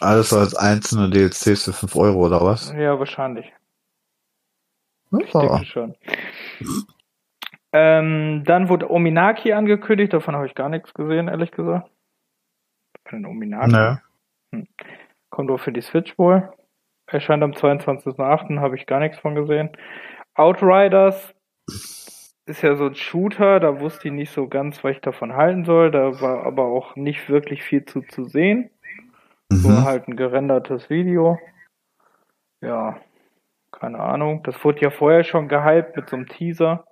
Alles 0.00 0.32
als 0.32 0.54
einzelne 0.54 1.10
DLCs 1.10 1.64
für 1.64 1.72
5 1.72 1.96
Euro 1.96 2.26
oder 2.26 2.40
was? 2.42 2.72
Ja, 2.72 2.98
wahrscheinlich. 2.98 3.52
Ich 5.20 5.32
Ja. 5.32 5.40
denke 5.40 5.64
schon. 5.66 5.94
Ähm, 7.72 8.42
dann 8.44 8.68
wurde 8.68 8.90
Ominaki 8.90 9.52
angekündigt, 9.52 10.12
davon 10.12 10.34
habe 10.34 10.46
ich 10.46 10.54
gar 10.54 10.68
nichts 10.68 10.94
gesehen, 10.94 11.28
ehrlich 11.28 11.50
gesagt. 11.50 11.90
Von 13.08 13.22
den 13.22 13.26
Ominaki. 13.26 13.72
Ne. 13.72 14.02
Kommt 15.30 15.50
auch 15.50 15.58
für 15.60 15.72
die 15.72 15.82
Switch 15.82 16.16
wohl. 16.18 16.50
Erscheint 17.06 17.42
am 17.42 17.52
22.08. 17.52 18.60
habe 18.60 18.76
ich 18.76 18.86
gar 18.86 18.98
nichts 19.00 19.18
von 19.18 19.34
gesehen. 19.34 19.70
Outriders 20.34 21.34
ist 22.46 22.62
ja 22.62 22.76
so 22.76 22.86
ein 22.86 22.94
Shooter, 22.94 23.60
da 23.60 23.80
wusste 23.80 24.08
ich 24.08 24.14
nicht 24.14 24.30
so 24.32 24.48
ganz, 24.48 24.82
was 24.82 24.92
ich 24.92 25.00
davon 25.00 25.34
halten 25.34 25.64
soll. 25.64 25.90
Da 25.90 26.20
war 26.20 26.44
aber 26.44 26.64
auch 26.64 26.96
nicht 26.96 27.28
wirklich 27.28 27.62
viel 27.62 27.84
zu, 27.84 28.02
zu 28.02 28.24
sehen. 28.24 28.70
So 29.50 29.68
Mhm. 29.68 29.84
halt 29.84 30.08
ein 30.08 30.16
gerendertes 30.16 30.90
Video. 30.90 31.38
Ja, 32.60 33.00
keine 33.70 34.00
Ahnung. 34.00 34.42
Das 34.42 34.62
wurde 34.64 34.80
ja 34.80 34.90
vorher 34.90 35.24
schon 35.24 35.48
gehypt 35.48 35.96
mit 35.96 36.08
so 36.10 36.16
einem 36.16 36.28
Teaser. 36.28 36.84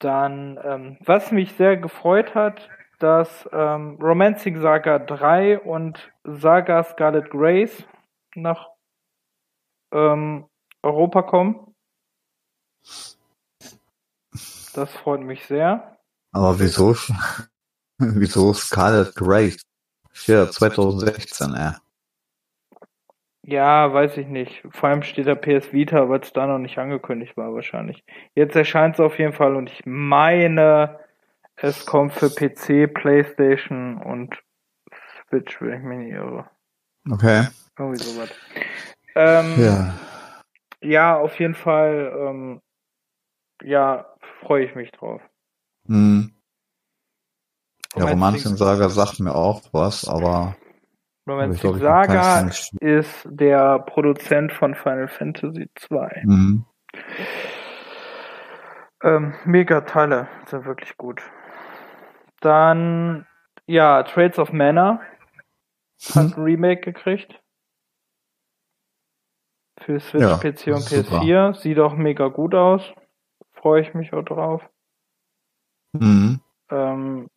Dann, 0.00 0.58
ähm, 0.62 0.98
was 1.00 1.32
mich 1.32 1.54
sehr 1.54 1.76
gefreut 1.76 2.34
hat, 2.34 2.68
dass 2.98 3.48
ähm, 3.52 3.98
Romancing 4.00 4.60
Saga 4.60 4.98
3 4.98 5.58
und 5.58 6.12
Saga 6.24 6.84
Scarlet 6.84 7.30
Grace 7.30 7.84
nach 8.34 8.70
ähm, 9.92 10.46
Europa 10.82 11.22
kommen. 11.22 11.74
Das 14.74 14.92
freut 14.92 15.20
mich 15.20 15.46
sehr. 15.46 15.98
Aber 16.32 16.58
wieso? 16.60 16.94
wieso 18.20 18.52
Scarlet 18.52 19.14
Grace? 19.14 19.60
Ja, 20.26 20.50
2016, 20.50 21.54
ey. 21.54 21.72
Ja, 23.42 23.92
weiß 23.92 24.18
ich 24.18 24.26
nicht. 24.26 24.62
Vor 24.70 24.90
allem 24.90 25.02
steht 25.02 25.26
da 25.26 25.34
PS 25.34 25.72
Vita, 25.72 26.08
weil 26.08 26.20
es 26.20 26.32
da 26.32 26.46
noch 26.46 26.58
nicht 26.58 26.76
angekündigt 26.78 27.36
war 27.36 27.54
wahrscheinlich. 27.54 28.04
Jetzt 28.34 28.54
erscheint 28.56 28.96
es 28.96 29.00
auf 29.00 29.18
jeden 29.18 29.32
Fall 29.32 29.56
und 29.56 29.70
ich 29.70 29.86
meine, 29.86 30.98
es 31.56 31.86
kommt 31.86 32.12
für 32.12 32.28
PC, 32.28 32.92
Playstation 32.92 33.96
und 34.02 34.38
Switch, 35.28 35.60
wenn 35.62 35.78
ich 35.78 35.82
mich 35.82 35.98
nicht 35.98 36.12
irre. 36.12 36.48
Okay. 37.10 37.46
Irgendwie 37.78 38.02
sowas. 38.02 38.30
Ähm, 39.14 39.54
Ja. 39.58 39.94
ja, 40.82 41.16
auf 41.16 41.38
jeden 41.40 41.54
Fall, 41.54 42.12
ähm, 42.18 42.60
ja, 43.62 44.06
freue 44.40 44.64
ich 44.64 44.74
mich 44.74 44.90
drauf. 44.92 45.22
Hm. 45.86 46.32
Ja, 47.98 48.04
Romancing- 48.04 48.10
Romancing 48.12 48.56
Saga 48.56 48.88
sagt 48.88 49.20
mir 49.20 49.34
auch 49.34 49.62
was, 49.72 50.06
aber 50.08 50.56
keins 51.26 51.60
Saga 51.60 52.50
ist 52.80 53.28
der 53.30 53.78
Produzent 53.80 54.52
von 54.52 54.74
Final 54.74 55.08
Fantasy 55.08 55.68
2. 55.74 56.22
Mhm. 56.24 56.64
Ähm, 59.02 59.34
mega 59.44 59.82
Teile, 59.82 60.28
sind 60.46 60.64
wirklich 60.64 60.96
gut. 60.96 61.22
Dann, 62.40 63.26
ja, 63.66 64.02
Trades 64.02 64.38
of 64.38 64.52
Mana 64.52 65.00
hat 66.14 66.36
ein 66.36 66.42
Remake 66.42 66.80
gekriegt. 66.80 67.40
Für 69.80 70.00
Switch, 70.00 70.22
Ja, 70.22 70.36
PC 70.38 70.68
und 70.74 70.80
super. 70.80 71.20
PS4. 71.20 71.54
Sieht 71.54 71.78
auch 71.78 71.94
mega 71.94 72.28
gut 72.28 72.54
aus. 72.54 72.82
Freue 73.52 73.82
ich 73.82 73.94
mich 73.94 74.12
auch 74.12 74.24
drauf. 74.24 74.62
Mhm. 75.92 76.40
Ähm, 76.70 77.28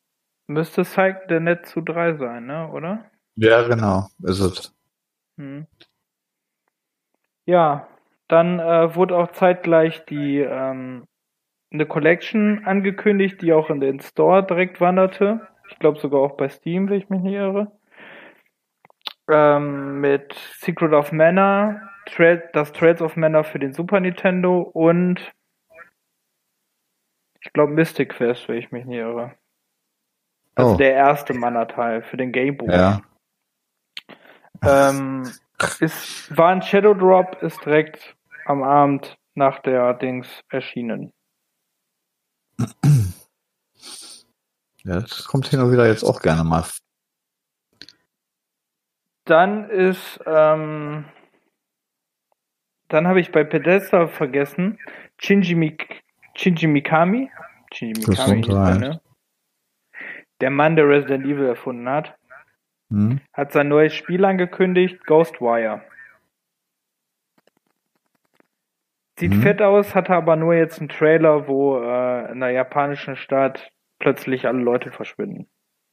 müsste 0.53 0.83
Psych 0.83 1.15
der 1.29 1.39
Net 1.39 1.65
zu 1.65 1.81
3 1.81 2.15
sein, 2.15 2.45
ne, 2.45 2.69
oder? 2.71 3.05
Ja, 3.35 3.67
genau, 3.67 4.07
ist 4.23 4.39
es. 4.39 4.75
Hm. 5.37 5.67
Ja, 7.45 7.87
dann 8.27 8.59
äh, 8.59 8.95
wurde 8.95 9.17
auch 9.17 9.31
zeitgleich 9.31 10.05
die 10.05 10.39
ähm, 10.39 11.07
eine 11.71 11.85
Collection 11.85 12.63
angekündigt, 12.65 13.41
die 13.41 13.53
auch 13.53 13.69
in 13.69 13.79
den 13.79 13.99
Store 13.99 14.45
direkt 14.45 14.81
wanderte. 14.81 15.47
Ich 15.69 15.79
glaube 15.79 15.99
sogar 15.99 16.21
auch 16.21 16.37
bei 16.37 16.49
Steam, 16.49 16.89
wenn 16.89 16.99
ich 16.99 17.09
mich 17.09 17.21
nicht 17.21 17.33
irre. 17.33 17.71
Ähm, 19.29 20.01
mit 20.01 20.33
Secret 20.59 20.93
of 20.93 21.11
Mana, 21.11 21.89
Tra 22.05 22.35
das 22.53 22.73
Trails 22.73 23.01
of 23.01 23.15
Mana 23.15 23.43
für 23.43 23.59
den 23.59 23.73
Super 23.73 23.99
Nintendo 23.99 24.61
und 24.61 25.33
ich 27.41 27.53
glaube 27.53 27.73
Mystic 27.73 28.09
Quest, 28.09 28.47
wenn 28.49 28.57
ich 28.57 28.71
mich 28.71 28.85
nicht 28.85 28.97
irre. 28.97 29.33
Also 30.55 30.73
Oh. 30.73 30.77
der 30.77 30.93
erste 30.93 31.33
Mana-Teil 31.33 32.01
für 32.03 32.17
den 32.17 32.31
Game 32.31 32.57
Boy. 32.57 32.71
Ja. 32.71 33.01
Ähm, 34.63 35.31
ist, 35.79 36.35
war 36.37 36.49
ein 36.49 36.61
Shadow 36.61 36.93
Drop, 36.93 37.41
ist 37.41 37.63
direkt 37.65 38.15
am 38.45 38.61
Abend 38.63 39.17
nach 39.33 39.59
der 39.59 39.93
Dings 39.93 40.27
erschienen. 40.49 41.11
Ja, 44.83 44.99
das 44.99 45.25
kommt 45.25 45.47
hin 45.47 45.59
und 45.61 45.71
wieder 45.71 45.87
jetzt 45.87 46.03
auch 46.03 46.21
gerne 46.21 46.43
mal. 46.43 46.65
Dann 49.25 49.69
ist, 49.69 50.19
ähm, 50.25 51.05
dann 52.87 53.07
habe 53.07 53.19
ich 53.21 53.31
bei 53.31 53.43
Pedesta 53.43 54.07
vergessen, 54.07 54.79
Shinji, 55.19 55.55
Mik 55.55 56.03
Shinji 56.35 56.67
Mikami. 56.67 57.31
Shinji 57.73 57.93
Mikami 58.05 58.41
Gesundheit. 58.41 58.79
ne? 58.79 59.01
Der 60.41 60.49
Mann, 60.49 60.75
der 60.75 60.87
Resident 60.89 61.25
Evil 61.25 61.45
erfunden 61.45 61.87
hat, 61.89 62.15
Hm? 62.91 63.21
hat 63.33 63.51
sein 63.53 63.69
neues 63.69 63.93
Spiel 63.93 64.25
angekündigt, 64.25 65.05
Ghostwire. 65.05 65.81
Sieht 69.17 69.31
Mhm. 69.31 69.41
fett 69.43 69.61
aus, 69.61 69.93
hatte 69.93 70.13
aber 70.13 70.35
nur 70.35 70.55
jetzt 70.55 70.79
einen 70.79 70.89
Trailer, 70.89 71.47
wo 71.47 71.77
äh, 71.81 72.31
in 72.31 72.39
der 72.39 72.51
japanischen 72.51 73.15
Stadt 73.15 73.71
plötzlich 73.99 74.47
alle 74.47 74.59
Leute 74.61 74.91
verschwinden. 74.91 75.47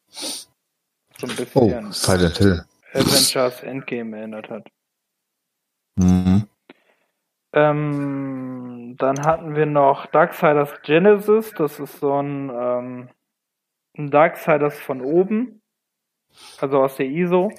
So 0.09 1.27
ein 1.27 1.31
Oh, 1.55 1.66
bisschen 1.66 1.93
Silent 1.93 2.39
Hill. 2.39 2.65
Avengers 2.95 3.62
Endgame 3.62 4.16
erinnert 4.16 4.49
hat. 4.49 4.69
Mhm. 5.97 6.49
Ähm, 7.53 8.95
dann 8.99 9.23
hatten 9.27 9.55
wir 9.57 9.66
noch 9.66 10.07
Darksiders 10.07 10.81
Genesis, 10.83 11.53
das 11.53 11.79
ist 11.81 11.99
so 12.01 12.15
ein, 12.23 12.51
ähm, 12.51 13.09
ein 13.09 13.11
Darksiders 14.07 14.79
von 14.79 15.01
oben, 15.01 15.61
also 16.61 16.79
aus 16.83 16.97
der 16.97 17.07
ISO, 17.07 17.51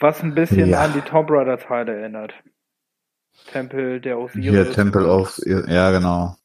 was 0.00 0.22
ein 0.22 0.34
bisschen 0.34 0.68
Ja. 0.70 0.82
an 0.82 0.94
die 0.94 1.02
Tomb 1.02 1.30
Raider 1.30 1.58
Teile 1.58 2.00
erinnert. 2.00 2.32
Tempel 3.52 4.00
der 4.00 4.18
Osiris 4.18 4.44
Hier 4.50 4.72
Temple 4.72 5.06
of, 5.06 5.38
ja 5.46 5.90
genau. 5.90 6.36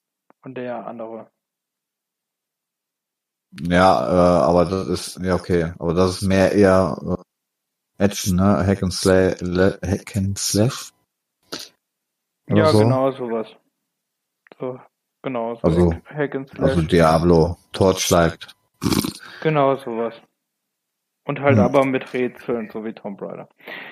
und 0.44 0.56
der 0.56 0.86
andere. 0.86 1.28
Ja, 3.62 4.06
äh, 4.08 4.44
aber 4.44 4.66
das 4.66 4.88
ist, 4.88 5.20
ja 5.24 5.36
okay, 5.36 5.74
aber 5.80 5.94
das 5.94 6.12
ist 6.18 6.22
mehr 6.24 6.52
eher 6.54 6.98
äh, 8.00 8.04
Action, 8.04 8.36
ne? 8.38 8.66
Hack 8.66 8.82
and 8.84 8.94
Slash, 8.94 9.36
Hack 9.86 10.16
and 10.18 10.38
Slash? 10.38 10.92
Ja, 12.48 12.66
so? 12.72 12.80
genau 12.80 13.12
sowas. 13.12 13.48
So, 14.60 14.80
genau, 15.22 15.56
so 15.56 15.62
Also- 15.62 15.94
Hack 16.06 16.36
and 16.36 16.50
Slash. 16.50 16.62
Also 16.70 16.82
Diablo, 16.82 17.58
Torchlight. 17.72 18.56
Genau 19.44 19.76
sowas. 19.76 20.16
Und 21.26 21.40
halt 21.40 21.58
Hm. 21.58 21.66
aber 21.66 21.86
mit 21.86 22.14
Rätseln, 22.14 22.70
so 22.72 22.84
wie 22.84 22.94
Tomb 22.94 23.22
Raider. 23.22 23.48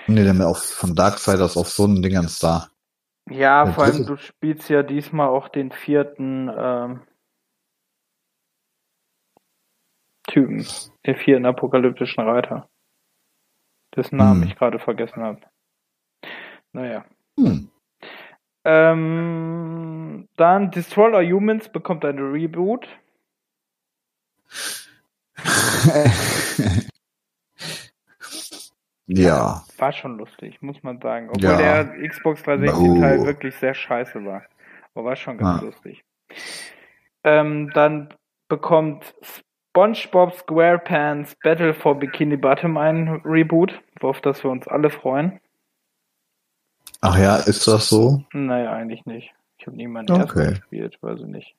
Nee, 0.07 0.23
der 0.23 0.33
mir 0.33 0.47
auf, 0.47 0.57
von 0.63 0.95
Darksiders 0.95 1.55
auf 1.57 1.69
so 1.69 1.85
einen 1.85 2.01
Dingens 2.01 2.39
da. 2.39 2.69
Ja, 3.29 3.63
Der 3.65 3.73
vor 3.73 3.83
allem 3.85 4.05
du 4.05 4.17
spielst 4.17 4.69
ja 4.69 4.83
diesmal 4.83 5.29
auch 5.29 5.47
den 5.47 5.71
vierten 5.71 6.51
ähm, 6.53 7.01
Typen, 10.27 10.65
den 11.05 11.15
vierten 11.15 11.45
apokalyptischen 11.45 12.23
Reiter, 12.23 12.69
dessen 13.95 14.17
Namen 14.17 14.43
Hm. 14.43 14.49
ich 14.49 14.55
gerade 14.57 14.79
vergessen 14.79 15.21
habe. 15.23 15.41
Naja. 16.73 17.05
Hm. 17.37 17.69
Ähm, 18.63 20.27
dann 20.37 20.71
Destroy 20.71 21.13
All 21.15 21.31
Humans 21.31 21.69
bekommt 21.69 22.05
eine 22.05 22.21
Reboot. 22.21 22.87
ja. 29.07 29.63
War 29.77 29.91
schon 29.91 30.17
lustig, 30.17 30.61
muss 30.61 30.81
man 30.83 30.99
sagen. 31.01 31.29
Obwohl 31.29 31.43
Ja. 31.49 31.57
der 31.83 32.07
Xbox 32.07 32.41
360-Teil 32.43 33.19
Oh. 33.19 33.25
wirklich 33.25 33.55
sehr 33.55 33.73
scheiße 33.73 34.23
war. 34.25 34.43
Aber 34.93 35.05
war 35.05 35.15
schon 35.15 35.37
ganz 35.37 35.61
Ah. 35.61 35.65
lustig. 35.65 36.03
Ähm, 37.23 37.69
dann 37.73 38.13
bekommt 38.47 39.13
SpongeBob 39.71 40.33
SquarePants 40.37 41.35
Battle 41.43 41.73
for 41.73 41.95
Bikini 41.97 42.35
Bottom 42.37 42.77
ein 42.77 43.21
Reboot, 43.23 43.81
worauf 43.99 44.21
das 44.21 44.43
wir 44.43 44.51
uns 44.51 44.67
alle 44.67 44.89
freuen. 44.89 45.39
Ach 47.01 47.17
ja, 47.17 47.37
ist 47.37 47.67
das 47.67 47.89
so? 47.89 48.23
Naja, 48.33 48.73
eigentlich 48.73 49.05
nicht. 49.05 49.33
Ich 49.57 49.65
habe 49.67 49.75
nie 49.77 49.87
meinen 49.87 50.09
Okay. 50.11 50.49
gespielt, 50.51 50.97
weiß 51.01 51.19
ich 51.21 51.25
nicht. 51.27 51.55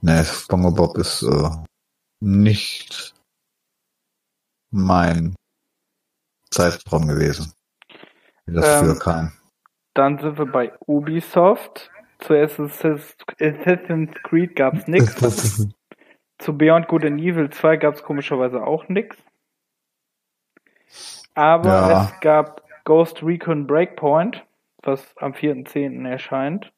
Nee, 0.00 0.22
SpongeBob 0.24 0.96
ist 0.98 1.22
äh, 1.22 1.48
nicht 2.20 3.14
mein 4.70 5.34
Zeitraum 6.50 7.06
gewesen. 7.08 7.52
Das 8.46 8.66
Ähm, 8.66 8.80
früher 8.86 8.98
kam. 8.98 9.32
Dann 9.94 10.18
sind 10.18 10.38
wir 10.38 10.46
bei 10.46 10.72
Ubisoft. 10.86 11.90
Zu 12.18 12.34
Assassin's 12.34 13.14
Assassin's 13.40 14.14
Creed 14.22 14.56
gab's 14.56 14.86
nix. 14.88 15.14
Zu 16.38 16.56
Beyond 16.58 16.88
Good 16.88 17.04
and 17.04 17.20
Evil 17.20 17.48
2 17.50 17.76
gab 17.76 17.94
es 17.94 18.02
komischerweise 18.02 18.62
auch 18.66 18.88
nix. 18.88 19.16
Aber 21.34 21.68
Ja. 21.68 22.04
es 22.04 22.20
gab 22.20 22.62
Ghost 22.84 23.22
Recon 23.22 23.66
Breakpoint, 23.66 24.44
was 24.82 25.16
am 25.18 25.32
4.10. 25.32 26.06
erscheint. 26.08 26.72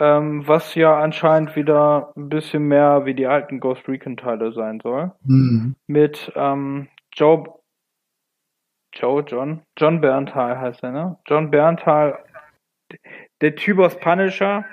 Ähm, 0.00 0.46
was 0.46 0.74
ja 0.76 1.00
anscheinend 1.00 1.56
wieder 1.56 2.12
ein 2.16 2.28
bisschen 2.28 2.68
mehr 2.68 3.04
wie 3.04 3.14
die 3.14 3.26
alten 3.26 3.58
Ghost 3.58 3.88
Recon 3.88 4.16
Teile 4.16 4.52
sein 4.52 4.78
soll. 4.80 5.12
Mhm. 5.24 5.74
Mit 5.88 6.32
ähm, 6.36 6.88
Joe 7.12 7.58
Joe 8.92 9.24
John 9.26 9.62
John 9.76 10.00
Berntal 10.00 10.58
heißt 10.58 10.82
er, 10.82 10.92
ne? 10.92 11.18
John 11.26 11.50
Berntal, 11.50 12.18
der 13.40 13.56
Typ 13.56 13.78
aus 13.80 13.98
Punisher, 13.98 14.64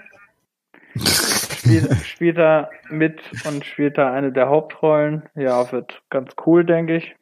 spielt, 0.96 1.92
spielt 2.06 2.38
da 2.38 2.70
mit 2.90 3.22
und 3.46 3.66
spielt 3.66 3.98
da 3.98 4.14
eine 4.14 4.32
der 4.32 4.48
Hauptrollen. 4.48 5.24
Ja, 5.36 5.72
wird 5.72 6.02
ganz 6.10 6.34
cool, 6.46 6.64
denke 6.64 6.98
ich. 6.98 7.16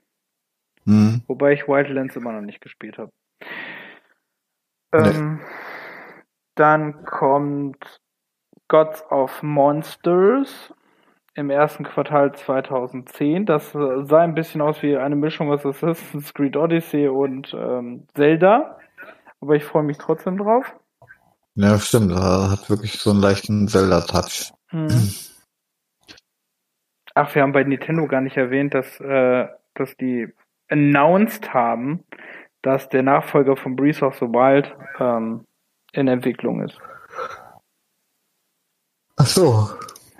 Mhm. 0.85 1.21
Wobei 1.27 1.53
ich 1.53 1.67
Wildlands 1.67 2.15
immer 2.15 2.33
noch 2.33 2.41
nicht 2.41 2.61
gespielt 2.61 2.97
habe. 2.97 3.11
Ähm, 4.91 5.39
Dann 6.55 7.05
kommt 7.05 7.99
Gods 8.67 9.03
of 9.09 9.41
Monsters 9.43 10.73
im 11.35 11.49
ersten 11.49 11.83
Quartal 11.83 12.33
2010. 12.33 13.45
Das 13.45 13.73
äh, 13.73 14.05
sah 14.05 14.21
ein 14.21 14.35
bisschen 14.35 14.61
aus 14.61 14.81
wie 14.83 14.95
eine 14.95 15.15
Mischung 15.15 15.51
aus 15.51 15.65
Assassin's 15.65 16.33
Creed 16.33 16.55
Odyssey 16.55 17.07
und 17.07 17.53
ähm, 17.53 18.07
Zelda. 18.15 18.77
Aber 19.41 19.55
ich 19.55 19.63
freue 19.63 19.83
mich 19.83 19.97
trotzdem 19.97 20.37
drauf. 20.37 20.75
Ja, 21.55 21.77
stimmt. 21.79 22.11
Er 22.11 22.51
hat 22.51 22.69
wirklich 22.69 22.93
so 22.93 23.11
einen 23.11 23.21
leichten 23.21 23.67
Zelda-Touch. 23.67 24.53
Mhm. 24.71 25.09
Ach, 27.15 27.33
wir 27.35 27.43
haben 27.43 27.51
bei 27.51 27.63
Nintendo 27.63 28.07
gar 28.07 28.21
nicht 28.21 28.37
erwähnt, 28.37 28.73
dass, 28.73 28.99
äh, 28.99 29.47
dass 29.75 29.95
die 29.97 30.33
announced 30.69 31.53
haben, 31.53 32.03
dass 32.61 32.89
der 32.89 33.03
Nachfolger 33.03 33.55
von 33.55 33.75
Breath 33.75 34.01
of 34.01 34.15
the 34.15 34.25
Wild 34.25 34.75
ähm, 34.99 35.45
in 35.93 36.07
Entwicklung 36.07 36.61
ist. 36.61 36.77
Ach 39.17 39.25
so. 39.25 39.69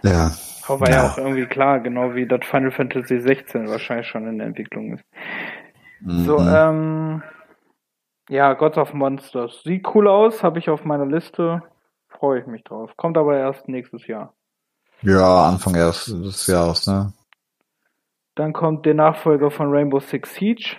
Ja. 0.04 0.32
Aber 0.68 0.82
war 0.82 0.90
ja. 0.90 0.95
Ja. 1.04 1.10
auch 1.12 1.18
irgendwie 1.18 1.45
klar, 1.45 1.80
genau 1.82 2.16
wie 2.16 2.26
das 2.28 2.45
Final 2.45 2.72
Fantasy 2.72 3.20
16 3.20 3.68
wahrscheinlich 3.68 4.08
schon 4.08 4.28
in 4.28 4.40
Entwicklung 4.40 4.94
ist. 4.94 5.04
So, 6.06 6.40
Mhm. 6.40 6.54
ähm, 6.56 7.24
ja, 8.30 8.54
Gods 8.54 8.78
of 8.78 8.94
Monsters. 8.94 9.62
Sieht 9.64 9.86
cool 9.95 10.08
aus, 10.08 10.44
habe 10.44 10.60
ich 10.60 10.70
auf 10.70 10.86
meiner 10.86 11.06
Liste. 11.06 11.64
Freue 12.10 12.41
ich 12.41 12.48
mich 12.48 12.64
drauf. 12.64 12.91
Kommt 12.98 13.18
aber 13.18 13.38
erst 13.38 13.68
nächstes 13.68 14.06
Jahr. 14.08 14.34
ja, 15.02 15.48
Anfang 15.50 15.76
erst 15.76 16.08
des 16.10 16.48
Jahres, 16.48 16.88
ne? 16.88 17.12
Dann 18.36 18.54
kommt 18.54 18.86
der 18.86 18.94
Nachfolger 18.94 19.52
von 19.52 19.70
Rainbow 19.70 20.00
Six 20.00 20.36
Siege. 20.36 20.78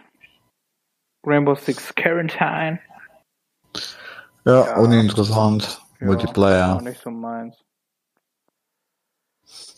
Rainbow 1.26 1.54
Six 1.54 1.94
Quarantine. 1.94 2.80
Ja, 4.44 4.66
Ja. 4.66 4.76
uninteressant. 4.78 5.80
Ja, 6.00 6.06
Multiplayer. 6.06 6.76
Auch 6.76 6.80
nicht 6.82 7.00
so 7.00 7.10
meins. 7.10 7.56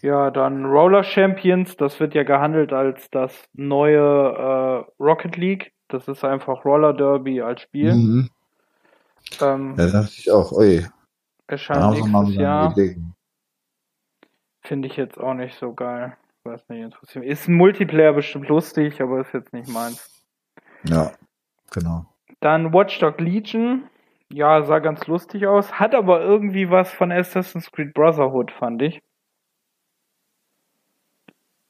Ja, 0.01 0.31
dann 0.31 0.65
Roller 0.65 1.03
Champions, 1.05 1.77
das 1.77 1.99
wird 1.99 2.15
ja 2.15 2.23
gehandelt 2.23 2.73
als 2.73 3.11
das 3.11 3.33
neue 3.53 3.99
äh, 3.99 5.03
Rocket 5.03 5.37
League. 5.37 5.73
Das 5.89 6.09
ist 6.09 6.25
einfach 6.25 6.65
Roller 6.65 6.93
Derby 6.93 7.43
als 7.43 7.63
Spiel. 7.63 7.95
Mhm. 7.95 8.31
Ähm, 9.41 9.75
Ja, 9.77 9.87
dachte 9.91 10.13
ich 10.17 10.31
auch. 10.31 10.53
Ui, 10.53 10.87
erscheint 11.47 11.91
nächstes 11.91 12.35
Jahr. 12.37 12.75
Finde 14.63 14.89
ich 14.89 14.97
jetzt 14.97 15.19
auch 15.19 15.35
nicht 15.35 15.57
so 15.59 15.73
geil. 15.75 16.17
Weiß 16.45 16.69
nicht, 16.69 16.83
interessiert. 16.83 17.25
Ist 17.25 17.49
ein 17.49 17.55
Multiplayer 17.55 18.13
bestimmt 18.13 18.49
lustig, 18.49 19.01
aber 19.01 19.21
ist 19.21 19.33
jetzt 19.33 19.53
nicht 19.53 19.69
meins. 19.69 20.11
Ja, 20.85 21.13
genau. 21.73 22.07
Dann 22.41 22.73
Watchdog 22.73 23.21
Legion. 23.21 23.89
Ja, 24.33 24.63
sah 24.63 24.79
ganz 24.79 25.09
lustig 25.09 25.49
aus. 25.49 25.81
Hat 25.81 25.93
aber 25.93 26.21
irgendwie 26.21 26.71
was 26.71 26.93
von 26.93 27.11
Assassin's 27.11 27.73
Creed 27.73 27.93
Brotherhood, 27.93 28.53
fand 28.53 28.81
ich. 28.83 29.03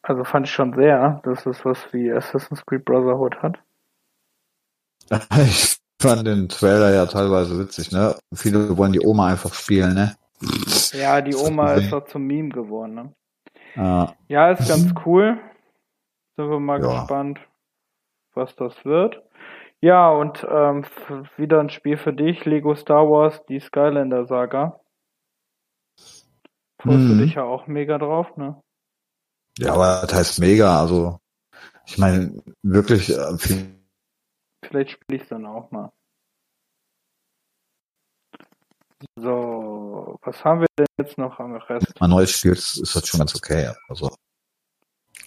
Also 0.00 0.24
fand 0.24 0.46
ich 0.46 0.52
schon 0.54 0.72
sehr, 0.72 1.20
dass 1.24 1.44
es 1.44 1.62
was 1.66 1.92
wie 1.92 2.10
Assassin's 2.10 2.64
Creed 2.64 2.86
Brotherhood 2.86 3.42
hat. 3.42 3.58
Ich 5.46 5.76
fand 6.02 6.26
den 6.26 6.48
Trailer 6.48 6.92
ja 6.94 7.06
teilweise 7.06 7.58
witzig, 7.58 7.90
ne? 7.90 8.16
Viele 8.34 8.76
wollen 8.76 8.92
die 8.92 9.00
Oma 9.00 9.28
einfach 9.28 9.54
spielen, 9.54 9.94
ne? 9.94 10.14
Ja, 10.92 11.20
die 11.22 11.36
Oma 11.36 11.74
ist 11.76 11.92
doch 11.92 12.06
zum 12.06 12.26
Meme 12.26 12.48
geworden, 12.48 12.94
ne? 12.94 13.14
Ja, 13.74 14.14
Ja, 14.28 14.50
ist 14.52 14.66
ganz 14.66 14.94
cool. 15.04 15.38
Sind 16.36 16.50
wir 16.50 16.60
mal 16.60 16.78
Ja. 16.78 16.82
gespannt, 16.82 17.40
was 18.34 18.56
das 18.56 18.84
wird. 18.84 19.22
Ja, 19.82 20.10
und 20.10 20.44
ähm, 20.48 20.84
wieder 21.36 21.60
ein 21.60 21.70
Spiel 21.70 21.96
für 21.98 22.12
dich, 22.12 22.44
Lego 22.44 22.74
Star 22.74 23.08
Wars, 23.10 23.44
die 23.46 23.60
Skylander 23.60 24.26
Saga. 24.26 24.80
Freust 26.80 27.08
du 27.08 27.14
Mhm. 27.14 27.18
dich 27.18 27.34
ja 27.34 27.44
auch 27.44 27.66
mega 27.66 27.98
drauf, 27.98 28.36
ne? 28.36 28.60
ja, 29.58 29.72
aber 29.72 30.02
das 30.02 30.14
heißt 30.14 30.38
mega, 30.40 30.80
also 30.80 31.18
ich 31.86 31.98
meine, 31.98 32.42
wirklich 32.62 33.10
äh, 33.10 33.38
viel 33.38 33.74
Vielleicht 34.64 34.90
spiele 34.92 35.22
ich 35.22 35.28
dann 35.28 35.46
auch 35.46 35.70
mal. 35.70 35.92
So, 39.16 40.18
Was 40.22 40.44
haben 40.44 40.60
wir 40.62 40.66
denn 40.78 40.86
jetzt 40.98 41.18
noch 41.18 41.38
am 41.38 41.54
Rest? 41.54 42.00
Ein 42.00 42.10
neues 42.10 42.32
Spiel 42.32 42.52
ist 42.52 42.78
ist 42.78 42.96
das 42.96 43.06
schon 43.06 43.18
ganz 43.18 43.34
okay. 43.36 43.72
Also. 43.88 44.10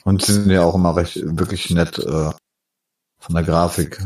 Und 0.03 0.23
sie 0.23 0.33
sind 0.33 0.51
ja 0.51 0.63
auch 0.63 0.75
immer 0.75 0.95
recht, 0.95 1.15
wirklich 1.23 1.69
nett, 1.69 1.97
äh, 1.99 2.31
von 3.19 3.35
der 3.35 3.43
Grafik. 3.43 4.01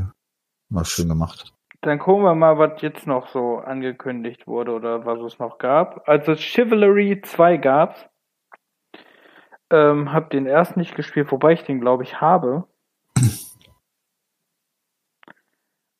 Immer 0.74 0.86
schön 0.86 1.08
gemacht. 1.08 1.54
Dann 1.82 2.00
gucken 2.00 2.24
wir 2.24 2.34
mal, 2.34 2.58
was 2.58 2.82
jetzt 2.82 3.06
noch 3.06 3.28
so 3.28 3.60
angekündigt 3.60 4.48
wurde 4.48 4.72
oder 4.72 5.06
was 5.06 5.20
es 5.20 5.38
noch 5.38 5.60
gab. 5.60 6.10
Also 6.10 6.34
Chivalry 6.34 7.22
2 7.24 7.58
gab's. 7.58 8.04
Ähm, 9.70 10.12
hab 10.12 10.32
den 10.32 10.48
erst 10.48 10.76
nicht 10.76 10.96
gespielt, 10.96 11.32
wobei 11.32 11.54
ich 11.54 11.64
den 11.64 11.80
glaube 11.80 12.02
ich 12.02 12.22
habe. 12.22 12.68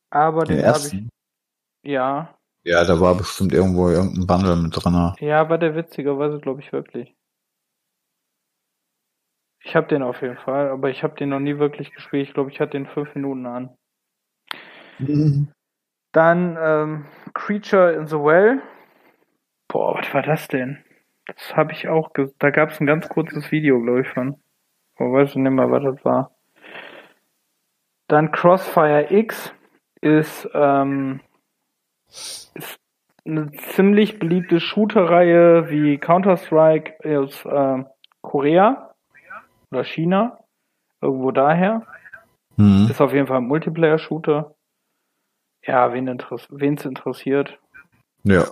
Aber 0.10 0.46
Den 0.46 0.58
den 0.58 0.66
habe 0.66 0.78
ich, 0.78 0.84
ersten. 0.86 1.10
ja. 1.84 2.36
Ja, 2.64 2.84
da 2.84 3.00
war 3.00 3.14
bestimmt 3.14 3.54
irgendwo 3.54 3.90
irgendein 3.90 4.26
Bundle 4.26 4.56
mit 4.56 4.74
drin. 4.76 5.14
Ja, 5.20 5.50
war 5.50 5.60
der 5.60 5.76
witzigerweise 5.76 6.40
glaube 6.40 6.62
ich 6.62 6.74
wirklich. 6.74 7.14
Ich 9.64 9.76
habe 9.76 9.86
den 9.88 10.02
auf 10.02 10.22
jeden 10.24 10.38
Fall, 10.38 10.70
aber 10.70 10.90
ich 10.90 11.04
habe 11.04 11.16
den 11.16 11.30
noch 11.30 11.40
nie 11.40 11.60
wirklich 11.60 11.94
gespielt. 11.94 12.28
Ich 12.28 12.34
glaube, 12.34 12.50
ich 12.50 12.60
hatte 12.60 12.72
den 12.72 12.88
fünf 12.88 13.14
Minuten 13.14 13.46
an. 13.46 13.78
Dann 16.12 16.58
ähm, 16.60 17.06
Creature 17.34 17.94
in 17.94 18.08
the 18.08 18.16
Well. 18.16 18.62
Boah, 19.68 19.98
was 19.98 20.14
war 20.14 20.22
das 20.22 20.48
denn? 20.48 20.84
Das 21.26 21.56
habe 21.56 21.72
ich 21.72 21.88
auch. 21.88 22.14
Ge 22.14 22.30
da 22.40 22.50
gab 22.52 22.70
es 22.70 22.80
ein 22.80 22.86
ganz 22.86 23.10
kurzes 23.10 23.52
Video, 23.52 23.82
glaube 23.82 24.02
ich, 24.02 24.10
von. 24.10 24.40
Aber 24.98 25.14
weiß 25.14 25.32
ich 25.32 25.36
nicht 25.38 25.52
mehr, 25.52 25.72
was 25.72 25.84
das 25.84 26.06
war. 26.06 26.32
Dann 28.08 28.32
Crossfire 28.32 29.08
X 29.12 29.54
ist, 30.02 30.48
ähm, 30.54 31.22
ist 32.08 32.80
eine 33.26 33.52
ziemlich 33.52 34.20
beliebte 34.20 34.60
Shooter-Reihe 34.60 35.70
wie 35.70 35.98
Counter-Strike 35.98 37.18
aus 37.18 37.46
äh, 37.46 37.84
Korea 38.22 38.94
oder 39.72 39.84
China. 39.84 40.40
Irgendwo 41.02 41.32
daher. 41.32 41.84
Mhm. 42.58 42.88
Ist 42.90 43.02
auf 43.02 43.14
jeden 43.14 43.28
Fall 43.28 43.38
ein 43.38 43.48
Multiplayer-Shooter. 43.48 44.53
Ja, 45.66 45.94
wen 45.94 46.08
interess 46.08 46.48
wen's 46.50 46.86
interessiert. 46.86 47.60
Ja. 48.24 48.46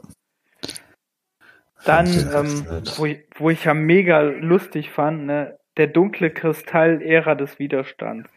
Dann, 1.83 2.05
ähm, 2.07 2.83
wo, 2.97 3.05
ich, 3.05 3.25
wo 3.35 3.49
ich 3.49 3.63
ja 3.65 3.73
mega 3.73 4.21
lustig 4.21 4.91
fand, 4.91 5.25
ne, 5.25 5.59
der 5.77 5.87
dunkle 5.87 6.29
Kristall 6.29 7.01
Ära 7.01 7.33
des 7.35 7.59
Widerstands. 7.59 8.29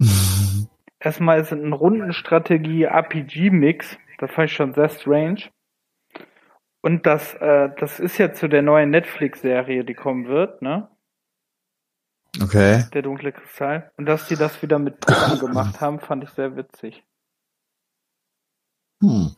Erstmal 0.98 1.40
ist 1.40 1.52
es 1.52 1.58
ein 1.58 1.72
Rundenstrategie-RPG-Mix. 1.72 3.96
Das 4.18 4.30
fand 4.30 4.50
ich 4.50 4.56
schon 4.56 4.74
sehr 4.74 4.88
strange. 4.88 5.44
Und 6.80 7.06
das, 7.06 7.34
äh, 7.34 7.70
das 7.78 8.00
ist 8.00 8.18
ja 8.18 8.32
zu 8.32 8.48
der 8.48 8.62
neuen 8.62 8.90
Netflix-Serie, 8.90 9.84
die 9.84 9.94
kommen 9.94 10.26
wird, 10.26 10.62
ne? 10.62 10.88
Okay. 12.42 12.84
Der 12.92 13.02
dunkle 13.02 13.30
Kristall. 13.32 13.92
Und 13.96 14.06
dass 14.06 14.26
die 14.28 14.36
das 14.36 14.62
wieder 14.62 14.78
mit 14.78 15.00
Puppen 15.00 15.38
gemacht 15.38 15.80
haben, 15.80 16.00
fand 16.00 16.24
ich 16.24 16.30
sehr 16.30 16.56
witzig. 16.56 17.04
Hm. 19.04 19.36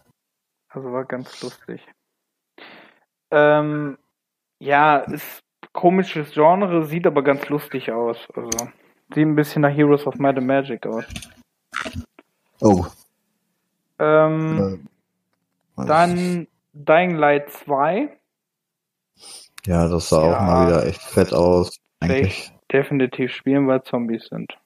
Also 0.69 0.93
war 0.93 1.05
ganz 1.05 1.43
lustig. 1.43 1.81
Ähm, 3.31 3.99
ja, 4.61 4.99
ist 4.99 5.43
komisches 5.73 6.33
Genre, 6.33 6.85
sieht 6.87 7.07
aber 7.07 7.23
ganz 7.23 7.49
lustig 7.49 7.91
aus. 7.91 8.17
Also 8.35 8.51
sieht 9.13 9.27
ein 9.27 9.35
bisschen 9.35 9.63
nach 9.63 9.75
Heroes 9.75 10.07
of 10.07 10.15
Might 10.17 10.37
and 10.39 10.47
Magic 10.47 10.87
aus. 10.87 11.05
Oh. 12.61 12.87
Ähm, 13.99 14.87
Äh, 15.77 15.87
dann 15.87 16.47
Dying 16.73 17.17
Light 17.17 17.51
2. 17.51 18.17
Ja, 19.67 19.89
das 19.89 20.09
sah 20.09 20.19
auch 20.19 20.31
Ja. 20.33 20.43
mal 20.43 20.67
wieder 20.67 20.87
echt 20.87 21.03
fett 21.03 21.33
aus. 21.33 21.77
Eigentlich. 22.01 22.27
ich 22.27 22.53
definitiv 22.73 23.33
spielen, 23.35 23.67
weil 23.67 23.83
Zombies 23.83 24.27
sind. 24.27 24.57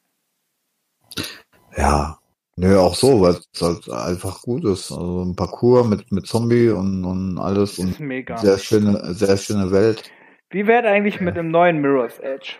Ja. 1.76 2.19
Nö, 2.60 2.78
auch 2.78 2.94
so, 2.94 3.20
weil 3.22 3.36
es 3.52 3.62
halt 3.62 3.88
einfach 3.90 4.42
gut 4.42 4.64
ist. 4.64 4.92
Also 4.92 5.22
ein 5.24 5.34
Parcours 5.34 5.86
mit, 5.86 6.12
mit 6.12 6.26
Zombie 6.26 6.68
und, 6.68 7.04
und 7.04 7.38
alles 7.38 7.78
und 7.78 7.98
mega. 8.00 8.36
sehr 8.36 8.58
schöne, 8.58 9.14
sehr 9.14 9.36
schöne 9.38 9.70
Welt. 9.70 10.10
Wie 10.50 10.66
wäre 10.66 10.86
eigentlich 10.88 11.20
mit 11.20 11.36
dem 11.36 11.50
neuen 11.50 11.80
Mirror's 11.80 12.18
Edge? 12.18 12.56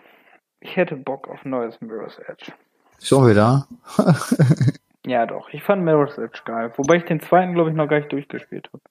Ich 0.60 0.77
hätte 0.77 0.97
Bock 0.97 1.28
auf 1.28 1.44
ein 1.44 1.51
neues 1.51 1.81
Mirror's 1.81 2.18
Edge. 2.27 2.52
Schon 3.01 3.28
wieder? 3.28 3.66
Ja, 5.06 5.24
doch. 5.24 5.48
Ich 5.52 5.62
fand 5.62 5.82
Mirror's 5.82 6.18
Edge 6.18 6.40
geil. 6.44 6.72
Wobei 6.77 6.97
ich 6.97 7.05
den 7.05 7.20
zweiten, 7.20 7.55
glaube 7.55 7.70
ich, 7.70 7.77
noch 7.77 7.89
gar 7.89 7.98
nicht 8.01 8.12
durchgespielt 8.12 8.68
habe. 8.70 8.82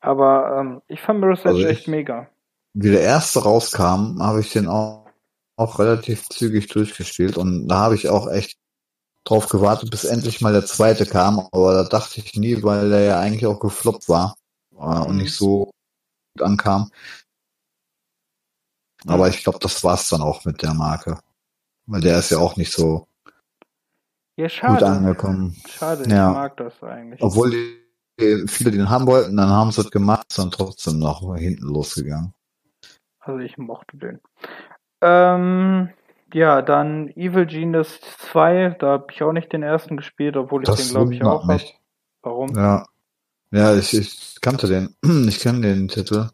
Aber 0.00 0.56
ähm, 0.60 0.82
ich 0.86 1.00
fand 1.00 1.18
Mirror's 1.20 1.40
Edge 1.40 1.48
Also 1.48 1.60
ich- 1.62 1.66
echt 1.78 1.88
mega. 1.88 2.28
Wie 2.74 2.90
der 2.92 3.00
erste 3.00 3.42
rauskam, 3.42 4.20
habe 4.22 4.38
ich 4.40 4.52
den 4.52 4.68
auch, 4.68 5.06
auch 5.56 5.80
relativ 5.80 6.28
zügig 6.28 6.68
durchgespielt 6.68 7.36
und 7.36 7.66
da 7.66 7.76
habe 7.78 7.96
ich 7.96 8.08
auch 8.08 8.30
echt 8.30 8.56
drauf 9.28 9.48
gewartet, 9.48 9.90
bis 9.90 10.04
endlich 10.04 10.40
mal 10.40 10.52
der 10.52 10.64
zweite 10.66 11.06
kam, 11.06 11.40
aber 11.52 11.74
da 11.74 11.84
dachte 11.84 12.20
ich 12.20 12.34
nie, 12.34 12.62
weil 12.62 12.88
der 12.90 13.00
ja 13.00 13.20
eigentlich 13.20 13.46
auch 13.46 13.60
gefloppt 13.60 14.08
war 14.08 14.36
äh, 14.72 14.76
und 14.76 15.12
Mhm. 15.16 15.22
nicht 15.22 15.34
so 15.34 15.70
gut 16.36 16.42
ankam. 16.46 16.90
Aber 19.06 19.28
ich 19.28 19.42
glaube, 19.44 19.58
das 19.60 19.84
war's 19.84 20.08
dann 20.08 20.22
auch 20.22 20.44
mit 20.44 20.62
der 20.62 20.74
Marke. 20.74 21.18
Weil 21.86 22.00
der 22.00 22.18
ist 22.18 22.30
ja 22.30 22.38
auch 22.38 22.56
nicht 22.56 22.72
so 22.72 23.06
Ja, 24.36 24.46
gut 24.46 24.50
schade. 24.50 24.86
angekommen. 24.86 25.56
Schade, 25.66 26.02
Ja. 26.08 26.28
ich 26.28 26.34
mag 26.34 26.56
das 26.56 26.82
eigentlich. 26.82 27.22
Obwohl 27.22 27.50
die, 27.50 28.48
viele 28.48 28.72
den 28.72 28.90
haben 28.90 29.06
wollten, 29.06 29.36
dann 29.36 29.48
haben 29.48 29.70
sie 29.72 29.80
es 29.80 29.90
gemacht, 29.90 30.26
dann 30.36 30.50
trotzdem 30.50 30.98
noch 30.98 31.34
hinten 31.36 31.66
losgegangen. 31.66 32.34
Also 33.20 33.38
ich 33.40 33.56
mochte 33.58 33.96
den. 33.96 34.20
Ähm, 35.00 35.90
ja, 36.32 36.62
dann 36.62 37.08
Evil 37.10 37.46
Genius 37.46 38.00
2, 38.00 38.76
da 38.78 38.86
habe 38.88 39.06
ich 39.10 39.22
auch 39.22 39.32
nicht 39.32 39.52
den 39.52 39.62
ersten 39.62 39.96
gespielt, 39.96 40.36
obwohl 40.36 40.62
ich 40.62 40.68
den 40.68 40.76
Das 40.76 40.90
glaube 40.90 41.14
ich 41.14 41.22
auch 41.24 41.44
mich. 41.46 41.78
Warum? 42.22 42.54
Ja. 42.56 42.84
Ja, 43.50 43.74
ich, 43.76 43.94
ich 43.94 44.40
kannte 44.40 44.66
den. 44.68 44.94
Ich 45.28 45.40
kenne 45.40 45.60
den 45.62 45.88
Titel. 45.88 46.28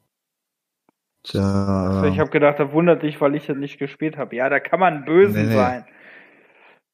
Tja, 1.23 1.41
Also 1.43 2.05
ich 2.05 2.19
habe 2.19 2.31
gedacht, 2.31 2.59
da 2.59 2.73
wundert 2.73 3.03
dich, 3.03 3.21
weil 3.21 3.35
ich 3.35 3.47
den 3.47 3.61
nicht 3.61 3.79
gespielt 3.79 4.19
habe. 4.19 4.37
Ja, 4.37 4.49
da 4.51 4.61
kann 4.61 4.81
man 4.81 5.05
böse 5.05 5.39
Nee, 5.39 5.47
nee. 5.47 5.55
sein. 5.55 5.87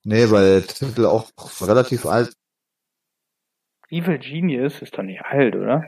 nee, 0.04 0.30
weil 0.30 0.60
der 0.60 0.66
Titel 0.68 1.06
auch 1.06 1.30
relativ 1.62 2.06
alt. 2.06 2.32
Evil 3.88 4.18
Genius 4.18 4.82
ist 4.82 4.96
doch 4.96 5.02
nicht 5.02 5.22
alt, 5.24 5.56
oder? 5.56 5.84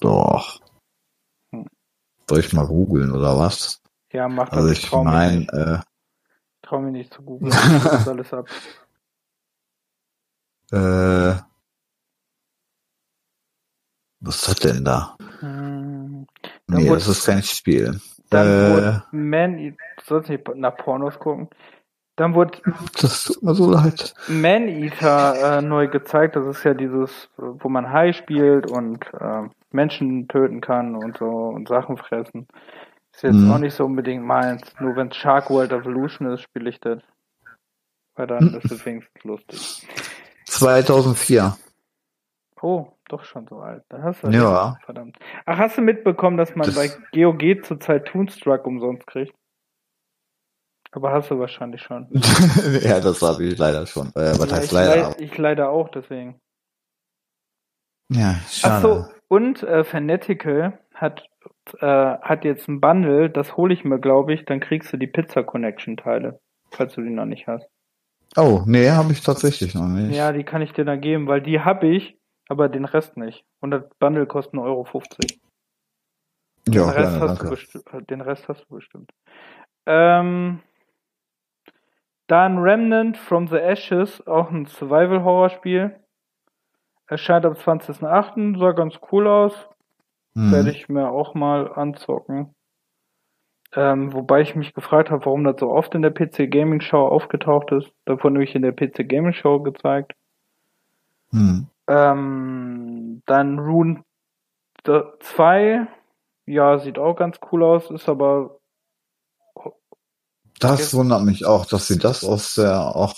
Doch. 0.00 0.60
Hm. 1.52 1.66
Soll 2.28 2.40
ich 2.40 2.52
mal 2.52 2.66
googeln 2.66 3.10
oder 3.12 3.38
was? 3.38 3.80
Ja, 4.12 4.28
mach 4.28 4.50
das. 4.50 4.58
Also 4.58 4.70
ich 4.70 4.92
meine, 4.92 5.46
äh, 5.52 5.78
Trau 6.68 6.80
mich 6.80 6.92
nicht 6.92 7.14
zu 7.14 7.22
googeln. 7.22 7.50
Das 7.82 8.06
alles 8.08 8.34
ab. 8.34 8.46
äh, 10.70 11.34
was 14.20 14.36
ist 14.36 14.48
das 14.48 14.54
denn 14.56 14.84
da? 14.84 15.16
Hm. 15.40 16.26
Nee, 16.66 16.88
das 16.90 17.08
ist 17.08 17.24
kein 17.24 17.42
Spiel. 17.42 17.98
Dann 18.28 18.46
Äh, 18.46 18.70
wurde 18.70 19.04
Man 19.12 19.76
sollst 20.04 20.28
nicht 20.28 20.46
nach 20.56 20.76
Pornos 20.76 21.18
gucken. 21.18 21.48
Dann 22.16 22.34
wurde 22.34 22.58
Das 23.00 23.24
tut 23.24 23.42
mir 23.42 23.54
so 23.54 23.70
leid. 23.70 24.12
Man 24.26 24.68
Eater 24.68 25.58
äh, 25.58 25.62
neu 25.62 25.88
gezeigt. 25.88 26.36
Das 26.36 26.46
ist 26.46 26.64
ja 26.64 26.74
dieses, 26.74 27.30
wo 27.38 27.70
man 27.70 27.90
High 27.90 28.14
spielt 28.14 28.66
und 28.66 29.06
äh, 29.14 29.48
Menschen 29.70 30.28
töten 30.28 30.60
kann 30.60 30.96
und 30.96 31.16
so 31.16 31.26
und 31.26 31.68
Sachen 31.68 31.96
fressen. 31.96 32.46
Ist 33.18 33.24
jetzt 33.24 33.34
Mhm. 33.34 33.50
auch 33.50 33.58
nicht 33.58 33.74
so 33.74 33.84
unbedingt 33.84 34.22
meins. 34.24 34.62
Nur 34.78 34.94
wenn 34.94 35.10
Shark 35.12 35.50
World 35.50 35.72
Evolution 35.72 36.32
ist, 36.32 36.42
spiele 36.42 36.70
ich 36.70 36.78
das. 36.78 37.02
Weil 38.14 38.28
dann 38.28 38.54
ist 38.54 38.70
es 38.70 38.86
wenigstens 38.86 39.24
lustig. 39.24 39.88
2004. 40.44 41.56
Oh, 42.62 42.92
doch 43.08 43.24
schon 43.24 43.48
so 43.48 43.58
alt. 43.58 43.82
Da 43.88 44.02
hast 44.02 44.22
du 44.22 44.28
Ja. 44.28 44.68
recht. 44.70 44.84
Verdammt. 44.84 45.18
Ach, 45.46 45.58
hast 45.58 45.76
du 45.76 45.82
mitbekommen, 45.82 46.36
dass 46.36 46.54
man 46.54 46.66
Das- 46.68 46.76
bei 46.76 46.90
GOG 47.12 47.60
zurzeit 47.64 48.06
Toonstruck 48.06 48.64
umsonst 48.68 49.04
kriegt? 49.08 49.34
Aber 50.92 51.10
hast 51.10 51.28
du 51.32 51.40
wahrscheinlich 51.40 51.82
schon. 51.82 52.06
ja, 52.84 53.00
das 53.00 53.20
habe 53.20 53.44
ich 53.46 53.58
leider 53.58 53.84
schon. 53.86 54.10
Äh, 54.10 54.38
was 54.38 54.48
Ja, 54.48 54.56
heißt 54.58 54.64
ich, 54.66 54.70
leider? 54.72 55.02
leid- 55.08 55.20
ich 55.20 55.36
leider 55.38 55.70
auch, 55.70 55.88
deswegen. 55.88 56.40
Ja, 58.12 58.36
Ach 58.38 58.48
schade. 58.48 58.82
so, 58.82 59.06
und 59.26 59.64
äh, 59.64 59.82
Fanatical 59.82 60.78
hat, 60.94 61.24
äh, 61.74 62.18
hat 62.20 62.44
jetzt 62.44 62.68
ein 62.68 62.80
Bundle, 62.80 63.30
das 63.30 63.56
hole 63.56 63.72
ich 63.74 63.84
mir, 63.84 63.98
glaube 63.98 64.32
ich, 64.34 64.44
dann 64.44 64.60
kriegst 64.60 64.92
du 64.92 64.96
die 64.96 65.06
Pizza 65.06 65.42
Connection 65.42 65.96
Teile, 65.96 66.40
falls 66.70 66.94
du 66.94 67.02
die 67.02 67.10
noch 67.10 67.24
nicht 67.26 67.46
hast. 67.46 67.68
Oh, 68.36 68.62
nee, 68.66 68.90
habe 68.90 69.12
ich 69.12 69.22
tatsächlich 69.22 69.74
noch 69.74 69.88
nicht. 69.88 70.14
Ja, 70.16 70.32
die 70.32 70.44
kann 70.44 70.62
ich 70.62 70.72
dir 70.72 70.84
dann 70.84 71.00
geben, 71.00 71.26
weil 71.28 71.40
die 71.40 71.60
habe 71.60 71.86
ich, 71.88 72.18
aber 72.48 72.68
den 72.68 72.84
Rest 72.84 73.16
nicht. 73.16 73.44
Und 73.60 73.70
das 73.70 73.84
Bundle 73.98 74.26
kostet 74.26 74.54
1,50 74.54 74.62
Euro. 74.64 74.86
ja 76.68 76.72
den, 76.72 76.82
Rest 76.90 76.96
gerne, 76.96 77.20
hast 77.20 77.40
du 77.42 77.44
danke. 77.46 77.54
besti- 77.54 78.06
den 78.06 78.20
Rest 78.20 78.48
hast 78.48 78.64
du 78.68 78.74
bestimmt. 78.74 79.10
Ähm, 79.86 80.60
dann 82.26 82.58
Remnant 82.58 83.16
from 83.16 83.48
the 83.48 83.56
Ashes, 83.56 84.24
auch 84.26 84.50
ein 84.50 84.66
Survival-Horror-Spiel. 84.66 85.98
Erscheint 87.06 87.46
am 87.46 87.54
20.08., 87.54 88.58
sah 88.58 88.72
ganz 88.72 88.98
cool 89.10 89.26
aus. 89.26 89.68
Mhm. 90.38 90.52
werde 90.52 90.70
ich 90.70 90.88
mir 90.88 91.08
auch 91.10 91.34
mal 91.34 91.72
anzocken. 91.72 92.54
Ähm, 93.74 94.12
wobei 94.14 94.40
ich 94.40 94.54
mich 94.54 94.72
gefragt 94.72 95.10
habe, 95.10 95.26
warum 95.26 95.44
das 95.44 95.56
so 95.58 95.70
oft 95.70 95.94
in 95.94 96.02
der 96.02 96.10
PC 96.10 96.50
Gaming 96.50 96.80
Show 96.80 97.06
aufgetaucht 97.06 97.70
ist. 97.72 97.90
Davon 98.06 98.32
nämlich 98.32 98.54
in 98.54 98.62
der 98.62 98.72
PC 98.72 99.08
Gaming 99.08 99.34
Show 99.34 99.60
gezeigt. 99.60 100.14
Mhm. 101.32 101.66
Ähm, 101.86 103.22
dann 103.26 103.58
Rune 103.58 104.04
2, 104.84 105.86
ja, 106.46 106.78
sieht 106.78 106.98
auch 106.98 107.14
ganz 107.14 107.38
cool 107.52 107.62
aus, 107.62 107.90
ist 107.90 108.08
aber. 108.08 108.58
Das 110.60 110.94
wundert 110.94 111.22
mich 111.22 111.44
auch, 111.44 111.66
dass 111.66 111.88
sie 111.88 111.98
das 111.98 112.24
aus 112.24 112.54
der 112.54 112.96
auch 112.96 113.14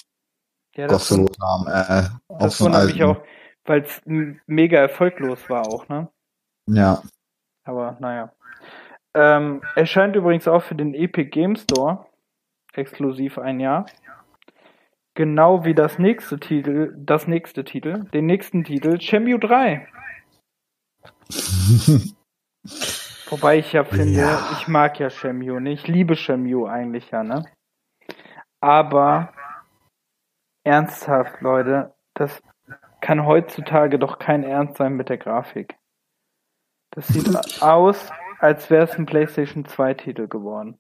ja, 0.75 0.89
das 0.89 1.17
wund 1.17 1.37
haben. 1.41 1.67
Äh, 1.69 2.09
das 2.41 2.61
wundert 2.61 2.87
mich 2.87 3.03
auch, 3.05 3.19
weil 3.65 3.83
es 3.83 4.03
mega 4.47 4.79
erfolglos 4.79 5.49
war 5.49 5.69
auch, 5.69 5.89
ne? 5.89 6.09
Ja. 6.67 7.03
Aber 7.65 7.97
naja. 8.01 8.33
Ähm, 9.15 9.61
erscheint 9.75 10.15
übrigens 10.15 10.47
auch 10.47 10.63
für 10.63 10.75
den 10.77 10.95
Epic 10.95 11.31
Game 11.31 11.57
Store 11.57 12.07
exklusiv 12.73 13.39
ein 13.39 13.61
Jahr. 13.61 13.87
Genau 15.15 15.65
wie 15.65 15.75
das 15.75 15.99
nächste 15.99 16.39
Titel, 16.39 16.95
das 16.97 17.27
nächste 17.27 17.65
Titel, 17.65 18.05
den 18.11 18.27
nächsten 18.27 18.63
Titel, 18.65 19.01
Shenmue 19.01 19.39
3. 19.41 19.89
Wobei 23.29 23.59
ich 23.59 23.73
ja 23.73 23.85
finde, 23.85 24.21
ja. 24.21 24.49
ich 24.53 24.69
mag 24.69 24.99
ja 24.99 25.11
Shenmue, 25.11 25.61
ne? 25.61 25.73
Ich 25.73 25.87
liebe 25.89 26.17
Shenmue 26.17 26.71
eigentlich 26.71 27.11
ja, 27.11 27.23
ne? 27.23 27.45
Aber 28.61 29.33
ernsthaft, 30.65 31.41
Leute, 31.41 31.95
das 32.15 32.43
kann 33.01 33.25
heutzutage 33.27 33.99
doch 33.99 34.19
kein 34.19 34.45
Ernst 34.45 34.77
sein 34.77 34.95
mit 34.95 35.09
der 35.09 35.19
Grafik. 35.19 35.77
Das 36.93 37.09
sieht 37.09 37.63
aus, 37.63 37.97
als 38.39 38.69
wäre 38.71 38.85
es 38.85 38.93
ein 38.93 39.07
PlayStation 39.07 39.65
2 39.65 39.95
Titel 39.95 40.29
geworden. 40.29 40.79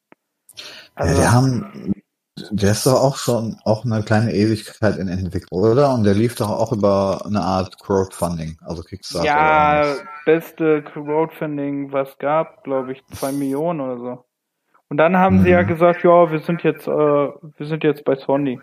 Also, 0.95 1.15
ja, 1.15 1.21
die 1.21 1.29
haben 1.29 1.95
der 2.51 2.73
ist 2.73 2.87
doch 2.87 2.95
auch 2.95 3.17
schon 3.17 3.57
auch 3.65 3.85
eine 3.85 4.03
kleine 4.03 4.33
Ewigkeit 4.33 4.97
in 4.97 5.09
Entwicklung, 5.09 5.61
oder? 5.63 5.93
Und 5.93 6.05
der 6.05 6.15
lief 6.15 6.37
doch 6.37 6.49
auch 6.49 6.73
über 6.73 7.23
eine 7.27 7.41
Art 7.41 7.79
Crowdfunding, 7.81 8.57
also 8.63 8.83
Kickstarter. 8.83 9.27
Ja, 9.27 9.95
beste 10.25 10.83
Crowdfunding, 10.83 11.93
was 11.93 12.17
gab, 12.19 12.65
glaube 12.65 12.93
ich, 12.93 13.05
zwei 13.07 13.33
Millionen 13.33 13.81
oder 13.81 13.99
so. 13.99 14.25
Und 14.89 14.97
dann 14.97 15.17
haben 15.17 15.39
mhm. 15.39 15.43
sie 15.43 15.51
ja 15.51 15.63
mhm. 15.63 15.69
gesagt, 15.69 16.03
ja, 16.03 16.31
wir 16.31 16.41
sind 16.41 16.63
jetzt, 16.63 16.87
äh, 16.87 16.91
wir 16.91 17.67
sind 17.67 17.85
jetzt 17.85 18.05
bei 18.05 18.17
Sony. 18.17 18.61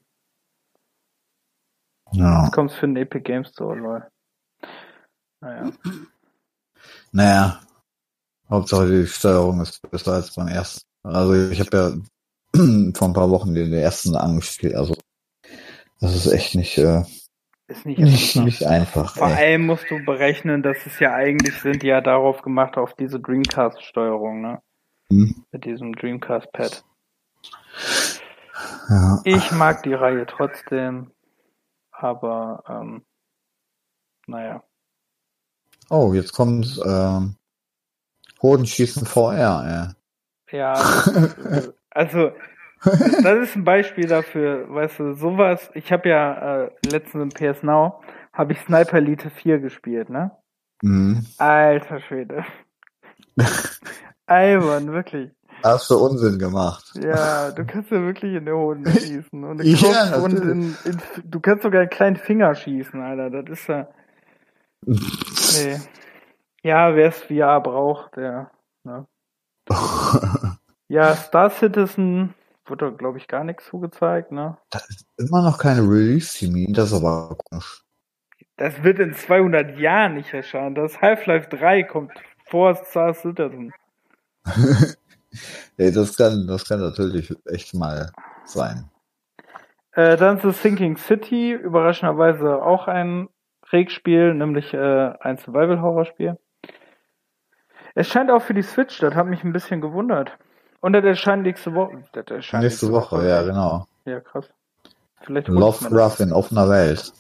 Ja. 2.12 2.44
Jetzt 2.44 2.54
kommt's 2.54 2.76
für 2.76 2.88
den 2.88 2.98
Epic 2.98 3.24
Games 3.24 3.50
Store, 3.50 3.76
Leute. 3.76 4.08
Naja. 5.42 5.72
Naja. 7.12 7.60
Hauptsache 8.50 8.88
die 8.88 9.08
Steuerung 9.08 9.62
ist 9.62 9.82
besser 9.90 10.14
als 10.14 10.34
beim 10.34 10.48
ersten. 10.48 10.82
Also 11.04 11.34
ich 11.50 11.60
habe 11.60 11.78
ja 11.78 11.92
vor 12.94 13.08
ein 13.08 13.14
paar 13.14 13.30
Wochen 13.30 13.54
den, 13.54 13.72
den 13.72 13.80
ersten 13.80 14.16
angespielt. 14.16 14.76
Also 14.76 14.96
das 16.00 16.16
ist 16.16 16.32
echt 16.32 16.56
nicht, 16.56 16.78
äh, 16.78 17.04
ist 17.68 17.86
nicht, 17.86 18.00
nicht, 18.00 18.36
nicht 18.38 18.66
einfach. 18.66 19.16
Vor 19.16 19.28
ey. 19.28 19.34
allem 19.34 19.66
musst 19.66 19.90
du 19.90 20.04
berechnen, 20.06 20.64
dass 20.64 20.78
es 20.86 21.00
ja 21.00 21.14
eigentlich 21.14 21.60
sind 21.60 21.84
die 21.84 21.88
ja 21.88 22.02
darauf 22.02 22.42
gemacht, 22.42 22.78
auf 22.78 22.94
diese 22.94 23.20
Dreamcast-Steuerung, 23.20 24.42
ne? 24.42 24.62
Hm. 25.10 25.44
Mit 25.52 25.66
diesem 25.66 25.94
Dreamcast-Pad. 25.94 26.84
Ja. 28.90 29.22
Ich 29.26 29.52
mag 29.52 29.84
die 29.84 29.94
Reihe 29.94 30.26
trotzdem, 30.26 31.12
aber 31.92 32.64
ähm, 32.68 33.06
naja. 34.28 34.64
Oh, 35.90 36.14
jetzt 36.14 36.34
kommt 36.34 36.80
ähm, 36.86 37.36
Hodenschießen 38.42 39.06
VR, 39.06 39.96
ey. 40.52 40.58
Ja, 40.58 40.74
das, 40.74 41.74
Also, 41.90 42.32
das 42.84 43.50
ist 43.50 43.56
ein 43.56 43.64
Beispiel 43.64 44.08
dafür, 44.08 44.70
weißt 44.70 45.00
du, 45.00 45.14
sowas, 45.14 45.70
ich 45.74 45.92
habe 45.92 46.10
ja 46.10 46.64
äh, 46.64 46.72
letztens 46.86 47.24
im 47.24 47.30
PS 47.30 47.64
Now, 47.64 48.02
habe 48.34 48.54
ich 48.54 48.60
Sniper 48.62 48.98
Elite 48.98 49.30
4 49.30 49.60
gespielt, 49.60 50.10
ne? 50.10 50.32
Mhm. 50.84 51.26
Alter 51.40 52.00
Schwede. 52.02 52.46
Albern, 54.28 54.92
wirklich. 54.92 55.32
Hast 55.64 55.90
du 55.90 55.98
Unsinn 55.98 56.38
gemacht. 56.38 56.94
Ja, 57.02 57.50
du 57.52 57.66
kannst 57.66 57.90
ja 57.90 58.00
wirklich 58.02 58.36
in 58.36 58.46
der 58.46 58.56
Hoden 58.56 58.86
schießen. 58.92 59.44
Und, 59.44 59.64
ja, 59.64 60.18
und 60.18 60.34
in, 60.40 60.78
in, 60.86 61.02
du 61.24 61.40
kannst 61.40 61.64
sogar 61.64 61.82
einen 61.82 61.90
kleinen 61.90 62.16
Finger 62.16 62.54
schießen, 62.54 63.02
Alter. 63.02 63.42
Das 63.42 63.60
ist 63.60 63.68
ja. 63.68 63.88
nee. 65.66 65.80
Ja, 66.64 66.96
wer 66.96 67.10
es 67.10 67.24
VR 67.24 67.62
braucht, 67.62 68.16
der. 68.18 68.52
Ne? 68.84 69.08
Ja, 70.90 71.16
Star 71.18 71.50
Citizen 71.50 72.34
wurde, 72.66 72.94
glaube 72.94 73.18
ich, 73.18 73.28
gar 73.28 73.44
nichts 73.44 73.66
zugezeigt, 73.66 74.32
ne? 74.32 74.58
Da 74.70 74.80
ist 74.88 75.06
immer 75.18 75.42
noch 75.42 75.58
keine 75.58 75.82
Release-Termin, 75.82 76.74
das 76.74 76.92
ist 76.92 77.04
aber 77.04 77.36
komisch. 77.36 77.84
Das 78.56 78.84
wird 78.84 79.00
in 79.00 79.14
200 79.14 79.78
Jahren 79.78 80.16
nicht 80.16 80.34
erscheinen. 80.34 80.76
Das 80.76 81.02
Half-Life 81.02 81.50
3 81.50 81.84
kommt 81.84 82.14
vor 82.46 82.74
Star 82.76 83.14
Citizen. 83.14 83.74
ja, 85.78 85.92
das 85.92 86.16
kann, 86.16 86.48
das 86.48 86.68
kann 86.68 86.80
natürlich 86.80 87.36
echt 87.46 87.74
mal 87.74 88.12
sein. 88.46 88.90
Äh, 89.92 90.16
dann 90.16 90.38
ist 90.38 90.44
The 90.44 90.52
Thinking 90.52 90.96
City, 90.98 91.52
überraschenderweise 91.52 92.62
auch 92.62 92.88
ein 92.88 93.28
Regspiel, 93.72 94.34
nämlich 94.34 94.74
äh, 94.74 95.14
ein 95.20 95.38
Survival-Horror-Spiel. 95.38 96.38
Es 97.96 98.08
scheint 98.08 98.30
auch 98.32 98.42
für 98.42 98.54
die 98.54 98.62
Switch, 98.62 99.00
das 99.00 99.16
hat 99.16 99.28
mich 99.28 99.44
ein 99.44 99.54
bisschen 99.54 99.82
gewundert. 99.82 100.38
Und 100.82 100.94
das 100.94 101.04
erscheint 101.04 101.44
nächste 101.44 101.74
Woche. 101.74 102.04
Das 102.12 102.28
erscheint 102.28 102.64
nächste, 102.64 102.92
Woche, 102.92 103.18
Woche, 103.18 103.28
ja, 103.28 103.42
genau. 103.42 103.86
Ja, 104.06 104.20
krass. 104.20 104.50
Vielleicht 105.22 105.48
Lovecraft 105.48 106.20
in 106.20 106.32
offener 106.32 106.70
Welt. 106.70 107.12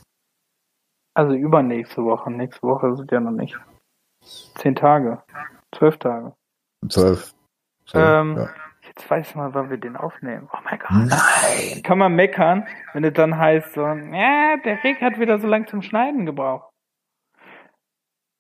Also 1.16 1.34
übernächste 1.34 2.04
Woche. 2.04 2.32
Nächste 2.32 2.62
Woche 2.62 2.96
sind 2.96 3.12
ja 3.12 3.20
noch 3.20 3.32
nicht. 3.32 3.58
Zehn 4.56 4.76
Tage. 4.76 5.24
Zwölf 5.76 5.98
Tage. 5.98 6.34
Zwölf. 6.88 7.34
ähm, 7.94 8.38
ja. 8.38 8.50
Jetzt 8.98 9.12
weiß 9.12 9.30
ich 9.30 9.36
mal, 9.36 9.54
wann 9.54 9.70
wir 9.70 9.78
den 9.78 9.96
aufnehmen. 9.96 10.50
Oh 10.52 10.58
mein 10.64 10.80
Gott. 10.80 10.90
Nein! 10.92 11.84
Kann 11.84 12.00
man 12.00 12.16
meckern, 12.16 12.66
wenn 12.94 13.04
es 13.04 13.14
dann 13.14 13.38
heißt 13.38 13.74
so, 13.76 13.82
ja, 13.82 14.58
der 14.66 14.84
Rick 14.84 15.02
hat 15.02 15.20
wieder 15.20 15.38
so 15.40 15.46
lang 15.46 15.68
zum 15.68 15.84
Schneiden 15.84 16.26
gebraucht. 16.26 16.72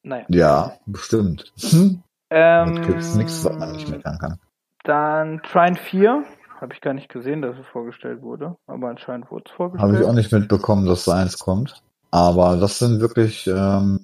Naja. 0.02 0.26
Ja, 0.30 0.74
bestimmt. 0.88 1.54
Hm? 1.60 2.02
Ähm, 2.32 2.76
da 2.76 2.82
gibt's 2.82 3.14
nichts, 3.16 3.46
was 3.46 3.56
man 3.56 3.72
nicht 3.74 3.88
meckern 3.88 4.18
kann. 4.18 4.40
Dann 4.84 5.44
Trine 5.44 5.76
4. 5.76 6.24
Habe 6.60 6.74
ich 6.74 6.82
gar 6.82 6.96
nicht 6.96 7.10
gesehen, 7.10 7.44
dass 7.44 7.56
es 7.60 7.68
vorgestellt 7.68 8.24
wurde, 8.24 8.58
aber 8.66 8.90
anscheinend 8.90 9.30
wurde 9.30 9.44
es 9.46 9.52
vorgestellt. 9.52 9.92
Habe 9.92 10.02
ich 10.02 10.10
auch 10.10 10.14
nicht 10.14 10.32
mitbekommen, 10.32 10.88
dass 10.88 11.06
da 11.06 11.18
eins 11.18 11.38
kommt. 11.38 11.84
Aber 12.10 12.58
das 12.58 12.80
sind 12.80 13.00
wirklich 13.00 13.46
ähm, 13.46 14.04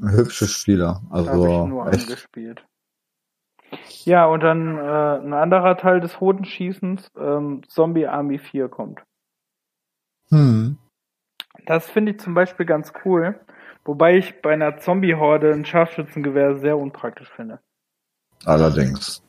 hübsche 0.00 0.46
Spieler. 0.46 1.02
Also 1.10 1.30
Habe 1.30 1.64
ich 1.64 1.70
nur 1.70 1.86
echt. 1.92 2.04
angespielt. 2.04 2.64
Ja, 4.04 4.26
und 4.26 4.40
dann 4.40 4.78
äh, 4.78 5.18
ein 5.20 5.32
anderer 5.32 5.76
Teil 5.76 6.00
des 6.00 6.20
Hodenschießens, 6.20 7.10
ähm, 7.16 7.62
Zombie 7.68 8.06
Army 8.06 8.38
4 8.38 8.68
kommt. 8.68 9.02
Hm. 10.28 10.78
Das 11.66 11.88
finde 11.88 12.12
ich 12.12 12.20
zum 12.20 12.34
Beispiel 12.34 12.66
ganz 12.66 12.92
cool, 13.04 13.40
wobei 13.84 14.16
ich 14.16 14.42
bei 14.42 14.52
einer 14.52 14.78
Zombie-Horde 14.78 15.52
ein 15.52 15.64
Scharfschützengewehr 15.64 16.56
sehr 16.56 16.76
unpraktisch 16.76 17.30
finde. 17.30 17.60
Allerdings. 18.44 19.22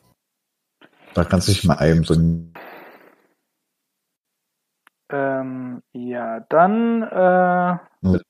Da 1.14 1.24
kannst 1.24 1.48
du 1.48 1.52
dich 1.52 1.64
mal 1.64 1.82
eben 1.86 2.04
so. 2.04 2.14
Ähm, 5.10 5.82
ja, 5.92 6.40
dann 6.40 7.02
äh, 7.02 7.78
Mit 8.02 8.22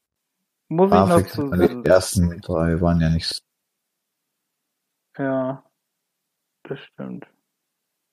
muss 0.69 0.93
ich 0.93 0.99
noch 0.99 1.27
zu. 1.27 1.51
Die 1.51 1.89
ersten 1.89 2.41
drei 2.41 2.81
waren 2.81 3.01
ja 3.01 3.11
nicht. 3.11 3.43
Ja, 5.19 5.65
das 6.71 6.81
stimmt. 6.81 7.27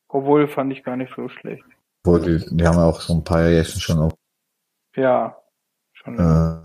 Obwohl 0.07 0.47
fand 0.47 0.71
ich 0.71 0.83
gar 0.83 0.95
nicht 0.95 1.13
so 1.15 1.27
schlecht. 1.29 1.65
Obwohl, 2.03 2.21
die, 2.21 2.55
die 2.55 2.67
haben 2.67 2.77
ja 2.77 2.85
auch 2.85 3.01
so 3.01 3.13
ein 3.13 3.23
paar 3.23 3.47
Jährchen 3.47 3.81
schon 3.81 3.99
auf. 3.99 4.13
Ja, 4.95 5.37
schon. 5.93 6.19
Äh. 6.19 6.61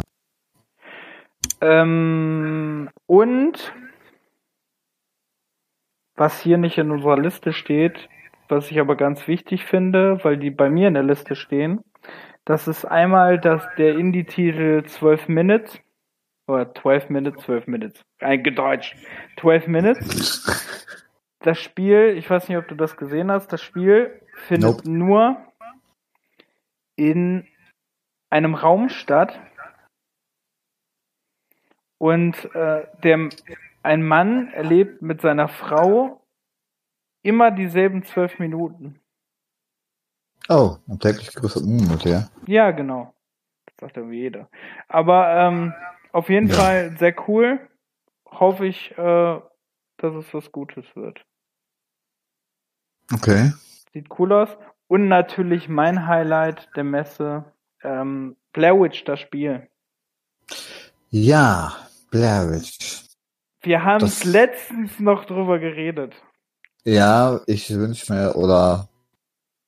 Ähm, 1.61 2.91
und 3.07 3.73
was 6.15 6.41
hier 6.41 6.59
nicht 6.59 6.79
in 6.79 6.91
unserer 6.91 7.19
Liste 7.19 7.53
steht, 7.53 8.09
was 8.49 8.71
ich 8.71 8.79
aber 8.81 8.97
ganz 8.97 9.27
wichtig 9.27 9.65
finde, 9.65 10.23
weil 10.23 10.37
die 10.37 10.51
bei 10.51 10.69
mir 10.69 10.89
in 10.89 10.95
der 10.95 11.03
Liste 11.03 11.35
stehen, 11.35 11.83
das 12.45 12.69
ist 12.69 12.85
einmal 12.85 13.39
das, 13.39 13.63
der 13.79 13.97
Indie-Titel 13.97 14.85
12 14.85 15.29
Minutes, 15.29 15.81
oder 16.47 16.75
12 16.75 17.11
Minutes, 17.11 17.45
12 17.45 17.67
Minutes, 17.69 18.03
eingedeutscht, 18.19 18.97
12 19.39 19.67
Minutes. 19.69 20.77
Das 21.41 21.59
Spiel, 21.59 22.15
ich 22.17 22.29
weiß 22.29 22.49
nicht, 22.49 22.59
ob 22.59 22.69
du 22.69 22.75
das 22.75 22.97
gesehen 22.97 23.31
hast, 23.31 23.49
das 23.53 23.63
Spiel 23.63 24.21
findet 24.35 24.85
nope. 24.85 24.91
nur 24.91 25.37
in 26.97 27.47
einem 28.29 28.55
Raum 28.55 28.89
statt 28.91 29.41
und 31.99 32.55
äh, 32.55 32.87
der 33.03 33.31
ein 33.83 34.03
Mann 34.03 34.53
erlebt 34.53 35.01
mit 35.01 35.23
seiner 35.23 35.49
Frau 35.49 36.21
immer 37.23 37.51
dieselben 37.51 38.05
zwölf 38.05 38.39
Minuten. 38.39 39.01
Oh, 40.49 40.77
ein 40.89 40.99
täglich 40.99 41.33
größer 41.35 41.63
Monat, 41.63 42.05
ja. 42.05 42.29
Ja, 42.47 42.71
genau. 42.71 43.15
Das 43.67 43.77
sagt 43.79 43.97
irgendwie 43.97 44.21
jeder. 44.21 44.49
Aber 44.89 45.35
ähm, 45.37 45.73
auf 46.13 46.29
jeden 46.29 46.49
Ja. 46.49 46.57
Fall 46.57 46.97
sehr 46.99 47.15
cool. 47.29 47.61
Hoffe 48.27 48.67
ich, 48.67 48.91
äh, 48.99 49.41
dass 49.99 50.15
es 50.15 50.33
was 50.35 50.51
Gutes 50.53 50.85
wird. 50.97 51.25
Okay. 53.15 53.53
Sieht 53.93 54.07
cool 54.19 54.33
aus. 54.33 54.49
Und 54.89 55.09
natürlich 55.09 55.69
mein 55.69 56.07
Highlight 56.07 56.69
der 56.77 56.85
Messe, 56.85 57.45
ähm, 57.83 58.37
Blair 58.53 58.75
Witch, 58.81 59.05
das 59.05 59.21
Spiel. 59.21 59.69
Ja, 61.11 61.73
Blair 62.11 62.51
Witch. 62.51 63.05
Wir 63.63 63.85
haben 63.85 64.01
Das- 64.01 64.25
letztens 64.25 64.99
noch 65.01 65.25
drüber 65.27 65.59
geredet. 65.59 66.15
Ja, 66.85 67.41
ich 67.47 67.69
wünsche 67.75 68.13
mir, 68.13 68.35
oder 68.37 68.89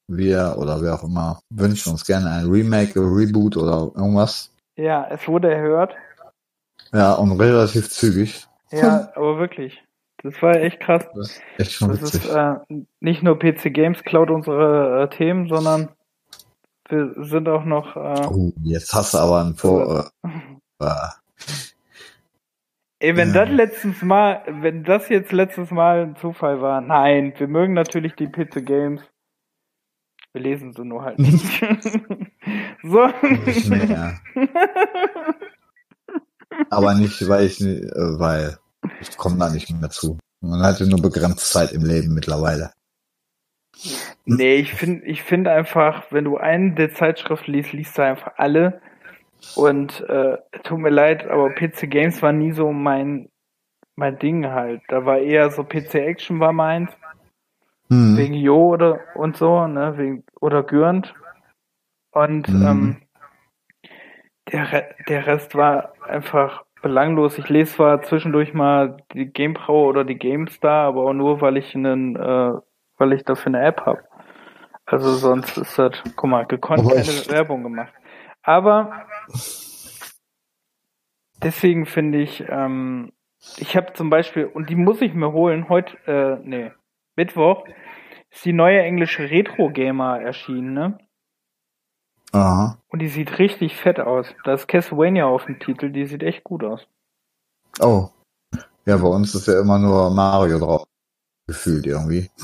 wir, 0.08 0.56
oder 0.58 0.80
wer 0.80 0.94
auch 0.94 1.04
immer, 1.04 1.40
wünschen 1.50 1.92
uns 1.92 2.04
gerne 2.04 2.30
ein 2.30 2.46
Remake, 2.46 2.98
ein 2.98 3.14
Reboot 3.14 3.56
oder 3.56 3.90
irgendwas. 3.94 4.50
Ja, 4.76 5.06
es 5.10 5.26
wurde 5.28 5.52
erhört. 5.52 5.94
Ja, 6.92 7.12
und 7.14 7.32
relativ 7.38 7.90
zügig. 7.90 8.46
Ja, 8.70 9.10
aber 9.14 9.38
wirklich. 9.38 9.82
Das 10.22 10.40
war 10.40 10.54
echt 10.56 10.80
krass. 10.80 11.06
Das 11.14 11.30
ist 11.32 11.42
echt 11.58 11.72
schon 11.72 11.88
Das 11.88 12.00
witzig. 12.02 12.24
ist 12.24 12.30
äh, 12.34 12.54
nicht 13.00 13.22
nur 13.22 13.38
PC 13.38 13.72
Games 13.74 14.02
klaut 14.04 14.30
unsere 14.30 15.02
äh, 15.02 15.08
Themen, 15.16 15.48
sondern 15.48 15.88
wir 16.88 17.14
sind 17.18 17.48
auch 17.48 17.64
noch. 17.64 17.96
Äh, 17.96 18.26
oh, 18.28 18.52
jetzt 18.62 18.92
hast 18.94 19.14
du 19.14 19.18
aber 19.18 19.40
ein 19.44 19.54
Vor... 19.54 20.10
Äh, 20.22 20.28
äh, 20.84 20.94
ey, 23.00 23.16
wenn 23.16 23.34
Ja. 23.34 23.44
das 23.44 23.54
letztens 23.54 24.02
mal, 24.02 24.42
wenn 24.46 24.84
das 24.84 25.08
jetzt 25.08 25.32
letztes 25.32 25.70
Mal 25.70 26.02
ein 26.02 26.16
Zufall 26.16 26.60
war, 26.60 26.80
nein, 26.80 27.32
wir 27.36 27.48
mögen 27.48 27.72
natürlich 27.74 28.14
die 28.14 28.28
PC 28.28 28.64
Games. 28.64 29.02
Wir 30.32 30.42
lesen 30.42 30.72
sie 30.72 30.84
nur 30.84 31.02
halt 31.02 31.18
nicht. 31.18 31.60
so. 32.82 33.06
nicht 33.44 33.68
mehr. 33.68 34.18
Aber 36.70 36.94
nicht, 36.94 37.28
weil 37.28 37.46
ich, 37.46 37.60
äh, 37.60 37.90
weil 38.18 38.58
ich 39.00 39.16
komme 39.16 39.38
da 39.38 39.50
nicht 39.50 39.70
mehr 39.70 39.90
zu. 39.90 40.18
Man 40.40 40.62
hat 40.62 40.80
ja 40.80 40.86
nur 40.86 41.00
begrenzt 41.00 41.52
Zeit 41.52 41.72
im 41.72 41.84
Leben 41.84 42.14
mittlerweile. 42.14 42.72
Nee, 44.24 44.56
ich 44.56 44.72
finde 44.74 45.04
ich 45.06 45.22
find 45.22 45.48
einfach, 45.48 46.04
wenn 46.10 46.24
du 46.24 46.36
einen 46.36 46.74
der 46.76 46.94
Zeitschrift 46.94 47.46
liest, 47.46 47.72
liest 47.72 47.98
du 47.98 48.02
einfach 48.02 48.32
alle. 48.36 48.80
Und 49.56 50.00
äh, 50.08 50.38
tut 50.62 50.78
mir 50.78 50.90
leid, 50.90 51.26
aber 51.26 51.50
PC 51.50 51.88
Games 51.90 52.22
war 52.22 52.32
nie 52.32 52.52
so 52.52 52.72
mein 52.72 53.28
mein 53.96 54.18
Ding 54.18 54.46
halt. 54.46 54.82
Da 54.88 55.04
war 55.04 55.18
eher 55.18 55.50
so 55.50 55.64
PC 55.64 55.94
Action 55.96 56.40
war 56.40 56.52
meins, 56.52 56.90
Hm. 57.88 58.16
wegen 58.16 58.34
Jo 58.34 58.68
oder 58.72 59.00
und 59.14 59.36
so, 59.36 59.66
ne, 59.66 59.98
wegen 59.98 60.24
oder 60.40 60.62
Gürnt. 60.62 61.14
Und 62.12 62.48
Mhm. 62.48 62.62
ähm, 62.62 63.02
der 64.50 64.72
Re 64.72 64.94
der 65.08 65.26
Rest 65.26 65.54
war 65.54 65.92
einfach 66.08 66.64
belanglos. 66.82 67.38
Ich 67.38 67.48
lese 67.48 67.76
zwar 67.76 68.02
zwischendurch 68.02 68.52
mal 68.52 68.98
die 69.14 69.26
GamePro 69.26 69.88
oder 69.88 70.04
die 70.04 70.18
GameStar, 70.18 70.86
aber 70.88 71.02
auch 71.04 71.12
nur, 71.12 71.40
weil 71.40 71.56
ich 71.56 71.74
einen, 71.74 72.16
äh, 72.16 72.52
weil 72.98 73.12
ich 73.12 73.24
dafür 73.24 73.54
eine 73.54 73.64
App 73.64 73.82
habe. 73.86 74.02
Also 74.84 75.14
sonst 75.14 75.56
ist 75.56 75.78
das, 75.78 75.92
guck 76.16 76.30
mal, 76.30 76.44
gekonnt 76.44 76.86
keine 76.88 77.06
Werbung 77.28 77.62
gemacht. 77.62 77.92
Aber 78.42 79.06
deswegen 81.42 81.86
finde 81.86 82.18
ich, 82.18 82.44
ähm, 82.48 83.12
ich 83.56 83.76
habe 83.76 83.92
zum 83.94 84.10
Beispiel, 84.10 84.46
und 84.46 84.70
die 84.70 84.76
muss 84.76 85.00
ich 85.00 85.14
mir 85.14 85.32
holen, 85.32 85.68
heute, 85.68 85.96
äh, 86.06 86.38
nee, 86.46 86.72
Mittwoch, 87.16 87.64
ist 88.30 88.44
die 88.44 88.52
neue 88.52 88.82
englische 88.82 89.30
Retro-Gamer 89.30 90.20
erschienen, 90.20 90.74
ne? 90.74 90.98
Aha. 92.32 92.78
Und 92.88 92.98
die 93.00 93.08
sieht 93.08 93.38
richtig 93.38 93.76
fett 93.76 94.00
aus. 94.00 94.26
Da 94.44 94.54
ist 94.54 94.66
Castlevania 94.68 95.26
auf 95.26 95.44
dem 95.46 95.58
Titel, 95.60 95.90
die 95.90 96.06
sieht 96.06 96.22
echt 96.22 96.44
gut 96.44 96.64
aus. 96.64 96.86
Oh. 97.80 98.08
Ja, 98.84 98.96
bei 98.96 99.08
uns 99.08 99.34
ist 99.34 99.46
ja 99.46 99.60
immer 99.60 99.78
nur 99.78 100.10
Mario 100.10 100.58
drauf. 100.58 100.84
Gefühlt 101.46 101.86
irgendwie. 101.86 102.30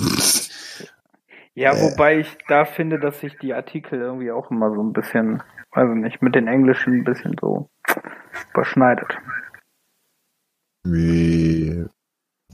Ja, 1.55 1.73
Äh. 1.74 1.82
wobei 1.82 2.20
ich 2.20 2.39
da 2.47 2.65
finde, 2.65 3.01
dass 3.01 3.19
sich 3.19 3.36
die 3.39 3.52
Artikel 3.52 3.98
irgendwie 4.01 4.31
auch 4.31 4.48
immer 4.52 4.73
so 4.73 4.81
ein 4.81 4.93
bisschen, 4.93 5.43
weiß 5.73 5.89
ich 5.90 5.97
nicht, 6.01 6.23
mit 6.23 6.36
den 6.36 6.47
Englischen 6.47 7.01
ein 7.01 7.05
bisschen 7.05 7.35
so 7.40 7.69
überschneidet. 8.52 9.19
Wie, 10.85 11.85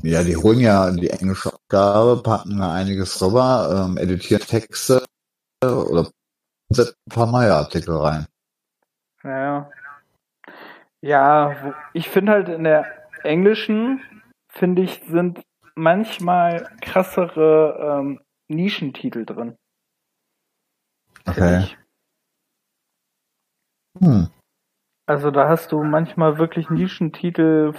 ja, 0.02 0.23
die 0.23 0.36
holen 0.39 0.61
ja 0.61 0.90
die 0.90 1.11
englische 1.11 1.52
Abgabe, 1.52 2.23
packen 2.23 2.56
da 2.59 2.73
einiges 2.73 3.20
rüber, 3.20 3.85
ähm, 3.90 3.98
editieren 3.98 4.43
Texte 4.47 5.05
oder 5.62 6.09
ein 6.79 7.11
paar 7.11 7.31
neue 7.31 7.55
Artikel 7.55 7.97
rein. 7.97 8.27
Ja. 9.23 9.71
Ja, 11.01 11.75
ich 11.93 12.09
finde 12.09 12.33
halt 12.33 12.49
in 12.49 12.65
der 12.65 12.87
englischen, 13.25 14.03
finde 14.49 14.83
ich, 14.83 15.03
sind 15.09 15.43
manchmal 15.75 16.69
krassere 16.81 18.01
ähm, 18.01 18.21
Nischentitel 18.49 19.25
drin. 19.25 19.57
Okay. 21.27 21.69
Hm. 23.99 24.29
Also 25.07 25.31
da 25.31 25.49
hast 25.49 25.73
du 25.73 25.83
manchmal 25.83 26.39
wirklich 26.39 26.71
Nischentitel, 26.71 27.75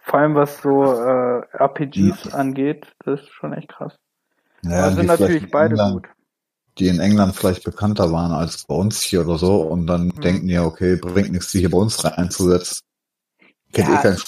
vor 0.00 0.18
allem 0.18 0.34
was 0.34 0.60
so 0.60 0.84
äh, 0.84 1.46
RPGs 1.52 2.34
angeht, 2.34 2.94
das 3.04 3.20
ist 3.20 3.30
schon 3.30 3.52
echt 3.52 3.68
krass. 3.68 3.96
Ja, 4.62 4.84
Aber 4.84 4.92
sind 4.92 5.06
natürlich 5.06 5.50
beide 5.50 5.74
England, 5.74 6.04
gut. 6.04 6.15
Die 6.78 6.88
in 6.88 7.00
England 7.00 7.34
vielleicht 7.34 7.64
bekannter 7.64 8.12
waren 8.12 8.32
als 8.32 8.64
bei 8.66 8.74
uns 8.74 9.00
hier 9.00 9.22
oder 9.22 9.38
so 9.38 9.62
und 9.62 9.86
dann 9.86 10.10
Hm. 10.10 10.20
denken 10.20 10.48
die, 10.48 10.58
okay, 10.58 10.96
bringt 10.96 11.32
nichts, 11.32 11.50
die 11.52 11.60
hier 11.60 11.70
bei 11.70 11.78
uns 11.78 12.04
reinzusetzen. 12.04 12.80
Kennt 13.72 13.88
Ja. 13.88 13.98
eh 13.98 14.02
kein 14.02 14.18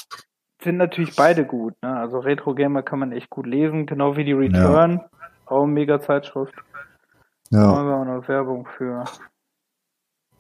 Sind 0.63 0.77
natürlich 0.79 1.15
beide 1.15 1.45
gut, 1.45 1.75
ne? 1.83 1.97
Also 1.97 2.19
Retro 2.19 2.55
Gamer 2.55 2.83
kann 2.83 2.99
man 2.99 3.13
echt 3.13 3.31
gut 3.31 3.47
lesen, 3.47 3.87
genau 3.87 4.17
wie 4.17 4.25
die 4.25 4.33
Return, 4.33 5.01
auch 5.47 5.63
eine 5.63 5.73
mega 5.73 6.01
Zeitschrift. 6.01 6.55
Da 7.51 7.59
Ja. 7.63 7.77
haben 7.77 7.87
wir 7.87 7.97
auch 7.97 8.05
noch 8.05 8.29
Werbung 8.29 8.67
für. 8.77 9.05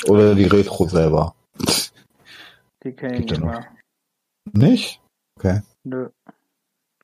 Oder 0.06 0.34
die 0.34 0.46
Retro 0.46 0.88
selber. 0.88 1.34
Die 2.82 2.92
kenne 2.92 3.18
ich 3.18 3.30
ja 3.30 3.36
nicht 3.36 3.44
mehr. 3.44 3.66
Nicht? 4.52 5.00
Okay. 5.36 5.62
Nö. 5.84 6.08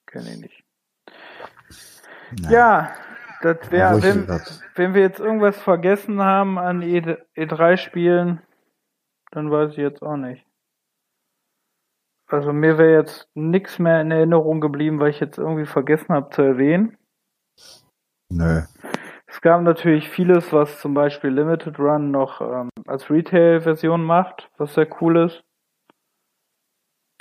Kenne 0.06 0.32
ich 0.32 0.38
nicht. 0.40 0.64
Ja. 2.40 2.50
Ja, 2.50 2.96
das 3.44 3.70
wäre, 3.70 4.02
wenn, 4.02 4.26
wenn 4.74 4.94
wir 4.94 5.02
jetzt 5.02 5.20
irgendwas 5.20 5.60
vergessen 5.60 6.22
haben 6.22 6.58
an 6.58 6.80
E 6.80 6.98
E3-Spielen, 7.36 8.40
dann 9.32 9.50
weiß 9.50 9.72
ich 9.72 9.76
jetzt 9.76 10.02
auch 10.02 10.16
nicht. 10.16 10.46
Also 12.26 12.54
mir 12.54 12.78
wäre 12.78 12.94
jetzt 12.94 13.28
nichts 13.34 13.78
mehr 13.78 14.00
in 14.00 14.10
Erinnerung 14.10 14.62
geblieben, 14.62 14.98
weil 14.98 15.10
ich 15.10 15.20
jetzt 15.20 15.36
irgendwie 15.36 15.66
vergessen 15.66 16.14
habe 16.14 16.30
zu 16.30 16.40
erwähnen. 16.40 16.96
Nö. 18.30 18.62
Es 19.26 19.42
gab 19.42 19.60
natürlich 19.60 20.08
vieles, 20.08 20.50
was 20.50 20.80
zum 20.80 20.94
Beispiel 20.94 21.28
Limited 21.28 21.78
Run 21.78 22.10
noch 22.10 22.40
ähm, 22.40 22.70
als 22.86 23.10
Retail-Version 23.10 24.02
macht, 24.02 24.48
was 24.56 24.72
sehr 24.72 24.88
cool 25.02 25.18
ist. 25.18 25.44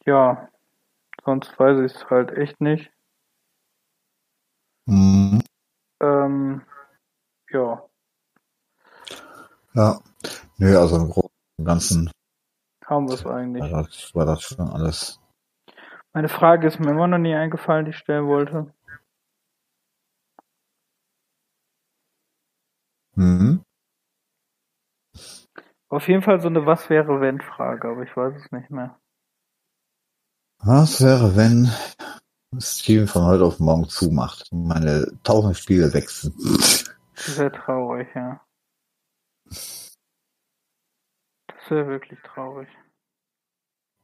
Ja, 0.05 0.47
sonst 1.25 1.59
weiß 1.59 1.79
ich 1.79 1.93
es 1.93 2.09
halt 2.09 2.31
echt 2.31 2.61
nicht. 2.61 2.89
Hm. 4.87 5.42
Ähm, 6.03 6.61
ja, 7.51 7.87
Ja. 9.73 9.99
Nö, 10.57 10.77
also 10.77 10.97
im 10.97 11.09
Großen 11.09 11.31
und 11.57 11.65
Ganzen 11.65 12.11
haben 12.85 13.07
wir 13.07 13.15
es 13.15 13.25
eigentlich. 13.25 13.71
war 13.71 13.83
das, 13.83 14.15
war 14.15 14.25
das 14.25 14.41
schon 14.41 14.69
alles. 14.69 15.19
Meine 16.13 16.29
Frage 16.29 16.67
ist 16.67 16.79
mir 16.79 16.91
immer 16.91 17.07
noch 17.07 17.17
nie 17.17 17.33
eingefallen, 17.33 17.85
die 17.85 17.91
ich 17.91 17.97
stellen 17.97 18.27
wollte. 18.27 18.71
Hm. 23.15 23.63
Auf 25.89 26.07
jeden 26.07 26.21
Fall 26.23 26.39
so 26.39 26.47
eine 26.49 26.65
Was 26.65 26.89
wäre 26.89 27.21
wenn 27.21 27.41
Frage, 27.41 27.87
aber 27.89 28.03
ich 28.03 28.15
weiß 28.15 28.35
es 28.35 28.51
nicht 28.51 28.69
mehr. 28.69 28.99
Was 30.59 31.01
wäre, 31.01 31.35
wenn 31.35 31.71
Steven 32.59 33.07
von 33.07 33.23
heute 33.23 33.43
auf 33.45 33.59
morgen 33.59 33.87
zumacht 33.89 34.47
meine 34.51 35.07
tausend 35.23 35.57
Spiele 35.57 35.93
wechseln? 35.93 36.33
Sehr 37.15 37.51
traurig, 37.51 38.07
ja. 38.15 38.41
Das 41.47 41.69
wäre 41.69 41.87
wirklich 41.87 42.19
traurig. 42.21 42.67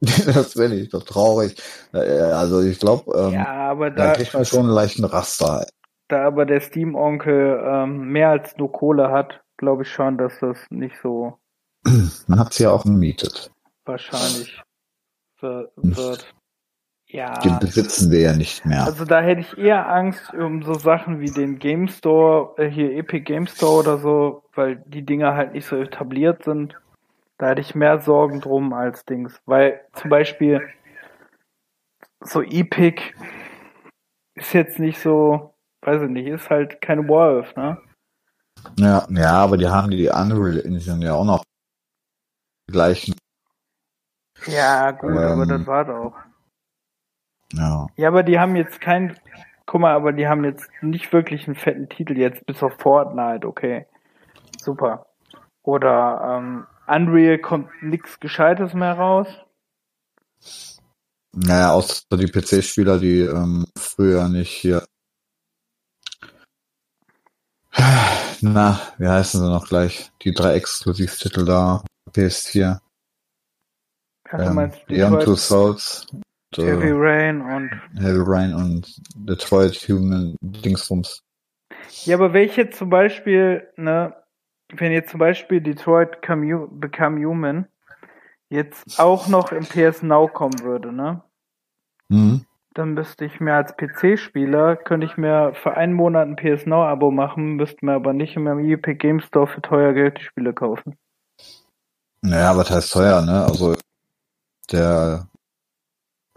das 0.00 0.56
wäre 0.56 0.70
nicht 0.74 0.94
doch 0.94 1.02
traurig. 1.04 1.60
Äh, 1.92 1.98
Also 1.98 2.60
ich 2.62 2.78
glaube, 2.78 3.12
ähm, 3.18 3.32
ja, 3.34 3.74
da 3.74 3.90
da, 3.90 4.12
kriegt 4.14 4.32
man 4.34 4.44
schon 4.44 4.60
einen 4.60 4.70
leichten 4.70 5.04
Raster. 5.04 5.66
da 6.08 6.24
aber 6.26 6.46
der 6.46 6.60
Steam-Onkel 6.60 7.62
ähm, 7.64 8.08
mehr 8.10 8.30
als 8.30 8.56
nur 8.56 8.72
Kohle 8.72 9.10
hat, 9.10 9.42
glaube 9.58 9.82
ich 9.82 9.90
schon, 9.92 10.16
dass 10.16 10.38
das 10.40 10.58
nicht 10.70 10.96
so 11.02 11.38
Man 12.26 12.38
hat 12.38 12.54
sie 12.54 12.62
ja 12.64 12.70
auch 12.70 12.84
gemietet. 12.84 13.50
wahrscheinlich 13.84 14.60
wi- 15.40 15.66
wird. 15.76 16.34
Ja. 17.12 17.38
Den 17.38 17.58
besitzen 17.58 18.12
wir 18.12 18.20
ja 18.20 18.36
nicht 18.36 18.64
mehr. 18.64 18.84
Also 18.84 19.04
da 19.04 19.20
hätte 19.20 19.40
ich 19.40 19.58
eher 19.58 19.88
Angst 19.88 20.32
um 20.32 20.62
so 20.62 20.74
Sachen 20.74 21.18
wie 21.20 21.30
den 21.30 21.58
Game 21.58 21.88
Store, 21.88 22.54
äh, 22.56 22.68
hier 22.70 22.92
Epic 22.96 23.24
Game 23.24 23.48
Store 23.48 23.80
oder 23.80 23.98
so, 23.98 24.44
weil 24.54 24.76
die 24.86 25.02
Dinger 25.02 25.34
halt 25.34 25.52
nicht 25.52 25.66
so 25.66 25.76
etabliert 25.76 26.44
sind. 26.44 26.76
Da 27.36 27.48
hätte 27.48 27.62
ich 27.62 27.74
mehr 27.74 28.00
Sorgen 28.00 28.40
drum 28.40 28.72
als 28.72 29.04
Dings. 29.04 29.40
Weil 29.46 29.80
zum 29.94 30.10
Beispiel 30.10 30.62
so 32.20 32.42
Epic 32.42 33.02
ist 34.34 34.52
jetzt 34.52 34.78
nicht 34.78 35.00
so, 35.00 35.54
weiß 35.82 36.02
ich 36.02 36.10
nicht, 36.10 36.28
ist 36.28 36.48
halt 36.48 36.80
kein 36.80 37.08
Wolf, 37.08 37.56
ne? 37.56 37.78
Ja, 38.78 39.06
ja, 39.10 39.32
aber 39.32 39.56
die 39.56 39.68
haben 39.68 39.90
die 39.90 40.08
Unreal 40.08 40.60
Engine 40.60 41.04
ja 41.04 41.14
auch 41.14 41.24
noch 41.24 41.42
gleichen. 42.70 43.16
Ja, 44.46 44.92
gut, 44.92 45.10
aber 45.10 45.42
Ähm. 45.42 45.48
das 45.48 45.66
war 45.66 45.84
doch. 45.84 46.29
Ja. 47.54 47.86
Ja, 47.96 48.08
aber 48.08 48.22
die 48.22 48.38
haben 48.38 48.56
jetzt 48.56 48.80
kein, 48.80 49.16
guck 49.66 49.80
mal, 49.80 49.94
aber 49.94 50.12
die 50.12 50.28
haben 50.28 50.44
jetzt 50.44 50.68
nicht 50.82 51.12
wirklich 51.12 51.46
einen 51.46 51.56
fetten 51.56 51.88
Titel 51.88 52.16
jetzt, 52.16 52.46
bis 52.46 52.62
auf 52.62 52.74
Fortnite, 52.78 53.46
okay. 53.46 53.86
Super. 54.60 55.06
Oder 55.62 56.38
ähm, 56.38 56.66
Unreal 56.86 57.38
kommt 57.38 57.68
nix 57.82 58.20
Gescheites 58.20 58.74
mehr 58.74 58.94
raus. 58.94 59.28
Naja, 61.32 61.72
außer 61.72 62.02
die 62.12 62.26
PC-Spieler, 62.26 62.98
die 62.98 63.20
ähm, 63.20 63.66
früher 63.78 64.28
nicht 64.28 64.50
hier. 64.50 64.84
Na, 68.40 68.80
wie 68.98 69.06
heißen 69.06 69.40
sie 69.40 69.48
noch 69.48 69.68
gleich? 69.68 70.10
Die 70.22 70.32
drei 70.32 70.54
Exklusivtitel 70.54 71.44
da, 71.44 71.84
PS4. 72.12 72.80
Also 74.28 74.50
Ähm, 74.50 74.72
du 74.88 74.94
Beyond 74.94 75.22
Two 75.22 75.36
Souls, 75.36 76.06
Heavy 76.56 76.90
Rain 76.92 77.40
und 77.40 77.70
Heavy 77.96 78.22
Rain 78.24 78.54
und 78.54 79.00
Detroit 79.14 79.74
Human 79.88 80.36
Dingsbums. 80.40 81.22
Ja, 82.04 82.16
aber 82.16 82.32
welche 82.32 82.70
zum 82.70 82.90
Beispiel, 82.90 83.68
ne, 83.76 84.14
wenn 84.72 84.92
jetzt 84.92 85.10
zum 85.10 85.20
Beispiel 85.20 85.60
Detroit 85.60 86.22
Come, 86.22 86.68
Become 86.72 87.24
Human 87.24 87.66
jetzt 88.48 88.98
auch 88.98 89.28
noch 89.28 89.52
im 89.52 89.64
PS 89.64 90.02
Now 90.02 90.28
kommen 90.28 90.60
würde, 90.62 90.92
ne, 90.92 91.22
Mhm. 92.08 92.44
dann 92.74 92.94
müsste 92.94 93.24
ich 93.24 93.38
mir 93.40 93.54
als 93.54 93.76
PC-Spieler, 93.76 94.76
könnte 94.76 95.06
ich 95.06 95.16
mir 95.16 95.52
für 95.54 95.76
einen 95.76 95.92
Monat 95.92 96.26
ein 96.26 96.36
PS 96.36 96.66
Now-Abo 96.66 97.12
machen, 97.12 97.54
müsste 97.54 97.84
mir 97.84 97.94
aber 97.94 98.12
nicht 98.12 98.36
in 98.36 98.42
meinem 98.42 98.68
Epic 98.68 98.96
Game 98.96 99.20
Store 99.20 99.46
für 99.46 99.62
teuer 99.62 99.92
Geld 99.92 100.18
die 100.18 100.24
Spiele 100.24 100.52
kaufen. 100.52 100.96
Naja, 102.22 102.56
was 102.56 102.70
heißt 102.70 102.92
teuer, 102.92 103.22
ne? 103.22 103.44
Also 103.44 103.76
der 104.70 105.26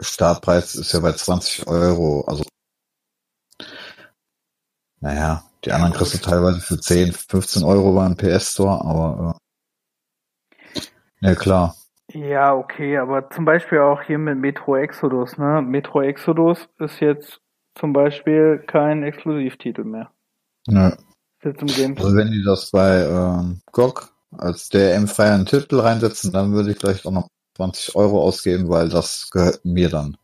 Startpreis 0.00 0.74
ist 0.74 0.92
ja 0.92 1.00
bei 1.00 1.12
20 1.12 1.66
Euro. 1.66 2.24
Also 2.26 2.44
naja, 5.00 5.44
die 5.64 5.72
anderen 5.72 5.92
kriegst 5.92 6.14
du 6.14 6.18
teilweise 6.18 6.60
für 6.60 6.80
10, 6.80 7.12
15 7.12 7.62
Euro 7.62 7.94
beim 7.94 8.16
PS 8.16 8.52
Store, 8.52 8.84
aber 8.84 9.38
äh, 10.74 10.80
ja 11.20 11.34
klar. 11.34 11.76
Ja, 12.12 12.54
okay, 12.54 12.98
aber 12.98 13.30
zum 13.30 13.44
Beispiel 13.44 13.80
auch 13.80 14.02
hier 14.02 14.18
mit 14.18 14.38
Metro 14.38 14.76
Exodus, 14.76 15.36
ne? 15.36 15.62
Metro 15.62 16.02
Exodus 16.02 16.68
ist 16.78 17.00
jetzt 17.00 17.40
zum 17.74 17.92
Beispiel 17.92 18.62
kein 18.66 19.02
Exklusivtitel 19.02 19.84
mehr. 19.84 20.10
Nö. 20.66 20.88
Ist 20.88 21.44
jetzt 21.44 21.62
im 21.62 21.68
Game 21.68 21.96
Also 21.96 22.16
wenn 22.16 22.30
die 22.30 22.44
das 22.44 22.70
bei 22.70 23.04
ähm, 23.04 23.60
GOG 23.72 24.10
als 24.36 24.68
DRM-freien 24.68 25.46
Titel 25.46 25.80
reinsetzen, 25.80 26.32
dann 26.32 26.52
würde 26.52 26.70
ich 26.70 26.78
vielleicht 26.78 27.06
auch 27.06 27.10
noch 27.10 27.28
20 27.56 27.96
Euro 27.96 28.22
ausgeben, 28.22 28.68
weil 28.68 28.88
das 28.88 29.30
gehört 29.30 29.64
mir 29.64 29.88
dann. 29.88 30.16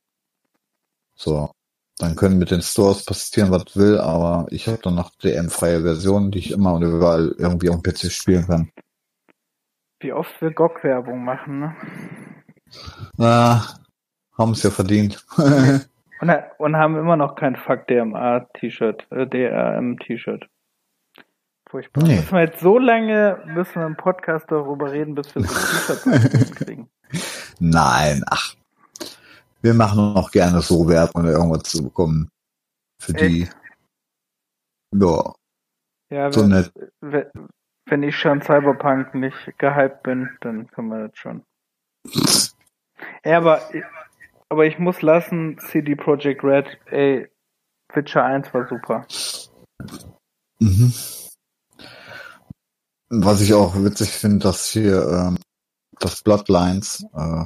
So. 1.15 1.51
Dann 1.99 2.17
können 2.17 2.39
mit 2.39 2.51
den 2.51 2.63
Stores 2.63 3.05
passieren, 3.05 3.51
was 3.51 3.77
will, 3.77 3.99
aber 3.99 4.47
ich 4.51 4.67
habe 4.69 4.79
dann 4.83 4.95
noch 4.95 5.11
DM-freie 5.23 5.83
Versionen, 5.83 6.31
die 6.31 6.39
ich 6.39 6.51
immer 6.51 6.73
und 6.73 6.83
überall 6.83 7.35
irgendwie 7.37 7.69
am 7.69 7.83
PC 7.83 8.11
spielen 8.11 8.47
kann. 8.47 8.73
Wie 10.01 10.15
oft 10.15 10.41
wir 10.41 10.51
GOG-Werbung 10.51 11.23
machen, 11.23 11.61
ne? 11.61 11.77
Na, 13.19 13.63
haben 14.39 14.53
es 14.53 14.63
ja 14.63 14.71
verdient. 14.71 15.25
Und, 16.21 16.31
und 16.59 16.77
haben 16.77 16.99
immer 16.99 17.17
noch 17.17 17.35
kein 17.35 17.57
Fuck 17.57 17.87
DMA-T-Shirt, 17.87 19.07
äh, 19.11 19.27
DRM-T-Shirt. 19.27 20.47
Furchtbar. 21.67 22.03
Nee. 22.05 22.17
Müssen 22.17 22.33
wir 22.33 22.41
jetzt 22.43 22.61
so 22.61 22.79
lange, 22.79 23.43
müssen 23.47 23.77
wir 23.77 23.87
im 23.87 23.97
Podcast 23.97 24.45
darüber 24.51 24.93
reden, 24.93 25.15
bis 25.15 25.35
wir 25.35 25.43
so 25.43 25.49
T-Shirts 25.49 26.07
angeboten 26.07 26.55
kriegen. 26.55 26.90
Nein, 27.61 28.23
ach. 28.27 28.55
Wir 29.63 29.75
machen 29.75 30.15
noch 30.15 30.31
gerne 30.31 30.63
so 30.63 30.89
Werbung 30.89 31.23
oder 31.23 31.33
irgendwas 31.33 31.65
zu 31.65 31.85
bekommen. 31.85 32.31
Für 33.01 33.13
die. 33.13 33.43
Echt? 33.43 33.57
Ja, 34.95 35.35
Ja, 36.11 36.33
so 36.33 36.43
wenn, 36.43 36.49
nett. 36.49 36.73
wenn, 37.01 37.27
wenn 37.87 38.03
ich 38.03 38.17
schon 38.17 38.41
Cyberpunk 38.43 39.15
nicht 39.15 39.59
gehypt 39.59 40.03
bin, 40.03 40.31
dann 40.41 40.67
können 40.69 40.89
wir 40.89 41.09
das 41.09 41.19
schon. 41.19 41.45
Ja, 43.25 43.39
aber, 43.39 43.61
aber 44.49 44.67
ich 44.67 44.79
muss 44.79 45.03
lassen, 45.03 45.59
CD 45.59 45.95
Projekt 45.95 46.43
Red, 46.43 46.79
ey, 46.87 47.29
Witcher 47.93 48.25
1 48.25 48.53
war 48.55 48.67
super. 48.69 49.07
Mhm. 50.61 50.93
Was 53.11 53.41
ich 53.41 53.53
auch 53.55 53.75
witzig 53.77 54.11
finde, 54.11 54.39
dass 54.39 54.67
hier 54.67 55.07
ähm, 55.09 55.39
das 56.01 56.23
Bloodlines 56.23 57.07
äh, 57.15 57.45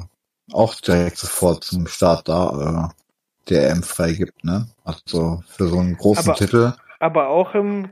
auch 0.53 0.75
direkt 0.75 1.17
sofort 1.17 1.63
zum 1.63 1.87
Start 1.87 2.27
da 2.27 2.91
äh, 2.91 3.49
DRM 3.49 3.83
freigibt, 3.83 4.43
ne? 4.43 4.67
Also 4.83 5.41
für 5.47 5.67
so 5.67 5.77
einen 5.79 5.95
großen 5.97 6.29
Aber- 6.29 6.37
Titel. 6.37 6.73
Aber 6.99 7.27
auch 7.29 7.53
im 7.53 7.89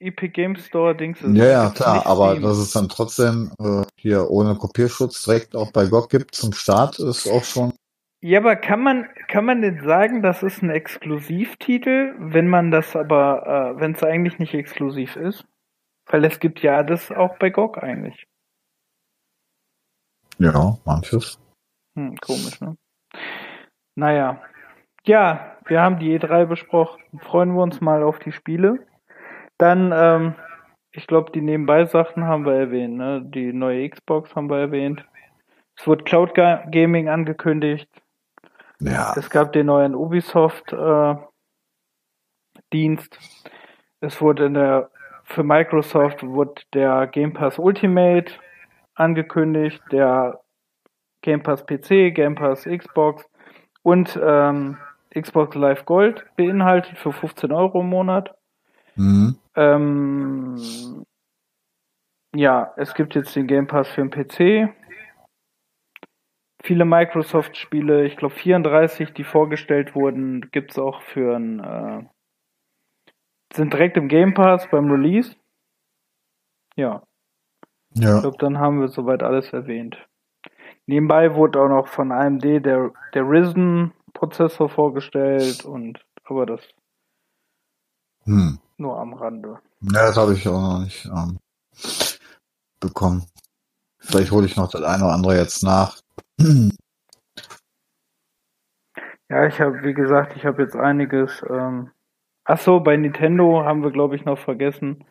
Epic 0.00 0.28
Game 0.32 0.56
Store 0.56 0.94
Dings 0.94 1.20
ist 1.22 1.34
Ja, 1.36 1.44
ja, 1.46 1.70
klar, 1.70 2.06
aber 2.06 2.30
Steam. 2.32 2.42
dass 2.42 2.58
es 2.58 2.70
dann 2.72 2.88
trotzdem 2.88 3.52
äh, 3.58 3.82
hier 3.96 4.30
ohne 4.30 4.54
Kopierschutz 4.54 5.24
direkt 5.24 5.54
auch 5.56 5.72
bei 5.72 5.86
GOG 5.86 6.08
gibt 6.10 6.34
zum 6.34 6.52
Start, 6.52 6.98
ist 6.98 7.26
auch 7.28 7.44
schon. 7.44 7.72
Ja, 8.20 8.38
aber 8.40 8.56
kann 8.56 8.82
man, 8.82 9.06
kann 9.28 9.44
man 9.44 9.60
denn 9.62 9.82
sagen, 9.84 10.22
das 10.22 10.42
ist 10.42 10.62
ein 10.62 10.70
Exklusivtitel, 10.70 12.14
wenn 12.18 12.48
man 12.48 12.70
das 12.70 12.94
aber, 12.96 13.74
äh, 13.76 13.80
wenn 13.80 13.92
es 13.92 14.02
eigentlich 14.02 14.38
nicht 14.38 14.54
exklusiv 14.54 15.16
ist? 15.16 15.44
Weil 16.06 16.24
es 16.24 16.38
gibt 16.38 16.60
ja 16.60 16.82
das 16.82 17.10
auch 17.10 17.36
bei 17.38 17.50
GOG 17.50 17.78
eigentlich. 17.82 18.26
Ja, 20.38 20.76
manches. 20.84 21.38
Hm, 21.96 22.16
komisch, 22.16 22.60
ne? 22.60 22.76
Naja. 23.94 24.42
Ja, 25.06 25.56
wir 25.66 25.80
haben 25.80 25.98
die 25.98 26.18
E3 26.18 26.46
besprochen. 26.46 27.02
Freuen 27.20 27.54
wir 27.54 27.62
uns 27.62 27.80
mal 27.80 28.02
auf 28.02 28.18
die 28.18 28.32
Spiele. 28.32 28.86
Dann, 29.58 29.92
ähm, 29.94 30.34
ich 30.92 31.06
glaube, 31.06 31.30
die 31.32 31.40
Nebenbei-Sachen 31.42 32.24
haben 32.24 32.44
wir 32.46 32.54
erwähnt, 32.54 32.96
ne? 32.96 33.22
Die 33.24 33.52
neue 33.52 33.88
Xbox 33.88 34.34
haben 34.34 34.48
wir 34.50 34.58
erwähnt. 34.58 35.04
Es 35.76 35.86
wurde 35.86 36.04
Cloud 36.04 36.34
Ga- 36.34 36.64
Gaming 36.70 37.08
angekündigt. 37.08 37.88
Ja. 38.80 39.12
Es 39.16 39.30
gab 39.30 39.52
den 39.52 39.66
neuen 39.66 39.94
Ubisoft 39.94 40.72
äh, 40.72 41.14
Dienst. 42.72 43.18
Es 44.00 44.20
wurde 44.20 44.46
in 44.46 44.54
der 44.54 44.90
für 45.26 45.42
Microsoft 45.42 46.22
wurde 46.22 46.60
der 46.74 47.06
Game 47.06 47.32
Pass 47.32 47.58
Ultimate 47.58 48.32
angekündigt, 48.94 49.82
der 49.90 50.40
Game 51.22 51.42
Pass 51.42 51.64
PC, 51.64 52.14
Game 52.14 52.34
Pass 52.34 52.64
Xbox 52.64 53.28
und 53.82 54.18
ähm, 54.22 54.78
Xbox 55.14 55.54
Live 55.54 55.84
Gold 55.84 56.24
beinhaltet 56.36 56.98
für 56.98 57.12
15 57.12 57.52
Euro 57.52 57.80
im 57.80 57.88
Monat. 57.88 58.34
Mhm. 58.96 59.36
Ähm, 59.56 61.04
ja, 62.34 62.72
es 62.76 62.94
gibt 62.94 63.14
jetzt 63.14 63.34
den 63.36 63.46
Game 63.46 63.66
Pass 63.66 63.88
für 63.88 64.06
den 64.06 64.10
PC. 64.10 64.74
Viele 66.62 66.84
Microsoft-Spiele, 66.84 68.06
ich 68.06 68.16
glaube 68.16 68.34
34, 68.34 69.12
die 69.12 69.24
vorgestellt 69.24 69.94
wurden, 69.94 70.50
gibt's 70.50 70.78
auch 70.78 71.02
für 71.02 71.36
ein, 71.36 71.60
äh, 71.60 72.04
sind 73.52 73.72
direkt 73.72 73.96
im 73.96 74.08
Game 74.08 74.34
Pass 74.34 74.68
beim 74.70 74.90
Release. 74.90 75.36
Ja, 76.76 77.02
ich 77.98 78.04
Ja. 78.04 78.20
glaube, 78.20 78.38
dann 78.38 78.58
haben 78.58 78.80
wir 78.80 78.88
soweit 78.88 79.22
alles 79.22 79.52
erwähnt. 79.52 79.96
Nebenbei 80.86 81.34
wurde 81.34 81.60
auch 81.60 81.68
noch 81.68 81.88
von 81.88 82.12
AMD 82.12 82.44
der, 82.44 82.92
der 83.14 83.28
Risen-Prozessor 83.28 84.68
vorgestellt 84.68 85.64
und, 85.64 86.04
aber 86.24 86.46
das 86.46 86.60
Hm. 88.24 88.58
nur 88.78 88.98
am 88.98 89.14
Rande. 89.14 89.60
Ja, 89.82 90.06
das 90.08 90.16
habe 90.16 90.34
ich 90.34 90.48
auch 90.48 90.60
noch 90.60 90.80
nicht 90.80 91.04
ähm, 91.06 91.38
bekommen. 92.80 93.26
Vielleicht 94.00 94.32
hole 94.32 94.46
ich 94.46 94.56
noch 94.56 94.70
das 94.70 94.82
eine 94.82 95.04
oder 95.04 95.14
andere 95.14 95.36
jetzt 95.36 95.62
nach. 95.62 95.98
Ja, 99.30 99.46
ich 99.46 99.60
habe, 99.60 99.82
wie 99.84 99.94
gesagt, 99.94 100.36
ich 100.36 100.46
habe 100.46 100.62
jetzt 100.62 100.76
einiges. 100.76 101.42
Ähm, 101.48 101.90
ach 102.44 102.58
so, 102.60 102.80
bei 102.80 102.96
Nintendo 102.96 103.64
haben 103.64 103.82
wir, 103.82 103.90
glaube 103.90 104.16
ich, 104.16 104.24
noch 104.24 104.38
vergessen. 104.38 105.04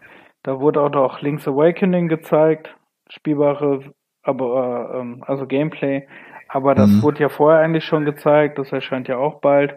Da 0.44 0.60
wurde 0.60 0.82
auch 0.82 0.90
noch 0.92 1.22
Link's 1.22 1.48
Awakening 1.48 2.08
gezeigt, 2.10 2.76
spielbare, 3.10 3.94
aber 4.24 4.92
äh, 4.94 5.00
ähm, 5.00 5.24
also 5.26 5.48
Gameplay. 5.48 6.08
Aber 6.50 6.76
das 6.76 6.90
Mhm. 6.92 7.02
wurde 7.02 7.20
ja 7.22 7.30
vorher 7.30 7.62
eigentlich 7.62 7.86
schon 7.86 8.06
gezeigt, 8.06 8.58
das 8.60 8.72
erscheint 8.72 9.08
ja 9.08 9.18
auch 9.18 9.40
bald. 9.42 9.76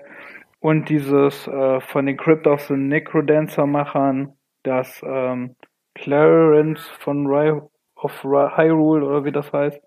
Und 0.60 0.88
dieses 0.88 1.46
äh, 1.46 1.80
von 1.80 2.06
den 2.06 2.16
Crypt 2.16 2.46
of 2.46 2.60
the 2.62 2.74
Necrodancer-Machern, 2.74 4.32
das 4.64 5.00
ähm, 5.06 5.54
Clarence 5.94 6.86
von 6.98 7.26
Ry 7.26 7.60
of 7.96 8.24
Ry 8.24 8.50
Hyrule 8.56 9.06
oder 9.06 9.24
wie 9.24 9.32
das 9.32 9.52
heißt, 9.52 9.80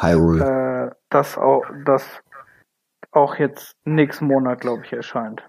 Hyrule. 0.00 0.90
äh, 0.90 0.94
das 1.10 1.38
auch, 1.38 1.64
das 1.86 2.22
auch 3.12 3.36
jetzt 3.36 3.76
nächsten 3.84 4.26
Monat, 4.26 4.60
glaube 4.60 4.82
ich, 4.84 4.92
erscheint. 4.92 5.42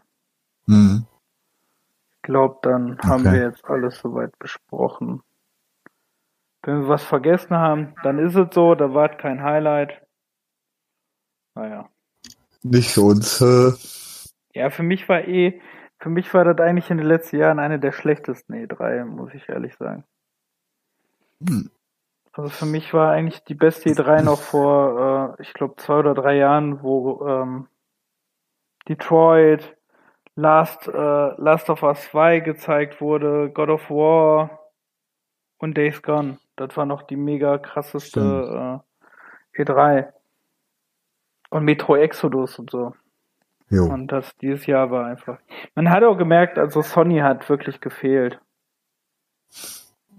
Mhm. 0.68 1.06
Ich 2.26 2.28
glaube, 2.28 2.58
dann 2.64 2.98
haben 3.04 3.22
Okay. 3.22 3.34
wir 3.34 3.42
jetzt 3.44 3.64
alles 3.66 4.00
soweit 4.00 4.40
besprochen. 4.40 5.22
Wenn 6.64 6.82
wir 6.82 6.88
was 6.88 7.04
vergessen 7.04 7.56
haben, 7.56 7.94
dann 8.02 8.18
ist 8.18 8.36
es 8.36 8.48
so, 8.52 8.74
da 8.74 8.96
war 8.96 9.10
kein 9.10 9.44
Highlight. 9.44 10.02
Naja. 11.54 11.88
Nicht 12.64 12.90
für 12.90 13.02
uns. 13.02 13.42
Äh, 13.42 13.74
Ja, 14.56 14.72
für 14.72 14.82
mich 14.82 15.08
war 15.08 15.28
eh, 15.28 15.62
für 16.00 16.10
mich 16.10 16.34
war 16.34 16.46
das 16.52 16.60
eigentlich 16.66 16.90
in 16.90 16.98
den 16.98 17.06
letzten 17.06 17.38
Jahren 17.38 17.60
eine 17.60 17.80
der 17.80 17.92
schlechtesten 17.92 18.56
E3, 18.56 19.06
muss 19.06 19.32
ich 19.36 19.48
ehrlich 19.48 19.76
sagen. 19.76 20.04
hm. 21.48 21.70
Also 22.34 22.50
für 22.50 22.66
mich 22.66 22.92
war 22.92 23.12
eigentlich 23.12 23.44
die 23.44 23.54
beste 23.54 23.92
E3 23.92 24.24
noch 24.24 24.42
vor, 24.42 25.36
äh, 25.38 25.42
ich 25.44 25.54
glaube, 25.54 25.76
zwei 25.78 26.00
oder 26.00 26.16
drei 26.16 26.38
Jahren, 26.38 26.82
wo 26.82 27.24
ähm, 27.28 27.68
Detroit, 28.90 29.78
Last, 30.36 30.88
äh, 30.88 30.92
Last 30.92 31.70
of 31.70 31.82
Us 31.84 32.02
2 32.12 32.42
gezeigt 32.42 33.00
wurde, 33.00 33.50
God 33.50 33.70
of 33.70 33.90
War 33.90 34.60
und 35.60 35.78
Days 35.78 36.02
Gone. 36.02 36.40
Das 36.58 36.76
war 36.76 36.86
noch 36.86 37.04
die 37.04 37.16
mega 37.16 37.58
krasseste 37.58 38.82
äh, 39.56 39.62
E3. 39.62 40.12
Und 41.50 41.64
Metro 41.64 41.96
Exodus 41.96 42.60
und 42.60 42.70
so. 42.70 42.94
Jo. 43.70 43.86
Und 43.86 44.08
das 44.08 44.36
dieses 44.38 44.66
Jahr 44.66 44.92
war 44.92 45.06
einfach. 45.06 45.40
Man 45.74 45.90
hat 45.90 46.04
auch 46.04 46.18
gemerkt, 46.18 46.58
also 46.58 46.82
Sony 46.82 47.20
hat 47.20 47.48
wirklich 47.50 47.80
gefehlt. 47.82 48.40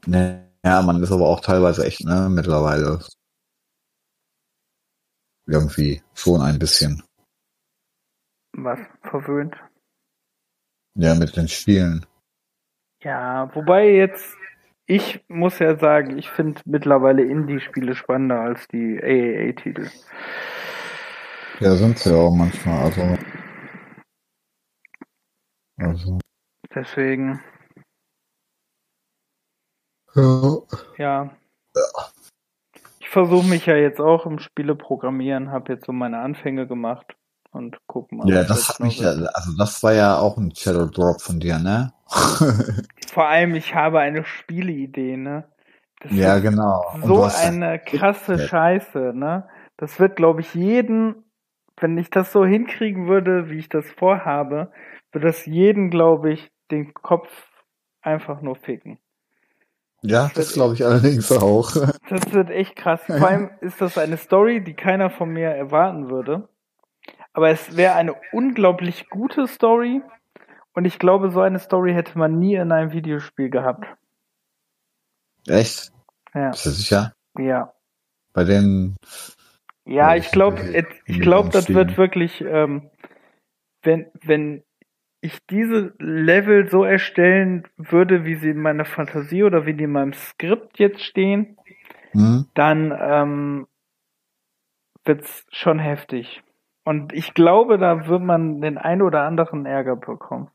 Ja, 0.07 0.83
man 0.83 1.03
ist 1.03 1.13
aber 1.13 1.29
auch 1.29 1.41
teilweise 1.41 1.85
echt, 1.85 2.05
ne, 2.05 2.29
mittlerweile. 2.31 3.01
Irgendwie 5.47 6.03
schon 6.15 6.41
ein 6.41 6.59
bisschen. 6.59 7.03
Was 8.53 8.81
verwöhnt. 9.03 9.55
Ja, 10.99 11.15
mit 11.15 11.37
den 11.37 11.47
Spielen. 11.47 12.07
Ja, 13.03 13.55
wobei 13.55 13.91
jetzt, 13.91 14.35
ich 14.87 15.23
muss 15.29 15.59
ja 15.59 15.79
sagen, 15.79 16.17
ich 16.17 16.31
finde 16.31 16.61
mittlerweile 16.65 17.23
Indie-Spiele 17.23 17.95
spannender 17.95 18.41
als 18.41 18.67
die 18.69 18.99
AAA-Titel. 19.03 19.91
Ja, 21.61 21.75
sind 21.77 21.99
sie 21.99 22.17
auch 22.17 22.35
manchmal, 22.35 22.85
also. 22.85 23.19
Also. 25.77 26.19
Deswegen, 26.75 27.41
Ja. 30.15 30.63
ja. 30.97 31.37
Ich 33.01 33.11
versuche 33.11 33.47
mich 33.47 33.67
ja 33.67 33.77
jetzt 33.77 34.01
auch 34.01 34.25
im 34.25 34.39
Spieleprogrammieren, 34.39 35.51
habe 35.51 35.75
jetzt 35.75 35.85
so 35.85 35.93
meine 35.93 36.21
Anfänge 36.21 36.67
gemacht 36.67 37.17
und 37.57 37.79
guck 37.87 38.13
mal. 38.13 38.29
Ja, 38.29 38.45
das 38.45 38.69
hat 38.69 38.81
mich 38.81 38.99
ja, 38.99 39.17
wird. 39.17 39.35
also 39.35 39.57
das 39.57 39.83
war 39.83 39.93
ja 39.93 40.19
auch 40.19 40.37
ein 40.37 40.55
Shadow 40.55 40.87
Drop 40.87 41.21
von 41.21 41.41
dir, 41.41 41.59
ne? 41.59 41.93
Vor 43.13 43.27
allem, 43.27 43.55
ich 43.55 43.75
habe 43.75 44.01
eine 44.01 44.25
Spieleidee, 44.25 45.17
ne? 45.17 45.45
Das 46.01 46.13
ja, 46.13 46.39
genau. 46.39 46.85
Und 46.95 47.07
so 47.07 47.25
eine 47.25 47.79
krasse. 47.79 48.39
Scheiße, 48.39 49.13
ne? 49.15 49.49
Das 49.77 49.99
wird, 49.99 50.17
glaube 50.17 50.43
ich, 50.43 50.55
jeden, 50.55 51.25
wenn 51.79 51.99
ich 51.99 52.11
das 52.11 52.33
so 52.33 52.45
hinkriegen 52.45 53.09
würde, 53.09 53.51
wie 53.51 53.59
ich 53.59 53.69
das 53.69 53.91
vorhabe, 53.91 54.71
würde 55.13 55.27
das 55.27 55.47
jeden, 55.47 55.91
glaube 55.91 56.33
ich, 56.33 56.51
den 56.71 56.95
Kopf 56.95 57.29
einfach 58.03 58.41
nur 58.41 58.57
ficken. 58.57 58.99
Ja, 60.03 60.31
das 60.35 60.53
glaube 60.53 60.75
ich 60.75 60.85
allerdings 60.85 61.33
auch. 61.33 61.73
Das 62.09 62.33
wird 62.33 62.51
echt 62.51 62.77
krass. 62.77 63.03
Vor 63.07 63.17
allem 63.27 63.51
ist 63.61 63.81
das 63.81 63.99
eine 63.99 64.17
Story, 64.17 64.63
die 64.63 64.75
keiner 64.75 65.11
von 65.11 65.31
mir 65.31 65.49
erwarten 65.49 66.11
würde. 66.11 66.49
Aber 67.37 67.51
es 67.51 67.77
wäre 67.77 67.93
eine 67.93 68.15
unglaublich 68.33 69.11
gute 69.11 69.47
Story. 69.47 70.01
Und 70.73 70.87
ich 70.87 70.99
glaube, 70.99 71.31
so 71.31 71.43
eine 71.43 71.59
Story 71.59 71.93
hätte 71.93 72.17
man 72.17 72.39
nie 72.39 72.55
in 72.55 72.73
einem 72.73 72.93
Videospiel 72.93 73.51
gehabt. 73.51 73.85
Echt? 75.47 75.93
Ja, 76.35 76.49
Bist 76.49 76.65
du 76.65 76.71
sicher? 76.71 77.13
ja. 77.39 77.75
Bei 78.33 78.45
den, 78.45 78.97
Ja, 79.85 80.13
Ja, 80.13 80.17
ich 80.17 80.31
glaube, 80.31 80.63
ich 81.05 81.21
glaube, 81.21 81.51
das 81.51 81.69
wird 81.69 81.99
wirklich, 81.99 82.41
ähm, 82.41 82.91
wenn, 83.83 84.11
wenn 84.23 84.65
ich 85.21 85.39
diese 85.51 85.93
Level 85.99 86.71
so 86.71 86.85
erstellen 86.85 87.69
würde, 87.77 88.25
wie 88.25 88.37
sie 88.37 88.49
in 88.49 88.63
meiner 88.63 88.87
Fantasie 88.87 89.45
oder 89.45 89.67
wie 89.67 89.75
die 89.75 89.85
in 89.85 89.93
meinem 89.93 90.15
Skript 90.15 90.79
jetzt 90.79 91.03
stehen, 91.03 91.59
hm? 92.13 92.47
dann 92.55 92.97
ähm, 92.99 93.67
wird's 95.05 95.45
schon 95.51 95.79
heftig. 95.79 96.43
Und 96.87 97.13
ich 97.13 97.35
glaube, 97.35 97.79
da 97.79 98.07
wird 98.07 98.23
man 98.23 98.61
den 98.61 98.79
ein 98.79 99.03
oder 99.03 99.23
anderen 99.23 99.67
Ärger 99.67 99.97
bekommen. 99.97 100.49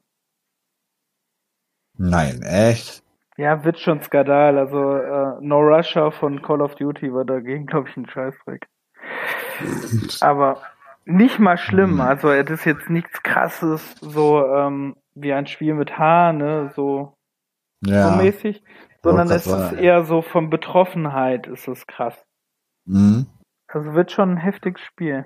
Nein, 1.98 2.42
echt? 2.42 3.04
Ja, 3.36 3.66
wird 3.66 3.80
schon 3.80 4.02
Skandal. 4.02 4.58
Also 4.58 4.96
äh, 4.96 5.42
No 5.42 5.60
Russia 5.60 6.10
von 6.10 6.42
Call 6.42 6.62
of 6.62 6.76
Duty 6.76 7.14
war 7.14 7.26
dagegen, 7.26 7.66
glaube 7.66 7.90
ich, 7.90 7.98
ein 7.98 8.08
Scheißdreck. 8.08 8.66
Aber 10.22 10.62
nicht 11.04 11.38
mal 11.38 11.58
schlimm. 11.58 12.00
Hm. 12.00 12.02
Also 12.02 12.32
es 12.32 12.50
ist 12.50 12.64
jetzt 12.64 12.90
nichts 12.90 13.22
krasses, 13.24 13.96
so 14.00 14.46
ähm, 14.46 14.96
wie 15.16 15.34
ein 15.34 15.48
Spiel 15.48 15.74
mit 15.74 15.98
H, 15.98 16.32
ne, 16.32 16.72
so, 16.78 17.14
Ja. 17.82 18.08
so 18.10 18.16
mäßig, 18.16 18.64
sondern 19.04 19.30
es 19.30 19.48
ist 19.48 19.74
eher 19.74 20.06
so 20.06 20.22
von 20.22 20.50
Betroffenheit 20.50 21.48
ist 21.48 21.68
es 21.68 21.86
krass. 21.88 22.16
Hm? 22.88 23.26
Also 23.68 23.94
wird 23.96 24.14
schon 24.14 24.32
ein 24.32 24.38
heftiges 24.38 24.82
Spiel. 24.82 25.26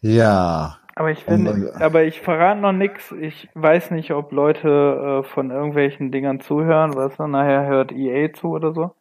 Ja. 0.00 0.78
Aber 0.94 1.10
ich 1.12 1.26
Und- 1.28 1.46
finde, 1.46 1.74
aber 1.80 2.02
ich 2.04 2.20
verrate 2.20 2.60
noch 2.60 2.72
nix. 2.72 3.12
Ich 3.12 3.48
weiß 3.54 3.92
nicht, 3.92 4.10
ob 4.12 4.32
Leute 4.32 5.22
äh, 5.24 5.28
von 5.28 5.50
irgendwelchen 5.50 6.10
Dingern 6.10 6.40
zuhören, 6.40 6.94
weißt 6.94 7.20
du, 7.20 7.26
nachher 7.28 7.66
hört 7.66 7.92
EA 7.92 8.32
zu 8.32 8.48
oder 8.48 8.72
so. 8.72 8.94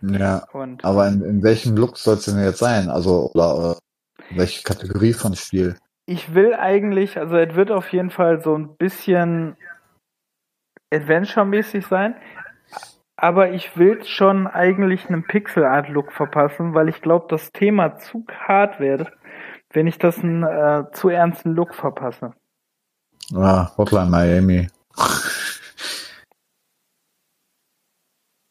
Ja. 0.00 0.44
Und 0.52 0.84
Aber 0.84 1.08
in, 1.08 1.22
in 1.22 1.42
welchem 1.42 1.76
Look 1.76 1.96
soll 1.98 2.14
es 2.14 2.24
denn 2.26 2.42
jetzt 2.42 2.58
sein? 2.58 2.88
Also, 2.88 3.30
oder 3.34 3.76
äh, 4.30 4.36
welche 4.36 4.62
Kategorie 4.62 5.12
von 5.12 5.34
Spiel? 5.34 5.76
ich 6.06 6.34
will 6.34 6.52
eigentlich, 6.54 7.16
also 7.18 7.36
es 7.38 7.54
wird 7.54 7.70
auf 7.70 7.90
jeden 7.90 8.10
Fall 8.10 8.42
so 8.42 8.54
ein 8.54 8.76
bisschen 8.76 9.56
Adventure-mäßig 10.92 11.86
sein. 11.86 12.14
Aber 13.16 13.50
ich 13.52 13.76
will 13.78 14.04
schon 14.04 14.46
eigentlich 14.46 15.08
einen 15.08 15.22
Pixel-Art-Look 15.24 16.12
verpassen, 16.12 16.74
weil 16.74 16.88
ich 16.88 17.00
glaube, 17.00 17.26
das 17.30 17.52
Thema 17.52 17.96
zu 17.96 18.26
hart 18.46 18.80
wird, 18.80 19.12
wenn 19.74 19.86
ich 19.86 19.98
das 19.98 20.18
einen 20.18 20.44
äh, 20.44 20.84
zu 20.92 21.08
ernsten 21.08 21.54
Look 21.54 21.74
verpasse. 21.74 22.32
Ah, 23.34 23.70
Hotline 23.76 24.10
Miami. 24.10 24.68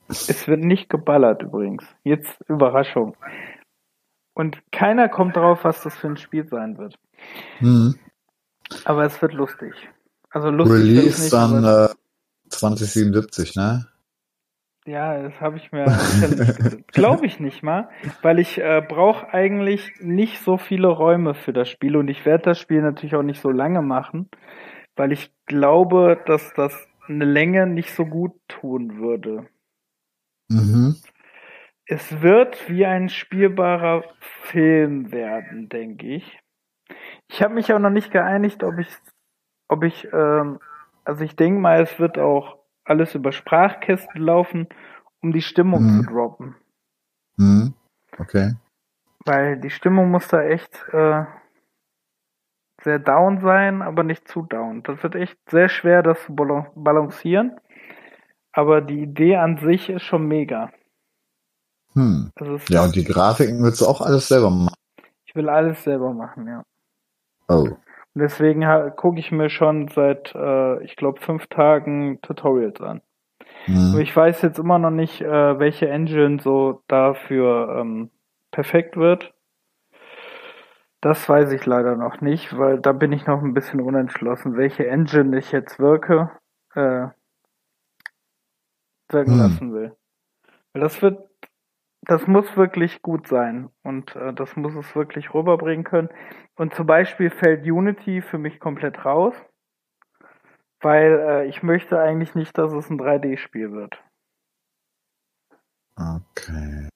Es 0.09 0.47
wird 0.47 0.59
nicht 0.59 0.89
geballert 0.89 1.41
übrigens. 1.41 1.83
Jetzt 2.03 2.39
Überraschung. 2.47 3.15
Und 4.33 4.57
keiner 4.71 5.09
kommt 5.09 5.35
drauf, 5.35 5.63
was 5.63 5.81
das 5.83 5.95
für 5.95 6.07
ein 6.07 6.17
Spiel 6.17 6.47
sein 6.47 6.77
wird. 6.77 6.99
Hm. 7.59 7.95
Aber 8.85 9.05
es 9.05 9.21
wird 9.21 9.33
lustig. 9.33 9.73
Also 10.29 10.49
lustig 10.49 10.79
Release 10.79 11.21
nicht, 11.21 11.33
dann 11.33 11.63
äh, 11.63 11.89
2077, 12.49 13.55
ne? 13.55 13.87
Ja, 14.85 15.21
das 15.21 15.39
habe 15.39 15.57
ich 15.57 15.71
mir 15.71 15.85
Glaube 16.91 17.25
ich 17.25 17.39
nicht 17.39 17.63
mal, 17.63 17.89
weil 18.21 18.39
ich 18.39 18.59
äh, 18.59 18.81
brauche 18.85 19.33
eigentlich 19.33 19.93
nicht 20.01 20.41
so 20.41 20.57
viele 20.57 20.87
Räume 20.89 21.35
für 21.35 21.53
das 21.53 21.69
Spiel 21.69 21.95
und 21.95 22.09
ich 22.09 22.25
werde 22.25 22.43
das 22.43 22.59
Spiel 22.59 22.81
natürlich 22.81 23.15
auch 23.15 23.23
nicht 23.23 23.41
so 23.41 23.49
lange 23.49 23.81
machen, 23.81 24.29
weil 24.95 25.13
ich 25.13 25.31
glaube, 25.45 26.21
dass 26.25 26.53
das 26.53 26.87
eine 27.07 27.25
Länge 27.25 27.65
nicht 27.65 27.93
so 27.93 28.05
gut 28.05 28.33
tun 28.49 28.97
würde. 28.97 29.47
Mhm. 30.49 30.95
Es 31.85 32.21
wird 32.21 32.69
wie 32.69 32.85
ein 32.85 33.09
spielbarer 33.09 34.03
Film 34.19 35.11
werden, 35.11 35.69
denke 35.69 36.07
ich. 36.07 36.39
Ich 37.29 37.41
habe 37.41 37.53
mich 37.53 37.71
auch 37.73 37.79
noch 37.79 37.89
nicht 37.89 38.11
geeinigt, 38.11 38.63
ob 38.63 38.79
ich, 38.79 38.87
ob 39.67 39.83
ich, 39.83 40.07
ähm, 40.13 40.59
also 41.05 41.23
ich 41.23 41.35
denke 41.35 41.59
mal, 41.59 41.81
es 41.81 41.99
wird 41.99 42.17
auch 42.17 42.62
alles 42.85 43.15
über 43.15 43.31
Sprachkästen 43.31 44.21
laufen, 44.21 44.67
um 45.21 45.31
die 45.31 45.41
Stimmung 45.41 45.83
Mhm. 45.83 46.01
zu 46.03 46.09
droppen. 46.11 46.55
Mhm. 47.37 47.73
Okay. 48.17 48.55
Weil 49.25 49.57
die 49.59 49.69
Stimmung 49.69 50.11
muss 50.11 50.27
da 50.27 50.41
echt 50.43 50.83
äh, 50.91 51.23
sehr 52.83 52.99
down 52.99 53.39
sein, 53.41 53.81
aber 53.81 54.03
nicht 54.03 54.27
zu 54.27 54.41
down. 54.43 54.83
Das 54.83 55.01
wird 55.03 55.15
echt 55.15 55.37
sehr 55.49 55.69
schwer, 55.69 56.03
das 56.03 56.21
zu 56.25 56.33
balan- 56.35 56.67
balancieren. 56.75 57.57
Aber 58.51 58.81
die 58.81 59.01
Idee 59.03 59.37
an 59.37 59.57
sich 59.57 59.89
ist 59.89 60.03
schon 60.03 60.27
mega. 60.27 60.69
Hm. 61.93 62.31
Ja, 62.69 62.83
und 62.83 62.95
die 62.95 63.03
Grafiken 63.03 63.63
willst 63.63 63.81
du 63.81 63.85
auch 63.87 64.01
alles 64.01 64.27
selber 64.27 64.49
machen. 64.49 64.75
ich 65.25 65.35
will 65.35 65.49
alles 65.49 65.83
selber 65.83 66.13
machen, 66.13 66.45
ja. 66.47 66.63
Oh. 67.47 67.69
Und 68.15 68.21
deswegen 68.21 68.61
gucke 68.95 69.19
ich 69.19 69.31
mir 69.31 69.49
schon 69.49 69.87
seit, 69.89 70.33
äh, 70.35 70.83
ich 70.83 70.95
glaube, 70.95 71.19
fünf 71.21 71.47
Tagen 71.47 72.21
Tutorials 72.21 72.79
an. 72.81 73.01
Aber 73.91 73.99
Hm. 73.99 74.01
ich 74.01 74.15
weiß 74.15 74.41
jetzt 74.43 74.59
immer 74.59 74.79
noch 74.79 74.91
nicht, 74.91 75.21
äh, 75.21 75.59
welche 75.59 75.89
Engine 75.89 76.39
so 76.41 76.83
dafür 76.87 77.77
ähm, 77.79 78.11
perfekt 78.51 78.97
wird. 78.97 79.33
Das 81.01 81.27
weiß 81.29 81.51
ich 81.51 81.65
leider 81.65 81.95
noch 81.97 82.21
nicht, 82.21 82.57
weil 82.57 82.79
da 82.79 82.93
bin 82.93 83.11
ich 83.11 83.27
noch 83.27 83.41
ein 83.41 83.53
bisschen 83.53 83.81
unentschlossen, 83.81 84.57
welche 84.57 84.87
Engine 84.87 85.37
ich 85.37 85.51
jetzt 85.51 85.79
wirke, 85.79 86.31
äh, 86.75 87.07
wirken 89.09 89.31
Hm. 89.31 89.37
lassen 89.37 89.73
will. 89.73 89.95
Weil 90.73 90.81
das 90.81 91.01
wird, 91.01 91.19
das 92.05 92.27
muss 92.27 92.57
wirklich 92.57 93.01
gut 93.01 93.27
sein 93.27 93.69
und 93.83 94.15
äh, 94.15 94.33
das 94.33 94.55
muss 94.55 94.75
es 94.75 94.95
wirklich 94.95 95.33
rüberbringen 95.33 95.83
können. 95.83 96.09
Und 96.55 96.75
zum 96.75 96.85
Beispiel 96.85 97.29
fällt 97.29 97.65
Unity 97.65 98.21
für 98.21 98.37
mich 98.37 98.59
komplett 98.59 99.05
raus, 99.05 99.33
weil 100.81 101.19
äh, 101.19 101.47
ich 101.47 101.63
möchte 101.63 101.99
eigentlich 101.99 102.35
nicht, 102.35 102.57
dass 102.57 102.73
es 102.73 102.89
ein 102.89 102.99
3D-Spiel 102.99 103.71
wird. 103.71 104.01
Okay. 105.95 106.89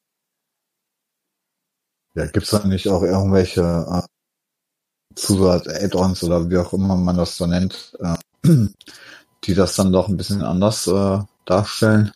Ja, 2.15 2.25
gibt's 2.25 2.49
da 2.49 2.65
nicht 2.65 2.89
auch 2.89 3.03
irgendwelche 3.03 3.61
äh, 3.61 5.15
Zusatz-Add-ons 5.15 6.23
oder 6.23 6.49
wie 6.49 6.57
auch 6.57 6.73
immer 6.73 6.95
man 6.95 7.15
das 7.15 7.37
so 7.37 7.45
nennt, 7.45 7.95
äh, 7.99 8.17
die 9.43 9.53
das 9.53 9.75
dann 9.75 9.93
doch 9.93 10.09
ein 10.09 10.17
bisschen 10.17 10.41
anders 10.41 10.87
äh, 10.87 11.19
darstellen? 11.45 12.11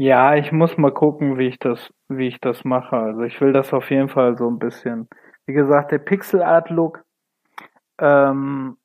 Ja, 0.00 0.34
ich 0.34 0.50
muss 0.50 0.78
mal 0.78 0.94
gucken, 0.94 1.36
wie 1.36 1.48
ich 1.48 1.58
das, 1.58 1.92
wie 2.08 2.28
ich 2.28 2.40
das 2.40 2.64
mache. 2.64 2.96
Also 2.96 3.20
ich 3.20 3.38
will 3.42 3.52
das 3.52 3.74
auf 3.74 3.90
jeden 3.90 4.08
Fall 4.08 4.34
so 4.38 4.48
ein 4.48 4.58
bisschen. 4.58 5.10
Wie 5.44 5.52
gesagt, 5.52 5.92
der 5.92 5.98
Pixel 5.98 6.42
Art 6.42 6.70
Look 6.70 7.04
ähm, 7.98 8.78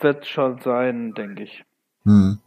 wird 0.00 0.24
schon 0.24 0.58
sein, 0.60 1.12
denke 1.12 1.42
ich. 1.42 1.62
Hm. 2.06 2.38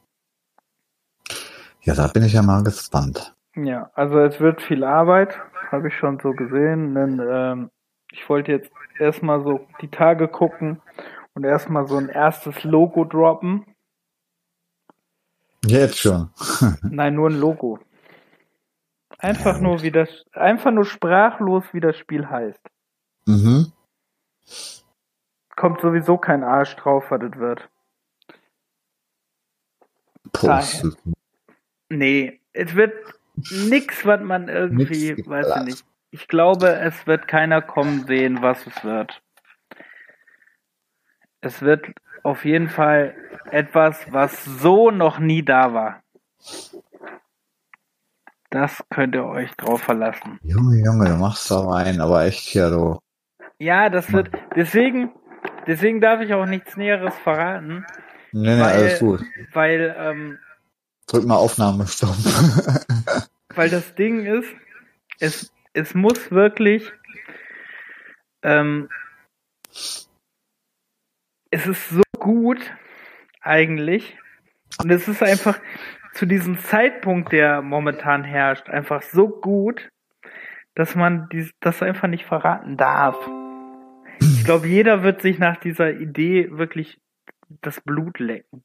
Ja, 1.84 1.94
da 1.94 2.08
bin 2.08 2.24
ich 2.24 2.34
ja 2.34 2.42
mal 2.42 2.64
gespannt. 2.64 3.36
Ja, 3.56 3.92
also 3.94 4.18
es 4.22 4.40
wird 4.40 4.64
viel 4.64 4.84
Arbeit, 4.84 5.40
habe 5.72 5.90
ich 5.90 5.94
schon 5.94 6.18
so 6.18 6.32
gesehen. 6.32 6.96
Denn, 6.96 7.22
ähm, 7.24 7.70
ich 8.12 8.28
wollte 8.28 8.54
jetzt 8.54 8.72
erstmal 8.98 9.44
so 9.44 9.68
die 9.82 9.92
Tage 9.92 10.28
gucken 10.28 10.82
und 11.36 11.44
erstmal 11.44 11.88
so 11.88 11.98
ein 11.98 12.10
erstes 12.10 12.64
Logo 12.64 13.06
droppen. 13.06 13.68
Jetzt 15.66 16.00
schon. 16.00 16.30
Nein, 16.82 17.16
nur 17.16 17.30
ein 17.30 17.40
Logo. 17.40 17.80
Einfach 19.20 19.56
Ja, 19.56 19.62
nur 19.62 19.82
wie 19.82 19.92
das, 19.92 20.10
einfach 20.34 20.72
nur 20.72 20.86
sprachlos, 20.86 21.64
wie 21.72 21.80
das 21.80 21.98
Spiel 21.98 22.30
heißt. 22.30 22.60
Mhm. 23.26 23.72
Kommt 25.56 25.82
sowieso 25.82 26.18
kein 26.18 26.44
Arsch 26.44 26.76
drauf, 26.76 27.06
was 27.10 27.22
das 27.22 27.40
wird. 27.40 27.70
Post. 30.34 30.86
Nee, 31.90 32.42
es 32.54 32.76
wird 32.76 32.94
nix, 33.52 34.06
was 34.06 34.22
man 34.22 34.50
irgendwie, 34.50 35.14
Nix 35.14 35.28
weiß 35.28 35.48
ich 35.58 35.64
nicht. 35.64 35.86
Ich 36.12 36.28
glaube, 36.28 36.76
es 36.80 37.08
wird 37.08 37.28
keiner 37.28 37.62
kommen 37.62 38.06
sehen, 38.06 38.42
was 38.42 38.66
es 38.68 38.84
wird. 38.84 39.22
Es 41.42 41.62
wird 41.62 41.88
auf 42.24 42.46
jeden 42.46 42.70
Fall 42.70 43.16
etwas, 43.52 44.12
was 44.12 44.44
so 44.46 44.92
noch 44.92 45.20
nie 45.20 45.44
da 45.44 45.74
war. 45.74 46.02
Das 48.50 48.84
könnt 48.90 49.16
ihr 49.16 49.26
euch 49.26 49.52
drauf 49.56 49.82
verlassen. 49.82 50.40
Junge, 50.44 50.78
Junge, 50.84 51.10
du 51.10 51.16
machst 51.16 51.50
da 51.50 51.60
rein, 51.62 52.00
aber 52.02 52.26
echt 52.26 52.40
hier, 52.40 52.70
du. 52.70 53.00
Ja, 53.58 53.90
das 53.90 54.12
wird, 54.12 54.30
deswegen, 54.56 55.12
deswegen 55.68 56.02
darf 56.02 56.22
ich 56.22 56.34
auch 56.34 56.46
nichts 56.46 56.78
Näheres 56.78 57.16
verraten, 57.20 57.86
Nee, 58.36 58.56
nee, 58.56 58.62
Weil- 58.62 58.74
alles 58.74 59.00
gut. 59.00 59.24
weil, 59.54 59.96
ähm, 59.98 60.40
Drück 61.06 61.26
mal 61.26 61.36
Aufnahmestopp. 61.36 62.16
weil 63.56 63.70
das 63.70 63.94
Ding 63.94 64.26
ist, 64.26 64.50
es, 65.20 65.54
es 65.74 65.94
muss 65.94 66.32
wirklich, 66.32 66.92
ähm, 68.42 68.90
es 71.54 71.68
ist 71.68 71.90
so 71.90 72.02
gut, 72.18 72.60
eigentlich, 73.42 74.18
und 74.82 74.90
es 74.90 75.08
ist 75.08 75.22
einfach 75.22 75.60
zu 76.14 76.26
diesem 76.26 76.60
Zeitpunkt, 76.60 77.32
der 77.32 77.62
momentan 77.62 78.24
herrscht, 78.24 78.70
einfach 78.70 79.04
so 79.04 79.28
gut, 79.28 79.90
dass 80.74 80.96
man 80.96 81.30
dies, 81.32 81.52
das 81.60 81.84
einfach 81.84 82.08
nicht 82.08 82.26
verraten 82.26 82.76
darf. 82.76 83.18
Ich 84.20 84.44
glaube, 84.46 84.68
jeder 84.68 85.04
wird 85.04 85.22
sich 85.22 85.38
nach 85.38 85.58
dieser 85.58 85.92
Idee 85.92 86.50
wirklich 86.52 87.00
das 87.62 87.82
Blut 87.82 88.18
lecken. 88.18 88.64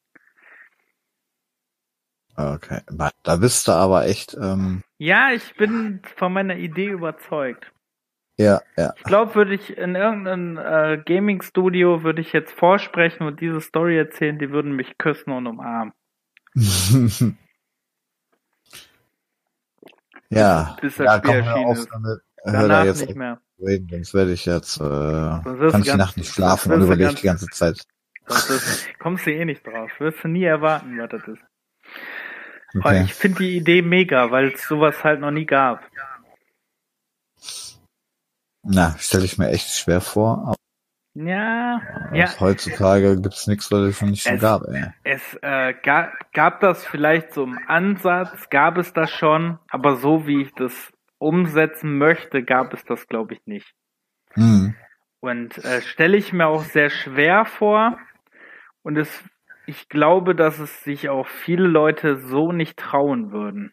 okay. 2.36 2.80
Da 3.22 3.36
bist 3.36 3.68
du 3.68 3.72
aber 3.72 4.06
echt, 4.06 4.34
ähm, 4.40 4.82
Ja, 4.96 5.30
ich 5.32 5.54
bin 5.56 6.00
von 6.16 6.32
meiner 6.32 6.56
Idee 6.56 6.88
überzeugt. 6.88 7.70
Ja, 8.38 8.62
ja. 8.76 8.94
Ich 8.96 9.02
glaube, 9.02 9.34
würde 9.34 9.54
ich 9.54 9.76
in 9.76 9.96
irgendeinem 9.96 10.58
äh, 10.58 10.98
Gaming-Studio 11.04 12.04
würde 12.04 12.20
ich 12.20 12.32
jetzt 12.32 12.52
vorsprechen 12.52 13.26
und 13.26 13.40
diese 13.40 13.60
Story 13.60 13.98
erzählen, 13.98 14.38
die 14.38 14.50
würden 14.50 14.76
mich 14.76 14.96
küssen 14.96 15.32
und 15.32 15.48
umarmen. 15.48 15.92
ja, 20.30 20.76
bis 20.80 20.96
das 20.96 21.06
ja, 21.06 21.18
Spiel 21.18 21.30
erschienen 21.34 21.72
ist. 21.72 21.88
damit. 21.92 22.20
Danach 22.44 22.68
da 22.68 22.84
jetzt 22.84 23.06
nicht 23.06 23.16
mehr. 23.16 23.40
reden, 23.58 23.88
sonst 23.90 24.14
werde 24.14 24.32
ich 24.32 24.46
jetzt, 24.46 24.80
äh, 24.80 24.84
kann 24.84 25.82
ich 25.82 25.94
Nacht 25.96 26.16
nicht 26.16 26.32
schlafen 26.32 26.72
und 26.72 26.82
überlege 26.82 27.14
die 27.14 27.26
ganze 27.26 27.48
Zeit. 27.48 27.84
Ist, 28.28 28.88
kommst 29.00 29.26
du 29.26 29.32
eh 29.32 29.44
nicht 29.44 29.66
drauf. 29.66 29.90
Wirst 29.98 30.22
du 30.22 30.28
nie 30.28 30.44
erwarten, 30.44 30.96
was 30.98 31.10
das 31.10 31.26
ist. 31.26 31.42
Aber 32.74 32.90
Okay. 32.90 33.04
Ich 33.04 33.14
finde 33.14 33.38
die 33.38 33.56
Idee 33.56 33.82
mega, 33.82 34.30
weil 34.30 34.52
es 34.52 34.66
sowas 34.68 35.02
halt 35.02 35.20
noch 35.20 35.30
nie 35.30 35.46
gab. 35.46 35.82
Na, 38.70 38.94
stelle 38.98 39.24
ich 39.24 39.38
mir 39.38 39.48
echt 39.48 39.70
schwer 39.70 40.02
vor, 40.02 40.54
Ja, 41.14 41.80
ja, 42.12 42.38
heutzutage 42.38 43.18
gibt's 43.20 43.46
nichts, 43.46 43.72
was 43.72 43.80
es 43.80 43.96
schon 43.96 44.10
nicht 44.10 44.22
schon 44.22 44.34
Es- 44.34 44.40
gab, 44.42 44.62
ey. 44.68 44.92
es 45.04 45.38
äh, 45.40 45.72
gab, 45.82 46.12
gab 46.34 46.60
das 46.60 46.84
vielleicht 46.86 47.32
so 47.32 47.44
im 47.44 47.58
Ansatz, 47.66 48.50
gab 48.50 48.76
es 48.76 48.92
das 48.92 49.10
schon, 49.10 49.58
aber 49.70 49.96
so 49.96 50.26
wie 50.26 50.42
ich 50.42 50.52
das 50.54 50.92
umsetzen 51.16 51.96
möchte, 51.96 52.44
gab 52.44 52.74
es 52.74 52.84
das 52.84 53.06
glaube 53.08 53.34
ich 53.34 53.40
nicht. 53.46 53.74
Hm. 54.34 54.74
Und 55.20 55.56
äh, 55.64 55.80
stelle 55.80 56.18
ich 56.18 56.34
mir 56.34 56.46
auch 56.46 56.62
sehr 56.62 56.90
schwer 56.90 57.46
vor. 57.46 57.98
Und 58.82 58.96
es, 58.98 59.24
ich 59.66 59.88
glaube, 59.88 60.34
dass 60.36 60.58
es 60.58 60.84
sich 60.84 61.08
auch 61.08 61.26
viele 61.26 61.66
Leute 61.66 62.18
so 62.18 62.52
nicht 62.52 62.76
trauen 62.76 63.32
würden. 63.32 63.72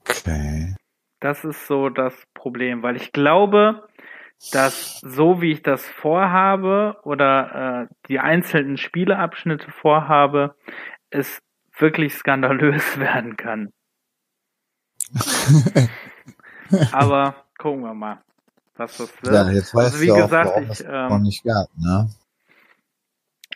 Okay. 0.00 0.74
Das 1.20 1.44
ist 1.44 1.66
so 1.66 1.88
das 1.88 2.14
Problem, 2.34 2.82
weil 2.82 2.96
ich 2.96 3.12
glaube, 3.12 3.88
dass 4.52 5.00
so 5.00 5.40
wie 5.40 5.52
ich 5.52 5.62
das 5.62 5.84
vorhabe 5.88 6.96
oder 7.02 7.88
äh, 7.90 7.94
die 8.06 8.20
einzelnen 8.20 8.76
Spieleabschnitte 8.76 9.70
vorhabe, 9.70 10.54
es 11.10 11.42
wirklich 11.76 12.14
skandalös 12.14 12.98
werden 13.00 13.36
kann. 13.36 13.72
Aber 16.92 17.34
gucken 17.58 17.82
wir 17.82 17.94
mal, 17.94 18.22
was 18.76 18.98
das 18.98 19.22
wird. 19.22 19.34
Ja, 19.34 19.50
jetzt 19.50 19.74
weißt 19.74 19.94
Also 19.94 20.00
wie 20.00 20.06
du 20.06 20.14
auch, 20.14 20.22
gesagt, 20.22 20.50
warum 20.50 20.70
ich, 20.70 20.84
ähm, 20.84 21.08
noch 21.08 21.18
nicht 21.18 21.42
gab, 21.44 21.68
ne? 21.76 22.08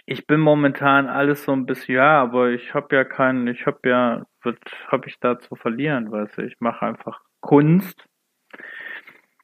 Ich 0.04 0.26
bin 0.26 0.40
momentan 0.40 1.06
alles 1.06 1.44
so 1.44 1.52
ein 1.52 1.64
bisschen, 1.64 1.94
ja, 1.94 2.20
aber 2.20 2.50
ich 2.50 2.74
habe 2.74 2.96
ja 2.96 3.04
keinen, 3.04 3.46
ich 3.46 3.66
habe 3.66 3.88
ja, 3.88 4.26
was 4.42 4.56
habe 4.88 5.08
ich 5.08 5.20
da 5.20 5.38
zu 5.38 5.54
verlieren, 5.54 6.10
weißt 6.10 6.38
du, 6.38 6.42
ich 6.42 6.58
mache 6.58 6.86
einfach 6.86 7.20
Kunst 7.42 8.06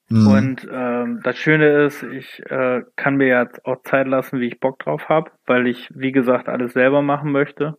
Hm. 0.09 0.27
und 0.27 0.67
ähm, 0.73 1.21
das 1.23 1.37
Schöne 1.37 1.85
ist, 1.85 2.03
ich 2.03 2.41
äh, 2.51 2.83
kann 2.97 3.17
mir 3.17 3.27
jetzt 3.29 3.63
auch 3.67 3.83
Zeit 3.83 4.07
lassen, 4.07 4.41
wie 4.41 4.47
ich 4.47 4.59
Bock 4.59 4.79
drauf 4.79 5.11
habe, 5.11 5.31
weil 5.45 5.67
ich, 5.67 5.91
wie 5.95 6.13
gesagt, 6.13 6.49
alles 6.49 6.73
selber 6.73 7.03
machen 7.03 7.31
möchte. 7.31 7.77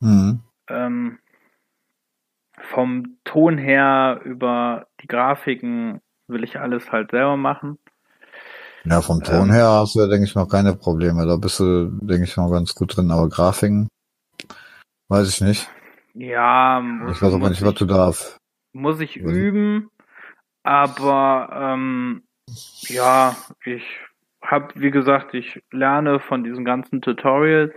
Hm. 0.00 0.40
Ähm, 0.68 1.18
vom 2.60 3.18
Ton 3.24 3.56
her 3.56 4.20
über 4.24 4.86
die 5.00 5.06
Grafiken 5.06 6.00
will 6.26 6.42
ich 6.42 6.58
alles 6.58 6.90
halt 6.90 7.12
selber 7.12 7.36
machen. 7.36 7.78
Ja, 8.84 9.00
vom 9.00 9.22
Ton 9.22 9.48
Ähm, 9.48 9.50
her 9.50 9.68
hast 9.68 9.94
du 9.94 10.00
ja, 10.00 10.08
denke 10.08 10.24
ich 10.24 10.34
mal, 10.34 10.48
keine 10.48 10.74
Probleme. 10.74 11.24
Da 11.24 11.36
bist 11.36 11.60
du, 11.60 11.88
denke 12.00 12.24
ich 12.24 12.36
mal, 12.36 12.50
ganz 12.50 12.74
gut 12.74 12.96
drin. 12.96 13.12
Aber 13.12 13.28
Grafiken, 13.28 13.86
weiß 15.08 15.28
ich 15.28 15.40
nicht. 15.40 15.70
Ja, 16.14 16.80
muss, 16.82 17.16
Ich 17.16 17.22
weiß 17.22 17.34
aber 17.34 17.48
nicht, 17.50 17.64
was 17.64 17.74
du 17.74 17.86
da 17.86 18.08
auf- 18.08 18.38
muss 18.72 19.00
ich 19.00 19.22
Was- 19.24 19.32
üben, 19.32 19.90
aber 20.62 21.48
ähm, 21.74 22.22
ja, 22.88 23.36
ich 23.64 23.98
habe, 24.42 24.72
wie 24.76 24.90
gesagt, 24.90 25.34
ich 25.34 25.62
lerne 25.70 26.20
von 26.20 26.44
diesen 26.44 26.64
ganzen 26.64 27.00
Tutorials 27.00 27.72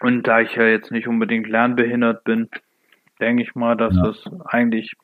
Und 0.00 0.24
da 0.26 0.40
ich 0.40 0.54
ja 0.54 0.64
jetzt 0.64 0.90
nicht 0.90 1.08
unbedingt 1.08 1.46
lernbehindert 1.48 2.24
bin, 2.24 2.48
denke 3.20 3.42
ich 3.42 3.54
mal, 3.54 3.76
dass 3.76 3.94
Ja. 3.96 4.08
es 4.08 4.22
eigentlich 4.44 4.94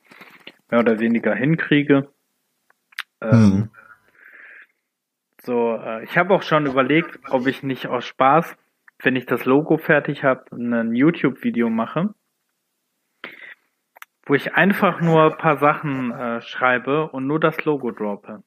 mehr 0.71 0.81
oder 0.81 0.99
weniger 1.01 1.35
hinkriege. 1.35 2.09
Ähm, 3.21 3.31
Hm. 3.31 3.71
So, 5.43 5.77
äh, 5.77 6.05
ich 6.05 6.19
habe 6.19 6.35
auch 6.35 6.43
schon 6.43 6.67
überlegt, 6.67 7.19
ob 7.31 7.47
ich 7.47 7.63
nicht 7.63 7.87
aus 7.87 8.05
Spaß, 8.05 8.57
wenn 8.99 9.17
ich 9.17 9.25
das 9.25 9.47
Logo 9.47 9.79
fertig 9.79 10.23
habe, 10.23 10.45
ein 10.55 10.95
YouTube-Video 10.95 11.71
mache, 11.71 12.15
wo 14.31 14.35
ich 14.37 14.55
einfach 14.55 15.01
nur 15.01 15.25
ein 15.25 15.39
paar 15.39 15.59
Sachen 15.59 16.13
äh, 16.13 16.41
schreibe 16.41 17.11
und 17.11 17.27
nur 17.27 17.41
das 17.41 17.65
Logo 17.65 17.91
droppe. 17.91 18.45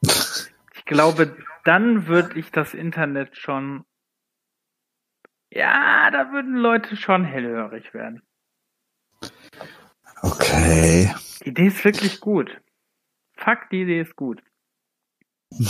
Ich 0.00 0.86
glaube, 0.86 1.36
dann 1.66 2.06
würde 2.06 2.38
ich 2.38 2.50
das 2.50 2.72
Internet 2.72 3.36
schon, 3.36 3.84
ja, 5.50 6.10
da 6.10 6.32
würden 6.32 6.54
Leute 6.56 6.96
schon 6.96 7.26
hellhörig 7.26 7.92
werden. 7.92 8.22
Okay. 10.22 11.14
Die 11.44 11.50
Idee 11.50 11.66
ist 11.66 11.84
wirklich 11.84 12.18
gut. 12.18 12.58
Fuck, 13.36 13.68
die 13.70 13.82
Idee 13.82 14.00
ist 14.00 14.16
gut. 14.16 14.42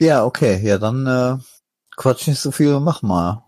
ja, 0.00 0.24
okay. 0.24 0.58
Ja, 0.62 0.78
dann 0.78 1.06
äh, 1.06 1.36
quatsch 1.98 2.28
nicht 2.28 2.40
so 2.40 2.50
viel 2.50 2.72
und 2.72 2.84
mach 2.84 3.02
mal. 3.02 3.44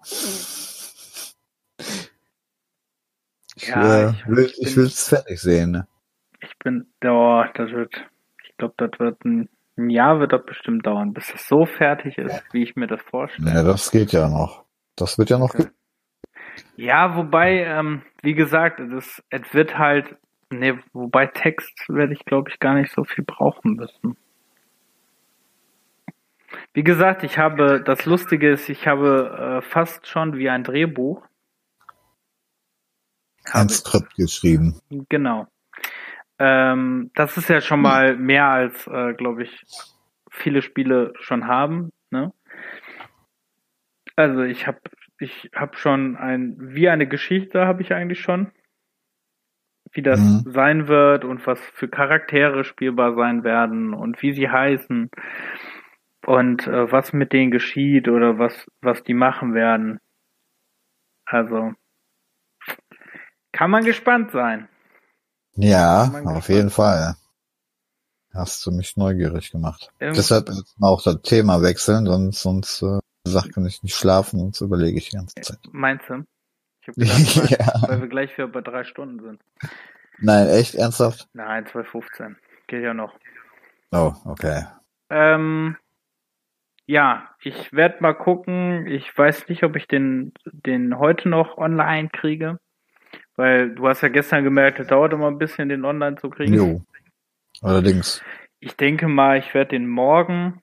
Ich, 3.56 3.56
Ja, 3.69 4.09
äh, 4.09 4.11
ich- 4.11 4.27
will, 4.29 4.45
ich 4.45 4.59
ich 4.59 4.65
bin- 4.67 4.77
will's 4.77 5.09
fertig 5.09 5.41
sehen. 5.41 5.71
Ne? 5.73 5.87
Ich 6.41 6.59
bin, 6.59 6.87
oh, 7.05 7.45
das 7.55 7.71
wird, 7.71 7.95
ich 8.45 8.57
glaube, 8.57 8.75
das 8.77 8.99
wird 9.01 9.25
ein, 9.25 9.49
ein 9.77 9.91
Jahr 9.91 10.21
wird 10.21 10.33
das 10.33 10.45
bestimmt 10.45 10.87
dauern, 10.87 11.13
bis 11.13 11.33
es 11.35 11.47
so 11.49 11.67
fertig 11.67 12.19
ist, 12.19 12.43
wie 12.53 12.63
ich 12.63 12.77
mir 12.77 12.87
das 12.87 13.01
vorstelle. 13.03 13.51
Ja, 13.53 13.63
das 13.63 13.91
geht 13.91 14.13
ja 14.13 14.29
noch. 14.29 14.65
Das 14.97 15.19
wird 15.19 15.31
ja 15.31 15.39
noch. 15.39 15.55
Okay. 15.55 15.67
Ja, 16.77 17.17
wobei, 17.17 17.65
ähm, 17.65 18.03
wie 18.23 18.35
gesagt, 18.35 18.81
es, 18.81 19.23
es 19.31 19.53
wird 19.53 19.77
halt, 19.79 20.17
ne, 20.51 20.79
wobei 20.93 21.27
Text 21.27 21.87
werde 21.89 22.15
ich, 22.15 22.25
glaube 22.25 22.51
ich, 22.51 22.59
gar 22.61 22.75
nicht 22.75 22.93
so 22.93 23.05
viel 23.05 23.25
brauchen 23.25 23.75
müssen. 23.75 24.17
Wie 26.73 26.85
gesagt, 26.85 27.23
ich 27.23 27.39
habe, 27.39 27.83
das 27.83 28.07
Lustige 28.07 28.51
ist, 28.51 28.69
ich 28.69 28.87
habe 28.87 29.61
äh, 29.63 29.69
fast 29.69 30.07
schon 30.07 30.37
wie 30.37 30.49
ein 30.49 30.65
Drehbuch. 30.65 31.23
Ein 33.53 33.69
Skript 33.69 34.15
geschrieben. 34.17 34.79
Genau. 35.09 35.47
Ähm, 36.39 37.11
das 37.15 37.37
ist 37.37 37.49
ja 37.49 37.61
schon 37.61 37.81
mal 37.81 38.17
mehr 38.17 38.47
als, 38.47 38.87
äh, 38.87 39.15
glaube 39.15 39.45
ich, 39.45 39.63
viele 40.31 40.61
Spiele 40.63 41.13
schon 41.21 41.47
haben. 41.47 41.93
Ne? 42.11 42.33
Also 44.17 44.43
ich 44.43 44.67
habe 44.67 44.81
ich 45.19 45.51
habe 45.55 45.77
schon 45.79 46.17
ein 46.17 46.57
wie 46.59 46.89
eine 46.91 47.07
Geschichte 47.07 47.67
habe 47.67 47.83
ich 47.83 47.95
eigentlich 47.95 48.21
schon, 48.21 48.53
wie 49.93 50.03
das 50.03 50.21
Mhm. 50.21 50.51
sein 50.53 50.89
wird 50.89 51.25
und 51.25 51.47
was 51.47 51.61
für 51.75 51.89
Charaktere 51.89 52.65
spielbar 52.65 53.15
sein 53.15 53.45
werden 53.45 53.95
und 53.95 54.21
wie 54.23 54.33
sie 54.35 54.51
heißen 54.51 55.11
und 56.27 56.67
äh, 56.67 56.93
was 56.93 57.13
mit 57.15 57.33
denen 57.33 57.51
geschieht 57.51 58.09
oder 58.09 58.39
was 58.39 58.67
was 58.83 59.03
die 59.05 59.15
machen 59.15 59.55
werden. 59.55 60.01
Also 61.25 61.73
kann 63.57 63.71
man 63.71 63.85
gespannt 63.85 64.33
sein. 64.33 64.69
Ja, 65.55 66.13
auf 66.27 66.49
jeden 66.51 66.69
Fall. 66.69 67.17
Hast 68.35 68.67
du 68.67 68.71
mich 68.71 68.97
neugierig 68.99 69.51
gemacht. 69.51 69.91
Irgend- 69.99 70.19
Deshalb 70.19 70.51
auch 70.83 71.03
das 71.03 71.23
Thema 71.23 71.63
wechseln, 71.63 72.05
sonst, 72.05 72.43
sonst 72.43 72.83
äh, 72.83 72.99
sagt 73.25 73.55
kann 73.55 73.65
ich 73.65 73.83
nicht 73.83 73.97
schlafen, 73.97 74.39
sonst 74.39 74.61
überlege 74.61 74.99
ich 74.99 75.09
die 75.09 75.17
ganze 75.17 75.41
Zeit. 75.41 75.59
Meinst 75.73 76.05
du? 76.11 76.25
Ich 76.83 76.89
hab 76.89 76.95
gedacht, 76.97 77.37
weil, 77.39 77.59
ja. 77.59 77.89
weil 77.89 78.01
wir 78.03 78.09
gleich 78.09 78.37
wieder 78.37 78.49
bei 78.49 78.61
drei 78.61 78.85
Stunden 78.85 79.23
sind. 79.23 79.41
Nein, 80.19 80.49
echt 80.49 80.75
ernsthaft? 80.75 81.27
Nein, 81.33 81.65
2,15. 81.67 82.37
Geht 82.67 82.83
ja 82.83 82.93
noch. 82.93 83.15
Oh, 83.91 84.13
okay. 84.27 84.67
Ähm, 85.09 85.79
ja, 86.85 87.31
ich 87.41 87.73
werde 87.73 87.97
mal 88.01 88.13
gucken. 88.15 88.87
Ich 88.87 89.17
weiß 89.17 89.49
nicht, 89.49 89.63
ob 89.63 89.77
ich 89.77 89.89
den, 89.89 90.35
den 90.45 90.99
heute 90.99 91.31
noch 91.31 91.57
online 91.57 92.11
kriege. 92.11 92.59
Weil 93.37 93.75
du 93.75 93.87
hast 93.87 94.01
ja 94.01 94.09
gestern 94.09 94.45
gemerkt, 94.45 94.81
es 94.81 94.87
dauert 94.89 95.13
immer 95.13 95.29
ein 95.29 95.39
bisschen, 95.39 95.69
den 95.69 95.85
online 95.85 96.17
zu 96.17 96.31
kriegen. 96.31 96.55
Jo. 96.55 96.83
Allerdings. 97.63 98.23
Ich 98.61 98.77
denke 98.77 99.09
mal, 99.09 99.39
ich 99.39 99.53
werde 99.55 99.71
den 99.71 99.87
morgen 99.87 100.63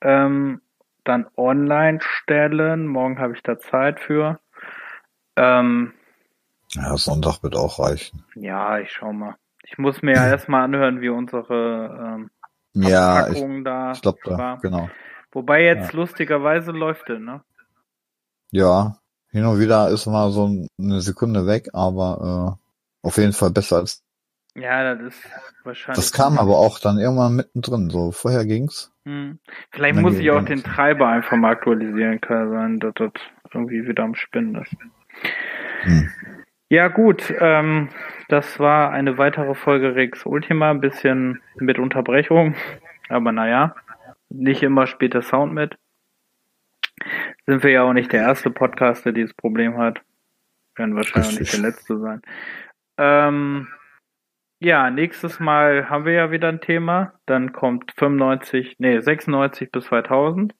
ähm, 0.00 0.60
dann 1.04 1.26
online 1.36 1.98
stellen. 2.00 2.86
Morgen 2.86 3.18
habe 3.18 3.34
ich 3.34 3.42
da 3.42 3.58
Zeit 3.58 4.00
für. 4.00 4.40
Ähm, 5.36 5.92
Ja, 6.70 6.96
Sonntag 6.96 7.42
wird 7.42 7.56
auch 7.56 7.78
reichen. 7.78 8.24
Ja, 8.34 8.78
ich 8.78 8.92
schau 8.92 9.12
mal. 9.12 9.36
Ich 9.64 9.78
muss 9.78 10.02
mir 10.02 10.12
ja 10.12 10.26
erstmal 10.30 10.64
anhören, 10.64 11.00
wie 11.00 11.08
unsere 11.10 12.16
ähm, 12.16 12.30
Ja, 12.74 13.28
ich, 13.28 13.34
Packung 13.34 13.64
da 13.64 13.92
ich 13.92 14.02
glaube 14.02 14.18
da, 14.24 14.38
war. 14.38 14.60
genau. 14.60 14.88
Wobei 15.32 15.62
jetzt 15.64 15.92
lustigerweise 15.92 16.72
läuft 16.72 17.08
es, 17.10 17.18
ne? 17.18 17.42
Ja, 18.50 18.98
hin 19.32 19.44
und 19.44 19.58
wieder 19.58 19.88
ist 19.88 20.06
mal 20.06 20.30
so 20.30 20.46
ein- 20.46 20.68
eine 20.78 21.00
Sekunde 21.00 21.46
weg, 21.46 21.68
aber 21.72 22.58
äh, 23.02 23.06
auf 23.06 23.16
jeden 23.16 23.32
Fall 23.32 23.50
besser 23.50 23.76
als. 23.78 24.02
Ja, 24.54 24.94
das 24.94 25.14
ist 25.14 25.24
wahrscheinlich. 25.64 25.96
Das 25.96 26.12
kam 26.12 26.38
aber 26.38 26.58
auch 26.58 26.78
dann 26.78 26.98
irgendwann 26.98 27.36
mittendrin. 27.36 27.88
So 27.90 28.12
vorher 28.12 28.44
ging's. 28.44 28.92
Hm. 29.06 29.38
Vielleicht 29.70 29.98
muss 29.98 30.18
ich 30.18 30.30
auch 30.30 30.44
den. 30.44 30.62
Treiber 30.62 31.08
einfach 31.08 31.36
mal 31.36 31.52
aktualisieren, 31.52 32.20
kann 32.20 32.50
sein, 32.50 32.78
dass 32.78 32.94
das 32.94 33.12
irgendwie 33.52 33.86
wieder 33.88 34.04
am 34.04 34.14
Spinnen 34.14 34.54
ist. 34.62 34.76
Hm. 35.82 36.10
Ja, 36.68 36.88
gut, 36.88 37.32
ähm, 37.38 37.88
das 38.28 38.58
war 38.58 38.90
eine 38.92 39.18
weitere 39.18 39.54
Folge 39.54 39.94
Rex 39.94 40.24
Ultima, 40.24 40.70
ein 40.70 40.80
bisschen 40.80 41.40
mit 41.56 41.78
Unterbrechung, 41.78 42.54
aber 43.10 43.32
naja, 43.32 43.74
nicht 44.30 44.62
immer 44.62 44.86
spielt 44.86 45.12
der 45.14 45.20
Sound 45.22 45.52
mit. 45.52 45.76
Sind 47.46 47.62
wir 47.62 47.70
ja 47.70 47.82
auch 47.82 47.92
nicht 47.92 48.12
der 48.12 48.22
erste 48.22 48.50
Podcast, 48.50 49.04
der 49.04 49.12
dieses 49.12 49.34
Problem 49.34 49.78
hat. 49.78 50.00
Werden 50.76 50.94
wahrscheinlich 50.94 51.40
nicht 51.40 51.52
der 51.52 51.60
letzte 51.60 51.98
sein. 51.98 52.22
Ähm, 52.98 53.68
ja, 54.60 54.90
nächstes 54.90 55.40
Mal 55.40 55.90
haben 55.90 56.04
wir 56.04 56.12
ja 56.12 56.30
wieder 56.30 56.48
ein 56.48 56.60
Thema. 56.60 57.14
Dann 57.26 57.52
kommt 57.52 57.92
95, 57.96 58.76
nee, 58.78 59.00
96 59.00 59.72
bis 59.72 59.86
2000. 59.86 60.54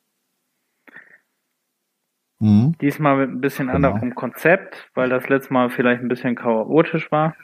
Mhm. 2.41 2.75
Diesmal 2.81 3.17
mit 3.17 3.31
ein 3.31 3.41
bisschen 3.41 3.69
Genau. 3.69 3.91
anderem 3.93 4.17
Konzept, 4.17 4.91
weil 4.95 5.09
das 5.09 5.29
letzte 5.29 5.53
Mal 5.53 5.71
vielleicht 5.71 6.03
ein 6.03 6.09
bisschen 6.09 6.35
chaotisch 6.35 7.13
war. 7.13 7.37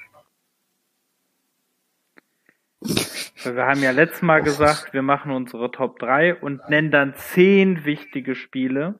Wir 3.43 3.65
haben 3.67 3.83
ja 3.83 3.93
letztes 3.93 4.23
Mal 4.23 4.43
gesagt, 4.43 4.93
wir 4.93 5.03
machen 5.03 5.31
unsere 5.31 5.71
Top 5.71 5.99
3 6.01 6.35
und 6.35 6.69
nennen 6.69 6.91
dann 6.91 7.15
10 7.15 7.85
wichtige 7.85 8.35
Spiele. 8.35 8.99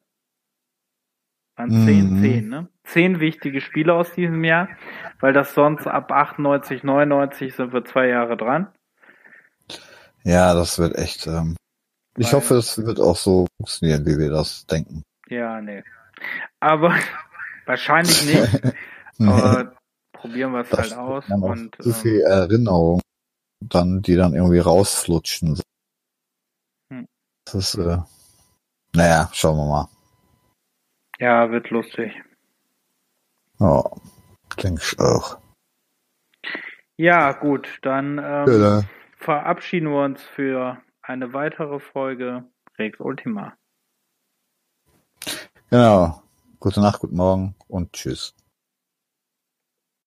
An 1.57 1.71
10, 1.71 2.11
Mhm. 2.19 2.23
10, 2.23 2.49
ne? 2.49 2.69
10 2.85 3.19
wichtige 3.21 3.61
Spiele 3.61 3.93
aus 3.95 4.13
diesem 4.13 4.45
Jahr, 4.45 4.69
weil 5.21 5.33
das 5.33 5.55
sonst 5.55 5.89
ab 5.89 6.13
98, 6.13 6.85
99 6.85 7.55
sind 7.55 7.73
wir 7.73 7.85
zwei 7.85 8.07
Jahre 8.07 8.37
dran. 8.37 8.69
Ja, 10.23 10.55
das 10.55 10.79
wird 10.79 10.97
echt. 10.97 11.27
Ähm, 11.27 11.57
ich 12.17 12.27
Weil- 12.27 12.33
hoffe, 12.35 12.55
es 12.57 12.79
wird 12.85 13.01
auch 13.01 13.17
so 13.17 13.47
funktionieren, 13.57 14.07
wie 14.07 14.19
wir 14.19 14.31
das 14.31 14.67
denken. 14.67 15.03
Ja, 15.29 15.61
nee. 15.61 15.83
Aber 16.61 16.95
wahrscheinlich 17.67 18.25
nicht. 18.25 18.75
Aber 19.21 19.73
probieren 20.13 20.53
wir 20.53 20.61
es 20.61 20.73
halt 20.73 20.95
aus. 20.95 21.25
Und 21.29 21.75
zu 21.83 21.89
ähm, 21.89 21.95
viel 21.97 22.21
Erinnerung, 22.21 23.01
dann 23.61 24.03
die 24.03 24.17
dann 24.17 24.35
irgendwie 24.35 24.59
rausflutschen. 24.61 25.61
Hm. 26.91 27.07
Das 27.45 27.55
ist, 27.55 27.75
äh, 27.77 27.99
naja, 28.95 29.29
schauen 29.33 29.57
wir 29.57 29.67
mal. 29.67 29.89
ja, 31.19 31.51
wird 31.51 31.71
lustig. 31.71 32.13
Ja, 33.61 33.85
denke 34.63 34.83
ich 34.83 34.99
auch. 35.01 35.39
Ja, 36.97 37.33
gut, 37.33 37.79
dann 37.83 38.19
ähm, 38.19 38.61
Ja, 38.61 38.83
verabschieden 39.17 39.89
wir 39.91 40.05
uns 40.05 40.23
für 40.23 40.81
eine 41.03 41.33
weitere 41.33 41.79
Folge 41.81 42.45
Rex 42.79 43.01
Ultima. 43.01 43.57
genau. 45.71 46.23
Gute 46.61 46.81
Nacht, 46.81 47.01
guten 47.01 47.17
Morgen 47.17 47.55
und 47.69 47.93
tschüss. 47.93 48.35